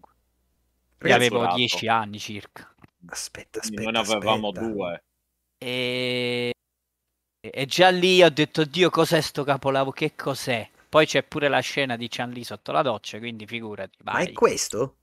Ragazzi, 0.98 1.26
avevo 1.26 1.40
Cazzo, 1.42 1.56
10 1.56 1.88
anni 1.88 2.18
circa. 2.20 2.72
Aspetta, 3.10 3.60
aspetta, 3.60 3.82
Noi 3.82 3.92
ne 3.92 3.98
avevamo 3.98 4.48
aspetta. 4.48 4.66
due. 4.66 5.04
E... 5.58 6.52
e 7.40 7.66
già 7.66 7.88
lì 7.90 8.22
ho 8.22 8.30
detto, 8.30 8.64
Dio, 8.64 8.90
cos'è 8.90 9.20
sto 9.20 9.44
capolavoro? 9.44 9.92
Che 9.92 10.14
cos'è? 10.14 10.68
Poi 10.88 11.06
c'è 11.06 11.22
pure 11.22 11.48
la 11.48 11.60
scena 11.60 11.96
di 11.96 12.08
Chan-Li 12.08 12.44
sotto 12.44 12.72
la 12.72 12.82
doccia, 12.82 13.18
quindi 13.18 13.46
figurati, 13.46 13.98
Ma 14.04 14.12
vai. 14.12 14.26
è 14.28 14.32
questo? 14.32 14.96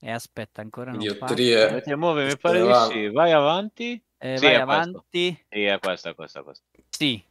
E 0.00 0.10
aspetta, 0.10 0.60
ancora 0.60 0.90
non 0.90 1.00
Dio, 1.00 1.14
fa. 1.14 1.26
Trie. 1.26 1.62
Avete 1.68 1.96
muove, 1.96 2.26
mi 2.26 2.36
pare 2.38 2.60
di 2.62 2.72
sì. 2.92 3.08
Vai 3.08 3.32
avanti. 3.32 4.02
Eh, 4.18 4.36
Sì, 4.36 4.44
vai 4.44 4.54
è 4.54 4.62
questo. 4.64 4.72
avanti. 4.72 5.44
Sì, 5.48 5.62
è 5.64 5.78
questa, 5.78 6.10
è 6.10 6.14
questa, 6.14 6.40
è 6.40 6.42
questa. 6.42 6.64
Sì. 6.90 7.24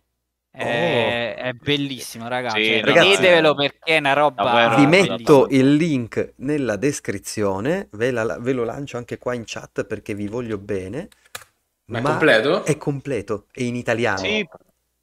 È, 0.56 1.36
è 1.36 1.54
bellissimo, 1.54 2.28
ragazzi. 2.28 2.64
Sì, 2.64 2.70
Cioè, 2.72 2.82
no, 2.82 2.94
vedetevelo 2.94 3.56
perché 3.56 3.96
è 3.96 3.98
una 3.98 4.14
roba. 4.14 4.76
Vi 4.76 4.86
metto 4.88 5.48
il 5.50 5.76
link 5.76 6.34
nella 6.38 6.76
descrizione, 6.76 7.90
ve, 7.92 8.12
la- 8.12 8.40
ve 8.40 8.54
lo 8.54 8.64
lancio 8.64 8.98
anche 8.98 9.18
qua 9.18 9.34
in 9.34 9.44
chat 9.46 9.86
perché 9.86 10.14
vi 10.14 10.28
voglio 10.28 10.58
bene. 10.58 11.10
Ma 11.92 12.00
è 12.00 12.02
completo? 12.02 12.64
È 12.64 12.78
completo, 12.78 13.48
è 13.52 13.62
in 13.62 13.76
italiano. 13.76 14.18
Sì, 14.18 14.48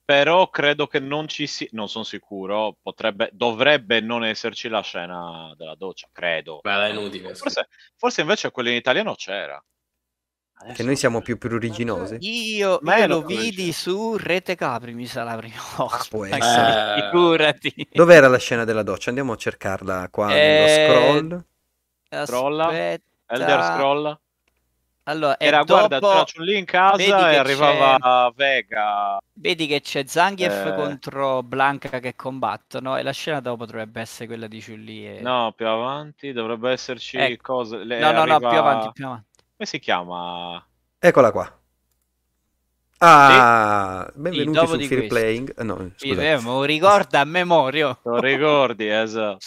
però 0.05 0.51
credo 0.51 0.87
che 0.87 0.99
non 0.99 1.29
ci 1.29 1.47
sia. 1.47 1.69
Non 1.73 1.89
sono 1.89 2.05
sicuro. 2.05 2.77
Potrebbe, 2.83 3.31
dovrebbe 3.33 4.01
non 4.01 4.25
esserci 4.25 4.69
la 4.69 4.81
scena 4.83 5.55
della 5.57 5.75
doccia, 5.77 6.09
credo. 6.11 6.61
Ma 6.63 6.87
è 6.87 6.91
inutile. 6.91 7.35
Forse, 7.35 7.69
forse 7.97 8.21
invece 8.23 8.51
quello 8.51 8.71
in 8.71 8.77
italiano 8.77 9.15
c'era. 9.15 9.63
Adesso 10.63 10.75
Che 10.77 10.83
noi 10.85 10.97
siamo 10.97 11.21
più 11.21 11.39
pruriginosi. 11.39 12.17
Io, 12.21 12.79
Ma 12.83 12.97
io 12.99 13.07
lo 13.09 13.23
vidi 13.23 13.51
dice. 13.67 13.73
su 13.73 14.17
Rete 14.17 14.55
Capri, 14.55 14.95
mi 14.95 15.07
sa 15.07 15.25
la 15.25 15.37
prima 15.37 15.55
volta. 15.77 16.37
essere. 16.37 16.95
lì, 16.95 17.03
Figurati. 17.03 17.89
Dov'era 17.93 18.29
la 18.29 18.39
scena 18.39 18.65
della 18.65 18.83
doccia? 18.83 19.09
Andiamo 19.09 19.33
a 19.33 19.37
cercarla 19.37 20.09
qua 20.11 20.27
nello 20.29 20.67
Eh, 20.67 20.87
scroll. 20.89 21.45
Scrolla. 22.27 22.65
Aspetta. 22.67 23.05
Elder 23.27 23.63
Scroll. 23.65 24.19
Allora, 25.05 25.37
Era, 25.41 25.65
guarda, 25.65 25.99
dopo 25.99 26.13
c'era 26.13 26.25
Chun-Li 26.33 26.59
in 26.59 26.65
casa 26.65 26.97
vedi 26.97 27.11
e 27.11 27.15
che 27.17 27.37
arrivava 27.39 28.33
Vega. 28.37 29.19
vedi 29.33 29.67
che 29.67 29.81
c'è 29.81 30.05
Zangief 30.07 30.67
Eh. 30.67 30.75
contro 30.77 31.43
Blanca 31.43 31.99
che 31.99 32.15
combattono 32.15 32.97
e 32.97 33.03
la 33.03 33.11
scena 33.11 33.41
dopo 33.41 33.67
dovrebbe 33.67 34.01
essere 34.01 34.27
quella 34.29 34.47
di 34.47 34.63
Chun-Li 34.63 35.17
e... 35.17 35.21
No, 35.21 35.53
più 35.57 35.67
avanti 35.67 36.33
dovrebbe 36.33 36.71
esserci 36.71 37.17
Ecco. 37.17 37.55
cose. 37.55 37.79
le- 37.79 37.99
no, 37.99 38.13
no, 38.13 38.25
no, 38.25 38.35
arriva- 38.35 38.49
più 38.49 38.59
avanti, 38.59 38.91
più 38.93 39.07
avanti. 39.07 39.27
Come 39.63 39.67
si 39.67 39.79
chiama? 39.79 40.67
Eccola 40.99 41.31
qua. 41.31 41.61
Ah, 42.99 44.11
benvenuti 44.17 44.59
dopo 44.59 44.81
su 44.81 44.89
Fear 44.89 45.01
questo. 45.03 45.19
Playing. 45.21 45.61
No, 45.63 45.91
Sì, 45.95 46.09
scusa. 46.09 46.21
eh, 46.21 46.37
me 46.37 46.43
lo 46.43 46.65
ricorda 46.65 47.21
a 47.21 47.25
memoria. 47.25 47.97
Lo 48.03 48.19
ricordi? 48.19 48.89
esatto. 48.89 49.39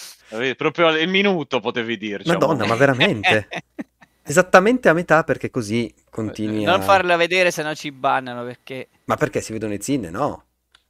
Proprio 0.55 0.89
il 0.95 1.09
minuto 1.09 1.59
potevi 1.59 1.97
dirci. 1.97 2.29
Madonna, 2.29 2.65
ma 2.65 2.75
veramente? 2.75 3.47
Esattamente 4.23 4.87
a 4.87 4.93
metà 4.93 5.23
perché 5.25 5.49
così 5.49 5.93
continui 6.09 6.65
a... 6.65 6.71
Non 6.71 6.81
farla 6.81 7.17
vedere 7.17 7.51
se 7.51 7.61
no 7.61 7.75
ci 7.75 7.91
bannano 7.91 8.45
perché 8.45 8.87
Ma 9.05 9.15
perché 9.17 9.41
si 9.41 9.51
vedono 9.51 9.73
i 9.73 9.81
zinne? 9.81 10.09
No. 10.09 10.45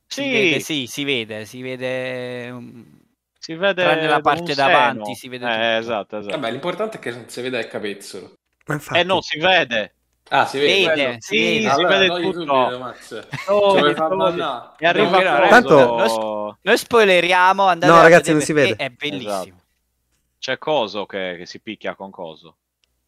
si 0.07 0.21
Sì, 0.21 0.29
vede, 0.29 0.59
sì, 0.59 0.85
si 0.87 1.03
vede, 1.03 1.45
si 1.45 1.61
vede 1.63 2.53
si 3.39 3.53
vede 3.53 3.83
tranne 3.83 4.07
la 4.07 4.21
parte 4.21 4.55
davanti, 4.55 5.13
si 5.15 5.27
vede 5.27 5.45
Eh, 5.45 5.49
tutto. 5.51 5.77
esatto, 5.77 6.17
esatto. 6.17 6.35
Vabbè, 6.35 6.51
l'importante 6.51 6.97
è 6.97 6.99
che 6.99 7.11
non 7.11 7.27
si 7.29 7.41
veda 7.41 7.59
il 7.59 7.67
capezzolo. 7.67 8.33
Infatti... 8.67 8.99
Eh 8.99 9.03
no, 9.03 9.21
si 9.21 9.37
vede. 9.39 9.93
Ah, 10.29 10.45
si 10.47 10.57
vede. 10.57 10.87
Vede, 10.95 11.15
Sì, 11.19 11.37
vede. 11.39 11.59
si 11.61 11.67
Allora, 11.67 11.87
vede 11.97 12.07
tutto. 12.07 12.31
subito, 12.33 12.79
Max. 12.79 13.27
Ci 13.29 13.37
vuoi 13.47 13.81
mi 13.83 13.93
far 13.93 14.07
trovi- 14.07 14.15
bannare? 14.17 14.69
E 14.79 14.85
arriva 14.87 15.09
No, 15.09 15.39
coso- 15.41 15.49
Tanto- 15.49 16.57
Noi 16.61 16.77
spoileriamo, 16.77 17.63
andate 17.65 17.91
No, 17.93 18.01
ragazzi, 18.01 18.31
non 18.31 18.41
si 18.41 18.53
vede. 18.53 18.75
È 18.75 18.89
bellissimo. 18.89 19.31
Esatto. 19.31 19.63
C'è 20.39 20.57
Coso 20.57 21.05
che, 21.05 21.35
che 21.37 21.45
si 21.45 21.59
picchia 21.59 21.95
con 21.95 22.09
Coso. 22.11 22.57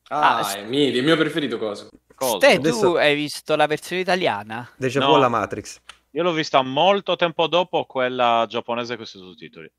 Ah, 0.10 0.38
Ah, 0.38 0.54
è 0.56 0.64
miti, 0.64 0.98
il 0.98 1.04
mio 1.04 1.18
preferito 1.18 1.58
cosa? 1.58 1.88
Coso. 2.16 2.38
Ste, 2.40 2.56
tu 2.56 2.60
Adesso- 2.68 2.96
hai 2.98 3.16
visto 3.16 3.56
la 3.56 3.66
versione 3.68 4.02
italiana? 4.02 4.68
Deja 4.76 5.00
No. 5.00 5.16
alla 5.16 5.28
Matrix. 5.28 5.80
Io 6.12 6.24
l'ho 6.24 6.32
vista 6.32 6.62
molto 6.62 7.16
tempo 7.16 7.48
dopo 7.48 7.86
quella 7.86 8.46
giapponese 8.48 8.96
con 8.96 9.04
i 9.04 9.08
sottotitoli. 9.08 9.72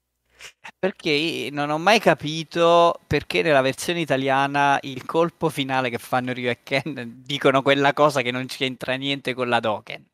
Perché 0.78 1.49
non 1.51 1.70
ho 1.70 1.78
mai 1.78 1.99
capito 2.01 3.01
perché 3.07 3.43
nella 3.43 3.61
versione 3.61 4.01
italiana 4.01 4.78
il 4.82 5.05
colpo 5.05 5.49
finale 5.49 5.91
che 5.91 5.99
fanno 5.99 6.32
Ryu 6.32 6.51
e 6.51 6.59
Ken 6.62 7.22
dicono 7.24 7.62
quella 7.62 7.93
cosa 7.93 8.22
che 8.22 8.30
non 8.30 8.47
c'entra 8.47 8.95
niente 8.95 9.34
con 9.34 9.49
la 9.49 9.61
Doken. 9.61 10.05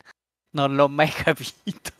Non 0.51 0.75
l'ho 0.75 0.89
mai 0.89 1.11
capito. 1.13 1.93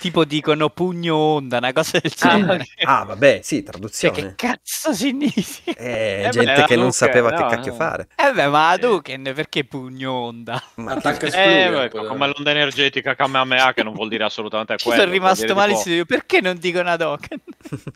Tipo 0.00 0.24
dicono 0.24 0.70
pugno 0.70 1.14
onda, 1.16 1.58
una 1.58 1.72
cosa 1.72 1.98
del 2.00 2.10
genere. 2.10 2.64
Ah, 2.84 3.04
vabbè, 3.04 3.40
sì, 3.42 3.56
Cioè, 3.56 3.64
traduzione. 3.64 4.14
che 4.16 4.34
cazzo 4.34 4.92
significa? 4.92 5.72
Eh, 5.80 6.24
Eh, 6.26 6.28
gente 6.30 6.52
beh, 6.54 6.64
che 6.64 6.76
non 6.76 6.90
sapeva 6.92 7.30
che 7.30 7.42
no, 7.42 7.48
cacchio 7.48 7.70
no. 7.72 7.76
fare. 7.78 8.08
Eh 8.16 8.32
beh, 8.32 8.46
ma. 8.48 8.70
Hadouken 8.70 9.32
perché 9.34 9.64
pugno 9.64 10.12
onda? 10.12 10.62
Ma 10.76 10.92
Attacca 10.92 11.28
che-. 11.28 11.36
Eh, 11.36 11.84
ecco, 11.84 12.00
da- 12.02 12.08
come 12.08 12.26
l'onda 12.26 12.50
energetica 12.50 13.14
Kamehameha 13.14 13.72
che 13.72 13.82
non 13.82 13.94
vuol 13.94 14.08
dire 14.08 14.24
assolutamente 14.24 14.76
Ci 14.76 14.84
quello. 14.84 15.00
sono 15.00 15.10
vuol 15.10 15.20
rimasto 15.22 15.54
malissimo 15.54 15.94
tipo- 15.96 16.06
perché 16.14 16.40
non 16.40 16.58
dicono 16.58 16.88
Hadouken? 16.90 17.38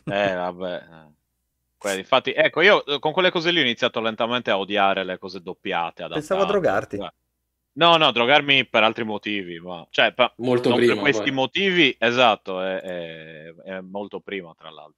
Eh, 0.05 0.33
vabbè. 0.33 0.73
eh. 0.75 1.11
Quelli, 1.77 1.99
infatti, 1.99 2.31
ecco, 2.31 2.61
io 2.61 2.85
eh, 2.85 2.99
con 2.99 3.11
quelle 3.11 3.29
cose 3.29 3.51
lì 3.51 3.59
ho 3.59 3.61
iniziato 3.61 3.99
lentamente 3.99 4.49
a 4.49 4.57
odiare 4.57 5.03
le 5.03 5.17
cose 5.17 5.41
doppiate. 5.41 6.07
Pensavo 6.07 6.43
a 6.43 6.45
drogarti. 6.45 6.95
Eh. 6.95 7.13
No, 7.75 7.97
no, 7.97 8.11
drogarmi 8.11 8.65
per 8.67 8.83
altri 8.83 9.03
motivi, 9.03 9.59
ma... 9.59 9.85
Cioè, 9.89 10.13
pa- 10.13 10.31
Molto 10.37 10.73
prima. 10.75 10.93
per 10.93 11.01
questi 11.01 11.23
poi. 11.23 11.31
motivi, 11.31 11.95
esatto, 11.97 12.61
è, 12.61 12.79
è- 12.81 13.53
è 13.65 13.79
molto 13.81 14.19
prima, 14.19 14.53
tra 14.57 14.69
l'altro. 14.69 14.95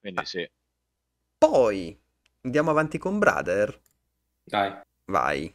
Quindi 0.00 0.24
sì. 0.24 0.48
Poi 1.36 1.98
andiamo 2.42 2.70
avanti 2.70 2.96
con 2.96 3.18
Brother. 3.18 3.78
Dai. 4.44 4.72
Vai. 5.06 5.52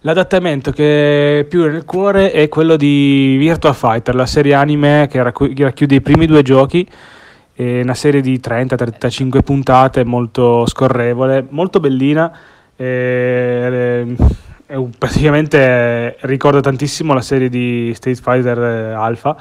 L'adattamento 0.00 0.70
che 0.70 1.40
è 1.40 1.44
più 1.44 1.64
nel 1.68 1.84
cuore 1.84 2.30
è 2.30 2.48
quello 2.48 2.76
di 2.76 3.36
Virtua 3.38 3.72
Fighter, 3.72 4.14
la 4.14 4.26
serie 4.26 4.54
anime 4.54 5.08
che 5.10 5.22
racchiude 5.22 5.94
i 5.94 6.00
primi 6.00 6.26
due 6.26 6.42
giochi. 6.42 6.86
È 7.52 7.80
una 7.80 7.94
serie 7.94 8.20
di 8.20 8.38
30-35 8.38 9.42
puntate, 9.42 10.04
molto 10.04 10.66
scorrevole, 10.66 11.44
molto 11.50 11.80
bellina. 11.80 12.38
e- 12.76 14.14
è 14.66 14.74
un- 14.74 14.90
praticamente 14.96 16.16
ricorda 16.22 16.60
tantissimo 16.60 17.12
la 17.14 17.20
serie 17.20 17.48
di 17.48 17.92
Street 17.94 18.20
Fighter 18.20 18.58
eh, 18.58 18.92
Alpha, 18.92 19.36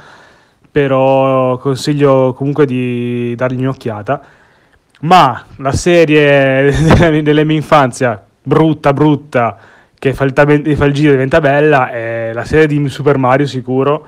però 0.71 1.57
consiglio 1.57 2.33
comunque 2.33 2.65
di 2.65 3.33
dargli 3.35 3.61
un'occhiata. 3.61 4.21
Ma 5.01 5.43
la 5.57 5.71
serie 5.73 6.71
della 7.21 7.43
mia 7.43 7.55
infanzia, 7.55 8.23
brutta, 8.41 8.93
brutta, 8.93 9.57
che 9.99 10.13
fa 10.13 10.23
il, 10.25 10.33
tabe- 10.33 10.75
fa 10.75 10.85
il 10.85 10.93
giro 10.93 11.09
e 11.09 11.13
diventa 11.13 11.39
bella, 11.41 11.89
è 11.89 12.31
la 12.33 12.45
serie 12.45 12.67
di 12.67 12.87
Super 12.89 13.17
Mario 13.17 13.45
sicuro, 13.45 14.05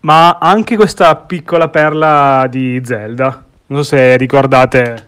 ma 0.00 0.38
anche 0.38 0.76
questa 0.76 1.14
piccola 1.16 1.68
perla 1.68 2.46
di 2.50 2.80
Zelda. 2.84 3.44
Non 3.66 3.82
so 3.82 3.96
se 3.96 4.16
ricordate. 4.16 5.06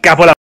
Capola. 0.00 0.32
Sono 0.32 0.32
Ex- 0.32 0.33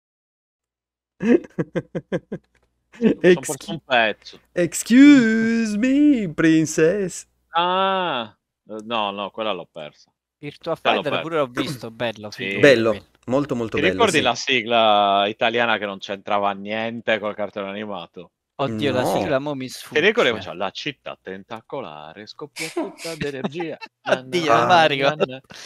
perso 3.20 3.72
un 3.72 3.80
pezzo. 3.84 4.40
Excuse 4.52 5.78
me, 5.78 6.32
princess. 6.34 7.28
Ah, 7.50 8.36
no, 8.64 9.12
no, 9.12 9.30
quella 9.32 9.52
l'ho 9.52 9.68
persa. 9.72 10.12
Virtua 10.40 10.76
Fighter 10.76 11.22
pure 11.22 11.38
l'ho 11.38 11.48
visto, 11.48 11.92
bello. 11.92 12.32
Sì. 12.32 12.46
figo, 12.50 12.60
Bello, 12.60 13.06
molto 13.28 13.56
molto 13.56 13.76
Ti 13.76 13.82
bello. 13.82 13.94
ricordi 13.94 14.18
sì. 14.18 14.22
la 14.24 14.36
sigla 14.36 15.28
italiana 15.28 15.78
che 15.78 15.86
non 15.86 16.00
c'entrava 16.00 16.52
niente 16.54 17.20
col 17.20 17.36
cartone 17.36 17.70
animato? 17.70 18.32
Oddio, 18.64 18.92
la 18.94 19.02
No. 19.02 19.14
sigla 19.16 19.40
mo 19.40 19.54
mi 19.56 19.66
Ti 19.68 19.74
sfugge. 19.74 20.00
ricordi? 20.02 20.30
Faceva, 20.32 20.54
la 20.56 20.70
città 20.72 21.18
tentacolare 21.22 22.26
scoppia 22.28 22.68
tutta 22.70 23.16
d'energia. 23.16 23.78
Oddio, 24.04 24.54
Ah. 24.54 24.66
Mario. 24.66 25.16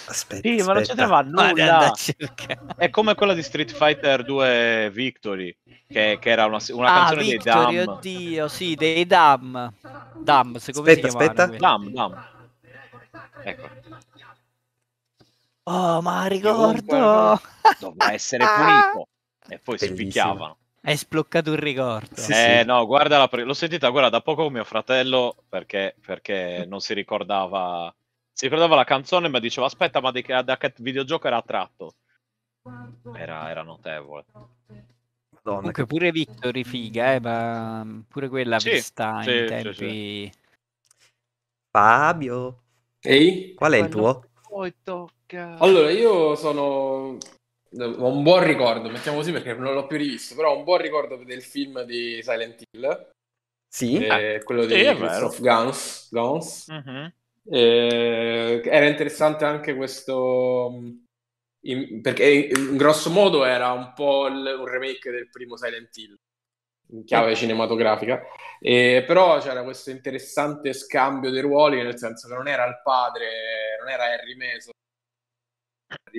Aspetta, 0.07 0.47
Sì, 0.47 0.55
ma 0.57 0.73
non 0.73 0.77
aspetta. 0.77 0.81
c'entrava 0.81 1.21
nulla. 1.21 1.93
È 2.77 2.89
come 2.89 3.15
quella 3.15 3.33
di 3.33 3.43
Street 3.43 3.71
Fighter 3.71 4.23
2 4.23 4.89
Victory, 4.93 5.55
che, 5.87 6.17
che 6.19 6.29
era 6.29 6.45
una, 6.45 6.59
una 6.69 6.93
ah, 6.93 6.97
canzone 6.99 7.23
Victory, 7.23 7.75
dei 7.75 7.85
Dam. 7.85 7.95
oddio, 7.95 8.47
sì, 8.47 8.75
dei 8.75 9.05
Dam. 9.05 9.73
Dam, 10.21 10.55
se 10.57 10.71
come 10.73 10.91
Aspetta, 10.91 11.09
si 11.09 11.15
chiamano 11.17 11.41
aspetta. 11.41 11.57
Dam, 11.57 11.89
Dam. 11.91 12.27
Ecco. 13.43 13.69
Oh, 15.67 16.01
ma 16.01 16.25
ricordo. 16.27 17.41
Dovrà 17.79 18.11
essere 18.13 18.45
punito. 18.45 19.07
E 19.47 19.59
poi 19.59 19.77
si 19.77 19.85
Bellissimo. 19.87 20.07
picchiavano. 20.09 20.57
Hai 20.85 20.97
sbloccato 20.97 21.49
un 21.49 21.55
ricordo. 21.59 22.15
Sì, 22.15 22.31
eh 22.31 22.59
sì. 22.61 22.65
no, 22.67 22.85
guarda, 22.85 23.17
la 23.17 23.27
pre- 23.27 23.43
l'ho 23.43 23.53
sentita 23.55 23.89
guarda 23.89 24.09
da 24.09 24.21
poco 24.21 24.43
con 24.43 24.53
mio 24.53 24.63
fratello 24.63 25.35
perché, 25.49 25.95
perché 26.05 26.63
non 26.67 26.79
si 26.79 26.93
ricordava. 26.93 27.93
Si 28.31 28.45
ricordava 28.45 28.75
la 28.75 28.83
canzone, 28.83 29.27
ma 29.27 29.39
diceva: 29.39 29.65
Aspetta, 29.65 29.99
ma 29.99 30.11
di 30.11 30.21
che, 30.21 30.43
da 30.43 30.57
che 30.57 30.73
videogioco 30.77 31.25
era 31.27 31.41
tratto? 31.41 31.95
Era, 33.15 33.49
era 33.49 33.63
notevole. 33.63 34.25
Madonna, 34.27 35.57
Comunque 35.57 35.85
pure 35.87 36.11
Victory 36.11 36.63
figa, 36.63 37.13
eh, 37.13 37.19
ma 37.19 38.03
pure 38.07 38.29
quella 38.29 38.57
Sì, 38.59 38.69
vista 38.69 39.23
sì, 39.23 39.29
in 39.31 39.39
sì, 39.39 39.45
tempi... 39.45 40.31
Fabio, 41.71 42.61
Ehi? 43.01 43.53
qual 43.55 43.73
è 43.73 43.77
il 43.77 43.89
Quello- 43.89 44.21
tuo? 44.21 44.29
Poi 44.47 44.73
tocca. 44.83 45.57
Allora, 45.57 45.89
io 45.91 46.35
sono... 46.35 47.17
Ho 47.77 48.07
un 48.07 48.23
buon 48.23 48.43
ricordo, 48.43 48.89
mettiamo 48.89 49.17
così 49.17 49.31
perché 49.33 49.53
non 49.53 49.73
l'ho 49.73 49.85
più 49.85 49.97
rivisto, 49.97 50.33
però 50.35 50.53
ho 50.53 50.57
un 50.57 50.63
buon 50.63 50.79
ricordo 50.79 51.17
del 51.17 51.43
film 51.43 51.81
di 51.83 52.21
Silent 52.21 52.61
Hill, 52.71 53.09
Sì? 53.67 53.97
eh, 53.97 54.41
quello 54.45 54.61
sì, 54.61 54.75
di 54.75 54.95
Christoph 54.95 55.41
Gans. 55.41 56.07
Gans. 56.11 56.67
Mhm. 56.69 57.13
Eh, 57.47 58.61
era 58.63 58.87
interessante 58.87 59.43
anche 59.45 59.75
questo, 59.75 60.71
mh, 60.71 61.03
in- 61.65 62.01
perché 62.01 62.49
in 62.55 62.77
grosso 62.77 63.09
modo 63.09 63.43
era 63.43 63.71
un 63.73 63.91
po' 63.93 64.27
il- 64.27 64.55
un 64.57 64.65
remake 64.67 65.11
del 65.11 65.29
primo 65.29 65.57
Silent 65.57 65.95
Hill, 65.97 66.15
in 66.91 67.03
chiave 67.03 67.35
cinematografica, 67.35 68.21
Eh, 68.61 69.03
però 69.05 69.39
c'era 69.39 69.63
questo 69.63 69.89
interessante 69.91 70.71
scambio 70.73 71.29
dei 71.29 71.41
ruoli, 71.41 71.83
nel 71.83 71.97
senso 71.99 72.27
che 72.29 72.33
non 72.35 72.47
era 72.47 72.65
il 72.65 72.79
padre, 72.83 73.77
non 73.79 73.89
era 73.89 74.05
Harry 74.05 74.35
Mason, 74.35 74.71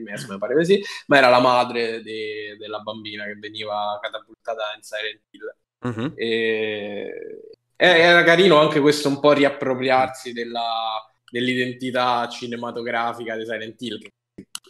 Mason 0.02 0.32
mi 0.32 0.38
pare 0.38 0.54
così, 0.54 0.82
ma 1.06 1.18
era 1.18 1.28
la 1.28 1.40
madre 1.40 2.02
de- 2.02 2.56
della 2.58 2.78
bambina 2.80 3.24
che 3.24 3.34
veniva 3.34 3.98
catapultata 4.00 4.74
in 4.74 4.82
Silent 4.82 5.20
Hill. 5.30 5.56
Mhm. 5.80 6.12
E... 6.16 7.40
Era 7.78 8.22
carino 8.22 8.58
anche 8.58 8.80
questo 8.80 9.08
un 9.08 9.20
po' 9.20 9.32
riappropriarsi 9.32 10.32
della- 10.32 11.04
dell'identità 11.30 12.28
cinematografica 12.28 13.36
di 13.36 13.44
Silent 13.44 13.80
Hill, 13.82 13.98
che 13.98 14.10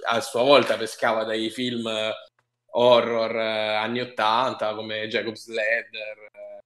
a 0.08 0.20
sua 0.20 0.42
volta 0.42 0.76
pescava 0.76 1.24
dai 1.24 1.50
film 1.50 1.86
eh, 1.86 2.12
horror 2.72 3.36
eh, 3.36 3.74
anni 3.74 4.00
80 4.00 4.74
come 4.74 5.06
Jacob's 5.08 5.46
Ladder, 5.48 6.18
eh, 6.32 6.60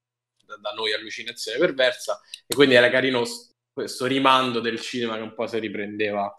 da, 0.61 0.71
noi 0.73 0.93
allucinazione 0.93 1.59
perversa, 1.59 2.21
e 2.47 2.55
quindi 2.55 2.75
era 2.75 2.91
carino 2.91 3.25
questo 3.73 4.07
rimando 4.07 4.61
del 4.61 4.81
cinema 4.81 5.17
che 5.17 5.23
un 5.23 5.35
po' 5.35 5.47
si 5.47 5.59
riprendeva 5.59 6.33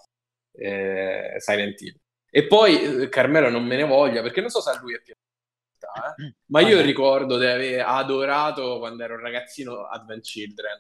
eh, 0.54 1.36
Silent 1.38 1.82
Hill. 1.82 1.96
E 2.30 2.48
poi 2.48 3.02
eh, 3.04 3.10
Carmelo 3.10 3.50
non 3.50 3.66
me 3.66 3.76
ne 3.76 3.84
voglia, 3.84 4.22
perché 4.22 4.42
non 4.42 4.50
so 4.50 4.62
se 4.62 4.70
a 4.72 4.80
lui 4.80 4.94
è 4.96 5.02
piaciuta, 5.02 6.16
eh, 6.18 6.36
ma 6.48 6.62
io 6.62 6.76
Vabbè. 6.78 6.86
ricordo 6.86 7.38
di 7.38 7.46
aver 7.46 7.84
adorato 7.86 8.78
quando 8.80 9.04
ero 9.04 9.16
un 9.16 9.22
ragazzino 9.22 9.88
Advent 9.88 10.24
Children. 10.24 10.80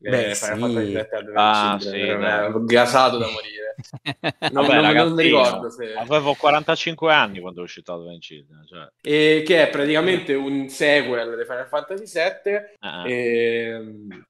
Eh, 0.00 0.10
Beh, 0.10 0.34
Final 0.36 0.56
sì. 0.56 0.60
Fantasy 0.60 0.86
VII 0.92 0.98
Advent 0.98 1.32
Ah, 1.34 1.76
Children, 1.78 2.52
sì, 2.58 2.64
gasato 2.66 3.18
da 3.18 3.26
morire. 3.26 3.56
Non, 4.52 4.66
Vabbè, 4.66 4.80
non- 4.80 4.94
non 5.08 5.16
ricordo 5.16 5.70
se... 5.70 5.92
Avevo 5.94 6.34
45 6.34 7.12
anni 7.12 7.40
quando 7.40 7.60
è 7.60 7.62
uscito 7.64 7.92
Advent 7.94 8.20
Children. 8.20 8.64
Cioè, 8.66 8.88
E 9.02 9.42
che 9.44 9.62
è 9.62 9.70
praticamente 9.70 10.34
un 10.34 10.68
sequel 10.68 11.36
di 11.36 11.44
Final 11.44 11.66
Fantasy 11.68 12.04
VII 12.04 12.76
ah, 12.80 13.08
Ehm, 13.08 14.08
e- 14.10 14.26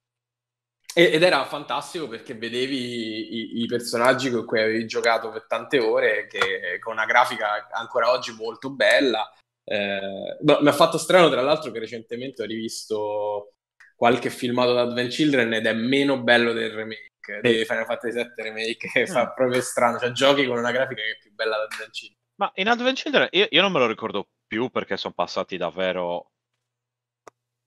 ed 1.05 1.22
era 1.22 1.44
fantastico 1.44 2.09
perché 2.09 2.34
vedevi 2.34 3.59
i, 3.59 3.62
i 3.62 3.66
personaggi 3.66 4.30
con 4.30 4.44
cui 4.44 4.61
avevi 4.61 4.86
giocato 4.86 5.30
per 5.30 5.46
tante 5.46 5.78
ore, 5.78 6.26
che, 6.26 6.78
con 6.80 6.94
una 6.94 7.07
grafica 7.07 7.68
ancora 7.70 8.11
oggi 8.11 8.32
molto 8.34 8.70
bella. 8.70 9.32
Eh, 9.64 10.36
no, 10.40 10.59
mi 10.61 10.68
ha 10.68 10.72
fatto 10.72 10.99
strano, 10.99 11.28
tra 11.28 11.42
l'altro, 11.42 11.70
che 11.70 11.78
recentemente 11.78 12.42
ho 12.42 12.46
rivisto 12.46 13.53
qualche 13.94 14.30
filmato 14.30 14.72
da 14.72 14.82
Advent 14.82 15.11
Children 15.11 15.53
ed 15.55 15.66
è 15.66 15.72
meno 15.72 16.22
bello 16.22 16.53
del 16.53 16.70
remake 16.72 17.40
di 17.42 17.64
Final 17.64 17.84
Fantasy 17.84 18.14
VII 18.16 18.32
Remake, 18.36 18.88
che 18.90 19.07
fa 19.07 19.24
Mm. 19.26 19.34
proprio 19.34 19.61
strano. 19.61 19.99
Cioè, 19.99 20.12
giochi 20.12 20.46
con 20.46 20.59
una 20.59 20.72
grafica 20.72 21.03
che 21.03 21.11
è 21.11 21.18
più 21.18 21.32
bella 21.34 21.57
da 21.57 21.62
Advent 21.64 21.90
Children. 21.90 22.16
Ma 22.40 22.51
in 22.55 22.68
Advent 22.68 22.96
Children 22.96 23.28
io, 23.32 23.46
io 23.51 23.61
non 23.61 23.72
me 23.72 23.78
lo 23.80 23.86
ricordo 23.86 24.28
più 24.46 24.70
perché 24.70 24.96
sono 24.96 25.12
passati 25.14 25.57
davvero 25.57 26.30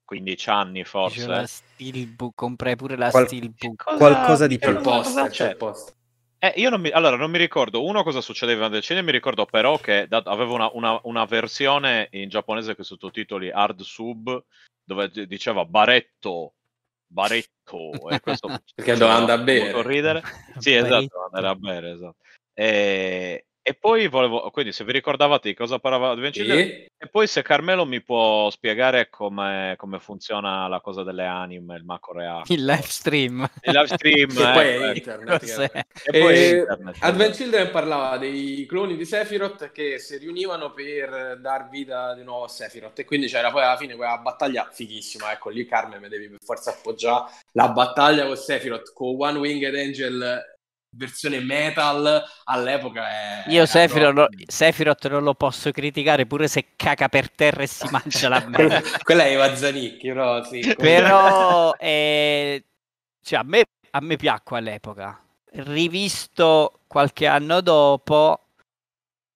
15 0.04 0.50
anni 0.50 0.84
forse. 0.84 1.26
la 1.26 1.46
Steelbook, 1.46 2.34
comprai 2.34 2.76
pure 2.76 2.96
la 2.96 3.10
Qual- 3.10 3.26
Steelbook. 3.26 3.82
Cosa- 3.84 3.96
Qualcosa 3.96 4.46
di 4.46 4.58
più. 4.58 4.80
Poster, 4.80 5.28
c'è 5.30 5.56
poster. 5.56 5.94
Eh, 6.38 6.54
io 6.56 6.70
non 6.70 6.80
mi, 6.80 6.90
allora, 6.90 7.16
non 7.16 7.30
mi 7.30 7.38
ricordo 7.38 7.84
uno 7.84 8.02
cosa 8.02 8.20
succedeva 8.20 8.66
Advent 8.66 8.82
Children, 8.82 9.06
mi 9.06 9.12
ricordo 9.12 9.46
però 9.46 9.78
che 9.78 10.06
da- 10.08 10.22
avevo 10.26 10.54
una, 10.54 10.68
una- 10.72 10.98
una 11.04 11.24
versione 11.24 12.08
in 12.12 12.28
giapponese 12.28 12.74
con 12.74 12.84
sottotitoli 12.84 13.50
hard 13.50 13.80
sub 13.82 14.44
dove 14.84 15.08
d- 15.08 15.26
diceva 15.26 15.64
baretto, 15.64 16.54
baretto 17.06 18.08
e 18.10 18.18
questo 18.20 18.48
Perché 18.74 18.94
doveva 18.94 19.14
andare 19.18 19.40
a 19.40 19.44
bere. 19.44 19.82
ridere. 19.86 20.22
Sì, 20.58 20.74
esatto, 20.74 21.24
andare 21.26 21.46
a 21.46 21.54
bere, 21.54 21.90
esatto. 21.92 22.16
E, 22.54 23.46
e 23.62 23.74
poi 23.74 24.08
volevo, 24.08 24.50
quindi 24.50 24.72
se 24.72 24.82
vi 24.84 24.92
ricordavate 24.92 25.48
di 25.48 25.54
cosa 25.54 25.78
parlava 25.78 26.10
Advent 26.10 26.34
Children, 26.34 26.58
E 26.58 26.90
e 27.02 27.08
poi 27.08 27.26
se 27.26 27.42
Carmelo 27.42 27.84
mi 27.84 28.00
può 28.00 28.48
spiegare 28.50 29.08
come, 29.10 29.74
come 29.76 29.98
funziona 29.98 30.68
la 30.68 30.80
cosa 30.80 31.02
delle 31.02 31.24
anime, 31.26 31.76
il 31.76 31.84
macro 31.84 32.12
react, 32.12 32.50
Il 32.50 32.64
live 32.64 32.82
stream. 32.82 33.48
il 33.62 33.72
live 33.72 33.86
stream, 33.86 34.28
che 34.34 34.34
poi 34.52 34.66
ecco, 34.68 34.82
è 34.84 34.86
ecco. 34.88 34.96
internet. 34.96 35.38
Cos'è? 35.40 35.54
chiaramente. 35.70 35.86
E 36.04 36.20
poi 36.20 36.34
Eh, 36.34 36.58
internet, 36.58 36.96
Advent. 37.00 37.34
Children 37.34 37.70
parlava 37.70 38.18
dei 38.18 38.66
cloni 38.68 38.96
di 38.96 39.04
Sephiroth 39.04 39.70
che 39.72 39.98
si 39.98 40.16
riunivano 40.18 40.72
per 40.72 41.38
dar 41.40 41.68
vita 41.68 42.14
di 42.14 42.22
nuovo 42.24 42.44
a 42.44 42.48
Sephiroth 42.48 42.98
e 42.98 43.04
quindi 43.04 43.26
c'era 43.26 43.50
poi 43.50 43.62
alla 43.62 43.76
fine 43.76 43.94
quella 43.96 44.18
battaglia 44.18 44.68
fighissima, 44.72 45.32
ecco 45.32 45.50
lì 45.50 45.66
Carmen 45.66 46.00
mi 46.00 46.08
devi 46.08 46.28
per 46.28 46.38
forza 46.44 46.70
appoggiare 46.70 47.30
la 47.52 47.68
battaglia 47.68 48.26
con 48.26 48.36
Sephiroth 48.36 48.92
con 48.92 49.14
One 49.18 49.38
Winged 49.38 49.74
Angel 49.74 50.50
versione 50.94 51.40
metal 51.40 52.22
all'epoca 52.44 53.08
è 53.08 53.44
Io 53.48 53.66
Sephiroth, 53.66 55.08
non 55.08 55.22
lo 55.24 55.34
posso 55.34 55.70
criticare 55.72 56.26
pure 56.26 56.48
se 56.48 56.74
caca 56.76 57.08
per 57.08 57.30
terra 57.30 57.62
e 57.62 57.66
si 57.66 57.88
mangia 57.88 58.28
la 58.28 58.40
merda. 58.46 58.82
quella, 59.02 59.24
è 59.24 59.32
Eva 59.32 59.54
Zanicchi 59.54 60.08
però 60.08 60.42
sì 60.44 60.72
Però 60.76 61.74
eh, 61.78 62.64
cioè, 63.22 63.38
a, 63.40 63.42
me, 63.44 63.64
a 63.90 64.00
me 64.00 64.16
piacque 64.16 64.58
all'epoca. 64.58 65.20
rivisto 65.54 66.80
qualche 66.86 67.26
anno 67.26 67.60
dopo, 67.60 68.48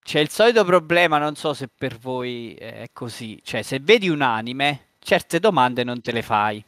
c'è 0.01 0.19
il 0.19 0.29
solito 0.29 0.63
problema, 0.63 1.17
non 1.17 1.35
so 1.35 1.53
se 1.53 1.67
per 1.75 1.97
voi 1.97 2.53
è 2.55 2.87
così, 2.93 3.39
cioè 3.43 3.61
se 3.61 3.79
vedi 3.79 4.09
un 4.09 4.21
anime, 4.21 4.89
certe 4.99 5.39
domande 5.39 5.83
non 5.83 6.01
te 6.01 6.11
le 6.11 6.21
fai. 6.21 6.63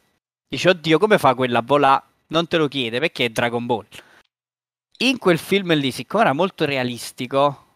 Dici, 0.47 0.67
oddio, 0.67 0.99
come 0.99 1.17
fa 1.17 1.35
quella 1.35 1.59
a 1.59 1.63
volare? 1.63 2.03
Non 2.27 2.47
te 2.47 2.57
lo 2.57 2.67
chiede 2.67 2.99
perché 2.99 3.25
è 3.25 3.29
Dragon 3.29 3.65
Ball. 3.65 3.85
In 5.01 5.17
quel 5.17 5.37
film 5.37 5.73
lì, 5.75 5.91
siccome 5.91 6.23
era 6.23 6.33
molto 6.33 6.65
realistico, 6.65 7.67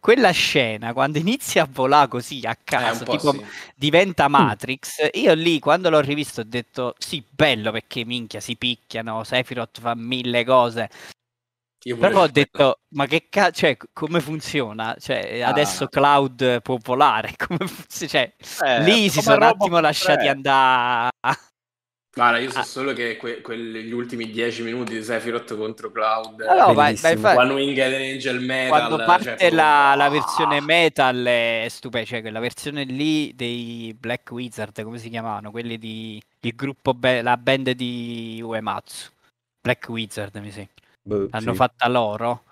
quella 0.00 0.32
scena 0.32 0.92
quando 0.92 1.18
inizia 1.18 1.62
a 1.62 1.68
volare 1.70 2.08
così 2.08 2.40
a 2.44 2.50
Eh, 2.50 2.58
caso, 2.64 3.04
po' 3.04 3.18
tipo 3.18 3.30
sì. 3.30 3.44
diventa 3.76 4.26
Matrix, 4.26 5.08
io 5.12 5.32
lì 5.34 5.60
quando 5.60 5.90
l'ho 5.90 6.00
rivisto 6.00 6.40
ho 6.40 6.44
detto 6.44 6.94
sì, 6.98 7.24
bello 7.30 7.70
perché 7.70 8.04
minchia 8.04 8.40
si 8.40 8.56
picchiano, 8.56 9.22
Sephiroth 9.22 9.78
fa 9.80 9.94
mille 9.94 10.44
cose. 10.44 10.90
Io 11.84 11.96
Però 11.96 12.22
ho 12.22 12.28
detto, 12.28 12.80
ma 12.94 13.06
che 13.06 13.28
cazzo, 13.28 13.52
cioè, 13.60 13.76
come 13.92 14.20
funziona? 14.20 14.96
Cioè, 14.98 15.40
Ah. 15.42 15.48
adesso 15.50 15.86
Cloud 15.86 16.62
può 16.62 16.78
volare, 16.82 17.34
come 17.38 17.66
funziona? 17.68 18.08
Cioè, 18.10 18.34
Eh, 18.58 18.82
lì 18.82 19.08
si 19.08 19.20
sono 19.22 19.36
un 19.36 19.42
attimo 19.44 19.78
lasciati 19.78 20.26
3. 20.26 20.28
andare. 20.28 21.10
Guarda, 22.14 22.38
io 22.38 22.50
so 22.50 22.58
Ah. 22.58 22.62
solo 22.64 22.92
che 22.92 23.16
que- 23.16 23.40
quelli- 23.40 23.84
gli 23.84 23.92
ultimi 23.92 24.30
10 24.30 24.62
minuti 24.62 24.92
di 24.92 25.02
Sephiroth 25.02 25.56
contro 25.56 25.90
Cloud, 25.90 26.34
Bellissimo. 26.36 26.72
ma 26.74 26.88
infatti, 26.90 27.38
One 27.38 27.52
Winged 27.54 27.92
Angel 27.94 28.40
Metal, 28.40 28.68
quando 28.68 29.04
parte 29.06 29.36
cioè, 29.38 29.50
la, 29.50 29.94
la 29.96 30.04
Ah. 30.04 30.08
versione 30.10 30.60
metal 30.60 31.24
è 31.24 31.66
stupenda, 31.70 32.06
cioè 32.06 32.20
quella 32.20 32.40
versione 32.40 32.84
lì 32.84 33.32
dei 33.34 33.96
Black 33.98 34.30
Wizard, 34.30 34.82
come 34.82 34.98
si 34.98 35.08
chiamavano? 35.08 35.50
Quelli 35.50 35.78
di 35.78 36.22
il 36.40 36.54
gruppo, 36.54 36.92
be- 36.92 37.22
la 37.22 37.38
band 37.38 37.70
di 37.70 38.42
Uematsu, 38.44 39.08
Black 39.62 39.88
Wizard 39.88 40.36
mi 40.36 40.50
sembra. 40.50 40.72
Boh, 41.04 41.28
l'hanno 41.30 41.50
sì. 41.52 41.56
fatta 41.56 41.88
loro. 41.88 42.42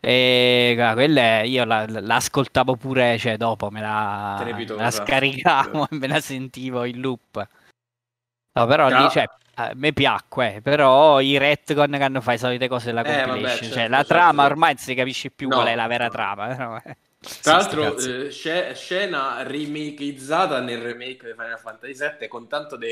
E 0.00 0.72
guarda, 0.74 0.94
quella 0.94 1.42
io 1.44 1.64
la, 1.64 1.86
la 1.88 2.16
ascoltavo 2.16 2.74
pure, 2.74 3.16
cioè 3.18 3.36
dopo 3.36 3.70
me 3.70 3.80
la, 3.80 4.42
me 4.44 4.66
la 4.76 4.90
scaricavo 4.90 5.86
e 5.90 5.94
me 5.96 6.08
la 6.08 6.20
sentivo 6.20 6.82
in 6.84 7.00
loop. 7.00 7.46
No, 8.54 8.66
però 8.66 8.88
Tra- 8.88 9.00
lì, 9.02 9.08
cioè, 9.10 9.28
a 9.56 9.72
me 9.74 9.92
piacque, 9.92 10.60
però 10.62 11.20
i 11.20 11.36
retcon 11.38 11.90
che 11.92 12.02
hanno 12.02 12.20
fatto 12.20 12.32
le 12.32 12.38
solite 12.38 12.68
cose 12.68 12.86
della 12.86 13.02
Eh, 13.02 13.24
vabbè, 13.26 13.26
compilation, 13.26 13.70
certo, 13.70 13.74
cioè 13.74 13.88
la 13.88 14.04
certo. 14.04 14.14
trama 14.14 14.44
ormai 14.44 14.74
non 14.74 14.82
si 14.82 14.94
capisce 14.94 15.30
più 15.30 15.48
No, 15.48 15.56
qual 15.56 15.68
è 15.68 15.74
la 15.74 15.86
vera 15.86 16.04
no. 16.04 16.10
trama. 16.10 16.46
però, 16.48 16.76
eh. 16.84 16.96
Sì, 17.20 17.40
Tra 17.40 17.52
l'altro, 17.56 17.96
eh, 17.96 18.30
sce- 18.30 18.74
scena 18.74 19.42
remakizzata 19.42 20.60
nel 20.60 20.80
remake 20.82 21.26
di 21.26 21.32
Final 21.32 21.58
Fantasy 21.58 21.94
VII 21.94 22.28
con 22.28 22.48
tanto 22.48 22.76
di 22.76 22.88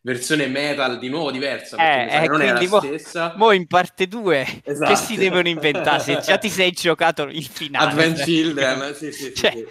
versione 0.00 0.46
metal 0.46 0.98
di 0.98 1.08
nuovo 1.08 1.30
diversa, 1.30 1.78
perché 1.78 2.06
Eh, 2.08 2.24
eh, 2.24 2.26
non 2.26 2.42
è 2.42 2.52
la 2.52 2.66
mo- 2.66 2.80
stessa. 2.80 3.34
Mo 3.36 3.52
in 3.52 3.66
parte 3.66 4.06
2 4.08 4.62
Esatto. 4.64 4.90
che 4.90 4.96
si 4.96 5.16
devono 5.16 5.48
inventare 5.48 6.00
se 6.00 6.18
già 6.18 6.38
ti 6.38 6.48
sei 6.50 6.72
giocato 6.72 7.22
il 7.24 7.44
finale. 7.46 7.90
Advent 7.90 8.16
cioè. 8.16 8.24
Children, 8.24 8.94
sì, 8.94 9.12
sì, 9.12 9.34
sì, 9.34 9.34
Cioè, 9.34 9.52
sì. 9.52 9.66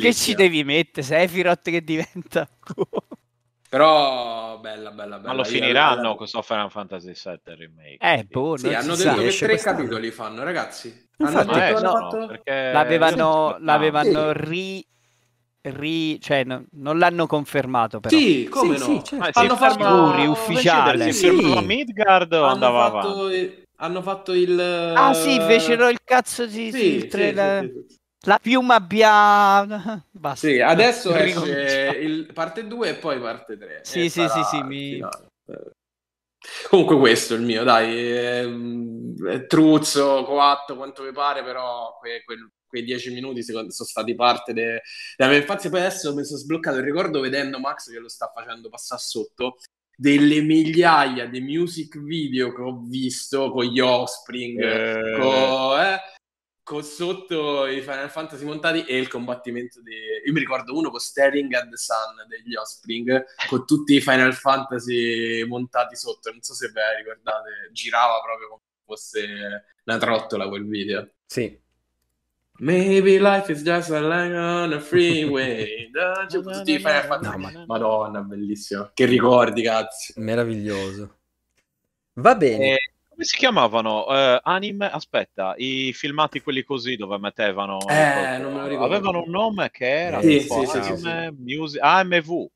Che 0.00 0.14
ci 0.14 0.34
devi 0.34 0.64
mettere? 0.64 1.04
Sephiroth 1.06 1.70
che 1.70 1.82
diventa... 1.82 2.48
Però 3.74 4.58
bella, 4.60 4.92
bella, 4.92 5.16
bella. 5.18 5.28
Ma 5.32 5.34
lo 5.34 5.42
finiranno 5.42 6.00
alla- 6.00 6.14
questo 6.14 6.42
Final 6.42 6.70
Fantasy 6.70 7.12
VII 7.12 7.40
Remake. 7.56 7.96
Eh, 7.98 8.24
boh, 8.30 8.56
Sì, 8.56 8.72
hanno 8.72 8.94
detto 8.94 9.16
sa. 9.16 9.20
che 9.20 9.30
tre 9.36 9.46
quest'anno. 9.48 9.76
capitoli 9.78 10.10
fanno, 10.12 10.44
ragazzi. 10.44 11.08
Infatti. 11.16 11.38
hanno 11.50 11.52
detto 11.58 11.78
Eh, 11.78 11.82
no, 11.82 11.90
fatto... 11.90 12.26
perché- 12.28 12.70
L'avevano, 12.72 13.56
l'avevano 13.58 14.30
ri, 14.32 14.86
ri- 15.62 16.20
cioè 16.20 16.44
no- 16.44 16.64
non 16.74 16.98
l'hanno 16.98 17.26
confermato 17.26 17.98
però. 17.98 18.16
Sì, 18.16 18.46
come 18.48 18.76
Sì, 18.78 18.86
no? 18.92 18.98
sì, 19.00 19.04
certo. 19.04 19.38
Hanno 19.40 19.56
fatto- 19.56 20.06
Sicuri, 20.06 20.26
ufficiale. 20.26 21.12
Midgard 21.64 22.32
o 22.32 22.42
hanno 22.44 22.52
andava 22.52 22.90
fatto, 22.90 23.08
avanti? 23.24 23.62
hanno 23.78 24.02
fatto 24.02 24.32
il... 24.34 24.92
Ah 24.94 25.12
sì, 25.14 25.40
fecero 25.40 25.88
il 25.88 25.98
cazzo 26.04 26.46
di 26.46 26.70
Sì, 26.70 26.78
sì, 26.78 26.94
il 26.94 27.00
sì, 27.00 27.08
trailer- 27.08 27.62
sì, 27.64 27.72
sì, 27.72 27.84
sì. 27.88 28.02
La 28.24 28.38
piuma 28.40 28.80
bianca. 28.80 30.02
Basta. 30.10 30.46
Sì, 30.48 30.60
adesso 30.60 31.14
esce 31.14 31.98
il 32.00 32.32
parte 32.32 32.66
2 32.66 32.88
e 32.90 32.94
poi 32.94 33.18
parte 33.20 33.56
3. 33.56 33.80
Sì, 33.82 34.04
E 34.04 34.08
sì, 34.08 34.26
sì, 34.28 34.42
sì, 34.50 34.62
mi-. 34.62 34.98
Eh. 34.98 35.72
Comunque 36.68 36.98
questo 36.98 37.34
è 37.34 37.38
il 37.38 37.42
mio, 37.44 37.64
dai, 37.64 38.06
è 38.10 39.46
truzzo, 39.46 40.24
coatto, 40.24 40.76
quanto 40.76 41.02
vi 41.02 41.12
pare, 41.12 41.42
però 41.42 41.96
que- 42.00 42.22
quel- 42.24 42.50
quei 42.66 42.82
dieci 42.84 43.12
minuti 43.12 43.42
secondo- 43.42 43.70
sono 43.70 43.88
stati 43.88 44.14
parte 44.14 44.52
de- 44.52 44.82
della 45.16 45.30
mia 45.30 45.38
infanzia. 45.40 45.70
Poi 45.70 45.80
adesso 45.80 46.14
mi 46.14 46.24
sono 46.24 46.38
sbloccato 46.38 46.76
il 46.78 46.82
ricordo 46.84 47.20
vedendo 47.20 47.58
Max 47.60 47.90
che 47.90 47.98
lo 47.98 48.08
sta 48.08 48.30
facendo 48.34 48.68
passare 48.68 49.00
sotto 49.00 49.56
delle 49.96 50.40
migliaia 50.42 51.26
di 51.26 51.40
music 51.40 51.98
video 51.98 52.52
che 52.52 52.60
ho 52.62 52.80
visto 52.84 53.50
con 53.52 53.64
gli 53.64 53.78
Offspring, 53.78 54.60
Eh. 54.60 55.18
con, 55.18 55.80
eh, 55.80 55.98
con 56.64 56.82
sotto 56.82 57.66
i 57.66 57.82
Final 57.82 58.10
Fantasy 58.10 58.44
montati 58.44 58.84
e 58.86 58.96
il 58.98 59.06
combattimento 59.06 59.82
di... 59.82 59.92
Io 60.24 60.32
mi 60.32 60.40
ricordo 60.40 60.74
uno 60.74 60.90
con 60.90 60.98
Staring 60.98 61.52
at 61.52 61.68
the 61.68 61.76
Sun 61.76 62.26
degli 62.26 62.56
Offspring, 62.56 63.24
con 63.48 63.66
tutti 63.66 63.94
i 63.94 64.00
Final 64.00 64.32
Fantasy 64.34 65.44
montati 65.44 65.94
sotto, 65.94 66.30
non 66.30 66.40
so 66.40 66.54
se 66.54 66.68
ve 66.68 66.80
la 66.80 66.96
ricordate, 66.96 67.70
girava 67.70 68.14
proprio 68.24 68.48
come 68.48 68.60
fosse 68.84 69.66
una 69.84 69.98
trottola 69.98 70.48
quel 70.48 70.66
video. 70.66 71.10
Sì. 71.26 71.60
Maybe 72.60 73.18
life 73.18 73.52
is 73.52 73.62
just 73.62 73.90
a 73.90 74.00
line 74.00 74.34
on 74.34 74.72
a 74.72 74.80
freeway. 74.80 75.90
Cioè, 76.28 76.42
tutti 76.42 76.72
i 76.72 76.78
Final 76.78 77.04
Fantasy. 77.04 77.36
No, 77.36 77.50
ma- 77.50 77.64
Madonna, 77.66 78.22
bellissimo. 78.22 78.90
Che 78.94 79.04
ricordi, 79.04 79.62
cazzo. 79.62 80.14
Meraviglioso. 80.16 81.18
Va 82.14 82.34
bene. 82.34 82.74
Eh, 82.74 82.93
come 83.14 83.24
si 83.24 83.36
chiamavano? 83.36 84.06
Eh, 84.08 84.40
anime? 84.42 84.90
Aspetta, 84.90 85.54
i 85.56 85.92
filmati 85.92 86.40
quelli 86.42 86.62
così 86.62 86.96
dove 86.96 87.16
mettevano... 87.18 87.78
Eh, 87.88 88.38
non 88.38 88.52
me 88.52 88.60
lo 88.60 88.66
ricordo. 88.66 88.94
Avevano 88.94 89.22
un 89.22 89.30
nome 89.30 89.70
che 89.70 89.86
era 89.86 90.20
Sì, 90.20 90.40
tipo 90.40 90.66
sì, 90.66 90.66
sì, 90.66 90.76
anime, 90.78 91.34
music, 91.38 91.80
AMV. 91.82 92.46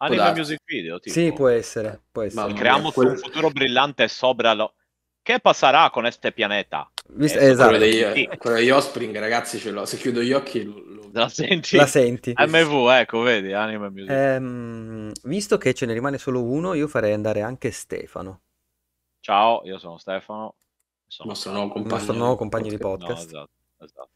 Anime 0.00 0.16
darsi. 0.16 0.38
Music 0.38 0.60
Video, 0.64 1.00
tipo. 1.00 1.14
sì, 1.14 1.32
può 1.32 1.48
essere. 1.48 2.00
Può 2.10 2.22
essere. 2.22 2.40
Mamma 2.42 2.52
mia. 2.52 2.60
Creamos 2.62 2.94
Quel- 2.94 3.08
un 3.08 3.16
futuro 3.16 3.50
brillante 3.50 4.06
sopra 4.08 4.52
lo... 4.54 4.74
Che 5.20 5.40
passerà 5.40 5.90
con 5.90 6.06
este 6.06 6.32
pianeta? 6.32 6.90
Vis- 7.10 7.34
Eh, 7.34 7.48
esatto. 7.50 7.70
Quello 7.70 7.84
degli, 7.84 8.04
Sì. 8.14 8.28
quello 8.38 8.56
degli 8.56 8.70
Offspring, 8.70 9.18
ragazzi, 9.18 9.58
ce 9.58 9.70
l'ho. 9.72 9.84
Se 9.84 9.96
chiudo 9.96 10.22
gli 10.22 10.32
occhi, 10.32 10.62
lo, 10.62 11.10
La 11.12 11.28
senti? 11.28 11.76
La 11.76 11.86
senti. 11.86 12.32
AMV, 12.34 12.88
ecco, 12.90 13.20
vedi, 13.20 13.52
Anime 13.52 13.90
Music 13.90 14.10
Ehm, 14.10 15.12
visto 15.24 15.58
che 15.58 15.74
ce 15.74 15.84
ne 15.86 15.92
rimane 15.94 16.16
solo 16.18 16.42
uno, 16.44 16.74
io 16.74 16.86
farei 16.88 17.12
andare 17.12 17.40
anche 17.42 17.70
Stefano, 17.72 18.42
Ciao, 19.28 19.60
io 19.64 19.76
sono 19.76 19.98
Stefano. 19.98 20.54
Sono 21.06 21.28
nostro 21.28 21.50
nuovo 21.52 21.66
il 21.66 21.72
compagno. 21.74 21.94
nostro 21.96 22.14
nuovo 22.16 22.36
compagno 22.36 22.68
di 22.68 22.78
No, 22.78 22.78
podcast. 22.78 23.26
esatto, 23.26 23.50
esatto. 23.76 24.10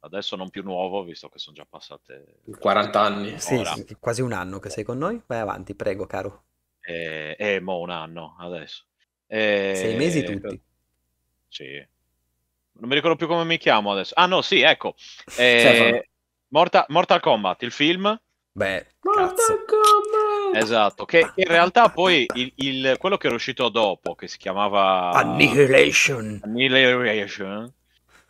Adesso 0.00 0.34
non 0.34 0.50
più 0.50 0.64
nuovo, 0.64 1.04
visto 1.04 1.28
che 1.28 1.38
sono 1.38 1.54
già 1.54 1.64
passate 1.64 2.40
40 2.58 3.00
anni. 3.00 3.38
Sì, 3.38 3.62
sì, 3.64 3.96
quasi 4.00 4.22
un 4.22 4.32
anno 4.32 4.58
che 4.58 4.68
sei 4.70 4.82
con 4.82 4.98
noi. 4.98 5.22
Vai 5.24 5.38
avanti, 5.38 5.76
prego, 5.76 6.06
caro. 6.06 6.46
e, 6.80 7.36
e 7.38 7.60
mo 7.60 7.78
un 7.78 7.90
anno 7.90 8.34
adesso. 8.40 8.86
E- 9.28 9.74
Sei 9.76 9.94
mesi 9.94 10.24
tutti. 10.24 10.60
Sì. 11.46 11.86
Non 12.72 12.88
mi 12.88 12.94
ricordo 12.96 13.14
più 13.14 13.28
come 13.28 13.44
mi 13.44 13.58
chiamo 13.58 13.92
adesso. 13.92 14.14
Ah 14.16 14.26
no, 14.26 14.42
sì, 14.42 14.62
ecco. 14.62 14.96
Eh, 15.38 16.08
Mortal 16.48 17.20
Kombat, 17.20 17.62
il 17.62 17.70
film. 17.70 18.20
Beh! 18.56 18.86
Esatto, 20.54 21.04
che 21.04 21.30
che 21.34 21.42
in 21.42 21.48
realtà 21.48 21.90
poi 21.90 22.26
il, 22.34 22.52
il- 22.56 22.96
quello 22.98 23.18
che 23.18 23.26
era 23.26 23.36
uscito 23.36 23.68
dopo, 23.68 24.14
che 24.14 24.28
si 24.28 24.38
chiamava 24.38 25.10
Annihilation. 25.10 26.40
Annihilation, 26.42 27.70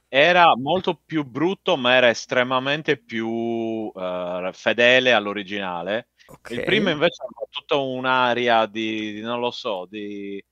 era 0.09 0.57
molto 0.57 1.01
più 1.05 1.23
brutto, 1.25 1.77
ma 1.77 1.95
era 1.95 2.09
estremamente 2.09 2.97
più 2.97 3.93
eh, 3.95 4.51
fedele 4.53 5.13
all'originale. 5.13 6.09
Ok. 6.27 6.51
Il 6.51 6.65
primo 6.65 6.91
invece 6.91 7.23
aveva 7.23 7.47
tutta 7.49 7.77
un'aria 7.77 8.67
di, 8.67 9.13
di- 9.15 9.21
non 9.21 9.39
lo 9.39 9.53
so, 9.53 9.87
di... 9.89 10.43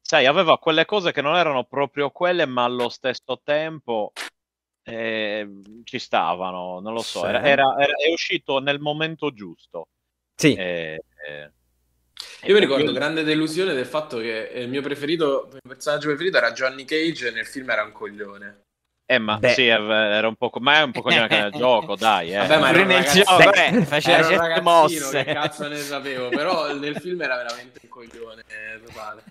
Sai, 0.00 0.26
aveva 0.26 0.56
quelle 0.58 0.84
cose 0.84 1.10
che 1.10 1.20
non 1.20 1.34
erano 1.34 1.64
proprio 1.64 2.10
quelle, 2.10 2.46
ma 2.46 2.62
allo 2.62 2.88
stesso 2.88 3.40
tempo 3.42 4.12
eh, 4.88 5.48
ci 5.84 5.98
stavano, 5.98 6.78
non 6.80 6.92
lo 6.92 7.02
so, 7.02 7.20
Sì. 7.20 7.26
era, 7.26 7.42
era- 7.42 7.74
era- 7.78 7.94
è 7.96 8.10
uscito 8.12 8.60
nel 8.60 8.78
momento 8.78 9.32
giusto. 9.32 9.88
Sì, 10.34 10.54
Eh, 10.54 11.02
eh, 11.26 11.50
Io 12.42 12.54
mi 12.54 12.60
ricordo 12.60 12.92
grande 12.92 13.24
delusione 13.24 13.74
del 13.74 13.86
fatto 13.86 14.18
che 14.18 14.50
il 14.54 14.68
mio 14.68 14.82
preferito, 14.82 15.44
il 15.46 15.58
mio 15.64 15.74
personaggio 15.74 16.06
preferito 16.08 16.36
era 16.36 16.52
Johnny 16.52 16.84
Cage 16.84 17.28
e 17.28 17.30
nel 17.32 17.46
film 17.46 17.68
era 17.70 17.82
un 17.82 17.92
coglione. 17.92 18.60
eh, 19.08 19.18
ma 19.18 19.38
Beh. 19.38 19.50
sì, 19.50 19.66
era 19.66 20.26
un 20.28 20.34
po', 20.36 20.50
ma 20.60 20.78
è 20.78 20.82
un 20.82 20.92
po' 20.92 21.02
coglione 21.02 21.22
anche 21.22 21.40
nel 21.40 21.52
gioco, 21.62 21.96
dai. 21.96 22.32
Eh. 22.34 22.38
Vabbè, 22.38 22.58
ma 22.58 22.68
era 22.70 22.80
un 22.82 22.86
nel 22.86 22.96
ragazzino. 22.98 23.24
gioco, 23.24 23.50
Beh, 23.50 23.66
eh, 23.66 23.84
faceva 23.84 24.16
Era 24.18 24.26
un 24.26 24.32
certe 24.32 24.48
ragazzino, 24.48 24.62
mosse. 24.80 25.24
che 25.24 25.32
cazzo 25.32 25.68
ne 25.68 25.76
sapevo, 25.78 26.28
però 26.28 26.72
nel 26.74 26.96
film 26.96 27.22
era 27.22 27.36
veramente 27.36 27.78
un 27.82 27.88
coglione 27.88 28.42
eh, 28.46 28.80
totale. 28.84 29.22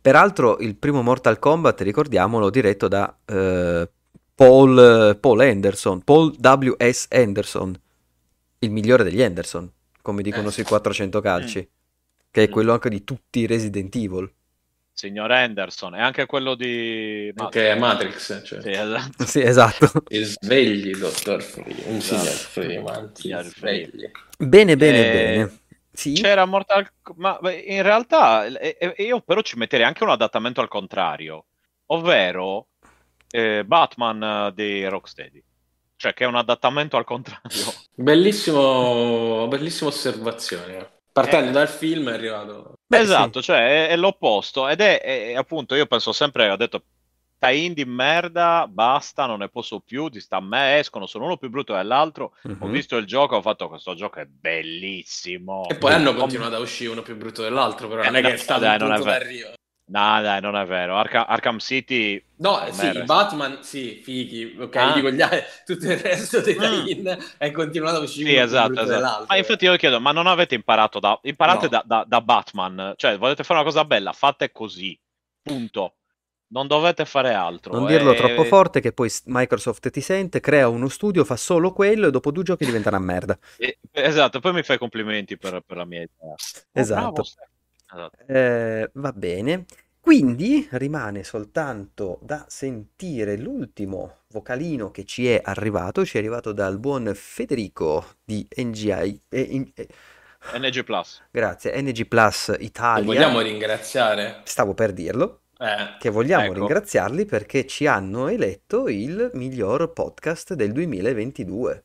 peraltro 0.00 0.58
il 0.58 0.76
primo 0.76 1.02
Mortal 1.02 1.38
Kombat, 1.38 1.80
ricordiamolo, 1.82 2.50
diretto 2.50 2.88
da 2.88 3.14
eh, 3.26 3.88
Paul, 4.44 5.18
Paul 5.20 5.40
Anderson, 5.40 6.00
Paul 6.02 6.34
W.S. 6.40 7.08
Anderson, 7.10 7.78
il 8.60 8.70
migliore 8.70 9.04
degli 9.04 9.20
Anderson, 9.20 9.70
come 10.00 10.22
dicono 10.22 10.48
Eh, 10.48 10.50
sui 10.50 10.62
sì. 10.62 10.68
400 10.68 11.20
calci, 11.20 11.68
che 12.30 12.44
è 12.44 12.48
Mm. 12.48 12.50
quello 12.50 12.72
anche 12.72 12.88
di 12.88 13.04
tutti 13.04 13.40
i 13.40 13.46
Resident 13.46 13.94
Evil. 13.96 14.32
signor 14.92 15.30
Henderson 15.30 15.94
e 15.94 16.00
anche 16.00 16.24
quello 16.26 16.54
di 16.54 17.30
Anche 17.36 17.74
Matrix, 17.74 18.42
cioè. 18.44 18.60
Sì, 18.62 18.70
esatto. 18.70 19.24
Sì, 19.26 19.40
esatto. 19.42 19.92
E 20.08 20.24
svegli, 20.24 20.90
dottor 20.94 21.42
Freeman. 21.42 21.96
Esatto. 21.96 22.00
Signor 22.00 22.34
Freeman, 22.34 23.12
svegli. 23.44 24.10
Bene, 24.38 24.76
bene, 24.76 24.98
Eh, 25.00 25.10
bene. 25.12 25.58
Sì, 25.92 26.12
C'era 26.14 26.46
Mortal 26.46 26.90
ma 27.16 27.38
beh, 27.40 27.56
in 27.60 27.82
realtà 27.82 28.46
eh, 28.46 28.76
eh, 28.78 29.02
io 29.04 29.20
però 29.20 29.42
ci 29.42 29.56
metterei 29.58 29.84
anche 29.84 30.02
un 30.04 30.10
adattamento 30.10 30.60
al 30.62 30.68
contrario, 30.68 31.44
ovvero 31.86 32.68
eh, 33.30 33.64
Batman 33.64 34.22
eh, 34.22 34.52
di 34.54 34.86
Rocksteady. 34.86 35.42
Cioè 35.96 36.14
che 36.14 36.24
è 36.24 36.26
un 36.26 36.36
adattamento 36.36 36.96
al 36.96 37.04
contrario. 37.04 37.50
Bellissimo, 37.94 39.46
bellissima 39.48 39.90
osservazione. 39.90 40.98
Partendo 41.12 41.50
Eh. 41.50 41.52
dal 41.52 41.68
film 41.68 42.08
è 42.08 42.14
arrivato. 42.14 42.74
Beh, 42.86 42.98
esatto, 43.00 43.42
cioè 43.42 43.86
è, 43.86 43.88
è 43.88 43.96
l'opposto 43.96 44.68
ed 44.68 44.80
è, 44.80 45.00
è- 45.00 45.34
appunto 45.34 45.74
io 45.74 45.86
penso 45.86 46.12
sempre, 46.12 46.48
ho 46.48 46.56
detto 46.56 46.84
tie-in 47.38 47.72
di 47.74 47.84
merda, 47.84 48.66
basta, 48.68 49.26
non 49.26 49.38
ne 49.40 49.48
posso 49.48 49.80
più, 49.80 50.08
di 50.08 50.20
sta 50.20 50.36
a 50.36 50.40
me, 50.40 50.78
escono, 50.78 51.06
sono 51.06 51.24
uno 51.24 51.36
più 51.36 51.50
brutto 51.50 51.74
dell'altro. 51.74 52.34
Mhm. 52.44 52.56
Ho 52.60 52.66
visto 52.68 52.96
il 52.96 53.06
gioco, 53.06 53.36
ho 53.36 53.42
fatto 53.42 53.68
questo 53.68 53.94
gioco 53.94 54.20
è 54.20 54.26
bellissimo. 54.26 55.68
E 55.68 55.76
poi 55.76 55.92
hanno 55.92 56.14
continuato 56.14 56.54
a 56.56 56.58
uscire 56.60 56.90
uno 56.90 57.02
più 57.02 57.16
brutto 57.16 57.42
dell'altro, 57.42 57.88
però 57.88 58.02
Eh, 58.02 58.06
non 58.06 58.16
è 58.16 58.22
che 58.22 58.32
è 58.34 58.36
stato 58.36 58.60
dai, 58.60 58.80
un 58.80 58.86
punto 58.88 59.04
d'arrivo. 59.04 59.52
No, 59.90 60.20
dai, 60.22 60.40
non 60.40 60.54
è 60.56 60.64
vero. 60.66 60.96
Arca- 60.96 61.26
Arkham 61.26 61.58
City 61.58 62.22
No, 62.36 62.64
sì, 62.70 62.86
resta- 62.86 63.02
Batman, 63.04 63.58
sì, 63.62 64.00
fighi, 64.04 64.56
ok, 64.60 64.76
Ah. 64.76 64.92
dico 64.92 65.10
gli 65.10 65.20
altri, 65.20 65.42
tutto 65.64 65.86
il 65.90 65.98
resto 65.98 66.40
dei 66.40 66.54
Mm. 66.54 66.58
tie-in 66.60 67.18
è 67.38 67.50
continuato 67.50 67.96
a 67.96 68.00
uscire 68.00 68.30
Sì, 68.30 68.36
esatto, 68.36 68.80
esatto. 68.80 69.24
Ma 69.28 69.36
infatti 69.36 69.64
io 69.64 69.74
chiedo, 69.76 70.00
ma 70.00 70.12
non 70.12 70.28
avete 70.28 70.54
imparato 70.54 71.00
da... 71.00 71.18
Imparate 71.22 71.64
No. 71.64 71.68
da, 71.70 71.82
da- 71.84 72.04
da 72.06 72.20
Batman, 72.20 72.92
cioè 72.96 73.18
volete 73.18 73.42
fare 73.42 73.58
una 73.60 73.68
cosa 73.68 73.84
bella, 73.84 74.12
fate 74.12 74.52
così, 74.52 74.96
punto. 75.42 75.94
Non 76.52 76.66
dovete 76.66 77.04
fare 77.04 77.32
altro. 77.32 77.72
Non 77.72 77.86
dirlo 77.86 78.12
E- 78.12 78.16
troppo 78.16 78.42
forte 78.44 78.80
che 78.80 78.92
poi 78.92 79.08
Microsoft 79.26 79.88
ti 79.90 80.00
sente, 80.00 80.40
crea 80.40 80.66
uno 80.68 80.88
studio, 80.88 81.24
fa 81.24 81.36
solo 81.36 81.72
quello 81.72 82.08
e 82.08 82.10
dopo 82.10 82.30
due 82.32 82.42
giochi 82.42 82.64
diventa 82.64 82.88
una 82.90 82.98
merda. 82.98 83.38
e- 83.56 83.78
esatto, 83.92 84.40
poi 84.40 84.52
mi 84.52 84.62
fai 84.64 84.78
complimenti 84.78 85.36
per, 85.36 85.62
per 85.66 85.76
la 85.76 85.84
mia 85.84 86.02
idea. 86.02 86.30
Oh, 86.32 86.34
Esatto. 86.72 87.00
bravo. 87.12 87.22
Esatto. 87.92 88.16
Eh, 88.26 88.90
va 88.94 89.12
bene. 89.12 89.64
Quindi 90.00 90.66
rimane 90.72 91.22
soltanto 91.24 92.18
da 92.22 92.44
sentire 92.48 93.36
l'ultimo 93.36 94.20
vocalino 94.28 94.90
che 94.90 95.04
ci 95.04 95.28
è 95.28 95.40
arrivato, 95.44 96.06
ci 96.06 96.16
è 96.16 96.20
arrivato 96.20 96.52
dal 96.52 96.78
buon 96.78 97.12
Federico 97.14 98.04
di 98.24 98.46
NGI, 98.56 99.20
eh, 99.28 99.40
in- 99.40 99.70
eh, 99.74 99.88
NG 100.58 100.84
Plus. 100.84 101.22
grazie, 101.30 101.78
NG 101.82 102.06
Plus 102.06 102.48
Lo 102.48 102.56
Italia. 102.64 103.04
vogliamo 103.04 103.40
ringraziare? 103.40 104.40
Stavo 104.44 104.72
per 104.72 104.92
dirlo, 104.94 105.42
Eh, 105.58 105.96
che 105.98 106.08
vogliamo 106.08 106.44
Ecco. 106.44 106.54
ringraziarli 106.54 107.26
perché 107.26 107.66
ci 107.66 107.86
hanno 107.86 108.28
eletto 108.28 108.88
il 108.88 109.30
miglior 109.34 109.92
podcast 109.92 110.54
del 110.54 110.72
2022. 110.72 111.84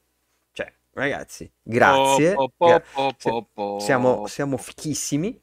Cioè, 0.54 0.72
ragazzi, 0.94 1.52
grazie. 1.62 2.34
Po, 2.34 2.50
po, 2.56 2.66
gra- 2.68 2.80
po, 2.94 3.14
po, 3.22 3.50
po. 3.54 3.80
siamo, 3.82 4.26
siamo 4.28 4.56
fichissimi. 4.56 5.38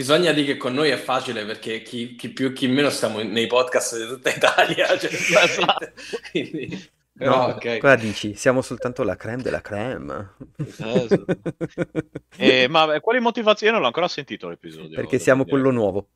Bisogna 0.00 0.32
dire 0.32 0.46
che 0.46 0.56
con 0.56 0.72
noi 0.72 0.88
è 0.88 0.96
facile 0.96 1.44
perché 1.44 1.82
chi, 1.82 2.14
chi 2.16 2.30
più 2.30 2.54
chi 2.54 2.68
meno 2.68 2.88
stiamo 2.88 3.22
nei 3.22 3.46
podcast 3.46 3.98
di 4.00 4.06
tutta 4.08 4.30
Italia. 4.30 4.96
Cioè, 4.98 5.10
Esatto. 5.12 5.92
quindi- 6.30 6.88
No, 7.20 7.48
ok. 7.48 7.76
cosa 7.76 7.96
dici? 7.96 8.34
Siamo 8.34 8.62
soltanto 8.62 9.02
la 9.02 9.14
creme 9.14 9.42
della 9.42 9.60
creme. 9.60 10.36
Esatto. 10.56 11.24
Eh, 12.38 12.66
ma 12.68 12.94
eh, 12.94 13.00
quali 13.00 13.20
motivazioni? 13.20 13.66
Io 13.66 13.72
non 13.72 13.80
l'ho 13.82 13.88
ancora 13.88 14.08
sentito 14.08 14.48
l'episodio. 14.48 14.96
Perché 14.96 15.18
siamo 15.18 15.44
dire. 15.44 15.54
quello 15.54 15.70
nuovo. 15.70 16.08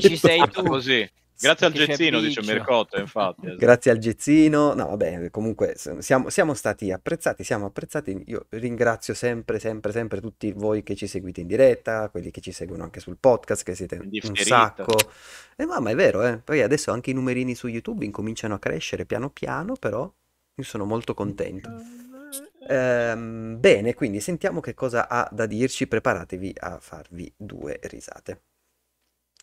Ci 0.00 0.16
sei 0.16 0.40
tu. 0.50 0.64
così. 0.64 1.08
Grazie 1.38 1.66
al 1.66 1.72
gezzino, 1.72 2.20
dice 2.20 2.40
Biggio. 2.40 2.52
Mircotto, 2.52 2.98
infatti. 2.98 3.46
esatto. 3.46 3.58
Grazie 3.58 3.90
al 3.90 3.98
Gezzino. 3.98 4.74
No, 4.74 4.88
vabbè, 4.88 5.30
comunque 5.30 5.74
siamo, 5.76 6.28
siamo 6.30 6.54
stati 6.54 6.92
apprezzati, 6.92 7.42
siamo 7.42 7.66
apprezzati. 7.66 8.22
Io 8.26 8.46
ringrazio 8.50 9.14
sempre, 9.14 9.58
sempre, 9.58 9.92
sempre 9.92 10.20
tutti 10.20 10.52
voi 10.52 10.82
che 10.82 10.94
ci 10.94 11.06
seguite 11.06 11.40
in 11.40 11.48
diretta, 11.48 12.08
quelli 12.10 12.30
che 12.30 12.40
ci 12.40 12.52
seguono 12.52 12.84
anche 12.84 13.00
sul 13.00 13.16
podcast, 13.18 13.64
che 13.64 13.74
siete 13.74 13.96
un 13.96 14.36
sacco. 14.36 14.96
E 15.56 15.66
ma, 15.66 15.80
ma 15.80 15.90
è 15.90 15.94
vero, 15.94 16.22
eh. 16.24 16.38
Poi 16.38 16.62
adesso 16.62 16.92
anche 16.92 17.10
i 17.10 17.14
numerini 17.14 17.54
su 17.54 17.66
YouTube 17.66 18.04
incominciano 18.04 18.54
a 18.54 18.58
crescere 18.58 19.04
piano 19.04 19.30
piano, 19.30 19.74
però 19.74 20.10
io 20.54 20.64
sono 20.64 20.84
molto 20.84 21.14
contento. 21.14 21.70
Ehm, 22.68 23.58
bene, 23.58 23.94
quindi 23.94 24.20
sentiamo 24.20 24.60
che 24.60 24.74
cosa 24.74 25.08
ha 25.08 25.28
da 25.32 25.46
dirci. 25.46 25.86
Preparatevi 25.86 26.54
a 26.60 26.78
farvi 26.78 27.32
due 27.36 27.78
risate. 27.82 28.42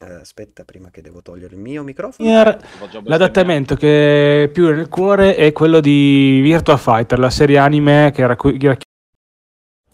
Eh, 0.01 0.13
aspetta, 0.13 0.63
prima 0.63 0.89
che 0.91 1.01
devo 1.01 1.21
togliere 1.21 1.55
il 1.55 1.59
mio 1.59 1.83
microfono. 1.83 2.29
L'adattamento 3.03 3.75
che 3.75 4.43
è 4.43 4.47
più 4.47 4.73
nel 4.73 4.87
cuore 4.87 5.35
è 5.35 5.51
quello 5.51 5.81
di 5.81 6.39
Virtua 6.41 6.77
Fighter, 6.77 7.19
la 7.19 7.29
serie 7.29 7.57
anime 7.57 8.09
che 8.15 8.25
raccu- 8.25 8.55
che 8.57 8.67
racchiude 8.67 8.85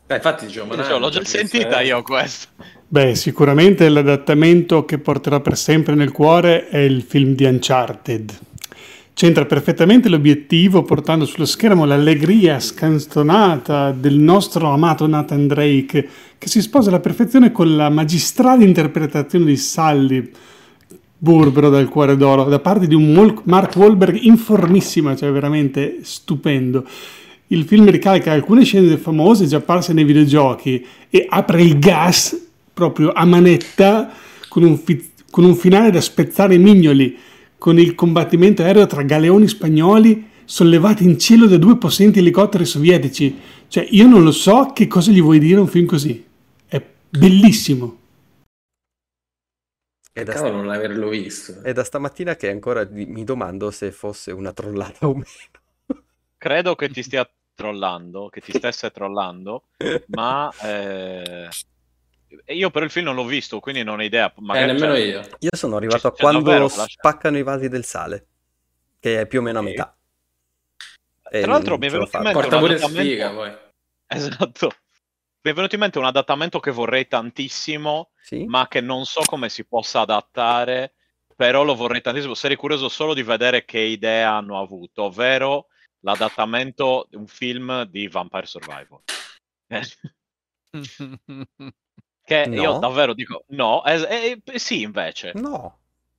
Eh, 0.05 0.15
infatti 0.15 0.45
dicevo, 0.45 0.67
ma 0.67 0.75
Dicevo, 0.75 0.99
l'ho 0.99 1.09
già 1.09 1.23
sentita 1.23 1.81
io 1.81 2.03
questo. 2.03 2.49
Beh, 2.87 3.15
sicuramente 3.15 3.89
l'adattamento 3.89 4.85
che 4.85 4.99
porterò 4.99 5.41
per 5.41 5.57
sempre 5.57 5.95
nel 5.95 6.11
cuore 6.11 6.69
è 6.69 6.77
il 6.77 7.01
film 7.01 7.33
di 7.33 7.45
Uncharted. 7.45 8.39
C'entra 9.15 9.45
perfettamente 9.45 10.09
l'obiettivo 10.09 10.83
portando 10.83 11.23
sullo 11.23 11.45
schermo 11.45 11.85
l'allegria 11.85 12.59
scanstonata 12.59 13.93
del 13.93 14.15
nostro 14.15 14.67
amato 14.67 15.07
Nathan 15.07 15.47
Drake, 15.47 16.09
che 16.37 16.49
si 16.49 16.61
sposa 16.61 16.89
alla 16.89 16.99
perfezione 16.99 17.53
con 17.53 17.77
la 17.77 17.87
magistrale 17.87 18.65
interpretazione 18.65 19.45
di 19.45 19.55
Sally, 19.55 20.31
burbero 21.17 21.69
dal 21.69 21.87
cuore 21.87 22.17
d'oro, 22.17 22.43
da 22.43 22.59
parte 22.59 22.87
di 22.87 22.93
un 22.93 23.13
Mark 23.45 23.77
Wahlberg 23.77 24.19
informissima, 24.23 25.15
cioè 25.15 25.31
veramente 25.31 25.99
stupendo. 26.01 26.85
Il 27.47 27.63
film 27.63 27.89
ricalca 27.89 28.33
alcune 28.33 28.65
scene 28.65 28.97
famose 28.97 29.47
già 29.47 29.57
apparse 29.57 29.93
nei 29.93 30.03
videogiochi 30.03 30.85
e 31.09 31.25
apre 31.29 31.61
il 31.61 31.79
gas 31.79 32.37
proprio 32.73 33.13
a 33.13 33.23
manetta 33.23 34.11
con 34.49 34.63
un, 34.63 34.77
fi- 34.77 35.09
con 35.31 35.45
un 35.45 35.55
finale 35.55 35.89
da 35.89 36.01
spezzare 36.01 36.55
i 36.55 36.59
mignoli, 36.59 37.17
con 37.65 37.79
il 37.79 37.95
combattimento 37.95 38.61
aereo 38.61 38.85
tra 38.85 39.01
galeoni 39.01 39.47
spagnoli 39.47 40.29
sollevati 40.45 41.03
in 41.03 41.17
cielo 41.17 41.47
da 41.47 41.57
due 41.57 41.79
possenti 41.79 42.19
elicotteri 42.19 42.63
sovietici. 42.63 43.41
Cioè, 43.67 43.87
io 43.89 44.05
non 44.05 44.23
lo 44.23 44.29
so 44.29 44.71
che 44.71 44.85
cosa 44.85 45.09
gli 45.09 45.19
vuoi 45.19 45.39
dire 45.39 45.59
un 45.59 45.65
film 45.67 45.87
così. 45.87 46.23
È 46.67 46.79
bellissimo. 47.09 47.97
È 50.13 50.23
da, 50.23 50.33
Cavolo, 50.33 50.57
non 50.57 50.69
averlo 50.69 51.09
visto. 51.09 51.59
è 51.63 51.73
da 51.73 51.83
stamattina 51.83 52.35
che 52.35 52.51
ancora 52.51 52.83
di- 52.83 53.07
mi 53.07 53.23
domando 53.23 53.71
se 53.71 53.91
fosse 53.91 54.31
una 54.31 54.53
trollata 54.53 55.07
o 55.07 55.13
meno. 55.13 56.03
Credo 56.37 56.75
che 56.75 56.89
ti 56.89 57.01
stia 57.01 57.27
trollando, 57.55 58.29
che 58.29 58.41
ti 58.41 58.51
stesse 58.51 58.91
trollando, 58.91 59.63
ma 60.09 60.53
eh, 60.61 61.49
io 62.47 62.69
per 62.71 62.83
il 62.83 62.89
film 62.89 63.05
non 63.05 63.15
l'ho 63.15 63.25
visto, 63.25 63.59
quindi 63.59 63.83
non 63.83 63.99
ho 63.99 64.03
idea. 64.03 64.29
Eh, 64.29 64.33
Magari 64.41 64.71
nemmeno 64.73 64.93
c'è- 64.93 64.99
io. 64.99 65.21
Io 65.39 65.49
sono 65.55 65.75
arrivato 65.77 66.07
a 66.07 66.11
Cioè, 66.11 66.19
quando 66.19 66.41
davvero, 66.41 66.63
lascia- 66.65 66.85
spaccano 66.87 67.37
i 67.37 67.43
vasi 67.43 67.67
del 67.69 67.85
sale, 67.85 68.27
che 68.99 69.21
è 69.21 69.27
più 69.27 69.39
o 69.39 69.41
meno 69.41 69.59
a 69.59 69.61
metà. 69.61 69.97
E 71.29 71.41
Tra 71.41 71.51
l'altro 71.51 71.77
mi 71.77 71.87
è 71.87 71.89
venuto 71.89 72.15
in 72.17 72.23
mente 72.23 72.39
Porta 72.39 72.55
un 72.55 72.61
pure 72.61 72.73
adattamento- 72.75 73.09
sfiga 73.09 73.29
poi. 73.33 73.51
Esatto. 74.07 74.71
Mi 75.41 75.51
è 75.51 75.53
venuto 75.53 75.75
in 75.75 75.81
mente 75.81 75.97
un 75.99 76.05
adattamento 76.05 76.59
che 76.59 76.71
vorrei 76.71 77.07
tantissimo, 77.07 78.11
Sì? 78.21 78.45
ma 78.45 78.67
che 78.67 78.81
non 78.81 79.05
so 79.05 79.21
come 79.25 79.49
si 79.49 79.65
possa 79.65 80.01
adattare, 80.01 80.93
però 81.35 81.63
lo 81.63 81.75
vorrei 81.75 82.01
tantissimo. 82.01 82.33
Sarei 82.35 82.55
curioso 82.55 82.89
solo 82.89 83.13
di 83.13 83.23
vedere 83.23 83.65
che 83.65 83.79
idea 83.79 84.31
hanno 84.35 84.59
avuto, 84.59 85.03
ovvero 85.03 85.67
l'adattamento 86.01 87.07
di 87.09 87.15
un 87.15 87.27
film 87.27 87.83
di 87.83 88.07
Vampire 88.07 88.45
Survivor. 88.45 89.01
Che 92.25 92.47
io 92.49 92.73
No. 92.73 92.79
davvero 92.79 93.13
dico 93.13 93.43
no, 93.49 93.83
eh, 93.85 94.41
eh, 94.43 94.59
sì 94.59 94.81
invece. 94.81 95.31
No. 95.35 95.77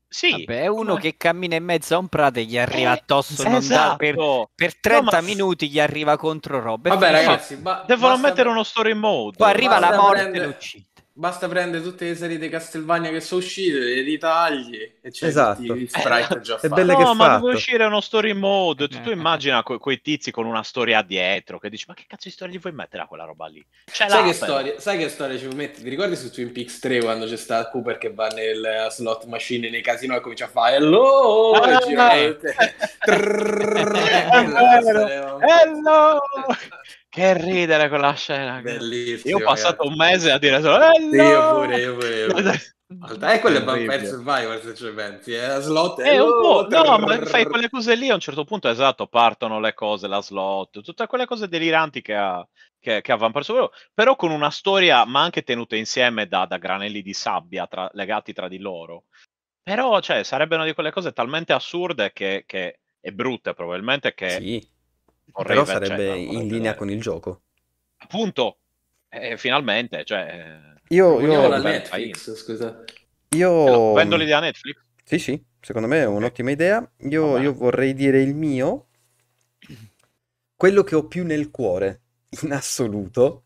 Sì. 0.08 0.30
Vabbè, 0.30 0.62
è 0.62 0.66
uno 0.68 0.90
come- 0.90 1.00
che 1.00 1.16
cammina 1.16 1.56
in 1.56 1.64
mezzo 1.64 1.96
a 1.96 1.98
un 1.98 2.06
prato 2.06 2.38
e 2.38 2.44
gli 2.44 2.56
arriva 2.56 2.94
Eh, 2.94 3.02
addosso 3.02 3.42
non 3.42 3.52
da- 3.52 3.58
esatto. 3.58 3.96
per, 3.96 4.14
per 4.54 4.80
30 4.80 5.20
ma- 5.20 5.26
minuti 5.26 5.68
gli 5.68 5.80
arriva 5.80 6.16
contro 6.16 6.60
roba. 6.60 6.88
e 6.88 6.92
Vabbè, 6.92 7.10
ragazzi, 7.10 7.56
ba- 7.56 7.82
Devono 7.86 8.12
basta- 8.12 8.28
mettere 8.28 8.48
uno 8.48 8.62
story 8.62 8.94
mode. 8.94 9.36
poi 9.36 9.50
arriva 9.50 9.80
la 9.80 9.96
morte 9.96 10.20
prendere- 10.20 10.44
e 10.44 10.46
lo 10.46 10.52
uccide. 10.52 10.84
Basta 11.18 11.48
prendere 11.48 11.82
tutte 11.82 12.04
le 12.04 12.14
serie 12.14 12.36
di 12.38 12.46
Castlevania 12.50 13.08
che 13.10 13.22
sono 13.22 13.40
uscite, 13.40 13.78
le 13.78 14.02
ritagli 14.02 14.76
e 15.00 15.10
c'è 15.10 15.28
Esatto. 15.28 15.62
tutti 15.62 15.80
i 15.84 15.86
sprite 15.88 16.40
già 16.42 16.56
È 16.56 16.58
fatti. 16.58 16.74
belle 16.74 16.92
no, 16.92 16.98
che 16.98 17.04
ma 17.04 17.14
fatto. 17.24 17.44
deve 17.46 17.54
uscire 17.56 17.84
uno 17.86 18.02
story 18.02 18.34
mode. 18.34 18.86
Tu, 18.86 19.00
tu 19.00 19.08
Eh. 19.08 19.12
immagina 19.14 19.62
que- 19.62 19.78
quei 19.78 20.02
tizi 20.02 20.30
con 20.30 20.44
una 20.44 20.62
storia 20.62 21.00
dietro 21.00 21.58
che 21.58 21.70
dici: 21.70 21.86
Ma 21.88 21.94
che 21.94 22.04
cazzo 22.06 22.28
di 22.28 22.34
storia 22.34 22.52
gli 22.54 22.58
vuoi 22.60 22.74
mettere 22.74 23.02
a 23.02 23.06
quella 23.06 23.24
roba 23.24 23.46
lì? 23.46 23.64
C'è 23.90 24.10
Sai 24.10 24.24
che, 24.24 24.32
storia, 24.34 24.78
sai 24.78 24.98
che 24.98 25.08
storia 25.08 25.38
ci 25.38 25.46
metti? 25.54 25.82
Ti 25.82 25.88
ricordi 25.88 26.16
su 26.16 26.30
Twin 26.30 26.52
Peaks 26.52 26.80
3 26.80 27.00
quando 27.00 27.24
c'è 27.24 27.36
sta 27.36 27.66
Cooper 27.70 27.96
che 27.96 28.12
va 28.12 28.26
nel 28.28 28.88
slot 28.90 29.24
machine 29.24 29.70
nei 29.70 29.80
casino 29.80 30.14
e 30.16 30.20
comincia 30.20 30.44
a 30.44 30.48
fare 30.48 30.76
hello 30.76 31.52
Ah, 31.52 31.70
e 31.82 31.86
gira 31.86 32.12
eh. 32.12 32.38
vero. 32.38 33.56
storia. 34.82 35.36
Hello! 35.40 36.20
Che 37.16 37.32
ridere 37.32 37.88
quella 37.88 38.12
scena. 38.12 38.60
Bellissimo. 38.60 39.38
Io 39.38 39.42
ho 39.42 39.48
passato 39.48 39.84
ragazzi. 39.84 39.88
un 39.88 39.96
mese 39.96 40.30
a 40.32 40.38
dire 40.38 40.60
solo, 40.60 40.84
eh, 40.84 41.00
Sì, 41.00 41.16
no! 41.16 41.22
io 41.22 41.48
pure, 41.48 41.78
io 41.78 41.94
pure. 41.94 42.16
Io 42.18 42.26
pure. 42.26 42.60
Realtà 43.00 43.32
è 43.32 43.40
quello 43.40 43.58
è. 43.58 43.64
Vampire 43.64 44.06
Survivor 44.06 44.60
se 44.60 44.74
ci 44.74 44.90
pensi, 44.90 45.32
è 45.32 45.46
la 45.46 45.60
slot. 45.60 46.00
Eh, 46.00 46.20
un 46.20 46.30
po', 46.30 46.66
no, 46.68 46.98
ma 46.98 47.24
fai 47.24 47.46
quelle 47.46 47.70
cose 47.70 47.94
lì 47.94 48.10
a 48.10 48.14
un 48.14 48.20
certo 48.20 48.44
punto, 48.44 48.68
esatto, 48.68 49.06
partono 49.06 49.60
le 49.60 49.72
cose, 49.72 50.06
la 50.08 50.20
slot, 50.20 50.82
tutte 50.82 51.06
quelle 51.06 51.24
cose 51.24 51.48
deliranti 51.48 52.02
che 52.02 52.14
ha, 52.14 52.46
che, 52.78 53.00
che 53.00 53.12
ha 53.12 53.16
Vampire 53.16 53.44
Survivor, 53.44 53.70
però 53.94 54.14
con 54.14 54.30
una 54.30 54.50
storia, 54.50 55.06
ma 55.06 55.22
anche 55.22 55.42
tenuta 55.42 55.74
insieme 55.74 56.28
da, 56.28 56.44
da 56.44 56.58
granelli 56.58 57.00
di 57.00 57.14
sabbia 57.14 57.66
tra- 57.66 57.88
legati 57.94 58.34
tra 58.34 58.46
di 58.46 58.58
loro. 58.58 59.04
Però, 59.62 59.98
cioè, 60.00 60.22
sarebbe 60.22 60.54
una 60.54 60.66
di 60.66 60.74
quelle 60.74 60.92
cose 60.92 61.12
talmente 61.14 61.54
assurde 61.54 62.12
che, 62.12 62.44
che 62.46 62.80
e 63.00 63.12
brutte 63.12 63.54
probabilmente 63.54 64.14
che 64.14 64.30
Sì, 64.30 64.68
vorrei 65.32 65.56
però 65.56 65.64
cioè, 65.64 65.86
sarebbe 65.86 66.16
in 66.16 66.40
linea 66.40 66.48
vedere. 66.48 66.76
con 66.76 66.90
il 66.90 67.00
gioco. 67.00 67.42
Appunto, 67.98 68.58
eh, 69.08 69.36
finalmente, 69.36 70.04
cioè... 70.04 70.74
Io, 70.88 71.10
Vogliamo 71.10 71.42
io, 71.42 71.48
la 71.48 71.58
Netflix, 71.58 72.34
scusa. 72.34 72.84
io... 73.30 73.92
Vendo 73.94 74.16
l'idea 74.16 74.38
a 74.38 74.40
Netflix? 74.40 74.76
Sì, 75.02 75.18
sì, 75.18 75.44
secondo 75.60 75.88
me 75.88 76.00
è 76.00 76.06
un'ottima 76.06 76.50
idea. 76.50 76.88
Io, 77.08 77.38
io 77.38 77.52
vorrei 77.54 77.94
dire 77.94 78.20
il 78.20 78.34
mio, 78.34 78.88
quello 80.56 80.82
che 80.82 80.94
ho 80.94 81.06
più 81.06 81.24
nel 81.24 81.50
cuore 81.50 82.02
in 82.42 82.52
assoluto. 82.52 83.42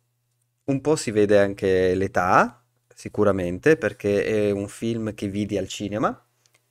Un 0.65 0.81
po' 0.81 0.97
si 0.97 1.11
vede 1.11 1.39
anche 1.39 1.95
l'età, 1.95 2.65
sicuramente, 2.95 3.77
perché 3.77 4.25
è 4.25 4.51
un 4.51 4.69
film 4.69 5.15
che 5.15 5.29
vidi 5.29 5.59
al 5.59 5.67
cinema, 5.69 6.25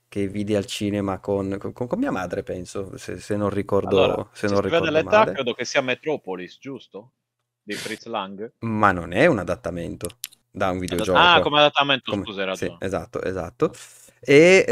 che 0.09 0.27
vidi 0.27 0.55
al 0.55 0.65
cinema 0.65 1.19
con, 1.19 1.57
con- 1.59 1.73
con 1.73 1.99
mia 1.99 2.11
madre, 2.11 2.43
penso, 2.43 2.97
se, 2.97 3.19
se 3.19 3.35
non 3.37 3.49
ricordo, 3.49 3.89
Allora, 3.89 4.29
se 4.33 4.47
se 4.47 4.59
non 4.59 4.61
ricordo 4.61 4.89
l'età, 4.89 5.27
male. 5.27 5.31
credo 5.31 5.53
che 5.53 5.65
sia 5.65 5.81
Metropolis, 5.81 6.59
giusto? 6.59 7.15
Di 7.61 7.75
Fritz 7.75 8.05
Lang. 8.05 8.53
Ma 8.61 8.91
non 8.91 9.13
è 9.13 9.25
un 9.25 9.39
adattamento 9.39 10.17
da 10.51 10.69
un 10.69 10.79
videogioco. 10.79 11.29
Ah, 11.31 11.39
come 11.41 11.59
adattamento, 11.59 12.11
Come- 12.11 12.29
scusa, 12.31 12.55
sì, 12.55 12.73
esatto, 12.77 13.21
esatto. 13.21 13.71
E 14.21 14.65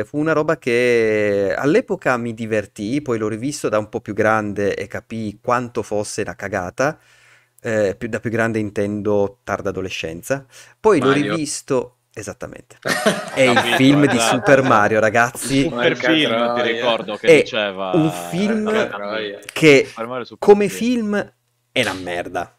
eh, 0.00 0.04
fu 0.04 0.18
una 0.18 0.32
roba 0.32 0.58
che 0.58 1.54
all'epoca 1.56 2.16
mi 2.16 2.34
divertì, 2.34 3.00
poi 3.00 3.18
l'ho 3.18 3.28
rivisto 3.28 3.68
da 3.68 3.78
un 3.78 3.88
po' 3.88 4.00
più 4.00 4.12
grande 4.14 4.74
e 4.74 4.86
capii 4.88 5.38
quanto 5.40 5.82
fosse 5.82 6.22
una 6.22 6.34
cagata. 6.34 6.98
Eh, 7.60 7.94
più- 7.96 8.08
da 8.08 8.20
più 8.20 8.30
grande 8.30 8.58
intendo 8.58 9.40
tarda 9.44 9.68
adolescenza. 9.70 10.46
Poi 10.80 11.00
l'ho 11.00 11.12
Mario. 11.12 11.12
rivisto. 11.12 11.97
Esattamente. 12.18 12.78
È 13.32 13.42
il 13.42 13.58
film 13.76 14.04
di 14.06 14.16
esatto. 14.16 14.34
Super 14.36 14.62
Mario, 14.62 14.98
ragazzi. 14.98 15.62
Super 15.62 15.96
film, 15.96 16.54
ti 16.56 16.62
ricordo, 16.62 17.14
che 17.14 17.26
È 17.28 17.42
diceva... 17.42 17.92
un 17.94 18.10
film. 18.10 19.44
Che 19.52 19.88
come 20.40 20.68
Film. 20.68 21.34
è 21.70 21.80
una 21.82 21.92
merda. 21.92 22.58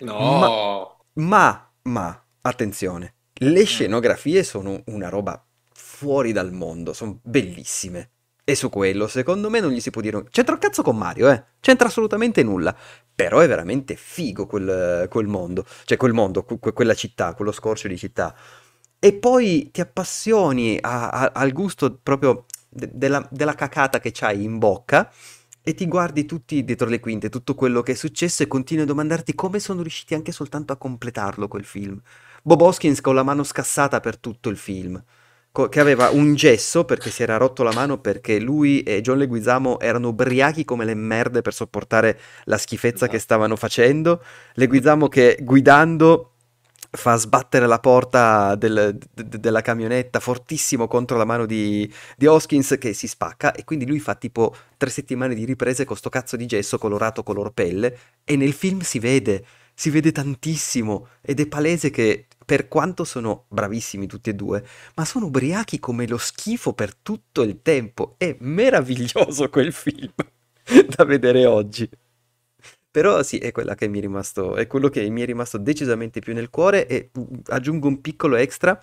No. 0.00 1.04
Ma, 1.12 1.72
ma, 1.82 2.24
attenzione, 2.40 3.14
le 3.34 3.64
scenografie 3.64 4.42
sono 4.42 4.82
una 4.86 5.08
roba 5.08 5.40
fuori 5.72 6.32
dal 6.32 6.52
mondo, 6.52 6.92
sono 6.92 7.20
bellissime. 7.22 8.10
E 8.42 8.56
su 8.56 8.68
quello, 8.70 9.06
secondo 9.06 9.50
me, 9.50 9.60
non 9.60 9.70
gli 9.70 9.80
si 9.80 9.90
può 9.90 10.00
dire... 10.00 10.24
C'entra 10.30 10.54
un 10.54 10.60
cazzo 10.60 10.82
con 10.82 10.96
Mario, 10.96 11.30
eh? 11.30 11.44
C'entra 11.60 11.86
assolutamente 11.88 12.42
nulla. 12.42 12.76
Però 13.14 13.38
è 13.38 13.46
veramente 13.48 13.94
figo 13.96 14.46
quel, 14.46 15.06
quel 15.08 15.26
mondo. 15.26 15.64
Cioè, 15.84 15.96
quel 15.96 16.12
mondo, 16.12 16.44
que- 16.44 16.72
quella 16.72 16.94
città, 16.94 17.34
quello 17.34 17.50
scorcio 17.50 17.88
di 17.88 17.96
città. 17.96 18.34
E 18.98 19.12
poi 19.14 19.70
ti 19.72 19.80
appassioni 19.80 20.78
a- 20.80 21.08
a- 21.10 21.32
al 21.34 21.52
gusto 21.52 21.98
proprio 22.02 22.46
de- 22.68 22.90
della, 22.92 23.26
della 23.30 23.54
cacata 23.54 24.00
che 24.00 24.10
c'hai 24.12 24.42
in 24.42 24.58
bocca 24.58 25.10
e 25.62 25.74
ti 25.74 25.86
guardi 25.86 26.24
tutti 26.24 26.64
dietro 26.64 26.88
le 26.88 27.00
quinte, 27.00 27.28
tutto 27.28 27.54
quello 27.54 27.82
che 27.82 27.92
è 27.92 27.94
successo 27.94 28.42
e 28.42 28.46
continui 28.46 28.84
a 28.84 28.86
domandarti 28.86 29.34
come 29.34 29.58
sono 29.58 29.82
riusciti 29.82 30.14
anche 30.14 30.32
soltanto 30.32 30.72
a 30.72 30.76
completarlo 30.76 31.48
quel 31.48 31.64
film. 31.64 32.00
Bob 32.42 32.60
Hoskins 32.60 33.00
con 33.00 33.14
la 33.14 33.22
mano 33.24 33.42
scassata 33.42 34.00
per 34.00 34.16
tutto 34.18 34.48
il 34.48 34.56
film, 34.56 35.02
co- 35.50 35.68
che 35.68 35.80
aveva 35.80 36.10
un 36.10 36.34
gesso 36.34 36.84
perché 36.84 37.10
si 37.10 37.22
era 37.22 37.36
rotto 37.36 37.62
la 37.62 37.72
mano 37.72 37.98
perché 37.98 38.38
lui 38.40 38.82
e 38.82 39.00
John 39.00 39.18
Leguizamo 39.18 39.80
erano 39.80 40.08
ubriachi 40.08 40.64
come 40.64 40.84
le 40.84 40.94
merde 40.94 41.42
per 41.42 41.52
sopportare 41.54 42.18
la 42.44 42.58
schifezza 42.58 43.08
che 43.08 43.18
stavano 43.18 43.56
facendo. 43.56 44.22
Leguizamo 44.54 45.08
che 45.08 45.38
guidando 45.42 46.35
fa 46.96 47.16
sbattere 47.16 47.66
la 47.66 47.78
porta 47.78 48.54
del- 48.56 48.98
de- 49.12 49.38
della 49.38 49.60
camionetta 49.60 50.20
fortissimo 50.20 50.88
contro 50.88 51.16
la 51.16 51.24
mano 51.24 51.46
di, 51.46 51.90
di 52.16 52.26
Hoskins 52.26 52.76
che 52.78 52.92
si 52.92 53.06
spacca 53.06 53.52
e 53.52 53.64
quindi 53.64 53.86
lui 53.86 54.00
fa 54.00 54.14
tipo 54.14 54.54
tre 54.76 54.90
settimane 54.90 55.34
di 55.34 55.44
riprese 55.44 55.84
con 55.84 55.96
sto 55.96 56.08
cazzo 56.08 56.36
di 56.36 56.46
gesso 56.46 56.78
colorato 56.78 57.22
color 57.22 57.52
pelle 57.52 57.98
e 58.24 58.36
nel 58.36 58.52
film 58.52 58.80
si 58.80 58.98
vede, 58.98 59.44
si 59.74 59.90
vede 59.90 60.12
tantissimo 60.12 61.08
ed 61.20 61.40
è 61.40 61.46
palese 61.46 61.90
che 61.90 62.26
per 62.44 62.68
quanto 62.68 63.04
sono 63.04 63.44
bravissimi 63.48 64.06
tutti 64.06 64.30
e 64.30 64.34
due, 64.34 64.64
ma 64.94 65.04
sono 65.04 65.26
ubriachi 65.26 65.80
come 65.80 66.06
lo 66.06 66.16
schifo 66.16 66.72
per 66.74 66.94
tutto 66.94 67.42
il 67.42 67.60
tempo. 67.60 68.14
È 68.16 68.36
meraviglioso 68.40 69.50
quel 69.50 69.72
film 69.72 70.12
da 70.96 71.04
vedere 71.04 71.44
oggi. 71.44 71.88
Però 72.96 73.22
sì, 73.22 73.36
è 73.36 73.52
quella 73.52 73.74
che 73.74 73.88
mi 73.88 73.98
è 73.98 74.00
rimasto, 74.00 74.56
è 74.56 74.66
quello 74.66 74.88
che 74.88 75.06
mi 75.10 75.20
è 75.20 75.26
rimasto 75.26 75.58
decisamente 75.58 76.20
più 76.20 76.32
nel 76.32 76.48
cuore 76.48 76.86
e 76.86 77.10
mm, 77.18 77.24
aggiungo 77.48 77.88
un 77.88 78.00
piccolo 78.00 78.36
extra, 78.36 78.80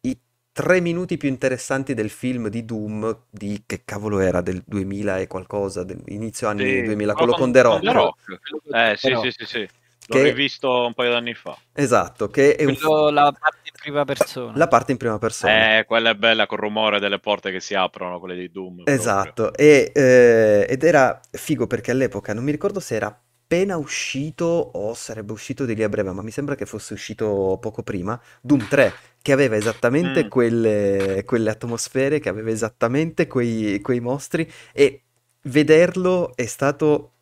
i 0.00 0.18
tre 0.50 0.80
minuti 0.80 1.16
più 1.16 1.28
interessanti 1.28 1.94
del 1.94 2.10
film 2.10 2.48
di 2.48 2.64
Doom, 2.64 3.26
di 3.30 3.62
che 3.64 3.82
cavolo 3.84 4.18
era, 4.18 4.40
del 4.40 4.64
2000 4.66 5.18
e 5.20 5.28
qualcosa, 5.28 5.84
del- 5.84 6.02
inizio 6.06 6.48
anni 6.48 6.64
Sì, 6.64 6.82
2000, 6.82 7.14
quello 7.14 7.34
con 7.34 7.52
The 7.52 7.62
Rock. 7.62 7.82
The 7.84 7.92
Rock. 7.92 8.40
Eh, 8.72 8.96
sì, 8.96 9.06
Però- 9.06 9.22
sì, 9.22 9.30
sì, 9.30 9.44
sì. 9.44 9.60
L'ho 9.60 10.16
Che- 10.16 10.22
rivisto 10.24 10.86
un 10.86 10.92
paio 10.94 11.12
d'anni 11.12 11.34
fa. 11.34 11.56
Esatto, 11.74 12.28
che 12.28 12.56
è 12.56 12.64
un 12.64 12.74
la 13.14 13.32
parte 13.38 13.61
prima 13.82 14.04
persona. 14.04 14.56
la 14.56 14.68
parte 14.68 14.92
in 14.92 14.98
prima 14.98 15.18
persona. 15.18 15.78
Eh, 15.78 15.84
quella 15.84 16.10
è 16.10 16.14
bella 16.14 16.46
col 16.46 16.58
rumore 16.58 17.00
delle 17.00 17.18
porte 17.18 17.50
che 17.50 17.60
si 17.60 17.74
aprono, 17.74 18.18
quelle 18.18 18.36
di 18.36 18.50
Doom. 18.50 18.82
Esatto, 18.84 19.52
e, 19.54 19.90
eh, 19.94 20.66
ed 20.68 20.82
era 20.84 21.20
figo 21.30 21.66
perché 21.66 21.90
all'epoca 21.90 22.32
non 22.32 22.44
mi 22.44 22.50
ricordo 22.50 22.80
se 22.80 22.94
era 22.94 23.06
appena 23.08 23.76
uscito 23.76 24.44
o 24.46 24.94
sarebbe 24.94 25.32
uscito 25.32 25.64
di 25.66 25.74
lì 25.74 25.82
a 25.82 25.88
breve, 25.88 26.10
ma 26.12 26.22
mi 26.22 26.30
sembra 26.30 26.54
che 26.54 26.64
fosse 26.64 26.94
uscito 26.94 27.58
poco 27.60 27.82
prima, 27.82 28.18
Doom 28.40 28.66
3, 28.68 28.92
che 29.20 29.32
aveva 29.32 29.56
esattamente 29.56 30.24
Mm. 30.24 30.28
quelle, 30.28 31.22
quelle 31.26 31.50
atmosfere, 31.50 32.18
che 32.18 32.28
aveva 32.30 32.50
esattamente 32.50 33.26
quei, 33.26 33.80
quei 33.82 34.00
mostri 34.00 34.50
e 34.72 35.02
vederlo 35.42 36.34
è 36.34 36.46
stato 36.46 37.12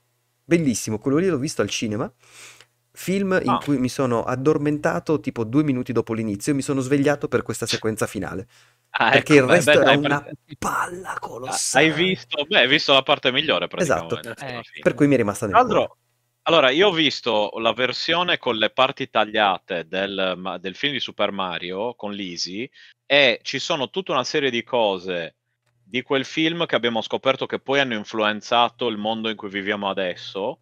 bellissimo. 0.45 0.99
Quello 0.99 1.17
lì 1.19 1.27
l'ho 1.27 1.39
visto 1.39 1.63
al 1.63 1.69
cinema. 1.69 2.11
Film 3.03 3.41
in 3.43 3.49
Ah. 3.49 3.59
cui 3.59 3.79
mi 3.79 3.89
sono 3.89 4.25
addormentato 4.25 5.21
tipo 5.21 5.45
due 5.45 5.63
minuti 5.63 5.91
dopo 5.93 6.13
l'inizio 6.13 6.53
e 6.53 6.55
mi 6.55 6.61
sono 6.61 6.81
svegliato 6.83 7.29
per 7.29 7.43
questa 7.43 7.65
sequenza 7.65 8.07
finale. 8.07 8.47
Ah, 8.91 9.11
Perché 9.11 9.37
ecco, 9.37 9.43
il 9.45 9.47
beh, 9.47 9.55
resto 9.55 9.71
beh, 9.71 9.77
era 9.79 9.85
dai, 9.85 9.97
una 9.97 10.27
palla 10.59 11.15
Ah, 11.15 11.19
colossale. 11.19 11.87
Hai 11.87 11.93
visto? 11.93 12.45
Beh, 12.45 12.59
hai 12.59 12.69
visto 12.69 12.93
la 12.93 13.03
parte 13.03 13.33
migliore 13.33 13.69
Esatto. 13.77 14.19
praticamente. 14.19 14.69
Eh. 14.77 14.81
Per 14.83 14.95
cui 14.95 15.07
mi 15.07 15.15
è 15.15 15.17
rimasta 15.17 15.47
nel 15.47 15.55
Tra 15.55 15.63
l'altro, 15.65 15.85
cuore. 15.87 16.01
allora, 16.43 16.71
io 16.71 16.89
ho 16.89 16.93
visto 16.93 17.53
la 17.59 17.73
versione 17.73 18.37
con 18.37 18.57
le 18.57 18.69
parti 18.71 19.09
tagliate 19.09 19.87
del, 19.89 20.59
del 20.61 20.75
film 20.75 20.93
di 20.93 21.01
Super 21.01 21.31
Mario 21.33 21.95
con 21.95 22.13
Lisi 22.13 22.69
e 23.07 23.41
ci 23.43 23.59
sono 23.59 23.89
tutta 23.89 24.13
una 24.13 24.25
serie 24.25 24.51
di 24.51 24.63
cose 24.63 25.37
di 25.83 26.03
quel 26.03 26.25
film 26.27 26.67
che 26.67 26.77
abbiamo 26.77 27.01
scoperto 27.01 27.47
che 27.47 27.61
poi 27.61 27.81
hanno 27.81 27.95
influenzato 27.95 28.89
il 28.89 28.99
mondo 28.99 29.29
in 29.31 29.37
cui 29.37 29.49
viviamo 29.49 29.89
adesso 29.89 30.61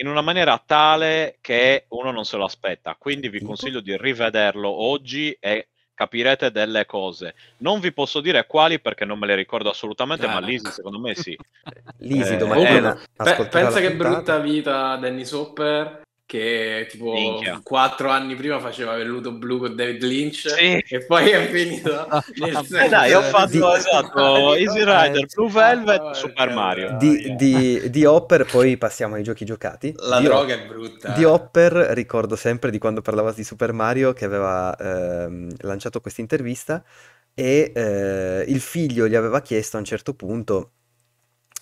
in 0.00 0.06
una 0.08 0.20
maniera 0.20 0.60
tale 0.64 1.38
che 1.40 1.86
uno 1.88 2.10
non 2.10 2.24
se 2.24 2.36
lo 2.36 2.44
aspetta. 2.44 2.96
Quindi 2.98 3.28
vi 3.28 3.40
consiglio 3.42 3.80
di 3.80 3.96
rivederlo 3.96 4.68
oggi 4.68 5.36
e 5.40 5.68
capirete 5.94 6.50
delle 6.52 6.86
cose. 6.86 7.34
Non 7.58 7.80
vi 7.80 7.92
posso 7.92 8.20
dire 8.20 8.46
quali 8.46 8.80
perché 8.80 9.04
non 9.04 9.18
me 9.18 9.26
le 9.26 9.34
ricordo 9.34 9.70
assolutamente, 9.70 10.26
Ah, 10.26 10.34
ma. 10.34 10.38
Lisi 10.40 10.70
secondo 10.70 11.00
me 11.00 11.14
sì. 11.14 11.36
Lisi 11.98 12.34
Eh, 12.34 12.38
Pe- 12.38 12.98
ascolterà 13.16 13.64
pensa 13.64 13.80
che 13.80 13.88
puntata. 13.90 14.14
brutta 14.14 14.38
vita 14.38 14.96
Dennis 14.96 15.32
Hopper 15.32 16.02
che 16.28 16.86
tipo 16.90 17.10
Minchia. 17.12 17.60
quattro 17.62 18.10
anni 18.10 18.34
prima 18.34 18.60
faceva 18.60 18.94
Velluto 18.96 19.32
Blu 19.32 19.58
con 19.60 19.74
David 19.74 20.02
Lynch 20.02 20.46
Sì. 20.50 20.76
e 20.86 21.06
poi 21.06 21.30
è 21.30 21.48
finito 21.48 22.06
nel 22.36 22.50
Eh, 22.50 22.52
senso- 22.52 22.76
Eh 22.76 22.88
dai, 22.88 23.14
ho 23.14 23.22
fatto 23.22 23.50
Di- 23.50 23.76
esatto 23.78 24.54
Easy 24.54 24.84
Rider, 24.84 25.26
Blue 25.34 25.50
Velvet, 25.50 25.96
Porca 25.96 26.12
Super 26.14 26.52
Mario. 26.52 26.96
Di, 26.98 27.34
di- 27.34 27.88
di 27.88 28.04
Hopper 28.04 28.44
poi 28.44 28.76
passiamo 28.76 29.14
ai 29.14 29.22
giochi 29.22 29.46
giocati. 29.46 29.94
la 29.96 30.18
di, 30.18 30.24
droga 30.24 30.52
è 30.54 30.66
brutta 30.66 31.12
di 31.14 31.24
Hopper 31.24 31.72
ricordo 31.94 32.36
sempre 32.36 32.70
di 32.70 32.78
quando 32.78 33.00
parlava 33.00 33.32
di 33.32 33.42
Super 33.42 33.72
Mario 33.72 34.12
che 34.12 34.26
aveva 34.26 34.76
ehm, 34.76 35.48
lanciato 35.60 36.02
questa 36.02 36.20
intervista 36.20 36.84
e 37.32 37.72
eh, 37.74 38.44
il 38.48 38.60
figlio 38.60 39.08
gli 39.08 39.14
aveva 39.14 39.40
chiesto 39.40 39.76
a 39.76 39.80
un 39.80 39.86
certo 39.86 40.12
punto 40.12 40.72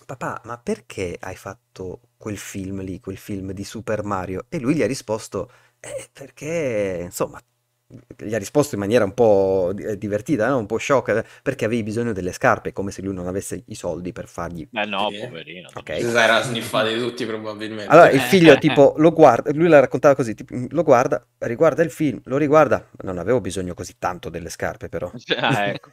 papà 0.05 0.41
ma 0.45 0.57
perché 0.57 1.17
hai 1.19 1.35
fatto 1.35 2.01
quel 2.17 2.37
film 2.37 2.81
lì, 2.81 2.99
quel 2.99 3.17
film 3.17 3.51
di 3.51 3.63
Super 3.63 4.03
Mario? 4.03 4.45
E 4.49 4.59
lui 4.59 4.75
gli 4.75 4.81
ha 4.81 4.87
risposto 4.87 5.49
eh, 5.79 6.09
perché 6.11 6.99
insomma 7.03 7.39
gli 8.17 8.33
ha 8.33 8.37
risposto 8.37 8.75
in 8.75 8.81
maniera 8.81 9.03
un 9.05 9.13
po' 9.13 9.71
di- 9.73 9.83
eh, 9.83 9.97
divertita, 9.97 10.47
no? 10.47 10.57
un 10.57 10.65
po' 10.65 10.77
sciocca, 10.77 11.17
eh, 11.19 11.25
perché 11.41 11.65
avevi 11.65 11.83
bisogno 11.83 12.13
delle 12.13 12.31
scarpe, 12.33 12.73
come 12.73 12.91
se 12.91 13.01
lui 13.01 13.13
non 13.13 13.27
avesse 13.27 13.63
i 13.67 13.75
soldi 13.75 14.11
per 14.11 14.27
fargli... 14.27 14.67
Eh 14.71 14.85
no, 14.85 15.09
poverino. 15.11 15.69
Ok. 15.75 15.91
Si 15.93 16.05
era 16.05 16.41
sniffati 16.41 16.97
tutti 16.97 17.25
probabilmente. 17.25 17.91
Allora 17.91 18.09
il 18.09 18.19
Eh, 18.19 18.27
figlio 18.29 18.53
eh, 18.53 18.59
tipo 18.59 18.93
lo 18.97 19.11
guarda, 19.13 19.51
lui 19.53 19.67
la 19.69 19.79
raccontava 19.79 20.13
così, 20.15 20.33
tipo, 20.35 20.53
lo 20.69 20.83
guarda, 20.83 21.25
riguarda 21.39 21.83
il 21.83 21.91
film, 21.91 22.19
lo 22.25 22.37
riguarda, 22.37 22.85
non 23.03 23.17
avevo 23.17 23.39
bisogno 23.41 23.73
così 23.73 23.95
tanto 23.97 24.29
delle 24.29 24.49
scarpe 24.49 24.89
però. 24.89 25.11
Ah, 25.37 25.67
ecco. 25.69 25.91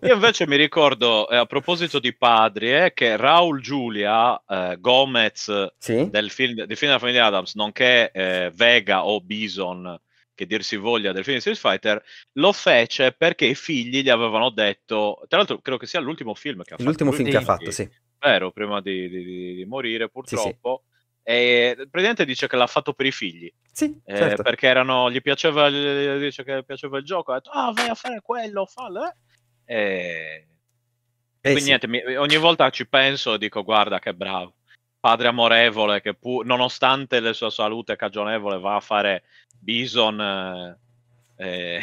Io 0.00 0.14
invece 0.14 0.46
mi 0.46 0.56
ricordo, 0.56 1.28
eh, 1.28 1.36
a 1.36 1.46
proposito 1.46 1.98
di 1.98 2.14
padri, 2.16 2.72
eh, 2.72 2.92
che 2.94 3.16
Raul 3.16 3.60
Giulia 3.60 4.42
eh, 4.46 4.76
Gomez 4.78 5.50
Sì? 5.78 6.10
del 6.10 6.30
film, 6.30 6.54
del 6.64 6.76
film 6.76 6.90
della 6.90 6.98
famiglia 6.98 7.26
Adams, 7.26 7.54
nonché 7.54 8.10
eh, 8.10 8.50
Vega 8.54 9.06
o 9.06 9.20
Bison, 9.20 9.98
che 10.34 10.46
dir 10.46 10.62
si 10.64 10.76
voglia, 10.76 11.12
del 11.12 11.22
film 11.24 11.36
di 11.36 11.40
Street 11.40 11.58
Fighter, 11.58 12.02
lo 12.32 12.52
fece 12.52 13.12
perché 13.12 13.46
i 13.46 13.54
figli 13.54 14.02
gli 14.02 14.08
avevano 14.10 14.50
detto, 14.50 15.22
tra 15.28 15.38
l'altro 15.38 15.58
credo 15.60 15.78
che 15.78 15.86
sia 15.86 16.00
l'ultimo 16.00 16.34
film 16.34 16.62
che 16.62 16.74
ha 16.74 16.76
fatto. 16.76 16.88
L'ultimo 16.88 17.12
film 17.12 17.30
che 17.30 17.36
ha 17.36 17.40
Sì. 17.40 17.44
fatto, 17.46 17.70
sì. 17.70 17.88
Vero, 18.18 18.50
prima 18.52 18.80
di, 18.80 19.08
di- 19.08 19.54
di- 19.54 19.64
morire 19.66 20.04
sì. 20.04 20.10
purtroppo. 20.10 20.84
E 21.22 21.74
il 21.78 21.88
presidente 21.88 22.24
dice 22.26 22.46
che 22.48 22.56
l'ha 22.56 22.66
fatto 22.66 22.92
per 22.92 23.06
i 23.06 23.12
figli, 23.12 23.50
Sì, 23.72 23.98
eh, 24.04 24.16
certo. 24.16 24.42
perché 24.42 24.66
erano, 24.66 25.10
gli 25.10 25.22
piaceva, 25.22 25.68
il- 25.68 26.18
dice 26.20 26.44
che 26.44 26.62
piaceva 26.64 26.98
il 26.98 27.04
gioco, 27.04 27.32
ha 27.32 27.36
detto, 27.36 27.50
ah 27.50 27.72
vai 27.72 27.88
a 27.88 27.94
fare 27.94 28.20
quello, 28.20 28.66
fallo, 28.66 29.04
eh. 29.06 29.14
E... 29.66 30.46
Eh 31.40 31.50
Quindi 31.50 31.60
sì. 31.60 31.66
niente, 31.66 31.86
mi- 31.86 32.16
ogni 32.16 32.36
volta 32.36 32.68
ci 32.70 32.86
penso 32.88 33.34
e 33.34 33.38
dico 33.38 33.62
guarda 33.62 33.98
che 33.98 34.14
bravo, 34.14 34.56
padre 35.04 35.28
amorevole 35.28 36.00
che 36.00 36.14
pur, 36.14 36.46
nonostante 36.46 37.20
la 37.20 37.34
sua 37.34 37.50
salute 37.50 37.94
cagionevole 37.94 38.58
va 38.58 38.76
a 38.76 38.80
fare 38.80 39.24
bison 39.58 40.18
eh, 40.18 40.78
eh, 41.36 41.80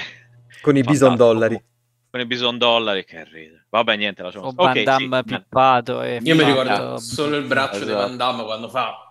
Con 0.60 0.76
i 0.76 0.82
bison 0.82 1.16
dollari. 1.16 1.64
Con 2.12 2.20
i 2.20 2.26
bison 2.26 2.58
dollari 2.58 3.06
che 3.06 3.24
ride. 3.24 3.66
Vabbè 3.70 3.96
niente, 3.96 4.22
lasciamo 4.22 4.48
O 4.48 4.52
stare. 4.52 4.82
Ok, 4.82 4.84
Van 4.84 4.98
Damme 5.08 5.18
sì, 5.26 5.34
pippato 5.34 6.02
e 6.02 6.20
Io 6.22 6.36
mi 6.36 6.44
ricordo 6.44 6.98
solo 6.98 7.38
il 7.38 7.46
braccio 7.46 7.78
di 7.78 7.84
Esatto. 7.86 8.00
Van 8.00 8.18
Damme 8.18 8.44
quando 8.44 8.68
fa... 8.68 9.06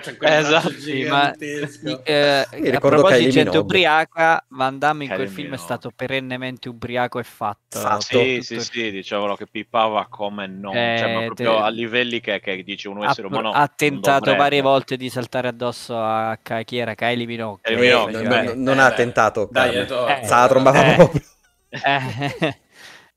C'è 0.00 0.16
quel 0.18 0.30
Esatto, 0.30 0.70
Sì, 0.72 1.04
ma 1.04 1.32
eh, 1.34 2.46
Mi 2.52 2.68
a 2.68 2.70
ricordo 2.70 2.78
proposito 3.00 3.24
di 3.24 3.30
gente 3.30 3.58
ubriaca, 3.58 4.44
Van 4.50 4.78
Damme 4.78 5.04
in 5.04 5.08
quel 5.10 5.26
Kylie 5.26 5.34
film 5.34 5.54
è 5.54 5.56
stato 5.56 5.90
perennemente 5.96 6.68
ubriaco 6.68 7.18
e 7.18 7.24
fatto. 7.24 7.78
Fatto. 7.80 8.00
Sì, 8.02 8.32
tutto 8.34 8.42
sì, 8.44 8.54
il- 8.54 8.60
sì, 8.62 8.90
dicevano 8.92 9.34
che 9.34 9.46
pippava 9.50 10.06
come 10.08 10.46
non, 10.46 10.76
Eh, 10.76 10.96
cioè, 10.98 11.12
ma 11.14 11.24
proprio 11.24 11.56
te- 11.56 11.62
a 11.62 11.68
livelli 11.70 12.20
che, 12.20 12.38
che 12.40 12.62
dici 12.62 12.86
un 12.86 13.02
Ha, 13.02 13.10
essere 13.10 13.26
umano 13.26 13.50
ha 13.50 13.66
tentato 13.74 14.36
varie 14.36 14.60
volte 14.60 14.96
di 14.96 15.08
saltare 15.10 15.48
addosso 15.48 15.98
a 15.98 16.38
chi 16.64 16.76
era 16.76 16.94
Kylie 16.94 17.26
Minogue. 17.26 17.60
Kylie 17.62 17.90
Eh, 17.90 18.10
non, 18.12 18.28
beh. 18.28 18.42
non- 18.42 18.62
non 18.62 18.78
ha 18.78 18.92
tentato, 18.92 19.48
Dai, 19.50 19.86
to- 19.86 20.06
Eh. 20.06 20.28
La 20.28 20.46
trombava 20.46 20.84
Eh. 20.92 20.94
proprio. 20.94 21.22
Eh, 21.70 22.56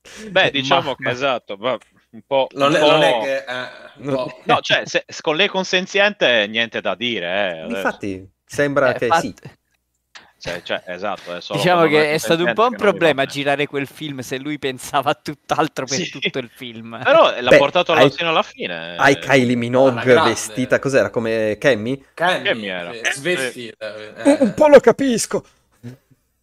Beh, 0.30 0.52
diciamo 0.52 0.90
Ma- 0.92 0.96
che 0.96 1.10
esatto, 1.10 1.56
va- 1.58 1.78
un 2.12 2.22
po'... 2.26 2.48
Non 2.54 2.70
un 2.72 2.76
è, 2.76 2.80
po'- 2.80 2.92
non 2.92 3.04
è 3.04 3.20
che... 3.22 3.38
eh, 3.38 3.44
un 3.98 4.06
No. 4.14 4.40
No, 4.46 4.60
cioè, 4.62 4.84
se, 4.86 5.04
se 5.08 5.22
con 5.22 5.36
lei 5.36 5.48
consenziente 5.48 6.48
niente 6.50 6.82
da 6.82 6.96
dire, 6.96 7.62
eh. 7.62 7.68
Infatti, 7.70 8.28
sembra 8.46 8.94
eh, 8.94 8.98
che 8.98 9.08
fat- 9.08 9.22
sì. 9.22 9.34
Cioè, 10.42 10.64
cioè, 10.64 10.82
esatto, 10.88 11.36
è 11.36 11.40
solo 11.40 11.60
Diciamo 11.60 11.86
che 11.86 12.14
è 12.14 12.18
stato 12.18 12.44
un 12.44 12.54
po' 12.56 12.66
un 12.66 12.76
problema 12.76 13.26
girare 13.26 13.68
quel 13.68 13.86
film 13.86 14.22
se 14.22 14.40
lui 14.40 14.58
pensava 14.58 15.12
a 15.12 15.14
tutt'altro 15.14 15.86
per 15.86 15.98
Sì. 16.00 16.10
tutto 16.10 16.40
il 16.40 16.50
film. 16.52 17.00
Però 17.04 17.40
l'ha 17.40 17.50
Beh, 17.52 17.58
portato 17.58 17.92
alla 17.92 18.02
hai- 18.02 18.10
fine 18.12 18.28
alla 18.28 18.42
fine. 18.42 18.96
Hai 18.98 19.14
eh. 19.14 19.20
Kylie 19.20 19.44
alla 19.52 19.56
Minogue 19.56 20.14
vestita, 20.24 20.80
cos'era? 20.80 21.12
Come 21.12 21.58
Cammy? 21.60 22.04
Candy, 22.16 22.48
Che 22.50 22.56
mi 22.56 22.66
era? 22.66 22.92
sì, 22.92 23.00
Eh, 23.02 23.12
svestita. 23.12 23.94
Un 24.26 24.38
eh. 24.48 24.54
po' 24.54 24.66
lo 24.68 24.80
capisco. 24.80 25.46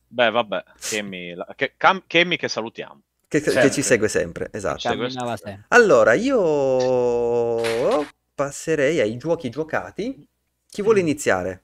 Beh, 0.08 0.30
vabbè, 0.30 0.64
Kemi, 0.80 1.34
la- 1.34 1.46
che, 1.54 1.74
Cam- 1.76 2.02
Kemi 2.06 2.36
che 2.36 2.48
salutiamo. 2.48 3.02
Che, 3.28 3.42
che 3.42 3.70
ci 3.70 3.82
segue 3.82 4.08
sempre, 4.08 4.48
esatto. 4.52 4.78
Segue 4.78 5.10
sempre. 5.10 5.64
Allora, 5.68 6.14
io 6.14 8.06
passerei 8.34 9.00
ai 9.00 9.16
giochi 9.18 9.50
giocati. 9.50 10.26
Chi 10.70 10.82
vuole 10.82 11.00
iniziare? 11.00 11.62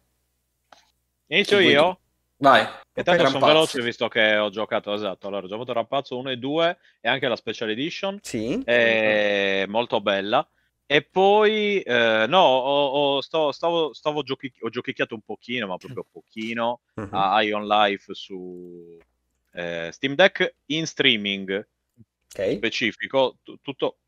Inizio 1.29 1.59
io? 1.59 1.99
Vai. 2.37 2.67
E 2.93 3.03
tanto 3.03 3.27
sono 3.29 3.47
veloce 3.47 3.81
visto 3.81 4.09
che 4.09 4.37
ho 4.37 4.51
giocato, 4.51 4.93
esatto. 4.93 5.29
Allora, 5.29 5.47
ho 5.47 5.49
giocato 5.49 5.73
Rampazzo 5.73 6.19
1 6.19 6.31
e 6.31 6.37
2 6.37 6.79
e 7.01 7.09
anche 7.09 7.29
la 7.29 7.37
Special 7.37 7.71
Edition. 7.71 8.19
Sì. 8.23 8.61
è 8.65 9.65
molto 9.67 10.01
bella. 10.01 10.47
E 10.87 11.03
poi, 11.03 11.81
eh, 11.81 12.27
no, 12.29 12.41
ho, 12.41 12.87
ho- 13.17 13.21
sto- 13.23 13.53
stavo, 13.53 13.93
stavo 13.95 14.23
giochi- 14.23 14.53
ho 14.61 14.69
giochicchiato 14.69 15.15
un 15.15 15.23
pochino, 15.23 15.67
ma 15.67 15.77
proprio 15.79 16.07
pochino, 16.11 16.81
Mhm. 16.97 17.09
a 17.11 17.43
Ion 17.43 17.67
Life 17.67 18.15
su 18.15 18.99
eh, 19.57 19.91
Steam 19.93 20.15
Deck 20.15 20.57
in 20.67 20.85
streaming 20.87 21.67
Ok. 22.37 22.57
specifico, 22.57 23.39
tu- 23.43 23.57
tutto, 23.63 23.99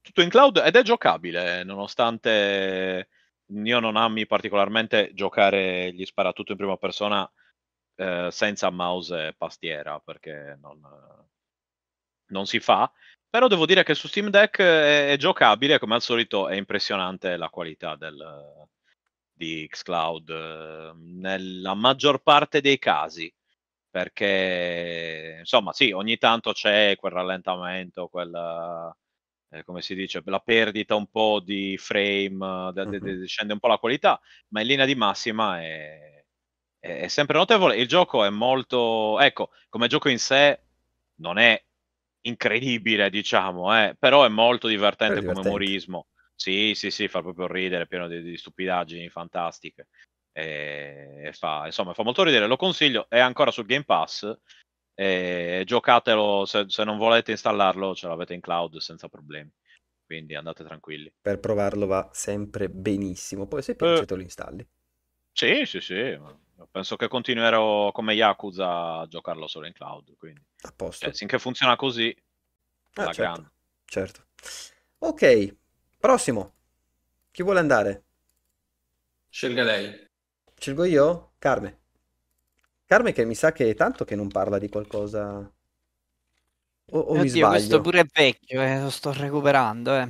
tutto 0.00 0.22
in 0.22 0.28
cloud 0.30 0.62
ed 0.64 0.76
è 0.76 0.82
giocabile, 0.82 1.64
nonostante 1.64 3.08
io 3.46 3.80
non 3.80 3.96
ami 3.96 4.26
particolarmente 4.26 5.10
giocare 5.14 5.92
gli 5.92 6.04
sparatutto 6.04 6.52
in 6.52 6.58
prima 6.58 6.76
persona 6.76 7.28
eh, 7.96 8.28
senza 8.30 8.70
mouse 8.70 9.26
e 9.28 9.34
tastiera, 9.36 9.98
perché 9.98 10.56
non, 10.60 10.80
non 12.28 12.46
si 12.46 12.60
fa. 12.60 12.90
Però 13.30 13.46
devo 13.46 13.66
dire 13.66 13.84
che 13.84 13.94
su 13.94 14.08
Steam 14.08 14.30
Deck 14.30 14.58
è, 14.60 15.10
è 15.12 15.16
giocabile, 15.16 15.78
come 15.78 15.94
al 15.94 16.02
solito 16.02 16.48
è 16.48 16.54
impressionante 16.56 17.36
la 17.36 17.50
qualità 17.50 17.94
del, 17.96 18.16
di 19.32 19.66
Xcloud 19.68 20.28
eh, 20.30 20.92
nella 20.96 21.74
maggior 21.74 22.22
parte 22.22 22.60
dei 22.60 22.78
casi 22.78 23.32
perché 23.90 25.36
insomma 25.40 25.72
sì, 25.72 25.92
ogni 25.92 26.18
tanto 26.18 26.52
c'è 26.52 26.94
quel 26.96 27.12
rallentamento, 27.12 28.08
quella, 28.08 28.94
eh, 29.50 29.64
come 29.64 29.82
si 29.82 29.94
dice, 29.94 30.22
la 30.26 30.40
perdita 30.40 30.94
un 30.94 31.08
po' 31.10 31.40
di 31.40 31.76
frame, 31.78 32.68
eh, 32.70 32.72
de- 32.72 32.86
de- 32.86 33.00
de- 33.00 33.12
Mhm. 33.14 33.24
scende 33.26 33.52
un 33.54 33.58
po' 33.60 33.68
la 33.68 33.78
qualità, 33.78 34.20
ma 34.48 34.60
in 34.60 34.66
linea 34.68 34.84
di 34.86 34.94
massima 34.94 35.60
è- 35.62 36.24
è 36.80 37.08
sempre 37.08 37.38
notevole. 37.38 37.76
Il 37.76 37.88
gioco 37.88 38.24
è 38.24 38.30
molto, 38.30 39.18
ecco, 39.20 39.50
come 39.68 39.88
gioco 39.88 40.08
in 40.10 40.18
sé 40.18 40.60
non 41.16 41.38
è 41.38 41.60
incredibile, 42.22 43.10
diciamo, 43.10 43.76
eh, 43.76 43.96
però 43.98 44.24
è 44.24 44.28
molto 44.28 44.68
divertente 44.68 45.14
è 45.14 45.22
come 45.22 45.40
divertente. 45.40 45.48
umorismo. 45.48 46.06
Sì, 46.34 46.72
sì, 46.74 46.90
sì, 46.90 47.08
fa 47.08 47.20
proprio 47.20 47.46
ridere, 47.46 47.86
pieno 47.86 48.06
di, 48.06 48.22
di 48.22 48.36
stupidaggini 48.36 49.08
fantastiche. 49.08 49.88
E, 50.32 51.32
fa, 51.32 51.62
insomma, 51.66 51.94
fa 51.94 52.04
molto 52.04 52.22
ridere. 52.22 52.46
Lo 52.46 52.56
consiglio, 52.56 53.06
è 53.08 53.18
ancora 53.18 53.50
sul 53.50 53.66
Game 53.66 53.84
Pass. 53.84 54.36
E 54.94 55.62
giocatelo 55.64 56.44
se, 56.44 56.64
se 56.68 56.84
non 56.84 56.98
volete 56.98 57.30
installarlo, 57.30 57.94
ce 57.94 58.08
l'avete 58.08 58.34
in 58.34 58.40
cloud 58.40 58.78
senza 58.78 59.08
problemi. 59.08 59.50
Quindi 60.04 60.34
andate 60.34 60.64
tranquilli. 60.64 61.12
Per 61.20 61.38
provarlo 61.38 61.86
va 61.86 62.08
sempre 62.12 62.68
benissimo. 62.68 63.46
Poi 63.46 63.62
se 63.62 63.76
piace 63.76 64.02
Eh. 64.02 64.06
te 64.06 64.14
lo 64.14 64.22
installi. 64.22 64.66
Sì, 65.32 65.64
sì, 65.66 65.80
sì. 65.80 66.18
Penso 66.70 66.96
che 66.96 67.08
continuerò 67.08 67.92
come 67.92 68.14
Yakuza 68.14 69.00
a 69.00 69.06
giocarlo 69.06 69.46
solo 69.46 69.66
in 69.66 69.72
cloud. 69.72 70.16
Quindi, 70.16 70.42
A 70.62 70.72
posto. 70.74 71.04
cioè, 71.06 71.14
finché 71.14 71.38
funziona 71.38 71.76
così, 71.76 72.14
Ah, 72.94 73.02
alla 73.02 73.12
certo, 73.12 73.32
grande. 73.32 73.52
certo. 73.84 74.26
Ok, 74.98 75.56
prossimo. 75.98 76.54
Chi 77.30 77.42
vuole 77.42 77.60
andare? 77.60 78.04
Scelga 79.28 79.62
lei. 79.62 80.06
Scelgo 80.58 80.84
io? 80.84 81.32
Carme. 81.38 81.78
Carme 82.84 83.12
che 83.12 83.24
mi 83.24 83.34
sa 83.34 83.52
che 83.52 83.70
è 83.70 83.74
tanto 83.74 84.04
che 84.04 84.16
non 84.16 84.28
parla 84.28 84.58
di 84.58 84.68
qualcosa... 84.68 85.38
O, 86.90 86.98
o 86.98 87.12
mi 87.12 87.18
Oddio, 87.20 87.28
sbaglio? 87.28 87.48
questo 87.50 87.80
pure 87.82 88.00
è 88.00 88.06
vecchio, 88.10 88.62
eh, 88.62 88.80
lo 88.80 88.90
sto 88.90 89.12
recuperando. 89.12 89.94
eh. 89.94 90.08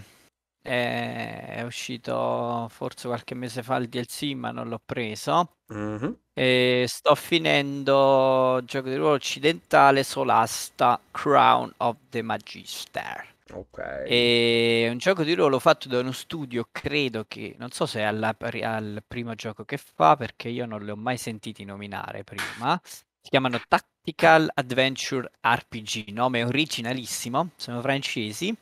È, 0.63 1.55
è 1.57 1.63
uscito 1.63 2.69
forse 2.71 3.09
qualche 3.09 3.35
mese 3.35 3.63
fa 3.65 3.77
il 3.77 3.89
DLC, 3.89 4.33
ma 4.35 4.51
non 4.53 4.69
l'ho 4.69 4.81
preso. 4.85 5.57
Mhm. 5.67 6.17
E 6.41 6.85
sto 6.87 7.17
finendo 7.17 8.61
gioco 8.65 8.89
di 8.89 8.95
ruolo 8.95 9.15
occidentale 9.15 10.05
Solasta 10.05 11.01
Crown 11.11 11.73
of 11.79 11.97
the 12.11 12.23
Magister. 12.23 13.27
Ok. 13.51 13.79
È 13.81 14.89
un 14.89 14.99
gioco 14.99 15.25
di 15.25 15.35
ruolo 15.35 15.59
fatto 15.59 15.89
da 15.89 15.99
uno 15.99 16.13
studio, 16.13 16.69
credo 16.71 17.25
che, 17.27 17.57
non 17.59 17.71
so 17.73 17.87
se 17.87 18.01
è 18.01 18.03
alla- 18.03 18.37
al 18.63 19.03
primo 19.07 19.35
gioco 19.35 19.65
che 19.65 19.79
fa, 19.79 20.17
perché 20.17 20.49
io 20.49 20.65
non 20.67 20.85
li 20.85 20.91
ho 20.91 20.97
mai 20.97 21.17
sentiti 21.19 21.65
nominare 21.65 22.23
prima. 22.25 22.81
Si 22.85 23.31
chiamano 23.31 23.61
Tactical 23.67 24.49
Adventure 24.55 25.31
RPG, 25.41 26.11
nome 26.11 26.45
originalissimo, 26.45 27.51
sono 27.57 27.81
francesi. 27.81 28.57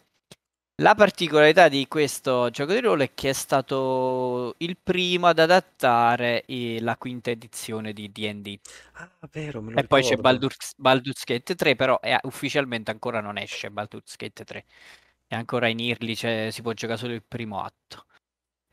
La 0.81 0.95
particolarità 0.95 1.69
di 1.69 1.87
questo 1.89 2.49
gioco 2.51 2.73
di 2.73 2.81
ruolo 2.81 3.03
è 3.03 3.13
che 3.15 3.31
è 3.31 3.33
stato 3.33 4.55
il 4.59 4.77
primo 4.83 5.27
ad 5.27 5.39
adattare 5.39 6.45
eh, 6.47 6.81
la 6.81 6.97
quinta 6.97 7.31
edizione 7.31 7.93
di 7.93 8.11
D&D. 8.13 8.59
Ah, 8.95 9.11
vero, 9.31 9.63
me 9.63 9.71
lo 9.73 9.79
E 9.79 9.85
poi 9.85 10.03
c'è 10.03 10.17
ricordo. 10.17 10.17
Baldur's, 10.17 10.75
Baldur's 10.77 11.25
Gate 11.25 11.55
3, 11.55 11.77
però 11.77 12.01
è- 12.01 12.19
ufficialmente 12.23 12.91
ancora 12.91 13.21
non 13.21 13.39
esce 13.39 13.71
Baldur's 13.71 14.17
Gate 14.17 14.45
3. 14.45 14.65
È 15.27 15.35
ancora 15.35 15.69
in 15.69 15.81
early, 15.81 16.15
cioè 16.17 16.49
si 16.51 16.63
può 16.63 16.73
giocare 16.73 16.99
solo 16.99 17.13
il 17.15 17.25
primo 17.27 17.61
atto. 17.63 18.07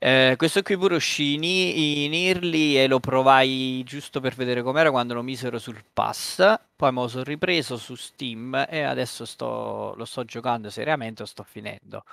Eh, 0.05 0.33
questo 0.35 0.61
qui 0.63 0.77
pure 0.77 0.95
uscì 0.95 1.35
in, 1.35 1.43
in 1.45 2.13
early 2.13 2.75
e 2.77 2.87
lo 2.87 2.99
provai 2.99 3.83
giusto 3.85 4.19
per 4.19 4.35
vedere 4.35 4.61
com'era 4.61 4.91
quando 4.91 5.13
lo 5.13 5.21
misero 5.21 5.57
sul 5.59 5.81
pass. 5.93 6.43
Poi 6.75 6.91
me 6.91 6.99
lo 7.01 7.07
sono 7.07 7.23
ripreso 7.23 7.77
su 7.77 7.95
Steam 7.95 8.65
e 8.69 8.81
adesso 8.81 9.23
sto, 9.23 9.93
lo 9.95 10.03
sto 10.03 10.25
giocando 10.25 10.69
seriamente, 10.69 11.21
lo 11.21 11.27
sto 11.27 11.43
finendo. 11.43 12.03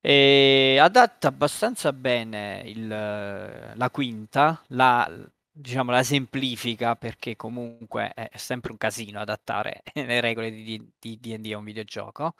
E 0.00 0.78
adatta 0.80 1.28
abbastanza 1.28 1.92
bene 1.92 2.62
il, 2.66 2.88
la 2.88 3.90
quinta, 3.92 4.60
la, 4.68 5.08
diciamo, 5.52 5.92
la 5.92 6.02
semplifica 6.02 6.96
perché 6.96 7.36
comunque 7.36 8.12
è 8.12 8.30
sempre 8.36 8.72
un 8.72 8.78
casino 8.78 9.20
adattare 9.20 9.82
le 9.94 10.20
regole 10.20 10.50
di 10.50 10.90
D&D 10.98 11.52
a 11.52 11.58
un 11.58 11.64
videogioco. 11.64 12.34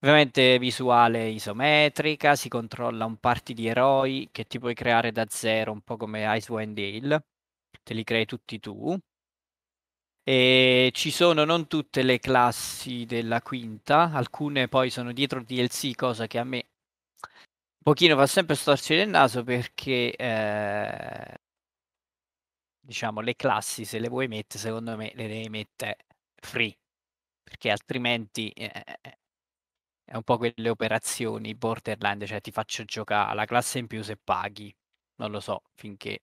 Ovviamente 0.00 0.58
visuale 0.60 1.28
isometrica, 1.28 2.36
si 2.36 2.48
controlla 2.48 3.04
un 3.04 3.16
party 3.18 3.52
di 3.52 3.66
eroi 3.66 4.28
che 4.30 4.44
ti 4.44 4.60
puoi 4.60 4.72
creare 4.74 5.10
da 5.10 5.26
zero, 5.28 5.72
un 5.72 5.80
po' 5.82 5.96
come 5.96 6.24
Icewind 6.36 6.76
Dale, 6.76 7.24
te 7.82 7.94
li 7.94 8.04
crei 8.04 8.24
tutti 8.24 8.60
tu. 8.60 8.96
E 10.22 10.90
ci 10.92 11.10
sono 11.10 11.44
non 11.44 11.66
tutte 11.66 12.02
le 12.02 12.20
classi 12.20 13.06
della 13.06 13.42
quinta, 13.42 14.12
alcune 14.12 14.68
poi 14.68 14.90
sono 14.90 15.12
dietro 15.12 15.42
DLC, 15.42 15.94
cosa 15.96 16.28
che 16.28 16.38
a 16.38 16.44
me 16.44 16.68
un 17.78 17.94
pochino 17.94 18.16
fa 18.16 18.26
sempre 18.26 18.54
storcere 18.54 19.02
il 19.02 19.08
naso 19.08 19.42
perché 19.42 20.14
eh, 20.14 21.38
diciamo 22.80 23.20
le 23.20 23.34
classi 23.36 23.84
se 23.84 23.98
le 23.98 24.08
vuoi 24.08 24.28
mettere, 24.28 24.58
secondo 24.58 24.96
me 24.96 25.10
le 25.14 25.26
devi 25.28 25.48
mettere 25.48 25.96
free, 26.36 26.76
perché 27.42 27.70
altrimenti 27.70 28.50
eh, 28.50 28.84
è 30.08 30.16
un 30.16 30.22
po' 30.22 30.38
quelle 30.38 30.70
operazioni 30.70 31.54
borderline, 31.54 32.24
cioè 32.26 32.40
ti 32.40 32.50
faccio 32.50 32.84
giocare 32.84 33.34
la 33.34 33.44
classe 33.44 33.78
in 33.78 33.86
più 33.86 34.02
se 34.02 34.16
paghi, 34.16 34.74
non 35.16 35.30
lo 35.30 35.40
so, 35.40 35.62
finché... 35.74 36.20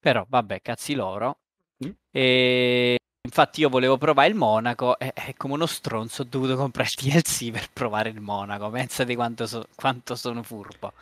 Però 0.00 0.24
vabbè, 0.26 0.62
cazzi 0.62 0.94
loro. 0.94 1.40
Mm. 1.84 1.90
E 2.10 2.96
infatti 3.22 3.60
io 3.60 3.68
volevo 3.68 3.98
provare 3.98 4.28
il 4.28 4.34
Monaco 4.36 4.98
e, 4.98 5.12
e, 5.14 5.34
come 5.36 5.54
uno 5.54 5.66
stronzo 5.66 6.22
ho 6.22 6.24
dovuto 6.24 6.56
comprare 6.56 6.88
il 6.88 7.10
DLC 7.10 7.50
per 7.52 7.70
provare 7.72 8.08
il 8.08 8.20
Monaco, 8.20 8.70
pensate 8.70 9.14
quanto, 9.14 9.46
so, 9.46 9.66
quanto 9.74 10.14
sono 10.14 10.42
furbo. 10.42 10.94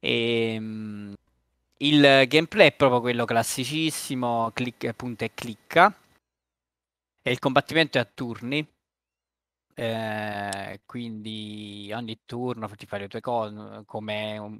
E, 0.00 0.56
um, 0.58 1.14
il 1.78 2.26
gameplay 2.28 2.68
è 2.68 2.72
proprio 2.72 3.00
quello 3.00 3.24
classicissimo, 3.24 4.50
clic, 4.52 4.92
punta 4.92 5.24
e 5.24 5.32
clicca. 5.34 5.96
E 7.22 7.30
il 7.30 7.38
combattimento 7.38 7.96
è 7.98 8.00
a 8.02 8.08
turni, 8.12 8.66
eh, 9.74 10.80
quindi 10.86 11.90
ogni 11.94 12.20
turno 12.24 12.68
ti 12.68 12.86
fai 12.86 13.00
le 13.00 13.08
tue 13.08 13.20
cose, 13.20 13.82
come 13.84 14.38
un, 14.38 14.58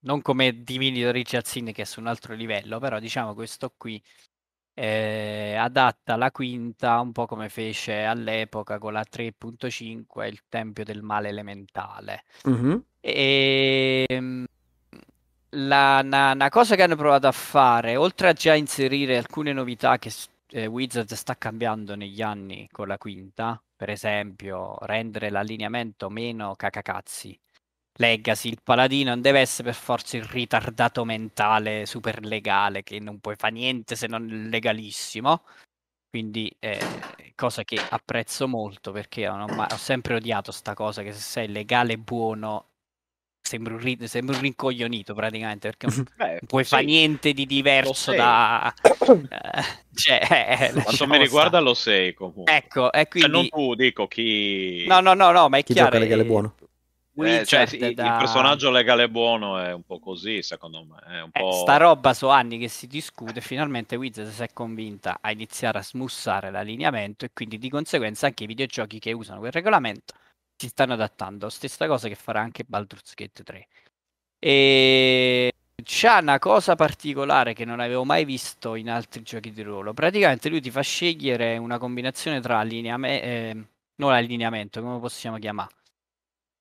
non 0.00 0.22
come 0.22 0.62
Divinity 0.62 1.04
Original 1.04 1.44
Sin 1.44 1.72
che 1.72 1.82
è 1.82 1.84
su 1.84 2.00
un 2.00 2.06
altro 2.06 2.34
livello, 2.34 2.78
però 2.78 2.98
diciamo 2.98 3.34
questo 3.34 3.72
qui 3.76 4.02
eh, 4.74 5.54
adatta 5.56 6.16
la 6.16 6.30
quinta 6.30 7.00
un 7.00 7.12
po' 7.12 7.26
come 7.26 7.48
fece 7.48 8.04
all'epoca 8.04 8.78
con 8.78 8.94
la 8.94 9.04
3.5 9.08 10.26
il 10.26 10.40
Tempio 10.48 10.84
del 10.84 11.02
Male 11.02 11.28
Elementale. 11.28 12.24
Mm-hmm. 12.48 12.76
E 13.00 14.04
ehm, 14.08 14.46
la, 15.50 16.00
una, 16.02 16.32
una, 16.32 16.48
cosa 16.48 16.76
che 16.76 16.82
hanno 16.82 16.96
provato 16.96 17.26
a 17.26 17.32
fare, 17.32 17.96
oltre 17.96 18.28
a 18.28 18.32
già 18.32 18.54
inserire 18.54 19.18
alcune 19.18 19.52
novità 19.52 19.98
che 19.98 20.10
eh, 20.50 20.66
Wizard 20.66 21.12
sta 21.12 21.36
cambiando 21.36 21.94
negli 21.94 22.22
anni 22.22 22.68
con 22.70 22.88
la 22.88 22.98
quinta, 22.98 23.60
per 23.82 23.90
esempio, 23.90 24.76
rendere 24.82 25.28
l'allineamento 25.28 26.08
meno 26.08 26.54
cacacazzi. 26.54 27.36
Legacy, 27.98 28.48
il 28.50 28.60
paladino 28.62 29.10
non 29.10 29.20
deve 29.20 29.40
essere 29.40 29.70
per 29.70 29.74
forza 29.74 30.16
il 30.16 30.22
ritardato 30.22 31.04
mentale 31.04 31.84
super 31.84 32.24
legale 32.24 32.84
che 32.84 33.00
non 33.00 33.18
puoi 33.18 33.34
fare 33.34 33.54
niente 33.54 33.96
se 33.96 34.06
non 34.06 34.24
legalissimo. 34.24 35.42
Quindi, 36.08 36.48
eh, 36.60 36.78
cosa 37.34 37.64
che 37.64 37.76
apprezzo 37.90 38.46
molto 38.46 38.92
perché 38.92 39.26
ho, 39.26 39.44
ho 39.46 39.76
sempre 39.76 40.14
odiato 40.14 40.52
sta 40.52 40.74
cosa 40.74 41.02
che 41.02 41.12
se 41.12 41.20
sei 41.20 41.48
legale 41.48 41.98
buono 41.98 42.71
sembra 43.42 43.74
un, 43.74 43.80
ri- 43.80 43.98
sembra 44.06 44.36
un 44.36 44.40
rincoglionito 44.40 45.14
praticamente 45.14 45.68
perché 45.68 45.86
non, 45.86 46.06
Beh, 46.16 46.40
puoi 46.46 46.62
sì, 46.62 46.70
fare 46.70 46.84
niente 46.84 47.32
di 47.32 47.44
diverso 47.44 48.12
da 48.12 48.72
eh, 48.82 49.64
cioè, 49.94 50.70
eh, 50.72 50.82
quanto 50.82 51.06
mi 51.06 51.18
riguarda 51.18 51.58
sta. 51.58 51.60
lo 51.60 51.74
sei 51.74 52.14
comunque. 52.14 52.54
Ecco 52.54 52.92
e 52.92 53.08
quindi 53.08 53.28
cioè, 53.28 53.40
non 53.40 53.48
tu 53.48 53.74
dico 53.74 54.06
chi 54.06 54.84
no 54.86 55.00
no 55.00 55.14
no 55.14 55.32
no 55.32 55.48
ma 55.48 55.58
è 55.58 55.64
chi 55.64 55.74
chiaro 55.74 55.90
gioca 55.90 56.02
legale 56.02 56.24
buono. 56.24 56.54
Eh, 57.14 57.44
cioè, 57.44 57.66
da... 57.92 58.12
il 58.12 58.14
personaggio 58.16 58.70
legale 58.70 59.10
buono 59.10 59.58
è 59.58 59.70
un 59.74 59.82
po' 59.82 59.98
così 59.98 60.42
secondo 60.42 60.82
me 60.82 61.14
è 61.14 61.20
un 61.20 61.28
eh, 61.30 61.40
po'... 61.40 61.52
sta 61.52 61.76
roba 61.76 62.14
so 62.14 62.30
anni 62.30 62.56
che 62.56 62.68
si 62.68 62.86
discute 62.86 63.42
finalmente 63.42 63.96
Wizard 63.96 64.30
si 64.30 64.42
è 64.42 64.48
convinta 64.54 65.18
a 65.20 65.30
iniziare 65.30 65.76
a 65.76 65.82
smussare 65.82 66.50
l'allineamento 66.50 67.26
e 67.26 67.30
quindi 67.34 67.58
di 67.58 67.68
conseguenza 67.68 68.24
anche 68.24 68.44
i 68.44 68.46
videogiochi 68.46 68.98
che 68.98 69.12
usano 69.12 69.40
quel 69.40 69.52
regolamento 69.52 70.14
si 70.62 70.68
stanno 70.68 70.92
adattando. 70.92 71.48
Stessa 71.48 71.86
cosa 71.86 72.08
che 72.08 72.14
farà 72.14 72.40
anche 72.40 72.64
Baldur's 72.64 73.14
Gate 73.14 73.42
3. 73.42 73.68
E 74.38 75.52
c'ha 75.82 76.18
una 76.20 76.38
cosa 76.38 76.76
particolare 76.76 77.52
che 77.54 77.64
non 77.64 77.80
avevo 77.80 78.04
mai 78.04 78.24
visto 78.24 78.76
in 78.76 78.88
altri 78.88 79.22
giochi 79.22 79.52
di 79.52 79.62
ruolo. 79.62 79.92
Praticamente 79.92 80.48
lui 80.48 80.60
ti 80.60 80.70
fa 80.70 80.80
scegliere 80.82 81.56
una 81.58 81.78
combinazione 81.78 82.40
tra 82.40 82.58
allineamento, 82.58 83.24
eh, 83.24 83.64
non 83.96 84.12
allineamento, 84.12 84.80
come 84.82 85.00
possiamo 85.00 85.38
chiamare? 85.38 85.70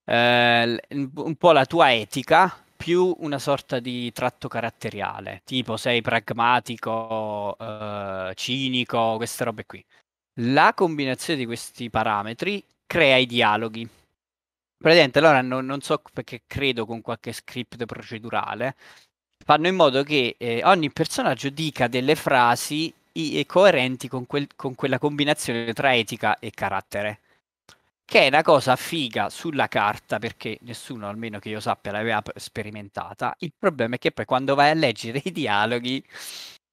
Eh, 0.05 0.81
un 0.89 1.35
po' 1.35 1.51
la 1.51 1.65
tua 1.65 1.93
etica 1.93 2.63
più 2.75 3.15
una 3.19 3.37
sorta 3.37 3.79
di 3.79 4.11
tratto 4.11 4.47
caratteriale, 4.47 5.41
tipo 5.45 5.77
sei 5.77 6.01
pragmatico, 6.01 7.55
eh, 7.59 8.31
cinico, 8.35 9.17
queste 9.17 9.43
robe 9.43 9.65
qui. 9.67 9.85
La 10.41 10.73
combinazione 10.73 11.37
di 11.39 11.45
questi 11.45 11.89
parametri 11.91 12.63
crea 12.91 13.15
i 13.15 13.25
dialoghi. 13.25 13.87
Praticamente 14.77 15.19
allora 15.19 15.41
non, 15.41 15.65
non 15.65 15.79
so 15.79 16.01
perché 16.11 16.41
credo 16.45 16.85
con 16.85 16.99
qualche 16.99 17.31
script 17.31 17.85
procedurale 17.85 18.75
fanno 19.45 19.67
in 19.67 19.75
modo 19.75 20.03
che 20.03 20.35
eh, 20.37 20.61
ogni 20.65 20.91
personaggio 20.91 21.49
dica 21.49 21.87
delle 21.87 22.15
frasi 22.15 22.93
i- 23.13 23.45
coerenti 23.45 24.09
con, 24.09 24.25
quel, 24.25 24.45
con, 24.57 24.75
quella 24.75 24.99
combinazione 24.99 25.71
tra 25.71 25.95
etica 25.95 26.37
e 26.39 26.51
carattere. 26.51 27.19
Che 28.03 28.19
è 28.19 28.27
una 28.27 28.41
cosa 28.43 28.75
figa 28.75 29.29
sulla 29.29 29.69
carta 29.69 30.19
perché 30.19 30.57
nessuno, 30.63 31.07
almeno 31.07 31.39
che 31.39 31.47
io 31.47 31.61
sappia, 31.61 31.93
l'aveva 31.93 32.21
sperimentata. 32.35 33.33
Il 33.39 33.53
problema 33.57 33.95
è 33.95 33.99
che 33.99 34.11
poi 34.11 34.25
quando 34.25 34.53
vai 34.53 34.71
a 34.71 34.73
leggere 34.73 35.21
i 35.23 35.31
dialoghi 35.31 36.03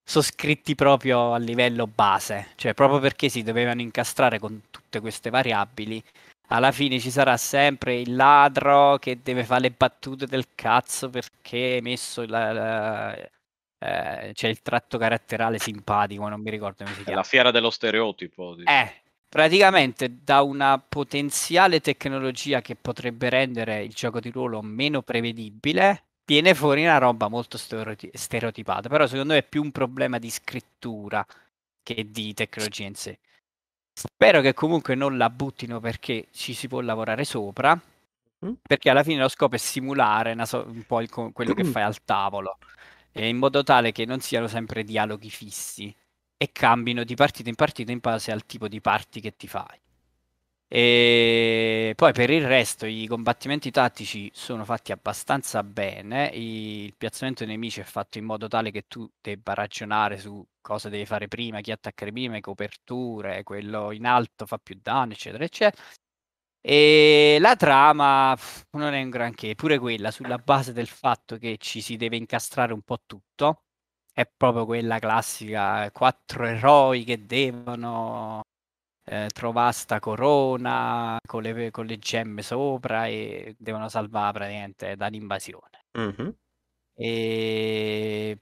sono 0.08 0.24
scritti 0.24 0.74
proprio 0.74 1.34
a 1.34 1.38
livello 1.38 1.86
base, 1.86 2.52
cioè 2.56 2.72
proprio 2.72 2.98
perché 2.98 3.28
si 3.28 3.42
dovevano 3.42 3.82
incastrare 3.82 4.38
con 4.38 4.62
tutte 4.70 5.00
queste 5.00 5.28
variabili. 5.28 6.02
Alla 6.46 6.72
fine 6.72 6.98
ci 6.98 7.10
sarà 7.10 7.36
sempre 7.36 8.00
il 8.00 8.16
ladro 8.16 8.96
che 8.96 9.18
deve 9.22 9.44
fare 9.44 9.60
le 9.60 9.70
battute 9.70 10.24
del 10.26 10.46
cazzo 10.54 11.10
perché 11.10 11.74
hai 11.74 11.80
messo 11.82 12.24
la, 12.24 12.52
la, 12.52 13.14
eh, 13.16 14.32
c'è 14.32 14.48
il 14.48 14.62
tratto 14.62 14.96
caratteriale 14.96 15.58
simpatico, 15.58 16.26
non 16.26 16.40
mi 16.40 16.48
ricordo 16.48 16.84
come 16.84 16.96
si 16.96 17.02
chiama. 17.02 17.18
La 17.18 17.24
fiera 17.24 17.50
dello 17.50 17.68
stereotipo. 17.68 18.54
Diciamo. 18.54 18.78
Eh, 18.78 19.02
praticamente 19.28 20.20
da 20.24 20.40
una 20.40 20.78
potenziale 20.78 21.80
tecnologia 21.80 22.62
che 22.62 22.76
potrebbe 22.76 23.28
rendere 23.28 23.82
il 23.82 23.92
gioco 23.92 24.20
di 24.20 24.30
ruolo 24.30 24.62
meno 24.62 25.02
prevedibile 25.02 26.04
viene 26.28 26.54
fuori 26.54 26.82
una 26.82 26.98
roba 26.98 27.28
molto 27.28 27.56
stereotipata, 27.56 28.90
però 28.90 29.06
secondo 29.06 29.32
me 29.32 29.38
è 29.38 29.42
più 29.42 29.62
un 29.62 29.72
problema 29.72 30.18
di 30.18 30.28
scrittura 30.28 31.24
che 31.82 32.10
di 32.10 32.34
tecnologia 32.34 32.84
in 32.84 32.94
sé. 32.94 33.18
Spero 33.94 34.42
che 34.42 34.52
comunque 34.52 34.94
non 34.94 35.16
la 35.16 35.30
buttino 35.30 35.80
perché 35.80 36.26
ci 36.32 36.52
si 36.52 36.68
può 36.68 36.80
lavorare 36.80 37.24
sopra, 37.24 37.74
mm. 37.74 38.52
perché 38.60 38.90
alla 38.90 39.02
fine 39.02 39.22
lo 39.22 39.28
scopo 39.28 39.54
è 39.54 39.58
simulare 39.58 40.36
so- 40.44 40.66
un 40.68 40.84
po' 40.84 41.00
il, 41.00 41.08
quello 41.08 41.54
che 41.54 41.64
fai 41.64 41.82
al 41.82 42.04
tavolo, 42.04 42.58
in 43.12 43.38
modo 43.38 43.62
tale 43.62 43.90
che 43.90 44.04
non 44.04 44.20
siano 44.20 44.48
sempre 44.48 44.84
dialoghi 44.84 45.30
fissi 45.30 45.94
e 46.36 46.52
cambino 46.52 47.04
di 47.04 47.14
partita 47.14 47.48
in 47.48 47.54
partita 47.54 47.90
in 47.90 48.00
base 48.02 48.32
al 48.32 48.44
tipo 48.44 48.68
di 48.68 48.82
parti 48.82 49.22
che 49.22 49.34
ti 49.34 49.48
fai. 49.48 49.80
E 50.70 51.94
poi 51.96 52.12
per 52.12 52.28
il 52.28 52.46
resto 52.46 52.84
i 52.84 53.06
combattimenti 53.06 53.70
tattici 53.70 54.30
sono 54.34 54.66
fatti 54.66 54.92
abbastanza 54.92 55.62
bene, 55.62 56.30
il 56.34 56.94
piazzamento 56.94 57.44
dei 57.46 57.54
nemici 57.54 57.80
è 57.80 57.84
fatto 57.84 58.18
in 58.18 58.24
modo 58.26 58.48
tale 58.48 58.70
che 58.70 58.84
tu 58.86 59.10
debba 59.18 59.54
ragionare 59.54 60.18
su 60.18 60.46
cosa 60.60 60.90
devi 60.90 61.06
fare 61.06 61.26
prima, 61.26 61.60
chi 61.62 61.72
attaccare 61.72 62.12
prima, 62.12 62.38
coperture, 62.40 63.42
quello 63.44 63.92
in 63.92 64.04
alto 64.04 64.44
fa 64.44 64.58
più 64.58 64.78
danno, 64.82 65.12
eccetera, 65.14 65.42
eccetera. 65.44 65.82
E 66.60 67.38
la 67.40 67.56
trama 67.56 68.36
non 68.72 68.94
è 68.94 69.02
un 69.02 69.10
granché, 69.10 69.54
pure 69.54 69.78
quella 69.78 70.10
sulla 70.10 70.38
base 70.38 70.72
del 70.72 70.88
fatto 70.88 71.38
che 71.38 71.56
ci 71.58 71.80
si 71.80 71.96
deve 71.96 72.16
incastrare 72.16 72.72
un 72.74 72.82
po' 72.82 72.98
tutto, 73.06 73.64
è 74.12 74.26
proprio 74.26 74.66
quella 74.66 74.98
classica, 74.98 75.90
quattro 75.92 76.44
eroi 76.46 77.04
che 77.04 77.26
devono 77.26 78.42
eh, 79.08 79.28
trovare 79.32 79.72
sta 79.72 79.98
corona 80.00 81.18
con 81.26 81.42
le, 81.42 81.70
con 81.70 81.86
le, 81.86 81.98
gemme 81.98 82.42
sopra 82.42 83.06
e 83.06 83.54
devono 83.58 83.88
salvare 83.88 84.32
praticamente 84.32 84.96
dall'invasione. 84.96 85.84
Mm-hmm. 85.98 86.28
E 86.94 88.38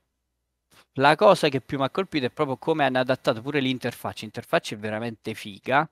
la 0.94 1.14
cosa 1.14 1.48
che 1.48 1.60
più 1.60 1.78
mi 1.78 1.84
ha 1.84 1.90
colpito 1.90 2.26
è 2.26 2.30
proprio 2.30 2.56
come 2.56 2.84
hanno 2.84 2.98
adattato 2.98 3.42
pure 3.42 3.60
l'interfaccia. 3.60 4.22
L'interfaccia 4.22 4.74
è 4.74 4.78
veramente 4.78 5.34
figa 5.34 5.88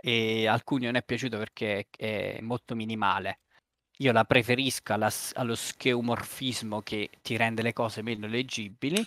e 0.00 0.46
alcuni 0.46 0.84
non 0.86 0.96
è 0.96 1.02
piaciuto 1.02 1.38
perché 1.38 1.86
è 1.96 2.40
molto 2.40 2.74
minimale. 2.74 3.40
Io 3.98 4.12
la 4.12 4.24
preferisco 4.24 4.92
alla- 4.92 5.10
allo 5.34 5.54
scheomorfismo 5.54 6.80
che 6.82 7.10
ti 7.22 7.36
rende 7.36 7.62
le 7.62 7.72
cose 7.72 8.02
meno 8.02 8.26
leggibili. 8.26 9.04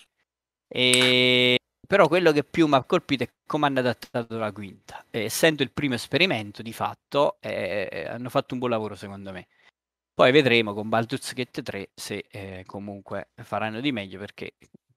E... 0.68 1.58
Però 1.86 2.08
quello 2.08 2.32
che 2.32 2.44
più 2.44 2.68
mi 2.68 2.76
ha 2.76 2.84
colpito 2.84 3.24
è 3.24 3.30
come 3.46 3.66
hanno 3.68 3.80
adattato 3.80 4.38
la 4.38 4.52
quinta. 4.52 5.06
E 5.10 5.24
essendo 5.26 5.64
il 5.64 5.72
primo 5.72 5.96
esperimento, 5.96 6.62
di 6.62 6.74
fatto, 6.74 7.38
eh, 7.42 8.06
hanno 8.10 8.30
fatto 8.30 8.54
un 8.54 8.60
buon 8.60 8.72
lavoro 8.72 8.96
secondo 8.96 9.32
me. 9.32 9.48
Poi 10.14 10.32
vedremo 10.32 10.74
con 10.74 10.90
Baldur's 10.90 11.34
Gate 11.34 11.64
3 11.64 11.90
se 11.96 12.26
eh, 12.30 12.64
comunque 12.68 13.30
faranno 13.44 13.82
di 13.82 13.92
meglio 13.92 14.20
perché 14.20 14.54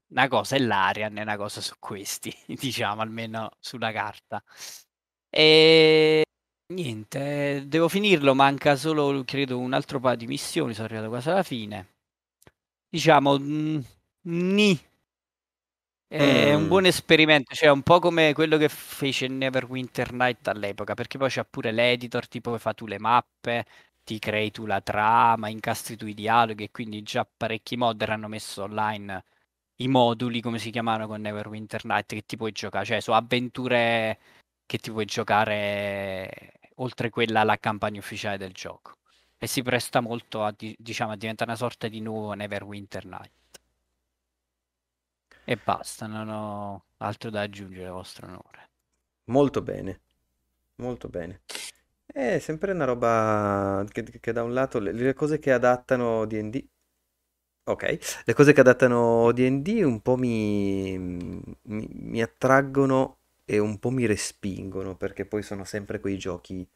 una 0.09 0.29
cosa 0.29 0.57
è 0.57 0.59
l'Arian 0.59 1.17
e 1.19 1.23
una 1.23 1.37
cosa 1.37 1.61
su 1.61 1.75
questi, 1.79 2.35
diciamo, 2.47 3.01
almeno 3.03 3.51
sulla 3.59 3.93
carta. 3.93 4.43
E 5.31 6.25
niente, 6.75 7.65
devo 7.67 7.89
finirlo, 7.89 8.35
manca 8.35 8.77
solo, 8.77 9.23
credo, 9.25 9.59
un 9.59 9.73
altro 9.73 10.01
paio 10.01 10.17
di 10.17 10.27
missioni, 10.27 10.75
sono 10.75 10.87
arrivato 10.87 11.09
quasi 11.09 11.31
alla 11.31 11.43
fine. 11.43 11.95
Diciamo, 12.89 13.39
mm, 13.39 13.79
ni. 14.23 14.79
È 16.09 16.55
un 16.55 16.65
Mm. 16.65 16.69
buon 16.69 16.85
esperimento, 16.87 17.55
cioè 17.55 17.69
un 17.71 17.83
po' 17.83 17.99
come 17.99 18.33
quello 18.33 18.57
che 18.59 18.69
fece 18.69 19.27
Neverwinter 19.29 20.13
Night 20.13 20.47
all'epoca, 20.49 20.95
perché 20.95 21.19
poi 21.19 21.29
c'è 21.29 21.45
pure 21.45 21.73
l'editor, 21.73 22.29
tipo 22.29 22.53
che 22.53 22.59
fa 22.61 22.73
tu 22.75 22.87
le 22.87 22.99
mappe, 22.99 23.65
ti 24.05 24.19
crei 24.21 24.51
tu 24.53 24.67
la 24.67 24.81
trama, 24.81 25.49
incastri 25.49 25.97
tu 25.97 26.07
i 26.07 26.15
dialoghi 26.15 26.65
e 26.65 26.71
quindi 26.71 27.03
già 27.03 27.27
parecchi 27.27 27.77
modder 27.77 28.11
hanno 28.11 28.29
messo 28.29 28.63
online 28.63 29.25
i 29.79 29.89
moduli, 29.89 30.41
come 30.41 30.59
si 30.59 30.71
chiamano 30.71 31.07
con 31.09 31.21
Neverwinter 31.21 31.85
Night, 31.85 32.07
che 32.15 32.23
ti 32.25 32.37
puoi 32.37 32.53
giocare, 32.53 32.85
cioè 32.85 33.01
sono 33.01 33.17
avventure 33.17 34.19
che 34.65 34.79
ti 34.79 34.91
puoi 34.93 35.05
giocare 35.07 36.53
oltre 36.77 37.11
quella 37.11 37.41
alla 37.41 37.59
campagna 37.59 37.99
ufficiale 37.99 38.39
del 38.39 38.53
gioco. 38.53 38.93
E 39.39 39.47
si 39.49 39.63
presta 39.63 40.01
molto 40.01 40.45
a, 40.45 40.53
di- 40.57 40.75
diciamo, 40.79 41.13
a 41.13 41.17
diventare 41.17 41.51
una 41.51 41.59
sorta 41.59 41.89
di 41.89 42.01
nuovo 42.01 42.33
Neverwinter 42.35 43.05
Night. 43.07 43.31
E 45.47 45.57
basta, 45.57 46.07
non 46.07 46.29
ho 46.29 46.85
altro 46.99 47.31
da 47.31 47.41
aggiungere, 47.41 47.89
vostro 47.89 48.27
onore. 48.27 48.69
Molto 49.25 49.63
bene, 49.63 50.01
molto 50.77 51.09
bene. 51.09 51.43
È 52.07 52.39
sempre 52.39 52.73
una 52.73 52.85
roba 52.85 53.85
che, 53.91 54.05
che 54.21 54.33
da 54.33 54.43
un 54.43 54.53
lato 54.55 54.79
le, 54.79 54.93
le 54.93 55.15
cose 55.15 55.39
che 55.39 55.53
adattano 55.53 56.25
D&D, 56.27 56.65
ok, 57.65 58.23
le 58.25 58.35
cose 58.35 58.53
che 58.53 58.61
adattano 58.61 59.33
D&D 59.33 59.83
un 59.85 60.01
po' 60.03 60.17
mi, 60.17 60.99
mi, 60.99 61.89
mi 61.93 62.23
attraggono 62.23 63.19
e 63.45 63.59
un 63.59 63.79
po' 63.79 63.91
mi 63.91 64.07
respingono 64.07 64.97
perché 64.97 65.27
poi 65.27 65.43
sono 65.43 65.65
sempre 65.65 66.01
quei 66.01 66.19
giochi 66.19 66.69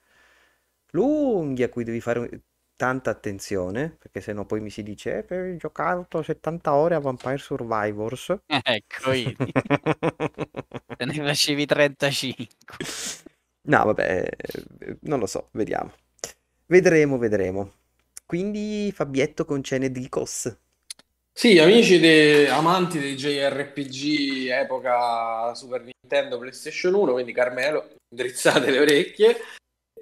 lunghi 0.93 1.63
a 1.63 1.69
cui 1.69 1.85
devi 1.85 2.01
fare 2.01 2.43
tanta 2.81 3.11
attenzione 3.11 3.94
perché 3.98 4.23
sennò 4.23 4.47
poi 4.47 4.62
mi 4.62 4.70
si 4.70 4.82
dice 4.82 5.19
eh, 5.19 5.23
per 5.23 5.55
giocato 5.57 6.23
70 6.23 6.74
ore 6.74 6.94
a 6.94 6.98
Vampire 6.98 7.36
Survivors. 7.36 8.35
Ecco, 8.48 9.11
vedi. 9.11 9.52
Te 10.97 11.05
ne 11.05 11.12
facevi 11.12 11.66
35. 11.66 12.86
No, 13.69 13.85
vabbè, 13.85 14.28
non 15.01 15.19
lo 15.19 15.27
so, 15.27 15.48
vediamo. 15.52 15.93
Vedremo, 16.65 17.19
vedremo. 17.19 17.73
Quindi 18.24 18.90
Fabietto 18.94 19.44
con 19.44 19.62
Cene 19.62 19.90
di 19.90 20.09
Cos. 20.09 20.57
Sì, 21.31 21.59
amici 21.59 21.98
de- 21.98 22.48
amanti 22.48 22.98
dei 22.98 23.15
JRPG 23.15 24.48
epoca 24.48 25.55
Super 25.55 25.82
Nintendo, 25.82 26.39
PlayStation 26.39 26.94
1, 26.94 27.12
quindi 27.12 27.32
Carmelo, 27.32 27.97
drizzate 28.09 28.70
le 28.70 28.78
orecchie. 28.78 29.36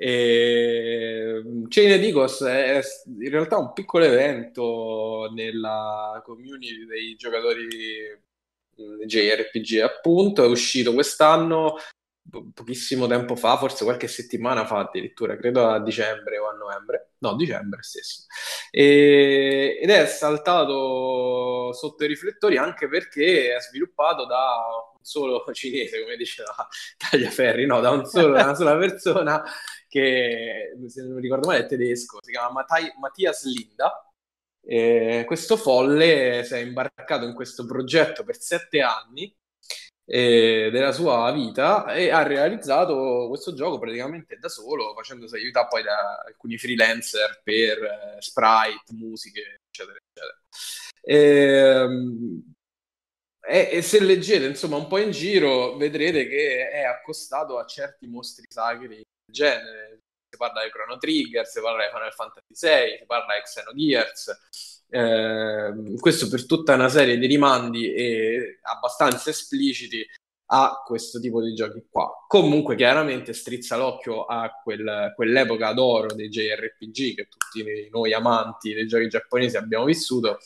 E... 0.00 1.42
Chain 1.68 1.92
of 1.92 1.98
Digos 1.98 2.42
è 2.42 2.80
in 3.20 3.30
realtà 3.30 3.58
un 3.58 3.72
piccolo 3.72 4.04
evento 4.04 5.28
nella 5.34 6.22
community 6.24 6.86
dei 6.86 7.16
giocatori 7.16 7.66
mm, 8.80 9.02
JRPG, 9.02 9.80
appunto, 9.80 10.44
è 10.44 10.46
uscito 10.46 10.94
quest'anno, 10.94 11.76
po- 12.30 12.50
pochissimo 12.54 13.06
tempo 13.08 13.34
fa, 13.34 13.56
forse 13.56 13.84
qualche 13.84 14.06
settimana 14.08 14.64
fa 14.66 14.78
addirittura, 14.80 15.36
credo 15.36 15.68
a 15.68 15.82
dicembre 15.82 16.38
o 16.38 16.48
a 16.48 16.52
novembre, 16.52 17.14
no, 17.18 17.34
dicembre 17.34 17.82
stesso. 17.82 18.26
E- 18.70 19.78
ed 19.82 19.90
è 19.90 20.06
saltato 20.06 21.72
sotto 21.72 22.04
i 22.04 22.06
riflettori 22.06 22.56
anche 22.56 22.88
perché 22.88 23.54
è 23.54 23.60
sviluppato 23.60 24.26
da 24.26 24.87
solo 25.08 25.44
cinese, 25.52 26.02
come 26.02 26.16
diceva 26.16 26.68
Tagliaferri, 26.96 27.66
no, 27.66 27.80
da 27.80 27.90
un 27.90 28.04
solo, 28.04 28.34
da 28.34 28.44
una 28.44 28.54
sola 28.54 28.76
persona 28.76 29.42
che, 29.88 30.76
se 30.86 31.02
non 31.02 31.14
mi 31.14 31.20
ricordo 31.22 31.48
male, 31.48 31.60
è 31.60 31.66
tedesco, 31.66 32.18
si 32.22 32.30
chiama 32.30 32.52
Mattai- 32.52 32.92
Mattias 32.98 33.44
Linda. 33.44 34.02
E 34.60 35.24
questo 35.26 35.56
folle 35.56 36.44
si 36.44 36.52
è 36.54 36.58
imbarcato 36.58 37.24
in 37.24 37.32
questo 37.32 37.64
progetto 37.64 38.22
per 38.22 38.38
sette 38.38 38.82
anni 38.82 39.34
eh, 40.10 40.70
della 40.72 40.92
sua 40.92 41.30
vita 41.32 41.92
e 41.92 42.10
ha 42.10 42.22
realizzato 42.22 43.26
questo 43.28 43.52
gioco 43.54 43.78
praticamente 43.78 44.38
da 44.38 44.48
solo, 44.48 44.94
facendosi 44.94 45.36
aiutare 45.36 45.66
poi 45.68 45.82
da 45.82 46.22
alcuni 46.26 46.56
freelancer 46.56 47.40
per 47.44 47.82
eh, 47.82 48.16
sprite, 48.20 48.94
musiche, 48.94 49.60
eccetera, 49.70 49.98
eccetera. 49.98 50.38
Ehm, 51.02 52.54
e, 53.48 53.68
e 53.72 53.82
se 53.82 54.00
leggete 54.00 54.44
insomma 54.44 54.76
un 54.76 54.86
po' 54.86 54.98
in 54.98 55.10
giro 55.10 55.76
vedrete 55.76 56.28
che 56.28 56.68
è 56.68 56.82
accostato 56.82 57.58
a 57.58 57.64
certi 57.64 58.06
mostri 58.06 58.44
sacri 58.46 58.88
del 58.88 59.04
genere. 59.30 60.00
Si 60.30 60.36
parla 60.36 60.62
di 60.62 60.70
Chrono 60.70 60.98
Trigger, 60.98 61.46
si 61.46 61.60
parla 61.62 61.84
di 61.84 61.90
Final 61.90 62.12
Fantasy 62.12 62.44
VI, 62.50 62.98
si 62.98 63.06
parla 63.06 63.34
di 63.34 63.42
Xenogears. 63.42 64.84
Ehm, 64.90 65.96
questo 65.96 66.28
per 66.28 66.44
tutta 66.44 66.74
una 66.74 66.90
serie 66.90 67.16
di 67.16 67.26
rimandi 67.26 67.92
e 67.94 68.58
abbastanza 68.62 69.30
espliciti 69.30 70.06
a 70.50 70.82
questo 70.84 71.18
tipo 71.18 71.42
di 71.42 71.54
giochi 71.54 71.86
qua. 71.90 72.10
Comunque, 72.26 72.76
chiaramente 72.76 73.32
strizza 73.32 73.76
l'occhio 73.76 74.24
a 74.24 74.50
quel- 74.62 75.12
quell'epoca 75.14 75.72
d'oro 75.72 76.14
dei 76.14 76.28
JRPG 76.28 77.14
che 77.14 77.28
tutti 77.28 77.88
noi 77.90 78.12
amanti 78.12 78.72
dei 78.74 78.86
giochi 78.86 79.08
giapponesi 79.08 79.56
abbiamo 79.56 79.84
vissuto. 79.84 80.38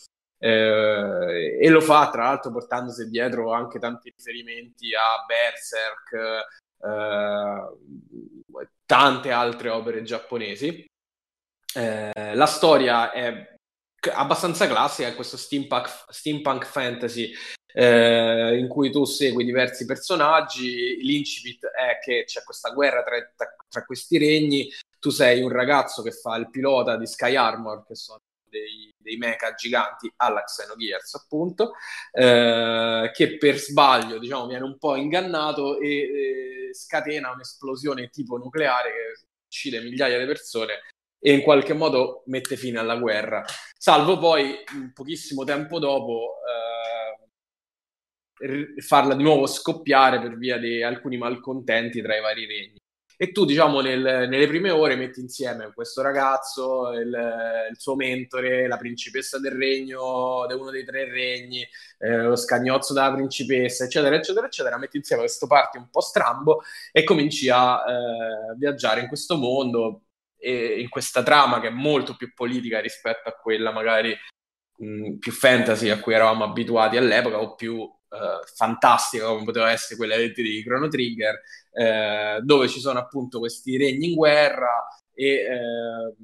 Eh, 0.45 1.57
e 1.61 1.69
lo 1.69 1.81
fa 1.81 2.11
tra 2.11 2.25
l'altro 2.25 2.51
portandosi 2.51 3.09
dietro 3.09 3.53
anche 3.53 3.79
tanti 3.79 4.13
riferimenti 4.17 4.93
a 4.93 5.25
Berserk, 5.25 6.47
eh, 6.83 8.67
tante 8.85 9.31
altre 9.31 9.69
opere 9.69 10.03
giapponesi. 10.03 10.85
Eh, 11.75 12.35
la 12.35 12.47
storia 12.47 13.13
è 13.13 13.55
abbastanza 14.15 14.67
classica, 14.67 15.07
è 15.09 15.15
questo 15.15 15.37
steampunk, 15.37 15.89
steampunk 16.09 16.67
fantasy 16.67 17.33
eh, 17.73 18.59
in 18.59 18.67
cui 18.67 18.91
tu 18.91 19.05
segui 19.05 19.45
diversi 19.45 19.85
personaggi. 19.85 20.97
L'incipit 21.03 21.67
è 21.67 22.01
che 22.03 22.25
c'è 22.27 22.43
questa 22.43 22.71
guerra 22.71 23.05
tra- 23.05 23.33
tra 23.69 23.85
questi 23.85 24.19
regni. 24.19 24.69
Tu 24.99 25.11
sei 25.11 25.41
un 25.41 25.51
ragazzo 25.51 26.03
che 26.03 26.11
fa 26.11 26.35
il 26.35 26.51
pilota 26.51 26.97
di 26.97 27.07
Sky 27.07 27.37
Armor, 27.37 27.87
che 27.87 27.95
sono 27.95 28.19
dei, 28.53 28.93
dei 28.97 29.17
mecha 29.17 29.55
giganti 29.55 30.13
alla 30.17 30.45
Xenogears, 30.45 31.15
appunto, 31.15 31.73
eh, 32.13 33.11
che 33.13 33.39
per 33.39 33.57
sbaglio, 33.57 34.19
diciamo, 34.19 34.47
viene 34.47 34.65
un 34.65 34.77
po' 34.79 34.95
ingannato 34.97 35.81
e 35.81 36.69
eh, 36.69 36.75
scatena 36.75 37.33
un'esplosione 37.33 38.11
tipo 38.11 38.37
nucleare 38.37 38.91
che 38.91 39.27
uccide 39.47 39.81
migliaia 39.81 40.19
di 40.19 40.27
persone 40.27 40.81
e 41.19 41.33
in 41.33 41.43
qualche 41.43 41.73
modo 41.73 42.23
mette 42.27 42.57
fine 42.57 42.79
alla 42.79 42.97
guerra. 42.97 43.45
Salvo 43.79 44.19
poi, 44.19 44.59
pochissimo 44.93 45.45
tempo 45.45 45.79
dopo, 45.79 46.35
eh, 48.39 48.83
farla 48.83 49.15
di 49.15 49.23
nuovo 49.23 49.47
scoppiare 49.47 50.21
per 50.21 50.37
via 50.37 50.59
di 50.59 50.83
alcuni 50.83 51.17
malcontenti 51.17 52.03
tra 52.03 52.17
i 52.17 52.21
vari 52.21 52.47
regni. 52.47 52.82
E 53.17 53.33
tu, 53.33 53.45
diciamo, 53.45 53.81
nel- 53.81 54.29
nelle 54.29 54.47
prime 54.47 54.71
ore 54.71 54.97
metti 54.97 55.21
insieme 55.21 55.73
questo 55.73 56.03
ragazzo, 56.03 56.93
il, 56.93 57.09
il 57.71 57.79
suo 57.79 57.95
mentore, 57.95 58.67
la 58.67 58.77
principessa 58.77 59.39
del 59.39 59.53
regno, 59.53 60.47
uno 60.47 60.71
dei 60.71 60.85
tre 60.85 61.05
regni, 61.11 61.67
eh, 61.99 62.23
lo 62.23 62.37
scagnozzo 62.37 62.93
della 62.93 63.13
principessa, 63.13 63.85
eccetera, 63.85 64.17
eccetera, 64.17 64.47
eccetera. 64.47 64.79
Metti 64.79 64.97
insieme 64.97 65.23
questo 65.23 65.47
party 65.47 65.79
un 65.79 65.89
po' 65.91 66.01
strambo 66.01 66.63
e 66.91 67.05
cominci 67.05 67.49
a 67.49 67.83
eh, 67.87 68.57
viaggiare 68.57 69.01
in 69.01 69.09
questo 69.09 69.37
mondo 69.37 70.03
e 70.37 70.81
in 70.81 70.89
questa 70.89 71.23
trama 71.23 71.61
che 71.61 71.69
è 71.69 71.71
molto 71.71 72.17
più 72.17 72.33
politica 72.35 72.81
rispetto 72.81 73.29
a 73.29 73.33
quella 73.33 73.71
magari 73.71 74.13
mh, 74.79 75.15
più 75.19 75.33
fantasy 75.33 75.89
a 75.89 76.01
cui 76.01 76.15
eravamo 76.15 76.45
abituati 76.45 76.97
all'epoca 76.97 77.41
o 77.41 77.55
più 77.55 77.89
eh, 78.13 78.47
fantastica 78.55 79.27
come 79.27 79.45
poteva 79.45 79.71
essere 79.71 79.97
quella 79.97 80.17
di 80.17 80.63
Chrono 80.63 80.89
Trigger 80.89 81.41
eh, 81.73 82.41
dove 82.43 82.69
ci 82.69 82.79
sono 82.79 82.99
appunto 82.99 83.39
questi 83.39 83.77
regni 83.79 84.11
in 84.11 84.15
guerra 84.15 84.87
e 85.15 85.27
eh, 85.27 86.15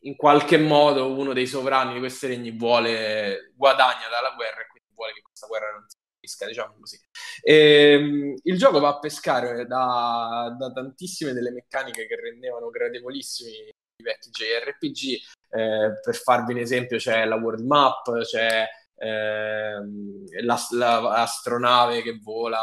in 0.00 0.16
qualche 0.16 0.58
modo 0.58 1.12
uno 1.12 1.32
dei 1.32 1.46
sovrani 1.46 1.94
di 1.94 1.98
questi 2.00 2.26
regni 2.26 2.50
vuole 2.50 3.52
guadagna 3.54 4.08
dalla 4.10 4.34
guerra 4.34 4.60
e 4.62 4.66
quindi 4.68 4.92
vuole 4.94 5.12
che 5.12 5.22
questa 5.22 5.46
guerra 5.46 5.70
non 5.70 5.84
si 5.86 5.96
finisca, 6.18 6.46
diciamo 6.46 6.74
così. 6.78 7.00
E, 7.42 7.54
ehm, 7.54 8.34
il 8.42 8.58
gioco 8.58 8.80
va 8.80 8.88
a 8.88 8.98
pescare 8.98 9.66
da, 9.66 10.54
da, 10.58 10.72
tantissime 10.72 11.32
delle 11.32 11.52
meccaniche 11.52 12.06
che 12.06 12.16
rendevano 12.16 12.70
gradevolissimi 12.70 13.50
i 13.50 14.02
vecchi 14.02 14.30
JRPG. 14.30 15.20
Eh, 15.50 16.00
per 16.02 16.14
farvi 16.16 16.52
un 16.52 16.58
esempio, 16.58 16.98
c'è 16.98 17.24
la 17.24 17.36
world 17.36 17.64
map, 17.64 18.20
c'è 18.22 18.66
ehm, 19.04 20.24
l'astronave 20.42 22.02
che 22.02 22.18
vola 22.22 22.60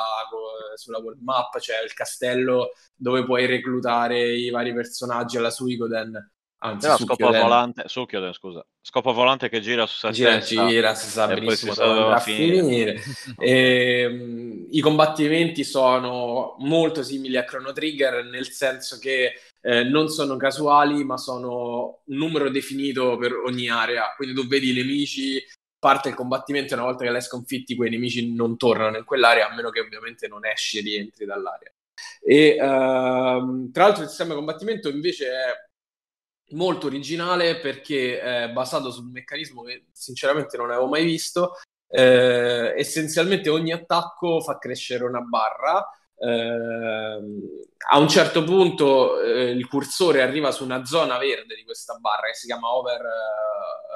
sulla 0.75 0.99
world 0.99 1.21
map, 1.21 1.57
c'è 1.59 1.83
il 1.83 1.93
castello 1.93 2.71
dove 2.95 3.23
puoi 3.23 3.45
reclutare 3.45 4.35
i 4.35 4.49
vari 4.49 4.73
personaggi 4.73 5.37
alla 5.37 5.49
Suikoden 5.49 6.31
Anzi, 6.63 6.87
no, 6.87 6.97
scopo 6.97 7.31
volante, 7.31 7.83
Succhioden, 7.87 8.33
scusa. 8.33 8.63
Scopo 8.79 9.13
volante 9.13 9.49
che 9.49 9.61
gira 9.61 9.87
su 9.87 9.97
se 9.97 10.11
gira, 10.11 10.39
stessa. 10.39 10.67
Gira, 10.67 10.93
si 10.93 11.09
sa 11.09 11.25
benissimo 11.25 11.73
dove 11.73 11.99
andrà 11.99 12.15
a 12.17 12.19
finire. 12.19 13.01
e, 13.39 14.05
um, 14.05 14.67
I 14.69 14.79
combattimenti 14.79 15.63
sono 15.63 16.55
molto 16.59 17.01
simili 17.01 17.37
a 17.37 17.45
Chrono 17.45 17.71
Trigger, 17.71 18.25
nel 18.25 18.47
senso 18.49 18.99
che 18.99 19.33
eh, 19.59 19.83
non 19.83 20.07
sono 20.09 20.37
casuali, 20.37 21.03
ma 21.03 21.17
sono 21.17 22.01
un 22.05 22.15
numero 22.15 22.51
definito 22.51 23.17
per 23.17 23.33
ogni 23.33 23.67
area. 23.67 24.13
Quindi 24.15 24.35
tu 24.35 24.45
vedi 24.45 24.69
i 24.69 24.73
nemici, 24.75 25.43
parte 25.81 26.09
il 26.09 26.15
combattimento 26.15 26.73
e 26.73 26.77
una 26.77 26.85
volta 26.85 27.03
che 27.03 27.09
l'hai 27.09 27.23
sconfitti, 27.23 27.75
quei 27.75 27.89
nemici 27.89 28.35
non 28.35 28.55
tornano 28.55 28.97
in 28.97 29.03
quell'area, 29.03 29.49
a 29.49 29.55
meno 29.55 29.71
che 29.71 29.79
ovviamente 29.79 30.27
non 30.27 30.45
esci 30.45 30.77
e 30.77 30.81
rientri 30.81 31.25
dall'area. 31.25 31.73
E 32.23 32.53
uh, 32.53 33.71
tra 33.71 33.85
l'altro 33.85 34.03
il 34.03 34.09
sistema 34.09 34.29
di 34.29 34.35
combattimento 34.35 34.89
invece 34.89 35.27
è 35.27 35.69
molto 36.53 36.85
originale 36.85 37.59
perché 37.59 38.19
è 38.19 38.49
basato 38.51 38.91
su 38.91 39.01
un 39.01 39.09
meccanismo 39.09 39.63
che 39.63 39.87
sinceramente 39.91 40.55
non 40.55 40.69
avevo 40.69 40.87
mai 40.87 41.03
visto. 41.03 41.55
Eh, 41.87 42.73
essenzialmente 42.77 43.49
ogni 43.49 43.73
attacco 43.73 44.39
fa 44.41 44.59
crescere 44.59 45.03
una 45.03 45.21
barra. 45.21 45.89
Eh, 46.15 47.19
a 47.89 47.97
un 47.97 48.07
certo 48.07 48.43
punto 48.43 49.19
eh, 49.19 49.49
il 49.49 49.67
cursore 49.67 50.21
arriva 50.21 50.51
su 50.51 50.63
una 50.63 50.85
zona 50.85 51.17
verde 51.17 51.55
di 51.55 51.63
questa 51.63 51.95
barra 51.95 52.27
che 52.27 52.35
si 52.35 52.45
chiama 52.45 52.71
over 52.71 53.01
uh, 53.01 53.90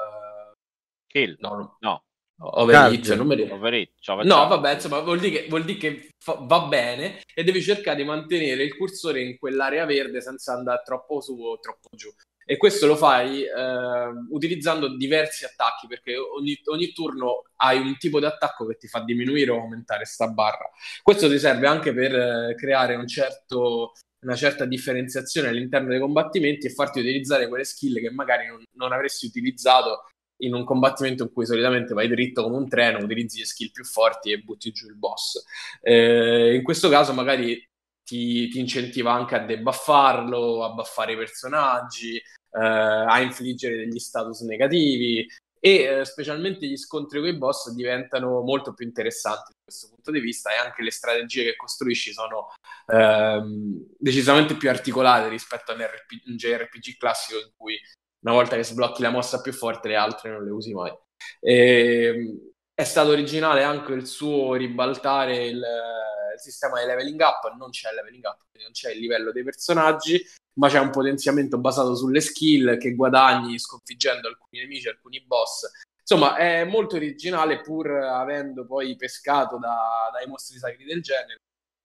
kill. 1.16 1.36
No, 1.40 1.76
no. 1.80 2.02
Overhit, 2.38 3.14
non 3.14 3.26
mi 3.26 3.34
ricordo. 3.34 4.22
No, 4.24 4.46
vabbè, 4.46 4.74
insomma, 4.74 5.00
vuol 5.00 5.18
dire 5.18 5.40
che, 5.40 5.48
vuol 5.48 5.64
dire 5.64 5.78
che 5.78 6.08
fa, 6.22 6.34
va 6.34 6.66
bene 6.66 7.20
e 7.34 7.42
devi 7.42 7.62
cercare 7.62 7.96
di 7.96 8.04
mantenere 8.04 8.62
il 8.62 8.76
cursore 8.76 9.22
in 9.22 9.38
quell'area 9.38 9.86
verde 9.86 10.20
senza 10.20 10.52
andare 10.52 10.82
troppo 10.84 11.22
su 11.22 11.32
o 11.32 11.58
troppo 11.58 11.88
giù 11.96 12.12
e 12.48 12.58
questo 12.58 12.86
lo 12.86 12.94
fai 12.94 13.42
eh, 13.42 14.08
utilizzando 14.30 14.96
diversi 14.96 15.44
attacchi 15.44 15.88
perché 15.88 16.16
ogni, 16.16 16.56
ogni, 16.66 16.92
turno 16.92 17.42
hai 17.56 17.80
un 17.80 17.96
tipo 17.96 18.20
di 18.20 18.26
attacco 18.26 18.66
che 18.66 18.76
ti 18.76 18.86
fa 18.86 19.00
diminuire 19.00 19.50
o 19.50 19.58
aumentare 19.58 20.04
sta 20.04 20.28
barra. 20.28 20.70
Questo 21.02 21.28
ti 21.28 21.40
serve 21.40 21.66
anche 21.66 21.92
per 21.92 22.14
eh, 22.14 22.54
creare 22.54 22.94
un 22.94 23.08
certo, 23.08 23.94
una 24.24 24.36
certa 24.36 24.64
differenziazione 24.64 25.48
all'interno 25.48 25.88
dei 25.88 25.98
combattimenti 25.98 26.68
e 26.68 26.72
farti 26.72 27.00
utilizzare 27.00 27.48
quelle 27.48 27.64
skill 27.64 27.98
che 27.98 28.10
magari 28.12 28.46
non, 28.46 28.62
non 28.76 28.92
avresti 28.92 29.26
utilizzato 29.26 30.04
in 30.38 30.54
un 30.54 30.64
combattimento 30.64 31.22
in 31.22 31.32
cui 31.32 31.46
solitamente 31.46 31.94
vai 31.94 32.08
dritto 32.08 32.42
come 32.42 32.56
un 32.56 32.68
treno, 32.68 32.98
utilizzi 32.98 33.38
le 33.38 33.46
skill 33.46 33.70
più 33.70 33.84
forti 33.84 34.32
e 34.32 34.38
butti 34.38 34.72
giù 34.72 34.86
il 34.86 34.96
boss. 34.96 35.42
Eh, 35.80 36.54
in 36.54 36.62
questo 36.62 36.88
caso 36.88 37.12
magari 37.12 37.64
ti, 38.04 38.48
ti, 38.48 38.58
incentiva 38.58 39.12
anche 39.12 39.34
a 39.34 39.44
debuffarlo, 39.44 40.64
a 40.64 40.72
buffare 40.72 41.12
i 41.12 41.16
personaggi, 41.16 42.16
eh, 42.16 42.22
a 42.60 43.20
infliggere 43.20 43.76
degli 43.76 43.98
status 43.98 44.40
negativi 44.42 45.26
e 45.58 45.82
eh, 45.82 46.04
specialmente 46.04 46.66
gli 46.66 46.76
scontri 46.76 47.18
con 47.18 47.28
i 47.28 47.36
boss 47.36 47.70
diventano 47.70 48.42
molto 48.42 48.74
più 48.74 48.86
interessanti 48.86 49.50
da 49.50 49.64
questo 49.64 49.88
punto 49.88 50.10
di 50.12 50.20
vista 50.20 50.52
e 50.52 50.56
anche 50.56 50.82
le 50.82 50.92
strategie 50.92 51.44
che 51.44 51.56
costruisci 51.56 52.12
sono 52.12 52.52
ehm, 52.86 53.86
decisamente 53.98 54.54
più 54.54 54.68
articolate 54.68 55.28
rispetto 55.28 55.72
a 55.72 55.74
un, 55.74 55.82
RP- 55.82 56.26
un 56.26 56.36
JRPG 56.36 56.96
classico 56.96 57.38
in 57.38 57.50
cui 57.56 57.80
una 58.26 58.34
volta 58.34 58.56
che 58.56 58.64
sblocchi 58.64 59.02
la 59.02 59.10
mossa 59.10 59.40
più 59.40 59.52
forte 59.52 59.88
le 59.88 59.94
altre 59.94 60.30
non 60.30 60.44
le 60.44 60.50
usi 60.50 60.74
mai. 60.74 60.92
E, 61.40 61.54
ehm, 61.54 62.38
è 62.74 62.84
stato 62.84 63.10
originale 63.10 63.62
anche 63.62 63.92
il 63.92 64.06
suo 64.06 64.54
ribaltare 64.54 65.46
il, 65.46 65.56
il 65.56 66.40
sistema 66.40 66.80
di 66.80 66.86
leveling 66.86 67.20
up, 67.20 67.54
non 67.56 67.70
c'è 67.70 67.90
il 67.90 67.94
leveling 67.94 68.24
up, 68.24 68.38
quindi 68.50 68.64
non 68.64 68.72
c'è 68.72 68.90
il 68.90 68.98
livello 68.98 69.32
dei 69.32 69.44
personaggi, 69.44 70.20
ma 70.58 70.68
c'è 70.68 70.80
un 70.80 70.90
potenziamento 70.90 71.58
basato 71.58 71.94
sulle 71.94 72.20
skill 72.20 72.76
che 72.78 72.94
guadagni 72.94 73.58
sconfiggendo 73.58 74.28
alcuni 74.28 74.60
nemici, 74.60 74.88
alcuni 74.88 75.22
boss. 75.24 75.70
Insomma, 76.00 76.36
è 76.36 76.64
molto 76.64 76.96
originale 76.96 77.60
pur 77.60 77.90
avendo 77.90 78.66
poi 78.66 78.94
pescato 78.96 79.58
da, 79.58 80.10
dai 80.12 80.26
mostri 80.26 80.58
sacri 80.58 80.84
del 80.84 81.00
genere. 81.00 81.38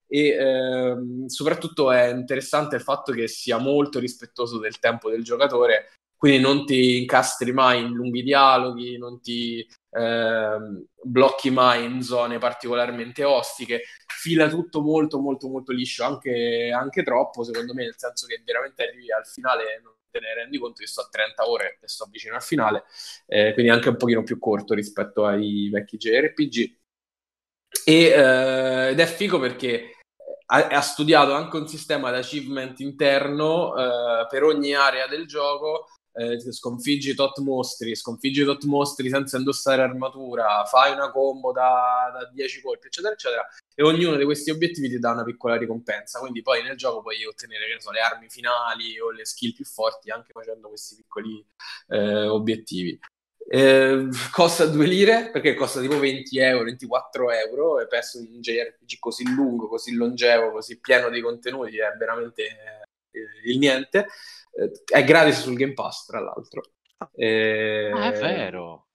E 0.07 0.27
ehm, 0.27 1.27
soprattutto 1.27 1.91
è 1.91 2.07
interessante 2.07 2.76
il 2.76 2.81
fatto 2.81 3.13
che 3.13 3.27
sia 3.27 3.57
molto 3.57 3.97
rispettoso 3.97 4.59
del 4.59 4.77
tempo 4.77 5.09
del 5.09 5.23
giocatore, 5.23 5.93
quindi 6.22 6.39
non 6.39 6.68
ti 6.68 6.99
incastri 6.99 7.52
mai 7.52 7.81
in 7.81 7.93
lunghi 7.93 8.22
dialoghi, 8.22 8.95
non 8.95 9.19
ti 9.22 9.68
eh, 9.89 10.57
blocchi 11.02 11.49
mai 11.49 11.84
in 11.84 12.03
zone 12.03 12.38
particolarmente 12.38 13.23
ostiche, 13.23 13.81
fila 14.06 14.48
tutto 14.48 14.84
molto 14.84 15.19
molto 15.19 15.49
molto 15.49 15.72
liscio, 15.72 16.03
anche, 16.03 16.72
anche 16.72 17.02
troppo 17.02 17.43
secondo 17.43 17.73
me, 17.73 17.85
nel 17.85 17.95
senso 17.98 18.27
che 18.27 18.39
veramente 18.45 18.84
arrivi 18.84 19.11
al 19.11 19.26
finale 19.26 19.81
non 19.81 19.95
te 20.11 20.19
ne 20.19 20.35
rendi 20.35 20.60
conto 20.60 20.81
che 20.81 20.88
sto 20.88 21.02
a 21.02 21.10
30 21.10 21.49
ore 21.49 21.80
e 21.81 21.88
sto 21.88 22.07
vicino 22.11 22.35
al 22.35 22.43
finale, 22.43 22.84
eh, 23.26 23.53
quindi 23.53 23.72
anche 23.72 23.89
un 23.89 23.98
pochino 23.98 24.22
più 24.22 24.38
corto 24.38 24.76
rispetto 24.76 25.26
ai 25.26 25.69
vecchi 25.69 25.98
JRPG. 25.98 26.77
E, 27.84 27.93
eh, 27.93 28.89
ed 28.91 28.99
è 28.99 29.06
figo 29.07 29.39
perché 29.39 29.98
ha, 30.45 30.68
ha, 30.68 30.81
studiato 30.81 31.34
anche 31.34 31.57
un 31.57 31.68
sistema 31.68 32.11
di 32.11 32.18
achievement 32.18 32.80
interno 32.81 33.76
eh, 33.76 34.27
per 34.30 34.43
ogni 34.43 34.76
area 34.76 35.07
del 35.07 35.26
gioco 35.26 35.88
eh, 36.14 36.52
sconfiggi 36.52 37.16
tot 37.16 37.40
mostri, 37.40 37.96
sconfiggi 37.96 38.44
tot 38.44 38.64
mostri 38.66 39.10
senza 39.10 39.38
indossare 39.38 39.82
armatura, 39.82 40.66
fai 40.66 40.92
una 40.92 41.10
combo 41.12 41.52
da, 41.52 42.12
da 42.14 42.30
10 42.32 42.62
colpi, 42.62 42.88
eccetera, 42.88 43.14
eccetera, 43.14 43.48
e 43.74 43.84
ognuno 43.84 44.18
di 44.18 44.26
questi 44.26 44.52
obiettivi 44.52 44.90
ti 44.90 45.00
dà 45.00 45.12
una 45.12 45.24
piccola 45.24 45.58
ricompensa. 45.58 46.20
Quindi 46.20 46.42
poi 46.42 46.64
nel 46.64 46.78
gioco 46.78 47.02
puoi 47.02 47.26
ottenere 47.26 47.68
che 47.68 47.74
ne 47.76 47.82
so, 47.82 47.92
le 47.92 48.02
armi 48.02 48.30
finali 48.30 49.00
o 49.00 49.12
le 49.12 49.26
skill 49.26 49.54
più 49.54 49.66
forti 49.66 50.12
anche 50.12 50.32
facendo 50.34 50.68
questi 50.68 50.96
piccoli 50.96 51.46
eh, 51.88 52.28
obiettivi. 52.28 53.00
Eh, 53.54 54.08
costa 54.32 54.66
2 54.66 54.86
lire 54.86 55.30
perché 55.32 55.56
costa 55.56 55.82
tipo 55.82 56.00
20 56.00 56.38
euro, 56.40 56.64
24 56.66 57.32
euro 57.32 57.80
e 57.82 57.88
penso 57.88 58.20
un 58.20 58.40
JRPG 58.40 59.00
così 59.00 59.26
lungo, 59.34 59.68
così 59.68 59.94
longevo, 59.94 60.52
così 60.52 60.80
pieno 60.80 61.10
di 61.10 61.20
contenuti 61.22 61.78
è 61.78 61.92
veramente 61.98 62.44
eh, 62.44 63.50
il 63.50 63.58
niente. 63.58 64.08
Eh, 64.52 64.72
è 64.86 65.03
gratis 65.03 65.41
sul 65.41 65.56
Game 65.56 65.73
Pass, 65.73 66.06
tra 66.06 66.19
l'altro. 66.19 66.61
Eh, 67.14 67.91
ah, 67.94 68.11
è 68.11 68.19
vero. 68.19 68.88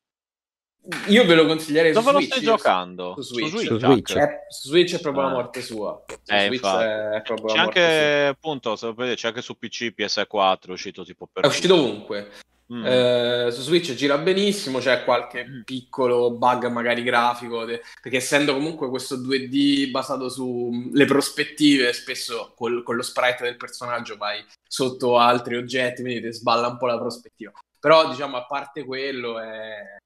Io 1.08 1.24
ve 1.24 1.34
lo 1.34 1.46
consiglierei 1.46 1.92
Dove 1.92 2.10
su 2.10 2.16
Switch. 2.16 2.28
Dove 2.28 2.46
lo 2.46 2.56
stai 2.56 2.72
giocando? 2.72 3.14
Su 3.16 3.22
Switch. 3.22 3.48
Su 3.48 3.56
Switch, 3.56 3.68
su 3.68 3.78
Switch. 3.78 4.16
È, 4.16 4.38
su 4.48 4.68
Switch 4.68 4.94
è 4.94 5.00
proprio 5.00 5.22
ah. 5.24 5.26
la 5.26 5.32
morte 5.32 5.62
sua. 5.62 6.04
Su 6.06 6.32
eh, 6.32 6.46
Switch 6.46 6.64
è 6.64 7.22
proprio 7.24 7.54
c'è 7.54 7.58
anche, 7.58 8.20
sua. 8.20 8.28
appunto, 8.28 8.74
c'è 8.74 9.28
anche 9.28 9.42
su 9.42 9.58
PC, 9.58 9.94
PS4, 9.96 10.68
è 10.68 10.70
uscito 10.70 11.04
tipo 11.04 11.28
per... 11.30 11.44
È 11.44 11.46
uscito 11.46 11.74
ovunque. 11.74 12.30
Mm. 12.72 12.84
Eh, 12.84 13.48
su 13.52 13.62
Switch 13.62 13.94
gira 13.94 14.18
benissimo, 14.18 14.80
c'è 14.80 15.04
qualche 15.04 15.46
mm. 15.46 15.60
piccolo 15.62 16.32
bug 16.32 16.66
magari 16.66 17.04
grafico, 17.04 17.64
de- 17.64 17.80
perché 18.02 18.18
essendo 18.18 18.54
comunque 18.54 18.88
questo 18.88 19.16
2D 19.16 19.90
basato 19.90 20.28
sulle 20.28 21.04
prospettive, 21.04 21.92
spesso 21.92 22.54
col- 22.56 22.82
con 22.82 22.96
lo 22.96 23.02
sprite 23.02 23.44
del 23.44 23.56
personaggio 23.56 24.16
vai 24.16 24.44
sotto 24.66 25.16
altri 25.16 25.56
oggetti, 25.56 26.02
quindi 26.02 26.22
ti 26.22 26.32
sballa 26.32 26.66
un 26.66 26.76
po' 26.76 26.86
la 26.86 26.98
prospettiva. 26.98 27.52
Però 27.78 28.08
diciamo, 28.08 28.36
a 28.36 28.46
parte 28.46 28.84
quello, 28.84 29.38
è 29.38 29.96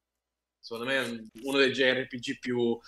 secondo 0.60 0.90
me 0.90 1.28
uno 1.42 1.56
dei 1.56 1.72
JRPG 1.72 2.38
più, 2.38 2.78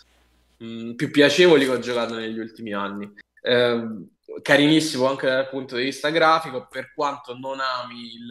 mh, 0.59 0.67
mm, 0.67 0.93
più 0.95 1.11
piacevoli 1.11 1.65
che 1.65 1.71
ho 1.71 1.79
giocato 1.79 2.15
negli 2.15 2.39
ultimi 2.39 2.75
anni. 2.75 3.11
Eh, 3.41 4.07
carinissimo 4.43 5.09
anche 5.09 5.27
dal 5.27 5.49
punto 5.49 5.77
di 5.77 5.85
vista 5.85 6.11
grafico, 6.11 6.69
per 6.71 6.93
quanto 6.95 7.37
non 7.39 7.59
ami 7.61 8.15
il 8.15 8.29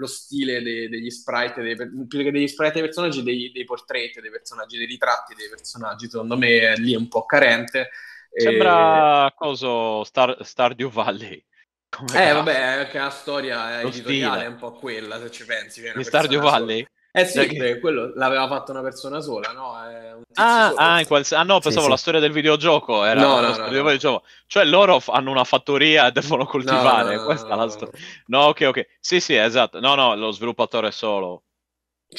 lo 0.00 0.06
stile 0.06 0.62
de- 0.62 0.88
degli 0.88 1.10
sprite, 1.10 1.60
dei, 1.60 1.76
più 1.76 2.22
che 2.22 2.30
degli 2.30 2.48
sprite 2.48 2.72
dei 2.72 2.82
personaggi, 2.82 3.22
dei, 3.22 3.52
dei 3.52 3.64
portrait 3.64 4.18
dei 4.18 4.30
personaggi, 4.30 4.78
dei 4.78 4.86
ritratti 4.86 5.34
dei 5.34 5.48
personaggi, 5.48 6.08
secondo 6.08 6.38
me 6.38 6.74
lì 6.78 6.94
è 6.94 6.96
un 6.96 7.08
po' 7.08 7.26
carente. 7.26 7.90
Sembra 8.32 9.26
e... 9.28 9.34
coso 9.36 10.02
Star, 10.04 10.36
Stardew 10.40 10.90
Valley. 10.90 11.44
Come 11.90 12.28
eh, 12.28 12.32
va? 12.32 12.38
vabbè, 12.38 12.60
anche 12.60 12.98
la 12.98 13.10
storia 13.10 13.80
editoriale 13.82 14.32
stile. 14.32 14.44
è 14.44 14.48
un 14.48 14.56
po' 14.56 14.72
quella, 14.72 15.20
se 15.20 15.30
ci 15.30 15.44
pensi. 15.44 15.82
Di 15.94 16.04
Stardew 16.04 16.40
Valley? 16.40 16.86
Eh 17.12 17.24
sì, 17.24 17.36
Dai, 17.38 17.48
che- 17.48 17.56
perché 17.56 17.80
quello 17.80 18.12
l'aveva 18.14 18.46
fatto 18.46 18.70
una 18.70 18.82
persona 18.82 19.20
sola, 19.20 19.50
no? 19.52 19.82
È 19.82 20.12
un 20.12 20.22
Ah, 20.34 20.68
solo. 20.68 20.80
ah, 20.80 21.00
in 21.00 21.06
qual- 21.06 21.26
ah, 21.30 21.42
no, 21.42 21.58
pensavo 21.58 21.84
sì. 21.86 21.90
la 21.90 21.96
storia 21.96 22.20
del 22.20 22.30
videogioco. 22.32 23.04
Era 23.04 23.20
No, 23.20 23.34
no, 23.34 23.40
la 23.40 23.48
no, 23.48 23.52
storia 23.54 23.64
no. 23.66 23.70
del 23.72 23.82
videogioco. 23.82 24.24
Cioè, 24.46 24.64
loro 24.64 25.00
f- 25.00 25.08
hanno 25.08 25.30
una 25.30 25.44
fattoria 25.44 26.06
e 26.06 26.12
devono 26.12 26.44
coltivare. 26.46 27.16
no, 27.16 27.24
Questa 27.24 27.46
è 27.46 27.50
no, 27.50 27.56
la 27.56 27.64
no, 27.64 27.68
storia. 27.70 28.00
No, 28.26 28.40
ok, 28.44 28.60
ok. 28.68 28.86
Sì, 29.00 29.20
sì, 29.20 29.34
esatto. 29.34 29.80
No, 29.80 29.94
no, 29.96 30.14
lo 30.14 30.30
sviluppatore 30.30 30.88
è 30.88 30.92
solo. 30.92 31.42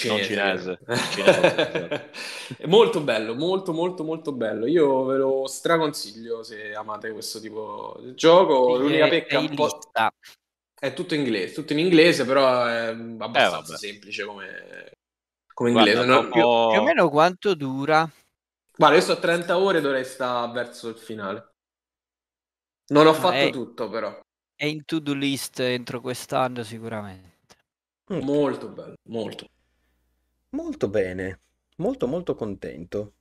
Non 0.07 0.21
cinese. 0.23 0.79
Cinese, 1.11 2.11
È 2.57 2.65
molto 2.65 3.01
bello, 3.01 3.35
molto 3.35 3.73
molto 3.73 4.03
molto 4.05 4.31
bello. 4.31 4.65
Io 4.65 5.03
ve 5.03 5.17
lo 5.17 5.47
straconsiglio 5.47 6.43
se 6.43 6.73
amate 6.73 7.11
questo 7.11 7.39
tipo 7.41 7.97
di 8.01 8.13
gioco. 8.15 8.77
L'unica 8.77 9.07
pecca 9.09 9.35
è 9.35 9.39
un 9.39 9.53
po'... 9.53 9.63
lista. 9.65 10.11
È 10.81 10.93
tutto 10.93 11.13
inglese, 11.13 11.53
tutto 11.53 11.73
in 11.73 11.79
inglese, 11.79 12.25
però 12.25 12.65
è 12.65 12.87
abbastanza 12.87 13.61
vabbè. 13.61 13.77
semplice 13.77 14.25
come, 14.25 14.91
come 15.53 15.69
Guarda, 15.69 15.91
inglese. 15.91 16.11
No, 16.11 16.23
dopo- 16.23 16.37
io- 16.39 16.69
Più 16.69 16.79
o 16.79 16.83
meno 16.83 17.09
quanto 17.09 17.53
dura? 17.53 18.11
Guarda, 18.75 18.95
io 18.95 19.01
sto 19.03 19.11
a 19.11 19.17
30 19.19 19.57
ore, 19.59 19.79
dovrei 19.79 20.03
stare 20.03 20.51
verso 20.51 20.89
il 20.89 20.97
finale. 20.97 21.51
Non 22.87 23.05
ho 23.05 23.11
No, 23.11 23.19
fatto 23.19 23.35
è- 23.35 23.51
tutto, 23.51 23.89
però. 23.89 24.19
È 24.55 24.65
in 24.65 24.83
to-do 24.85 25.13
list 25.13 25.59
entro 25.59 26.01
quest'anno 26.01 26.63
sicuramente. 26.63 27.29
Molto 28.23 28.69
bello, 28.69 28.95
molto. 29.09 29.45
Molto 30.49 30.89
bene, 30.89 31.41
molto 31.77 32.07
molto 32.07 32.35
contento. 32.35 33.13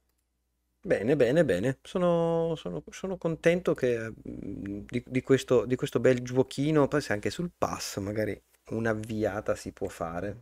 Bene, 0.83 1.15
bene, 1.15 1.45
bene. 1.45 1.79
Sono, 1.83 2.55
sono- 2.57 2.83
sono 2.91 3.19
contento 3.19 3.75
che, 3.75 3.99
mm, 4.09 4.81
di, 4.87 5.03
di 5.07 5.21
questo, 5.23 5.67
di 5.67 5.77
questo 5.77 6.01
bel 6.01 6.23
giochino, 6.23 6.89
poi 6.89 7.01
se 7.03 7.13
anche 7.13 7.29
sul 7.31 7.51
pass 7.57 7.99
magari 7.99 8.41
un'avviata 8.71 9.55
si 9.55 9.73
può 9.73 9.89
fare, 9.89 10.41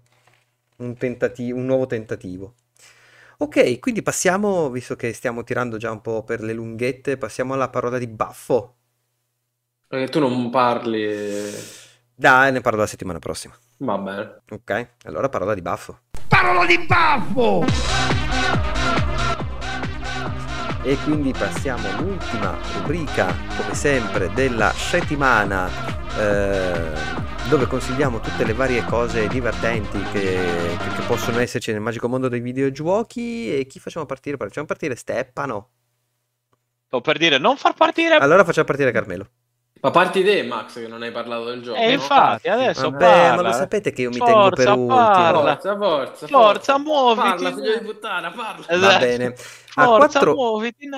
un 0.76 0.96
tentativo, 0.96 1.58
un 1.58 1.64
nuovo 1.66 1.86
tentativo. 1.86 2.54
Ok, 3.38 3.78
quindi 3.80 4.02
passiamo, 4.02 4.70
visto 4.70 4.94
che 4.96 5.12
stiamo 5.12 5.42
tirando 5.44 5.76
già 5.76 5.90
un 5.90 6.00
po' 6.00 6.22
per 6.24 6.40
le 6.42 6.52
lunghette, 6.52 7.16
passiamo 7.18 7.54
alla 7.54 7.68
parola 7.68 7.98
di 7.98 8.06
Baffo. 8.06 8.76
Perché 9.88 10.08
tu 10.08 10.20
non 10.20 10.50
parli... 10.50 11.52
Dai, 12.14 12.52
ne 12.52 12.60
parlo 12.60 12.80
la 12.80 12.86
settimana 12.86 13.18
prossima. 13.18 13.56
Va 13.78 13.98
bene. 13.98 14.42
Ok, 14.50 14.88
allora 15.04 15.28
parola 15.28 15.54
di 15.54 15.62
Baffo. 15.62 16.00
E 20.88 20.96
quindi 21.04 21.32
passiamo 21.32 21.86
all'ultima 21.86 22.56
rubrica, 22.80 23.26
come 23.58 23.74
sempre, 23.74 24.32
della 24.32 24.70
settimana, 24.70 25.68
eh, 26.18 26.92
dove 27.50 27.66
consigliamo 27.66 28.20
tutte 28.20 28.42
le 28.46 28.54
varie 28.54 28.82
cose 28.84 29.28
divertenti 29.28 30.00
che, 30.12 30.20
che- 30.78 30.94
che 30.96 31.02
possono 31.06 31.40
esserci 31.40 31.72
nel 31.72 31.82
magico 31.82 32.08
mondo 32.08 32.28
dei 32.28 32.40
videogiochi. 32.40 33.54
E 33.58 33.66
chi 33.66 33.78
facciamo 33.80 34.06
partire? 34.06 34.38
Facciamo 34.38 34.64
partire 34.66 34.96
Steppano. 34.96 35.68
Sto 36.86 37.02
per 37.02 37.18
dire, 37.18 37.36
non 37.36 37.58
far 37.58 37.74
partire. 37.74 38.14
Allora 38.16 38.42
facciamo 38.42 38.66
partire 38.66 38.90
Carmelo. 38.90 39.28
Ma 39.80 39.90
parti 39.90 40.24
te, 40.24 40.42
Max, 40.42 40.74
che 40.74 40.88
non 40.88 41.02
hai 41.02 41.12
parlato 41.12 41.44
del 41.44 41.62
gioco, 41.62 41.76
E 41.76 41.92
no? 41.92 41.92
infatti, 41.92 42.48
adesso 42.48 42.90
Vabbè, 42.90 43.32
ma 43.32 43.42
parla. 43.42 43.42
lo 43.42 43.52
sapete 43.52 43.92
che 43.92 44.02
io 44.02 44.10
mi 44.10 44.22
tengo 44.22 44.52
per 44.52 44.66
Forza, 44.66 44.74
ultimo. 44.74 44.86
parla. 44.86 45.52
Forza, 45.52 45.76
forza, 45.76 46.26
Forza, 46.26 46.78
muoviti. 46.78 47.44
Parla, 47.44 47.52
figlio 47.54 47.78
di 47.78 47.84
puttana, 47.84 48.32
parla. 48.32 48.66
Va 48.66 48.74
Esatto. 48.74 48.98
bene. 48.98 49.34
A 49.74 49.84
Forza, 49.84 50.20
4... 50.20 50.34
muoviti. 50.34 50.88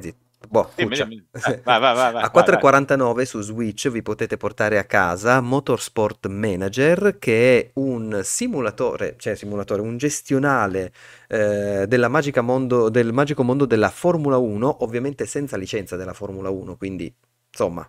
zitto. 0.00 0.22
Boh. 0.48 0.70
Eh, 0.76 0.86
vai, 1.64 1.80
vai, 1.80 2.12
A 2.18 2.30
vai, 2.30 2.30
4,49 2.30 3.22
su 3.24 3.40
Switch 3.40 3.88
vi 3.88 4.02
potete 4.02 4.36
portare 4.36 4.78
a 4.78 4.84
casa 4.84 5.40
Motorsport 5.40 6.26
Manager, 6.28 7.18
che 7.18 7.58
è 7.60 7.70
un 7.74 8.20
simulatore, 8.22 9.16
cioè 9.18 9.34
simulatore, 9.36 9.80
un 9.80 9.96
gestionale 9.96 10.92
eh, 11.28 11.86
della 11.88 12.08
magica 12.08 12.42
mondo, 12.42 12.88
del 12.90 13.12
magico 13.12 13.42
mondo 13.42 13.64
della 13.64 13.90
Formula 13.90 14.36
1, 14.36 14.82
ovviamente 14.84 15.26
senza 15.26 15.56
licenza 15.56 15.96
della 15.96 16.12
Formula 16.12 16.50
1, 16.50 16.76
quindi 16.76 17.14
insomma 17.50 17.88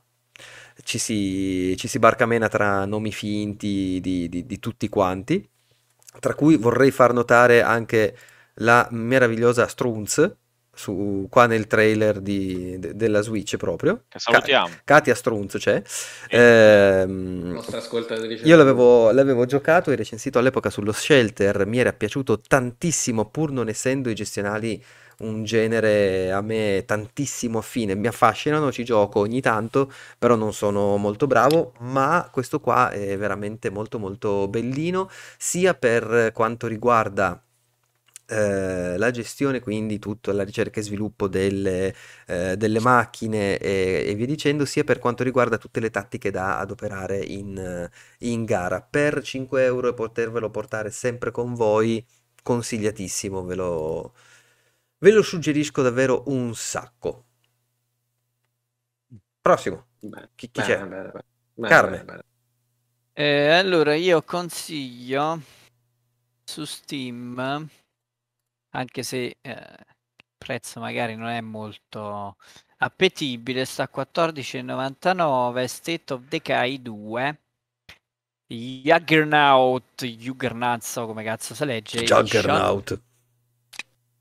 ci 0.83 0.97
si, 0.97 1.75
ci 1.77 1.87
si 1.87 1.99
barcamena 1.99 2.47
tra 2.47 2.85
nomi 2.85 3.11
finti 3.11 3.99
di, 4.01 4.29
di- 4.29 4.45
di 4.45 4.59
tutti 4.59 4.89
quanti, 4.89 5.47
tra 6.19 6.33
cui 6.35 6.57
vorrei 6.57 6.91
far 6.91 7.13
notare 7.13 7.61
anche 7.61 8.15
la 8.55 8.87
meravigliosa 8.91 9.67
Strunz, 9.67 10.35
su, 10.73 11.27
qua 11.29 11.45
nel 11.45 11.67
trailer 11.67 12.19
di- 12.19 12.77
de- 12.79 12.95
della 12.95 13.21
Switch 13.21 13.55
proprio. 13.57 14.03
Che 14.07 14.19
salutiamo. 14.19 14.67
Ka- 14.67 14.81
Katia 14.83 15.15
Strunz 15.15 15.55
c'è. 15.57 15.81
La 16.29 17.05
nostra 17.05 17.77
ascoltatrice. 17.77 18.45
io 18.45 18.55
l'avevo, 18.55 19.11
l'avevo 19.11 19.45
giocato 19.45 19.91
e 19.91 19.95
recensito 19.95 20.39
all'epoca 20.39 20.69
sullo 20.69 20.91
Shelter, 20.91 21.65
mi 21.65 21.79
era 21.79 21.93
piaciuto 21.93 22.39
tantissimo 22.39 23.25
pur 23.29 23.51
non 23.51 23.69
essendo 23.69 24.09
i 24.09 24.15
gestionali 24.15 24.83
un 25.19 25.43
genere 25.43 26.31
a 26.31 26.41
me 26.41 26.83
tantissimo 26.85 27.59
affine, 27.59 27.95
mi 27.95 28.07
affascinano, 28.07 28.71
ci 28.71 28.83
gioco 28.83 29.19
ogni 29.19 29.41
tanto, 29.41 29.91
però 30.17 30.35
non 30.35 30.53
sono 30.53 30.97
molto 30.97 31.27
bravo, 31.27 31.73
ma 31.79 32.27
questo 32.31 32.59
qua 32.59 32.89
è 32.91 33.17
veramente 33.17 33.69
molto 33.69 33.99
molto 33.99 34.47
bellino, 34.47 35.09
sia 35.37 35.73
per 35.73 36.31
quanto 36.33 36.67
riguarda 36.67 37.39
eh, 38.27 38.97
la 38.97 39.11
gestione, 39.11 39.59
quindi 39.59 39.99
tutta 39.99 40.33
la 40.33 40.43
ricerca 40.43 40.79
e 40.79 40.83
sviluppo 40.83 41.27
delle, 41.27 41.93
eh, 42.27 42.57
delle 42.57 42.79
macchine 42.79 43.57
e, 43.57 44.03
e 44.07 44.15
via 44.15 44.25
dicendo, 44.25 44.65
sia 44.65 44.83
per 44.83 44.99
quanto 44.99 45.23
riguarda 45.23 45.57
tutte 45.57 45.79
le 45.79 45.89
tattiche 45.91 46.31
da 46.31 46.57
adoperare 46.59 47.17
in, 47.23 47.89
in 48.19 48.45
gara. 48.45 48.81
Per 48.81 49.21
5 49.21 49.63
euro 49.63 49.89
e 49.89 49.93
potervelo 49.93 50.49
portare 50.49 50.89
sempre 50.91 51.31
con 51.31 51.53
voi, 51.53 52.03
consigliatissimo, 52.41 53.43
ve 53.43 53.55
lo, 53.55 54.13
ve 54.99 55.11
lo 55.11 55.21
suggerisco 55.21 55.81
davvero 55.81 56.23
un 56.27 56.53
sacco. 56.55 57.25
Prossimo, 59.41 59.85
Bene, 59.99 60.29
chi, 60.35 60.49
chi 60.51 60.61
bene, 60.61 60.67
c'è? 60.67 60.79
bene, 60.79 61.11
Carne. 61.67 62.05
Eh, 63.13 63.47
allora 63.49 63.95
io 63.95 64.21
consiglio 64.23 65.41
su 66.43 66.65
Steam, 66.65 67.67
anche 68.71 69.03
se 69.03 69.37
eh, 69.41 69.51
il 69.51 70.25
prezzo 70.37 70.79
magari 70.79 71.15
non 71.15 71.27
è 71.29 71.41
molto 71.41 72.37
appetibile, 72.77 73.65
sta 73.65 73.83
a 73.83 73.89
14,99 73.89 75.65
State 75.65 76.13
of 76.13 76.21
Decay 76.27 76.81
2. 76.81 77.39
Juggernaut, 78.47 80.05
Juggernaut, 80.05 80.81
so 80.83 81.05
come 81.07 81.23
cazzo 81.23 81.55
si 81.55 81.65
legge. 81.65 82.03
Juggernaut. 82.03 83.01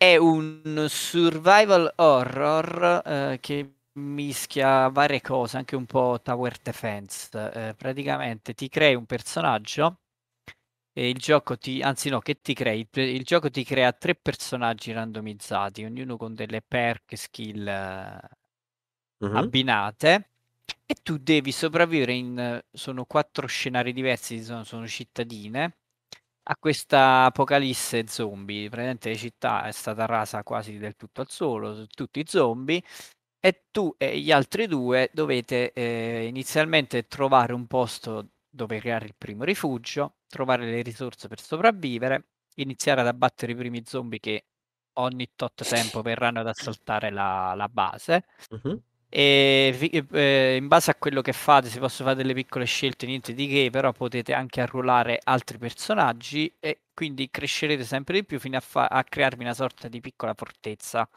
È 0.04 0.16
un 0.16 0.84
survival 0.90 1.90
horror 1.96 3.02
eh, 3.06 3.38
che 3.40 3.76
mischia 3.94 4.88
varie 4.88 5.22
cose, 5.22 5.56
anche 5.56 5.76
un 5.76 5.86
po' 5.86 6.20
tower 6.22 6.58
defense. 6.58 7.30
Eh, 7.52 7.74
praticamente 7.74 8.52
ti 8.52 8.68
crei 8.68 8.94
un 8.94 9.06
personaggio 9.06 10.00
e 10.92 11.08
il 11.08 11.18
gioco 11.18 11.56
ti, 11.58 11.82
anzi 11.82 12.10
no, 12.10 12.20
che 12.20 12.40
ti 12.42 12.54
crei? 12.54 12.86
Il, 12.92 13.02
il 13.02 13.24
gioco 13.24 13.50
ti 13.50 13.64
crea 13.64 13.92
tre 13.92 14.14
personaggi 14.14 14.92
randomizzati, 14.92 15.84
ognuno 15.84 16.16
con 16.18 16.34
delle 16.34 16.62
perk, 16.62 17.16
skill 17.16 17.66
Mhm. 19.20 19.36
abbinate 19.36 20.30
e 20.86 20.94
tu 21.02 21.18
devi 21.18 21.52
sopravvivere 21.52 22.12
in 22.12 22.62
sono 22.72 23.04
quattro 23.04 23.46
scenari 23.46 23.92
diversi, 23.92 24.42
sono, 24.42 24.64
sono 24.64 24.86
cittadine 24.86 25.76
a 26.44 26.56
questa 26.56 27.24
apocalisse 27.24 28.06
zombie. 28.06 28.68
Praticamente 28.68 29.10
la 29.10 29.16
città 29.16 29.64
è 29.66 29.72
stata 29.72 30.06
rasa 30.06 30.42
quasi 30.42 30.78
del 30.78 30.96
tutto 30.96 31.20
al 31.22 31.30
suolo, 31.30 31.86
tutti 31.88 32.24
zombie 32.26 32.82
e 33.40 33.66
tu 33.70 33.94
e 33.98 34.18
gli 34.20 34.30
altri 34.32 34.66
due 34.66 35.10
dovete 35.12 35.72
eh, 35.72 36.26
inizialmente 36.26 37.06
trovare 37.06 37.52
un 37.52 37.66
posto 37.66 38.30
dove 38.48 38.78
creare 38.80 39.06
il 39.06 39.14
primo 39.16 39.44
rifugio, 39.44 40.16
trovare 40.28 40.66
le 40.66 40.82
risorse 40.82 41.28
per 41.28 41.40
sopravvivere, 41.40 42.28
iniziare 42.56 43.00
ad 43.00 43.06
abbattere 43.08 43.52
i 43.52 43.56
primi 43.56 43.82
zombie 43.84 44.20
che 44.20 44.46
ogni 44.98 45.32
tot 45.36 45.64
tempo 45.66 46.02
verranno 46.02 46.40
ad 46.40 46.46
assaltare 46.48 47.10
la, 47.10 47.52
la 47.56 47.68
base 47.68 48.24
Mhm. 48.50 48.78
E 49.16 50.02
eh, 50.10 50.56
in 50.56 50.66
base 50.66 50.90
a 50.90 50.96
quello 50.96 51.22
che 51.22 51.32
fate 51.32 51.68
si 51.68 51.78
possono 51.78 52.08
fare 52.08 52.20
delle 52.20 52.34
piccole 52.34 52.64
scelte, 52.64 53.06
niente 53.06 53.32
di 53.32 53.46
che, 53.46 53.70
però 53.70 53.92
potete 53.92 54.32
anche 54.34 54.60
arruolare 54.60 55.20
altri 55.22 55.56
personaggi 55.56 56.52
e 56.58 56.80
quindi 56.92 57.30
crescerete 57.30 57.84
sempre 57.84 58.18
di 58.18 58.24
più 58.24 58.40
fino 58.40 58.56
a, 58.56 58.60
fa- 58.60 58.88
a 58.88 59.04
crearvi 59.04 59.44
una 59.44 59.54
sorta 59.54 59.86
di 59.86 60.00
piccola 60.00 60.34
fortezza. 60.34 61.08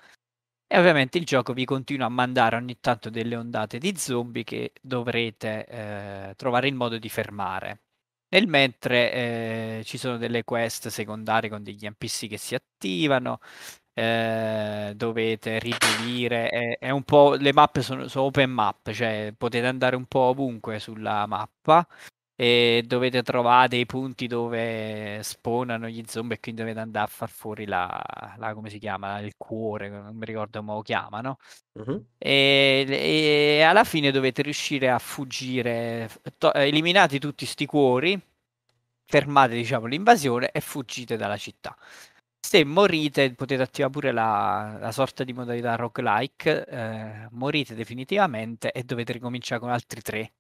E 0.68 0.78
ovviamente 0.78 1.18
il 1.18 1.26
gioco 1.26 1.54
vi 1.54 1.66
continua 1.66 2.06
a 2.06 2.10
mandare 2.10 2.56
ogni 2.58 2.78
tanto 2.80 3.10
delle 3.10 3.36
ondate 3.36 3.80
di 3.80 3.96
zombie 3.98 4.44
che 4.44 4.74
dovrete 4.80 5.66
eh, 5.66 6.34
trovare 6.36 6.68
il 6.68 6.76
modo 6.76 7.00
di 7.00 7.10
fermare. 7.10 7.82
Nel 8.30 8.48
mentre 8.48 9.12
eh, 9.80 9.82
ci 9.86 9.98
sono 9.98 10.18
delle 10.18 10.44
quest 10.44 10.90
secondarie 10.90 11.50
con 11.50 11.64
degli 11.64 11.88
NPC 11.88 12.28
che 12.28 12.38
si 12.38 12.54
attivano, 12.54 13.40
eh, 13.98 14.94
dovete 14.96 15.58
ripulire, 15.60 16.50
è, 16.50 16.78
è 16.78 16.90
un 16.92 17.02
po', 17.04 17.34
le 17.34 17.52
mappe 17.52 17.82
sono, 17.82 18.08
sono 18.08 18.26
open 18.26 18.52
map, 18.52 18.92
cioè 18.92 19.34
potete 19.36 19.66
andare 19.66 19.96
un 19.96 20.06
po' 20.06 20.20
ovunque 20.20 20.78
sulla 20.80 21.26
mappa 21.26 21.88
e 22.36 22.84
dovete 22.86 23.24
trovare 23.24 23.70
dei 23.70 23.86
punti 23.88 24.28
dove 24.28 25.20
spawnano 25.24 25.88
gli 25.90 26.04
zombie 26.08 26.38
e 26.38 26.40
quindi 26.40 26.62
dovete 26.62 26.80
andare 26.80 27.06
a 27.06 27.08
far 27.10 27.30
fuori 27.30 27.66
la, 27.66 28.00
la- 28.38 28.54
come 28.54 28.70
si 28.70 28.78
chiama, 28.78 29.20
il 29.20 29.34
cuore, 29.38 29.90
non 29.90 30.16
mi 30.16 30.26
ricordo 30.26 30.60
come 30.60 30.74
lo 30.74 30.82
chiamano. 30.84 31.38
Mhm. 31.74 32.06
E, 32.20 32.86
e 32.90 33.62
alla 33.64 33.84
fine 33.84 34.12
dovete 34.12 34.42
riuscire 34.44 34.90
a 34.92 35.00
fuggire, 35.00 36.10
to- 36.38 36.54
eliminati 36.54 37.18
tutti 37.20 37.46
sti 37.48 37.66
cuori, 37.66 38.20
fermate 39.06 39.56
diciamo 39.56 39.86
l'invasione 39.88 40.52
e 40.52 40.60
fuggite 40.62 41.18
dalla 41.18 41.38
città. 41.38 41.76
Se 42.40 42.64
morite 42.64 43.34
potete 43.34 43.62
attivare 43.62 43.92
pure 43.92 44.12
la, 44.14 44.78
la 44.80 44.92
sorta 44.94 45.24
di 45.26 45.34
modalità 45.34 45.76
roguelike, 45.76 46.66
eh, 46.66 47.28
morite 47.32 47.76
definitivamente 47.76 48.72
e 48.72 48.84
dovete 48.84 49.12
ricominciare 49.14 49.60
con 49.60 49.70
altri 49.70 50.02
tre. 50.02 50.32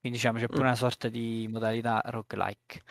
Quindi 0.00 0.18
diciamo 0.18 0.38
c'è 0.38 0.48
pure 0.48 0.64
Mm. 0.64 0.66
una 0.66 0.74
sorta 0.74 1.08
di 1.08 1.46
modalità 1.50 2.02
roguelike. 2.06 2.82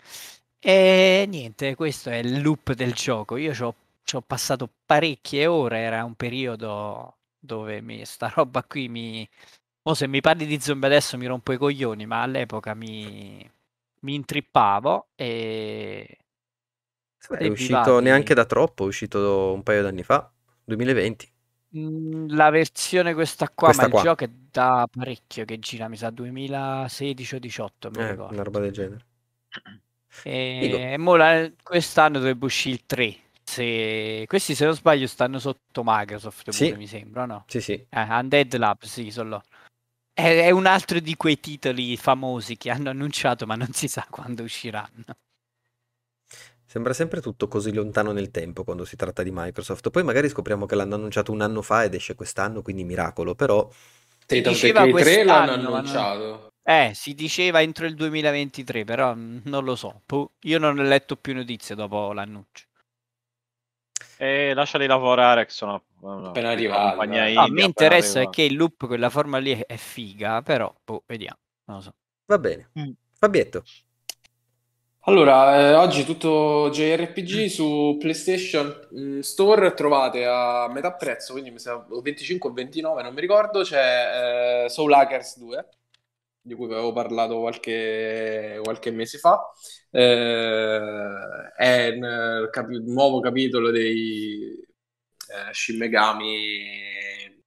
E 0.59 1.25
niente, 1.27 1.75
questo 1.75 2.09
è 2.09 2.15
il 2.17 2.41
loop 2.41 2.73
del 2.73 2.93
gioco. 2.93 3.35
Io 3.37 3.53
ci 3.53 3.63
ho, 3.63 3.75
ci 4.03 4.15
ho 4.15 4.21
passato 4.21 4.69
parecchie 4.85 5.45
ore, 5.45 5.79
era 5.79 6.03
un 6.05 6.15
periodo 6.15 7.17
dove 7.39 7.81
mi, 7.81 8.05
sta 8.05 8.29
roba 8.33 8.63
qui 8.63 8.87
mi... 8.89 9.27
Mo 9.83 9.93
se 9.95 10.07
mi 10.07 10.21
parli 10.21 10.45
di 10.45 10.59
zombie 10.61 10.87
adesso 10.87 11.17
mi 11.17 11.25
rompo 11.27 11.51
i 11.53 11.57
coglioni, 11.57 12.05
ma 12.05 12.21
all'epoca 12.23 12.73
mi, 12.73 13.49
mi 14.01 14.13
intrippavo 14.15 15.09
e... 15.15 16.17
Beh, 17.27 17.37
è 17.39 17.47
uscito 17.47 17.99
neanche 17.99 18.33
da 18.33 18.45
troppo, 18.45 18.85
è 18.85 18.87
uscito 18.87 19.51
un 19.53 19.63
paio 19.63 19.81
d'anni 19.81 20.03
fa, 20.03 20.31
2020. 20.63 21.29
Mm, 21.75 22.27
La 22.35 22.49
versione 22.51 23.13
questa 23.13 23.49
qua, 23.49 23.67
Questa 23.67 23.83
ma 23.83 23.87
il 23.87 23.91
qua. 23.91 24.01
gioco 24.03 24.23
è 24.23 24.29
da 24.29 24.87
parecchio 24.89 25.43
che 25.45 25.59
gira, 25.59 25.87
mi 25.87 25.97
sa 25.97 26.09
2016 26.11 27.35
o 27.35 27.39
18, 27.39 27.89
mi 27.89 27.97
Eh, 27.97 28.11
ricordo. 28.11 28.33
una 28.33 28.43
roba 28.43 28.59
del 28.59 28.71
genere. 28.71 29.05
E, 30.25 30.93
e 30.93 30.97
mo 30.97 31.15
la- 31.15 31.51
quest'anno 31.61 32.17
dovrebbe 32.19 32.45
uscire 32.45 32.75
il 32.75 32.85
3. 32.85 33.15
Se... 33.43 34.23
Questi, 34.27 34.55
se 34.55 34.65
non 34.65 34.73
sbaglio, 34.75 35.07
stanno 35.07 35.37
sotto 35.39 35.81
Microsoft, 35.83 36.51
Sì. 36.51 36.65
pure, 36.65 36.77
mi 36.77 36.87
sembra, 36.87 37.25
no? 37.25 37.45
Sì, 37.47 37.61
sì. 37.61 37.87
Eh, 37.89 38.01
Undead 38.01 38.55
Lab, 38.57 38.83
sì, 38.83 39.11
sono 39.11 39.41
è 40.13 40.51
un 40.51 40.65
altro 40.67 40.99
di 40.99 41.15
quei 41.15 41.39
titoli 41.39 41.97
famosi 41.97 42.57
che 42.57 42.69
hanno 42.71 42.89
annunciato, 42.91 43.45
ma 43.47 43.55
non 43.55 43.71
si 43.73 43.87
sa 43.87 44.05
quando 44.11 44.43
usciranno. 44.43 45.03
Sembra 46.73 46.93
sempre 46.93 47.21
tutto 47.21 47.47
così 47.47 47.71
lontano 47.71 48.13
nel 48.13 48.31
tempo 48.31 48.63
quando 48.63 48.83
si 48.83 48.95
tratta 48.95 49.21
di 49.21 49.29
Microsoft. 49.31 49.91
Poi 49.91 50.01
magari 50.01 50.27
scopriamo 50.27 50.65
che 50.65 50.73
l'hanno 50.73 50.95
annunciato 50.95 51.31
un 51.31 51.41
anno 51.41 51.61
fa 51.61 51.83
ed 51.83 51.93
esce 51.93 52.15
quest'anno, 52.15 52.63
quindi 52.63 52.83
miracolo. 52.83 53.35
Però 53.35 53.59
of 53.59 53.75
Diceva 54.25 54.83
Decay 54.83 55.03
3 55.03 55.23
l'hanno 55.23 55.45
quest'anno, 55.45 55.51
ma 55.51 55.55
non- 55.61 55.75
annunciato. 55.75 56.51
Eh, 56.63 56.91
si 56.95 57.13
diceva 57.13 57.61
entro 57.61 57.85
il 57.85 57.93
2023, 57.93 58.85
però 58.85 59.13
non 59.15 59.63
lo 59.63 59.75
so. 59.75 60.01
Boh, 60.03 60.31
Io 60.45 60.57
non 60.57 60.79
ho 60.79 60.81
letto 60.81 61.15
più 61.15 61.35
notizie 61.35 61.75
dopo 61.75 62.11
l'annuncio. 62.11 62.65
E 64.17 64.55
lasciali 64.55 64.87
lavorare, 64.87 65.45
che 65.45 65.51
sono 65.51 65.83
una 65.99 66.29
Appena 66.29 66.55
dai. 66.55 66.65
No, 67.35 67.41
indie, 67.45 67.49
mi 67.51 67.65
interessa 67.65 68.13
è 68.13 68.17
arrivati. 68.21 68.35
che 68.35 68.43
il 68.47 68.55
loop, 68.55 68.87
quella 68.87 69.11
forma 69.11 69.37
lì 69.37 69.63
è 69.63 69.77
figa, 69.77 70.41
però 70.41 70.73
boh, 70.83 71.03
vediamo. 71.05 71.37
Non 71.65 71.77
lo 71.77 71.83
so. 71.83 71.93
va 72.25 72.39
bene. 72.39 72.71
Mm. 72.79 72.93
Fabietto. 73.19 73.63
Allora, 75.05 75.57
eh, 75.71 75.73
oggi 75.73 76.05
tutto 76.05 76.69
JRPG 76.71 77.47
su 77.47 77.97
PlayStation 77.99 78.87
mm, 78.97 79.19
Store 79.19 79.73
trovate 79.73 80.25
a 80.25 80.69
metà 80.71 80.93
prezzo, 80.93 81.33
quindi 81.33 81.51
mi 81.51 81.59
sa 81.59 81.75
o 81.89 82.01
25 82.01 82.49
o 82.49 82.53
29, 82.53 83.03
non 83.03 83.13
mi 83.13 83.19
ricordo, 83.19 83.63
c'è 83.63 84.63
eh, 84.65 84.69
Soul 84.69 84.93
Hackers 84.93 85.39
2, 85.39 85.67
di 86.41 86.55
cui 86.55 86.65
avevo 86.67 86.93
parlato 86.93 87.39
qualche, 87.39 88.59
qualche 88.63 88.91
mese 88.91 89.17
fa. 89.17 89.41
Eh, 89.91 91.51
è 91.57 91.89
un 91.89 92.03
eh, 92.45 92.49
capi- 92.49 92.81
nuovo 92.85 93.19
capitolo 93.19 93.71
dei 93.71 94.55
eh, 95.27 95.53
Shin 95.53 95.77
Megami... 95.77 97.41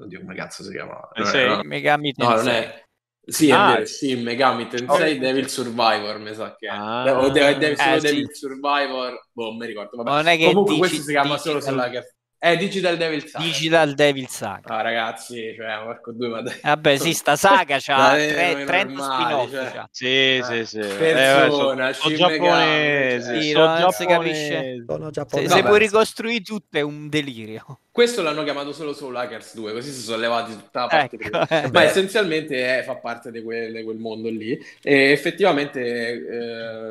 Oddio, 0.00 0.20
come 0.20 0.34
cazzo 0.34 0.62
si 0.62 0.70
chiama? 0.70 1.10
Eh, 1.12 1.20
No, 1.20 1.26
sì. 1.26 1.44
no, 1.44 1.62
Megami 1.64 2.14
no, 2.16 2.28
non 2.34 2.48
è... 2.48 2.87
Sì, 3.30 3.48
è 3.48 3.52
Ah. 3.52 3.72
vero, 3.72 3.84
Shin 3.84 4.22
Megami 4.22 4.68
Tensei 4.68 5.16
Oh. 5.16 5.20
Devil 5.20 5.48
Survivor, 5.50 6.18
mi 6.18 6.34
sa 6.34 6.56
che 6.58 6.66
è. 6.66 6.70
Ah. 6.70 7.20
O 7.20 7.28
De- 7.28 7.58
De- 7.58 7.76
solo 7.76 7.94
Eh, 7.96 8.00
sì. 8.00 8.06
Devil 8.06 8.28
Survivor, 8.34 9.26
boh, 9.32 9.44
non 9.44 9.56
mi 9.58 9.66
ricordo. 9.66 9.96
Vabbè. 9.98 10.10
Non 10.10 10.26
è 10.28 10.36
che 10.38 10.44
Comunque 10.46 10.74
dici- 10.74 10.78
questo 10.78 11.02
si 11.02 11.10
chiama 11.10 11.36
solo 11.36 11.58
digital- 11.58 11.74
Soul 11.74 11.86
Hackers. 11.86 12.16
È 12.40 12.56
Digital 12.56 12.96
Devil 12.96 13.26
Saga. 13.26 13.44
Digital 13.44 13.94
Devil 13.94 14.28
Saga. 14.28 14.76
Ah, 14.76 14.80
ragazzi, 14.80 15.52
cioè, 15.56 15.80
porco 15.82 16.12
due, 16.12 16.28
ma 16.28 16.40
dai. 16.40 16.54
Vabbè, 16.62 16.96
sì, 16.96 17.12
sta 17.12 17.34
saga 17.34 17.78
c'ha 17.80 18.12
tre- 18.14 18.52
noi 18.54 18.64
30 18.64 18.92
normali, 18.92 19.48
spin-off. 19.48 19.72
cioè. 19.72 19.84
Sì, 19.90 20.40
sì, 20.44 20.64
sì. 20.66 20.78
Persona, 20.96 21.88
eh, 21.88 21.92
sono 21.94 22.14
Shin 22.14 22.16
giapponesi, 22.16 23.26
Megami, 23.26 23.42
Sì, 23.42 23.50
sono 23.50 23.78
non 23.80 23.90
si 23.90 24.06
capisce. 24.06 24.48
giapponesi. 24.48 24.84
Sono 24.86 25.04
Se, 25.06 25.10
giapponese. 25.10 25.48
se 25.48 25.54
Vabbè. 25.56 25.66
puoi 25.68 25.78
ricostruire 25.80 26.40
tutto 26.42 26.78
è 26.78 26.80
un 26.80 27.08
delirio. 27.08 27.80
Questo 27.98 28.22
l'hanno 28.22 28.44
chiamato 28.44 28.72
solo 28.72 28.92
Soul 28.92 29.16
Hackers 29.16 29.54
2, 29.56 29.72
così 29.72 29.90
si 29.90 30.02
sono 30.02 30.18
levati 30.18 30.52
tutta 30.52 30.82
la 30.82 30.86
parte 30.86 31.16
Ecco, 31.16 31.40
eh. 31.48 31.62
Ma 31.62 31.68
Beh. 31.68 31.82
essenzialmente 31.82 32.78
eh, 32.78 32.82
fa 32.84 32.94
parte 32.94 33.32
di 33.32 33.42
quel, 33.42 33.72
di 33.72 33.82
quel 33.82 33.96
mondo 33.96 34.28
lì 34.28 34.56
e 34.84 35.10
effettivamente 35.10 35.80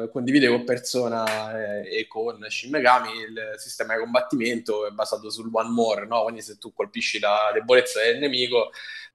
eh, 0.03 0.09
condivide 0.11 0.49
con 0.49 0.65
Persona 0.65 1.81
eh, 1.81 1.99
e 1.99 2.07
con 2.07 2.45
Shin 2.49 2.71
Megami 2.71 3.09
il 3.21 3.53
sistema 3.55 3.93
di 3.93 4.01
combattimento 4.01 4.85
è 4.85 4.89
basato 4.91 5.29
sul 5.41 5.49
one 5.51 5.69
more, 5.69 6.05
no? 6.05 6.23
Quindi 6.23 6.41
se 6.41 6.57
tu 6.57 6.73
colpisci 6.73 7.19
la 7.19 7.51
debolezza 7.53 8.01
del 8.01 8.19
nemico, 8.19 8.71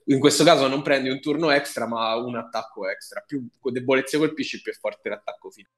in 0.06 0.18
questo 0.18 0.44
caso 0.44 0.66
non 0.68 0.82
prendi 0.82 1.08
un 1.08 1.20
turno 1.20 1.50
extra 1.50 1.86
ma 1.86 2.14
un 2.16 2.36
attacco 2.36 2.88
extra, 2.88 3.22
più 3.26 3.46
debolezze 3.70 4.18
colpisci 4.18 4.60
più 4.62 4.72
è 4.72 4.74
forte 4.74 5.08
l'attacco 5.08 5.50
finale. 5.50 5.74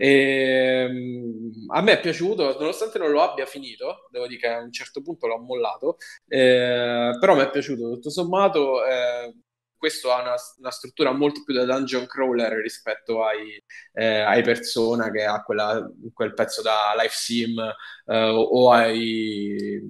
Ehm, 0.00 1.50
a 1.72 1.80
me 1.82 1.92
è 1.92 2.00
piaciuto, 2.00 2.56
nonostante 2.58 2.98
non 2.98 3.10
lo 3.10 3.20
abbia 3.22 3.46
finito, 3.46 4.06
devo 4.10 4.26
dire 4.28 4.40
che 4.40 4.46
a 4.48 4.60
un 4.60 4.72
certo 4.72 5.02
punto 5.02 5.26
l'ho 5.26 5.38
mollato, 5.38 5.96
eh, 6.28 7.16
però 7.18 7.34
mi 7.34 7.42
è 7.42 7.50
piaciuto 7.50 7.90
tutto 7.94 8.10
sommato. 8.10 8.84
eh, 8.86 9.34
questo 9.78 10.12
ha 10.12 10.20
una, 10.20 10.34
una 10.58 10.70
struttura 10.70 11.12
molto 11.12 11.42
più 11.44 11.54
da 11.54 11.64
dungeon 11.64 12.06
crawler 12.06 12.52
rispetto 12.60 13.24
ai, 13.24 13.62
eh, 13.92 14.20
ai 14.20 14.42
Persona 14.42 15.10
che 15.10 15.24
ha 15.24 15.42
quella- 15.42 15.88
quel 16.12 16.34
pezzo 16.34 16.62
da 16.62 16.94
life 16.98 17.14
sim 17.14 17.58
eh, 18.06 18.28
o 18.28 18.70
ai 18.72 19.80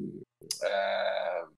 eh, 0.63 1.49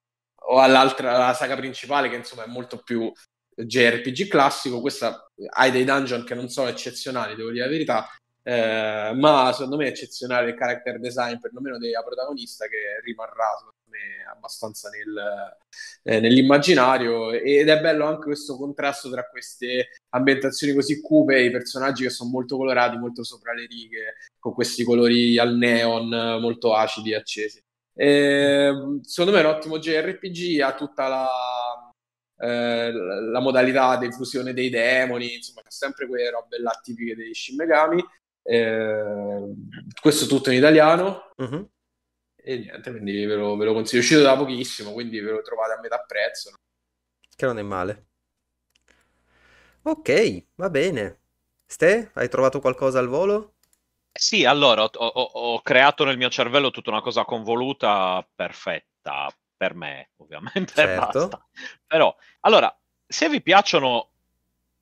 o 0.43 0.59
all'altra 0.59 1.17
la 1.17 1.33
saga 1.33 1.55
principale 1.55 2.09
che 2.09 2.15
insomma 2.15 2.43
è 2.43 2.47
molto 2.47 2.79
più 2.79 3.11
JRPG 3.55 4.27
classico. 4.27 4.81
Questa 4.81 5.27
hai 5.55 5.71
dei 5.71 5.83
dungeon 5.83 6.23
che 6.23 6.35
non 6.35 6.49
sono 6.49 6.69
eccezionali, 6.69 7.35
devo 7.35 7.51
dire 7.51 7.65
la 7.65 7.71
verità, 7.71 8.07
eh, 8.43 9.11
ma 9.15 9.51
secondo 9.53 9.77
me 9.77 9.85
è 9.85 9.89
eccezionale 9.89 10.49
il 10.49 10.55
character 10.55 10.99
design, 10.99 11.37
perlomeno 11.39 11.77
della 11.77 12.03
protagonista, 12.03 12.67
che 12.67 12.99
rimarrà 13.03 13.47
me 13.91 14.25
abbastanza 14.33 14.89
nel, 14.89 15.57
eh, 16.03 16.19
nell'immaginario. 16.19 17.31
Ed 17.31 17.69
è 17.69 17.79
bello 17.79 18.05
anche 18.05 18.23
questo 18.25 18.57
contrasto 18.57 19.09
tra 19.11 19.27
queste 19.29 19.89
ambientazioni 20.09 20.73
così 20.73 21.01
cupe 21.01 21.35
e 21.35 21.45
i 21.45 21.51
personaggi 21.51 22.03
che 22.03 22.09
sono 22.09 22.29
molto 22.31 22.57
colorati, 22.57 22.97
molto 22.97 23.23
sopra 23.23 23.53
le 23.53 23.67
righe, 23.67 24.15
con 24.39 24.53
questi 24.53 24.83
colori 24.83 25.37
al 25.37 25.55
neon 25.55 26.07
molto 26.41 26.73
acidi 26.73 27.11
e 27.11 27.15
accesi. 27.15 27.61
Eh, 27.93 28.71
secondo 29.03 29.31
me 29.37 29.43
è 29.43 29.45
un 29.45 29.53
ottimo 29.53 29.77
JRPG, 29.77 30.61
ha 30.61 30.73
tutta 30.73 31.07
la, 31.07 31.27
eh, 32.39 32.91
la- 32.91 33.39
modalità 33.41 33.97
di 33.97 34.11
fusione 34.11 34.53
dei 34.53 34.69
demoni, 34.69 35.35
insomma, 35.35 35.61
sempre 35.67 36.07
quelle 36.07 36.31
robe 36.31 36.59
là 36.59 36.71
tipiche 36.81 37.15
dei 37.15 37.33
Shin 37.35 37.57
Megami. 37.57 38.03
Eh, 38.43 39.53
questo 40.01 40.25
tutto 40.25 40.49
in 40.49 40.57
italiano 40.57 41.29
Mhm. 41.37 41.67
E 42.43 42.57
niente, 42.57 42.91
quindi 42.91 43.25
ve 43.25 43.35
lo, 43.35 43.55
ve 43.55 43.65
lo 43.65 43.73
consiglio. 43.73 44.01
È 44.01 44.03
uscito 44.03 44.21
da 44.21 44.35
pochissimo, 44.37 44.91
quindi 44.91 45.19
ve 45.19 45.31
lo 45.31 45.41
trovate 45.41 45.73
a 45.73 45.79
metà 45.79 46.03
prezzo. 46.05 46.51
Che 47.35 47.45
non 47.45 47.57
è 47.57 47.61
male. 47.61 48.05
Ok, 49.83 50.45
va 50.55 50.69
bene. 50.69 51.21
Ste, 51.65 52.11
hai 52.13 52.29
trovato 52.29 52.59
qualcosa 52.59 52.99
al 52.99 53.07
volo? 53.07 53.55
Sì, 54.13 54.45
allora 54.45 54.83
ho, 54.83 54.89
ho- 54.93 55.21
ho 55.55 55.61
creato 55.61 56.03
nel 56.03 56.17
mio 56.17 56.29
cervello 56.29 56.69
tutta 56.69 56.89
una 56.89 57.01
cosa 57.01 57.23
convoluta 57.25 58.27
perfetta 58.35 59.33
per 59.55 59.73
me, 59.73 60.11
ovviamente. 60.17 60.73
Certo. 60.75 61.27
basta. 61.27 61.47
Però, 61.87 62.15
allora, 62.41 62.75
se 63.07 63.29
vi 63.29 63.41
piacciono 63.41 64.09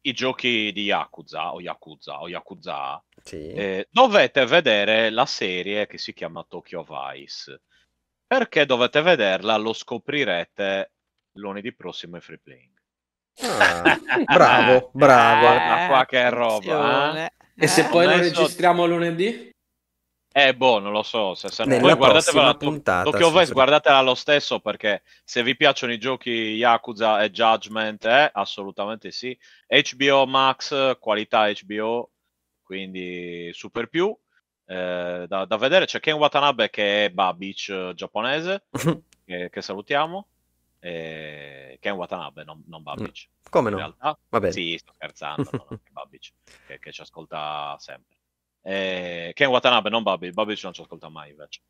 i 0.01 0.13
giochi 0.13 0.71
di 0.73 0.83
Yakuza 0.83 1.53
o 1.53 1.61
Yakuza 1.61 2.21
o 2.21 2.27
Yakuza, 2.29 3.03
Sì. 3.23 3.51
eh, 3.51 3.87
dovete 3.91 4.45
vedere 4.45 5.09
la 5.09 5.25
serie 5.25 5.87
che 5.87 5.97
si 5.97 6.13
chiama 6.13 6.45
Tokyo 6.47 6.85
Vice. 6.87 7.61
Perché 8.25 8.65
dovete 8.65 9.01
vederla? 9.01 9.57
Lo 9.57 9.73
scoprirete 9.73 10.91
lunedì 11.33 11.73
prossimo 11.73 12.15
in 12.15 12.21
free 12.21 12.39
playing. 12.39 12.77
Ah, 13.41 13.97
bravo, 14.25 14.91
bravo. 14.93 15.39
Guarda 15.39 15.87
qua 15.87 16.05
che 16.05 16.29
roba, 16.29 16.55
attenzione. 16.55 17.31
E 17.55 17.67
se 17.67 17.81
Eh, 17.81 17.89
poi 17.89 18.05
lo 18.05 18.17
registriamo 18.17 18.85
lunedì? 18.85 19.49
Eh, 20.31 20.55
boh, 20.55 20.79
non 20.79 20.91
lo 20.91 21.01
so. 21.01 21.33
Se, 21.33 21.49
se 21.49 21.65
Nella 21.65 21.87
poi 21.87 21.95
guardatevela 21.95 22.55
puntata, 22.55 23.09
Tokyo 23.09 23.31
Vice, 23.31 23.51
guardatela 23.51 24.01
lo 24.01 24.13
stesso 24.13 24.59
perché 24.59 25.01
se 25.23 25.41
vi 25.41 25.55
piacciono 25.55 25.91
i 25.91 25.97
giochi 25.97 26.29
Yakuza 26.29 27.23
e 27.23 27.31
Judgment, 27.31 28.05
eh, 28.05 28.29
assolutamente 28.31 29.11
sì. 29.11 29.37
HBO 29.67 30.27
Max, 30.27 30.97
qualità 30.99 31.49
HBO, 31.51 32.11
quindi 32.69 33.49
super 33.53 33.87
più. 33.89 34.15
Eh, 34.65 35.25
da, 35.27 35.45
da 35.45 35.57
vedere 35.57 35.85
c'è 35.85 35.99
Ken 35.99 36.13
Watanabe 36.13 36.69
che 36.69 37.05
è 37.05 37.09
Babic 37.09 37.69
eh, 37.69 37.93
giapponese, 37.95 38.65
che, 39.25 39.49
che 39.49 39.61
salutiamo. 39.63 40.27
Eh, 40.79 41.77
Ken 41.81 41.93
Watanabe, 41.95 42.43
non, 42.43 42.63
non 42.67 42.83
Babic. 42.83 43.29
Come 43.49 43.69
In 43.69 43.75
no? 43.75 43.81
realtà, 43.81 44.19
Va 44.29 44.39
bene. 44.39 44.53
sì, 44.53 44.77
sto 44.77 44.93
scherzando, 44.93 45.49
no, 45.51 45.65
no, 45.69 45.79
Babic, 45.91 46.31
che, 46.67 46.77
che 46.77 46.91
ci 46.91 47.01
ascolta 47.01 47.75
sempre. 47.79 48.17
Eh, 48.61 49.31
Ken 49.33 49.47
Watanabe, 49.49 49.89
non 49.89 50.03
Babic, 50.03 50.31
Babic 50.33 50.63
non 50.63 50.73
ci 50.73 50.81
ascolta 50.81 51.09
mai 51.09 51.31
invece. 51.31 51.61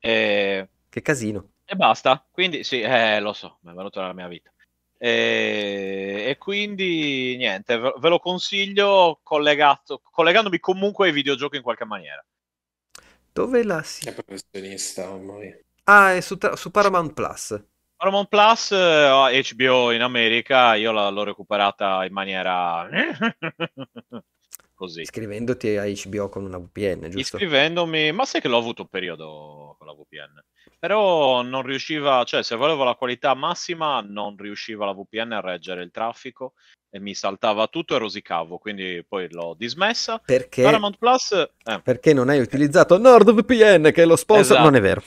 Eh, 0.00 0.68
Che 0.88 1.02
casino. 1.02 1.52
e 1.64 1.76
basta, 1.76 2.26
quindi 2.32 2.64
sì, 2.64 2.80
eh, 2.80 3.20
lo 3.20 3.32
so, 3.32 3.58
mi 3.62 3.70
è 3.70 3.74
venuto 3.74 4.00
nella 4.00 4.12
mia 4.12 4.26
vita. 4.26 4.52
E, 5.02 6.26
e 6.28 6.36
quindi 6.36 7.34
niente, 7.38 7.78
ve, 7.78 8.08
lo 8.10 8.18
consiglio 8.18 9.20
collegato, 9.22 10.02
collegandomi 10.04 10.60
comunque 10.60 11.06
ai 11.06 11.12
videogiochi 11.12 11.56
in 11.56 11.62
qualche 11.62 11.86
maniera. 11.86 12.22
Dove 13.32 13.64
la 13.64 13.82
si... 13.82 14.06
È 14.06 14.12
professionista, 14.12 15.10
mia. 15.16 15.58
Ah, 15.84 16.12
è 16.12 16.20
su, 16.20 16.36
su 16.54 16.70
Paramount 16.70 17.14
Plus. 17.14 17.64
Paramount 17.96 18.28
Plus, 18.28 18.72
eh, 18.72 19.42
HBO 19.54 19.90
in 19.92 20.02
America, 20.02 20.74
io 20.74 20.92
la- 20.92 21.08
l'ho 21.08 21.24
recuperata 21.24 22.04
in 22.04 22.12
maniera 22.12 22.86
così. 24.80 25.02
Iscrivendoti 25.02 25.76
a 25.76 25.84
HBO 25.84 26.30
con 26.30 26.44
una 26.44 26.56
VPN, 26.56 27.10
giusto? 27.10 27.36
Iscrivendomi, 27.36 28.12
ma 28.12 28.24
sai 28.24 28.40
che 28.40 28.48
l'ho 28.48 28.56
avuto 28.56 28.82
un 28.82 28.88
periodo 28.88 29.76
con 29.76 29.86
la 29.86 29.92
VPN, 29.92 30.42
però 30.78 31.42
non 31.42 31.62
riusciva, 31.62 32.24
cioè 32.24 32.42
se 32.42 32.56
volevo 32.56 32.82
la 32.84 32.94
qualità 32.94 33.34
massima 33.34 34.00
non 34.00 34.36
riusciva 34.38 34.86
la 34.86 34.94
VPN 34.94 35.32
a 35.32 35.40
reggere 35.40 35.82
il 35.82 35.90
traffico 35.90 36.54
e 36.92 36.98
mi 36.98 37.14
saltava 37.14 37.68
tutto 37.68 37.94
e 37.94 37.98
rosicavo, 37.98 38.58
quindi 38.58 39.04
poi 39.06 39.30
l'ho 39.30 39.54
dismessa. 39.56 40.20
Perché, 40.24 40.62
Paramount 40.62 40.98
Plus, 40.98 41.30
eh, 41.32 41.80
perché 41.82 42.12
non 42.12 42.28
hai 42.28 42.40
utilizzato 42.40 42.98
NordVPN, 42.98 43.92
che 43.92 44.02
è 44.02 44.04
lo 44.04 44.16
sponsor. 44.16 44.56
Esatto. 44.56 44.62
Non 44.62 44.74
è 44.74 44.80
vero. 44.80 45.02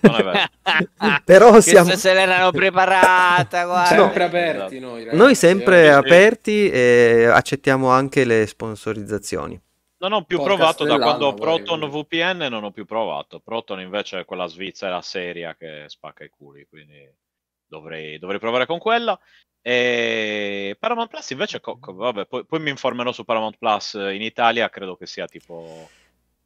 non 0.00 0.14
è 0.16 0.22
vero. 0.22 1.20
Però 1.24 1.60
siamo... 1.60 1.94
se 1.94 2.12
l'erano 2.12 2.50
preparata, 2.50 3.64
guarda. 3.66 3.96
Sempre 3.96 4.20
No. 4.22 4.28
aperti 4.28 4.78
noi, 4.80 5.04
ragazzi, 5.04 5.16
Noi 5.16 5.34
sempre 5.34 5.82
eh. 5.82 5.90
sì. 5.90 5.92
aperti 5.92 6.70
e 6.70 7.24
accettiamo 7.32 7.88
anche 7.88 8.24
le 8.24 8.46
sponsorizzazioni. 8.46 9.60
Non 9.98 10.12
ho 10.14 10.24
più 10.24 10.38
Podcast 10.38 10.56
provato 10.56 10.84
da 10.84 10.98
quando 10.98 11.26
ho 11.26 11.34
Proton. 11.34 11.88
VPN, 11.88 12.48
non 12.50 12.64
ho 12.64 12.72
più 12.72 12.84
provato. 12.84 13.38
Proton 13.38 13.80
invece 13.80 14.20
è 14.20 14.24
quella 14.24 14.48
svizzera 14.48 15.00
seria 15.00 15.54
che 15.54 15.84
spacca 15.86 16.24
i 16.24 16.28
culi, 16.28 16.66
quindi 16.68 17.08
dovrei, 17.64 18.18
dovrei 18.18 18.40
provare 18.40 18.66
con 18.66 18.78
quella. 18.78 19.16
E 19.64 20.76
Paramount 20.78 21.08
Plus 21.08 21.30
invece, 21.30 21.60
co- 21.60 21.78
co- 21.78 21.94
vabbè, 21.94 22.26
poi, 22.26 22.44
poi 22.44 22.60
mi 22.60 22.70
informerò 22.70 23.12
su 23.12 23.24
Paramount 23.24 23.58
Plus 23.58 23.94
in 23.94 24.20
Italia, 24.22 24.68
credo 24.70 24.96
che 24.96 25.06
sia 25.06 25.26
tipo 25.26 25.88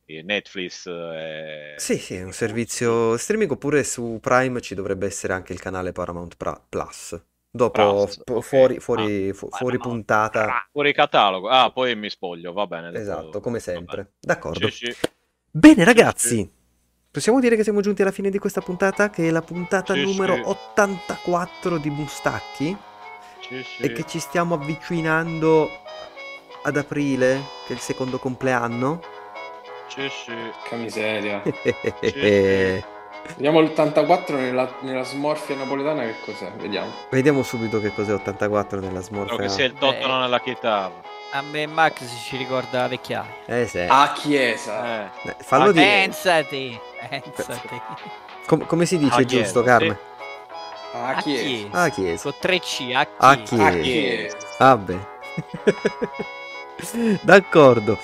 eh, 0.04 0.22
Netflix. 0.22 0.86
eh, 0.86 1.74
Sì, 1.78 1.98
sì, 1.98 2.14
è 2.14 2.22
un 2.22 2.32
servizio 2.32 3.16
streaming 3.16 3.50
oppure 3.52 3.84
su 3.84 4.18
Prime 4.20 4.60
ci 4.60 4.74
dovrebbe 4.74 5.06
essere 5.06 5.32
anche 5.32 5.52
il 5.52 5.60
canale 5.60 5.92
Paramount 5.92 6.36
Pra- 6.36 6.62
Plus. 6.68 7.18
Dopo 7.50 7.72
Plus, 7.72 8.22
fu- 8.24 8.32
ok. 8.34 8.42
fuori, 8.42 8.78
fuori, 8.80 9.32
fu- 9.32 9.48
Ah, 9.50 9.56
fuori 9.56 9.76
Paramount 9.78 10.04
puntata. 10.04 10.68
Fuori 10.70 10.92
catalogo. 10.92 11.48
Ah, 11.48 11.70
poi 11.70 11.96
mi 11.96 12.10
spoglio, 12.10 12.52
va 12.52 12.66
bene. 12.66 12.88
dopo- 12.88 12.98
Esatto, 13.00 13.40
come 13.40 13.60
sempre. 13.60 14.12
D'accordo. 14.20 14.68
Sì, 14.68 14.92
sì. 14.92 14.96
Bene 15.50 15.84
ragazzi, 15.84 16.48
possiamo 17.10 17.40
dire 17.40 17.56
che 17.56 17.62
siamo 17.62 17.80
giunti 17.80 18.02
alla 18.02 18.10
fine 18.10 18.28
di 18.28 18.38
questa 18.38 18.60
puntata, 18.60 19.08
che 19.08 19.28
è 19.28 19.30
la 19.30 19.40
puntata 19.40 19.94
Sì, 19.94 20.02
numero 20.02 20.34
sì. 20.34 20.40
84 20.44 21.78
di 21.78 21.88
Mustacchi 21.88 22.76
Sì, 23.48 23.62
sì. 23.62 23.82
e 23.82 23.92
che 23.92 24.04
ci 24.04 24.18
stiamo 24.18 24.54
avvicinando 24.54 25.70
ad 26.62 26.76
aprile, 26.76 27.40
che 27.66 27.72
è 27.72 27.76
il 27.76 27.80
secondo 27.80 28.18
compleanno. 28.18 29.00
Sì, 29.86 30.08
sì. 30.08 30.34
Che 30.68 30.76
miseria. 30.76 31.42
Vediamo 33.34 33.60
l'84 33.60 34.34
nella, 34.34 34.72
nella 34.80 35.02
smorfia 35.02 35.56
napoletana 35.56 36.02
che 36.02 36.14
cos'è? 36.24 36.50
Vediamo. 36.52 36.92
Vediamo 37.10 37.42
subito 37.42 37.80
che 37.80 37.92
cos'è 37.92 38.12
84 38.14 38.80
nella 38.80 39.00
smorfia. 39.00 39.36
che 39.36 39.48
sia 39.48 39.64
il 39.64 39.74
totano 39.74 40.16
Eh. 40.16 40.20
nella 40.20 40.40
chitarra. 40.40 41.02
A 41.32 41.42
me 41.42 41.66
Max 41.66 42.04
ci 42.22 42.36
ricorda 42.36 42.82
la 42.82 42.88
vecchiaia. 42.88 43.26
Eh 43.46 43.66
sì. 43.66 43.84
A 43.88 44.12
chiesa. 44.12 45.10
Eh. 45.22 45.30
Eh, 45.30 45.36
fallo 45.38 45.70
ah, 45.70 45.72
dire. 45.72 45.84
Pensati, 45.84 46.80
pensati. 47.08 47.80
Com- 48.46 48.64
come 48.64 48.86
si 48.86 48.96
dice 48.96 49.20
Ah, 49.20 49.24
giusto, 49.24 49.62
chiedo, 49.62 49.62
Carme? 49.62 49.90
A 49.90 50.15
A 50.92 51.14
chiesa. 51.22 51.42
chiesa. 51.42 51.68
Ah, 51.72 51.88
chiesa. 51.88 52.22
Con 52.22 52.32
3C, 52.40 52.94
a 52.94 53.08
A 53.16 53.36
chiesa. 53.36 53.66
A 53.66 53.70
chiesa. 53.70 53.82
chiesa. 53.82 54.36
Vabbè. 54.58 54.98
D'accordo. 57.22 57.98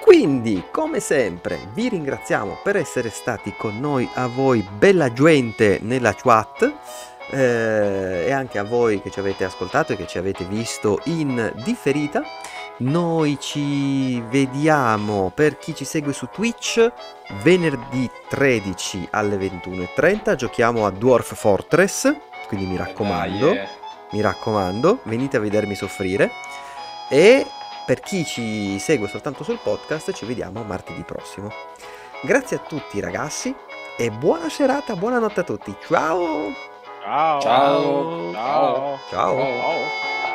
Quindi, 0.00 0.64
come 0.70 1.00
sempre, 1.00 1.68
vi 1.74 1.88
ringraziamo 1.88 2.60
per 2.62 2.76
essere 2.76 3.10
stati 3.10 3.54
con 3.56 3.78
noi, 3.78 4.08
a 4.14 4.26
voi 4.26 4.66
bella 4.78 5.12
gente 5.12 5.80
nella 5.82 6.14
chat 6.14 6.62
eh, 7.30 8.24
e 8.26 8.32
anche 8.32 8.58
a 8.58 8.64
voi 8.64 9.02
che 9.02 9.10
ci 9.10 9.18
avete 9.18 9.44
ascoltato 9.44 9.92
e 9.92 9.96
che 9.96 10.06
ci 10.06 10.18
avete 10.18 10.44
visto 10.44 11.00
in 11.04 11.52
differita. 11.62 12.22
Noi 12.78 13.38
ci 13.40 14.20
vediamo 14.30 15.32
per 15.34 15.58
chi 15.58 15.74
ci 15.74 15.84
segue 15.84 16.12
su 16.12 16.28
Twitch 16.32 16.90
venerdì 17.42 18.08
13 18.28 19.08
alle 19.10 19.36
21.30. 19.36 20.36
Giochiamo 20.36 20.86
a 20.86 20.90
Dwarf 20.90 21.34
Fortress, 21.34 22.14
quindi 22.48 22.66
mi 22.66 22.76
raccomando 22.76 23.46
Dai, 23.46 23.58
eh. 23.58 23.68
mi 24.10 24.20
raccomando, 24.20 25.00
venite 25.04 25.36
a 25.36 25.40
vedermi 25.40 25.76
soffrire. 25.76 26.32
E 27.08 27.46
per 27.86 28.00
chi 28.00 28.24
ci 28.24 28.78
segue 28.78 29.06
soltanto 29.06 29.44
sul 29.44 29.60
podcast, 29.62 30.12
ci 30.12 30.26
vediamo 30.26 30.62
martedì 30.62 31.02
prossimo. 31.02 31.52
Grazie 32.22 32.56
a 32.56 32.60
tutti 32.60 32.98
ragazzi 33.00 33.54
e 33.96 34.10
buona 34.10 34.48
serata, 34.48 34.96
buonanotte 34.96 35.40
a 35.40 35.44
tutti. 35.44 35.74
Ciao! 35.86 36.52
Ciao. 37.02 37.40
Ciao. 37.40 38.32
Ciao. 38.32 38.98
Ciao! 39.08 39.36
Ciao. 39.36 40.27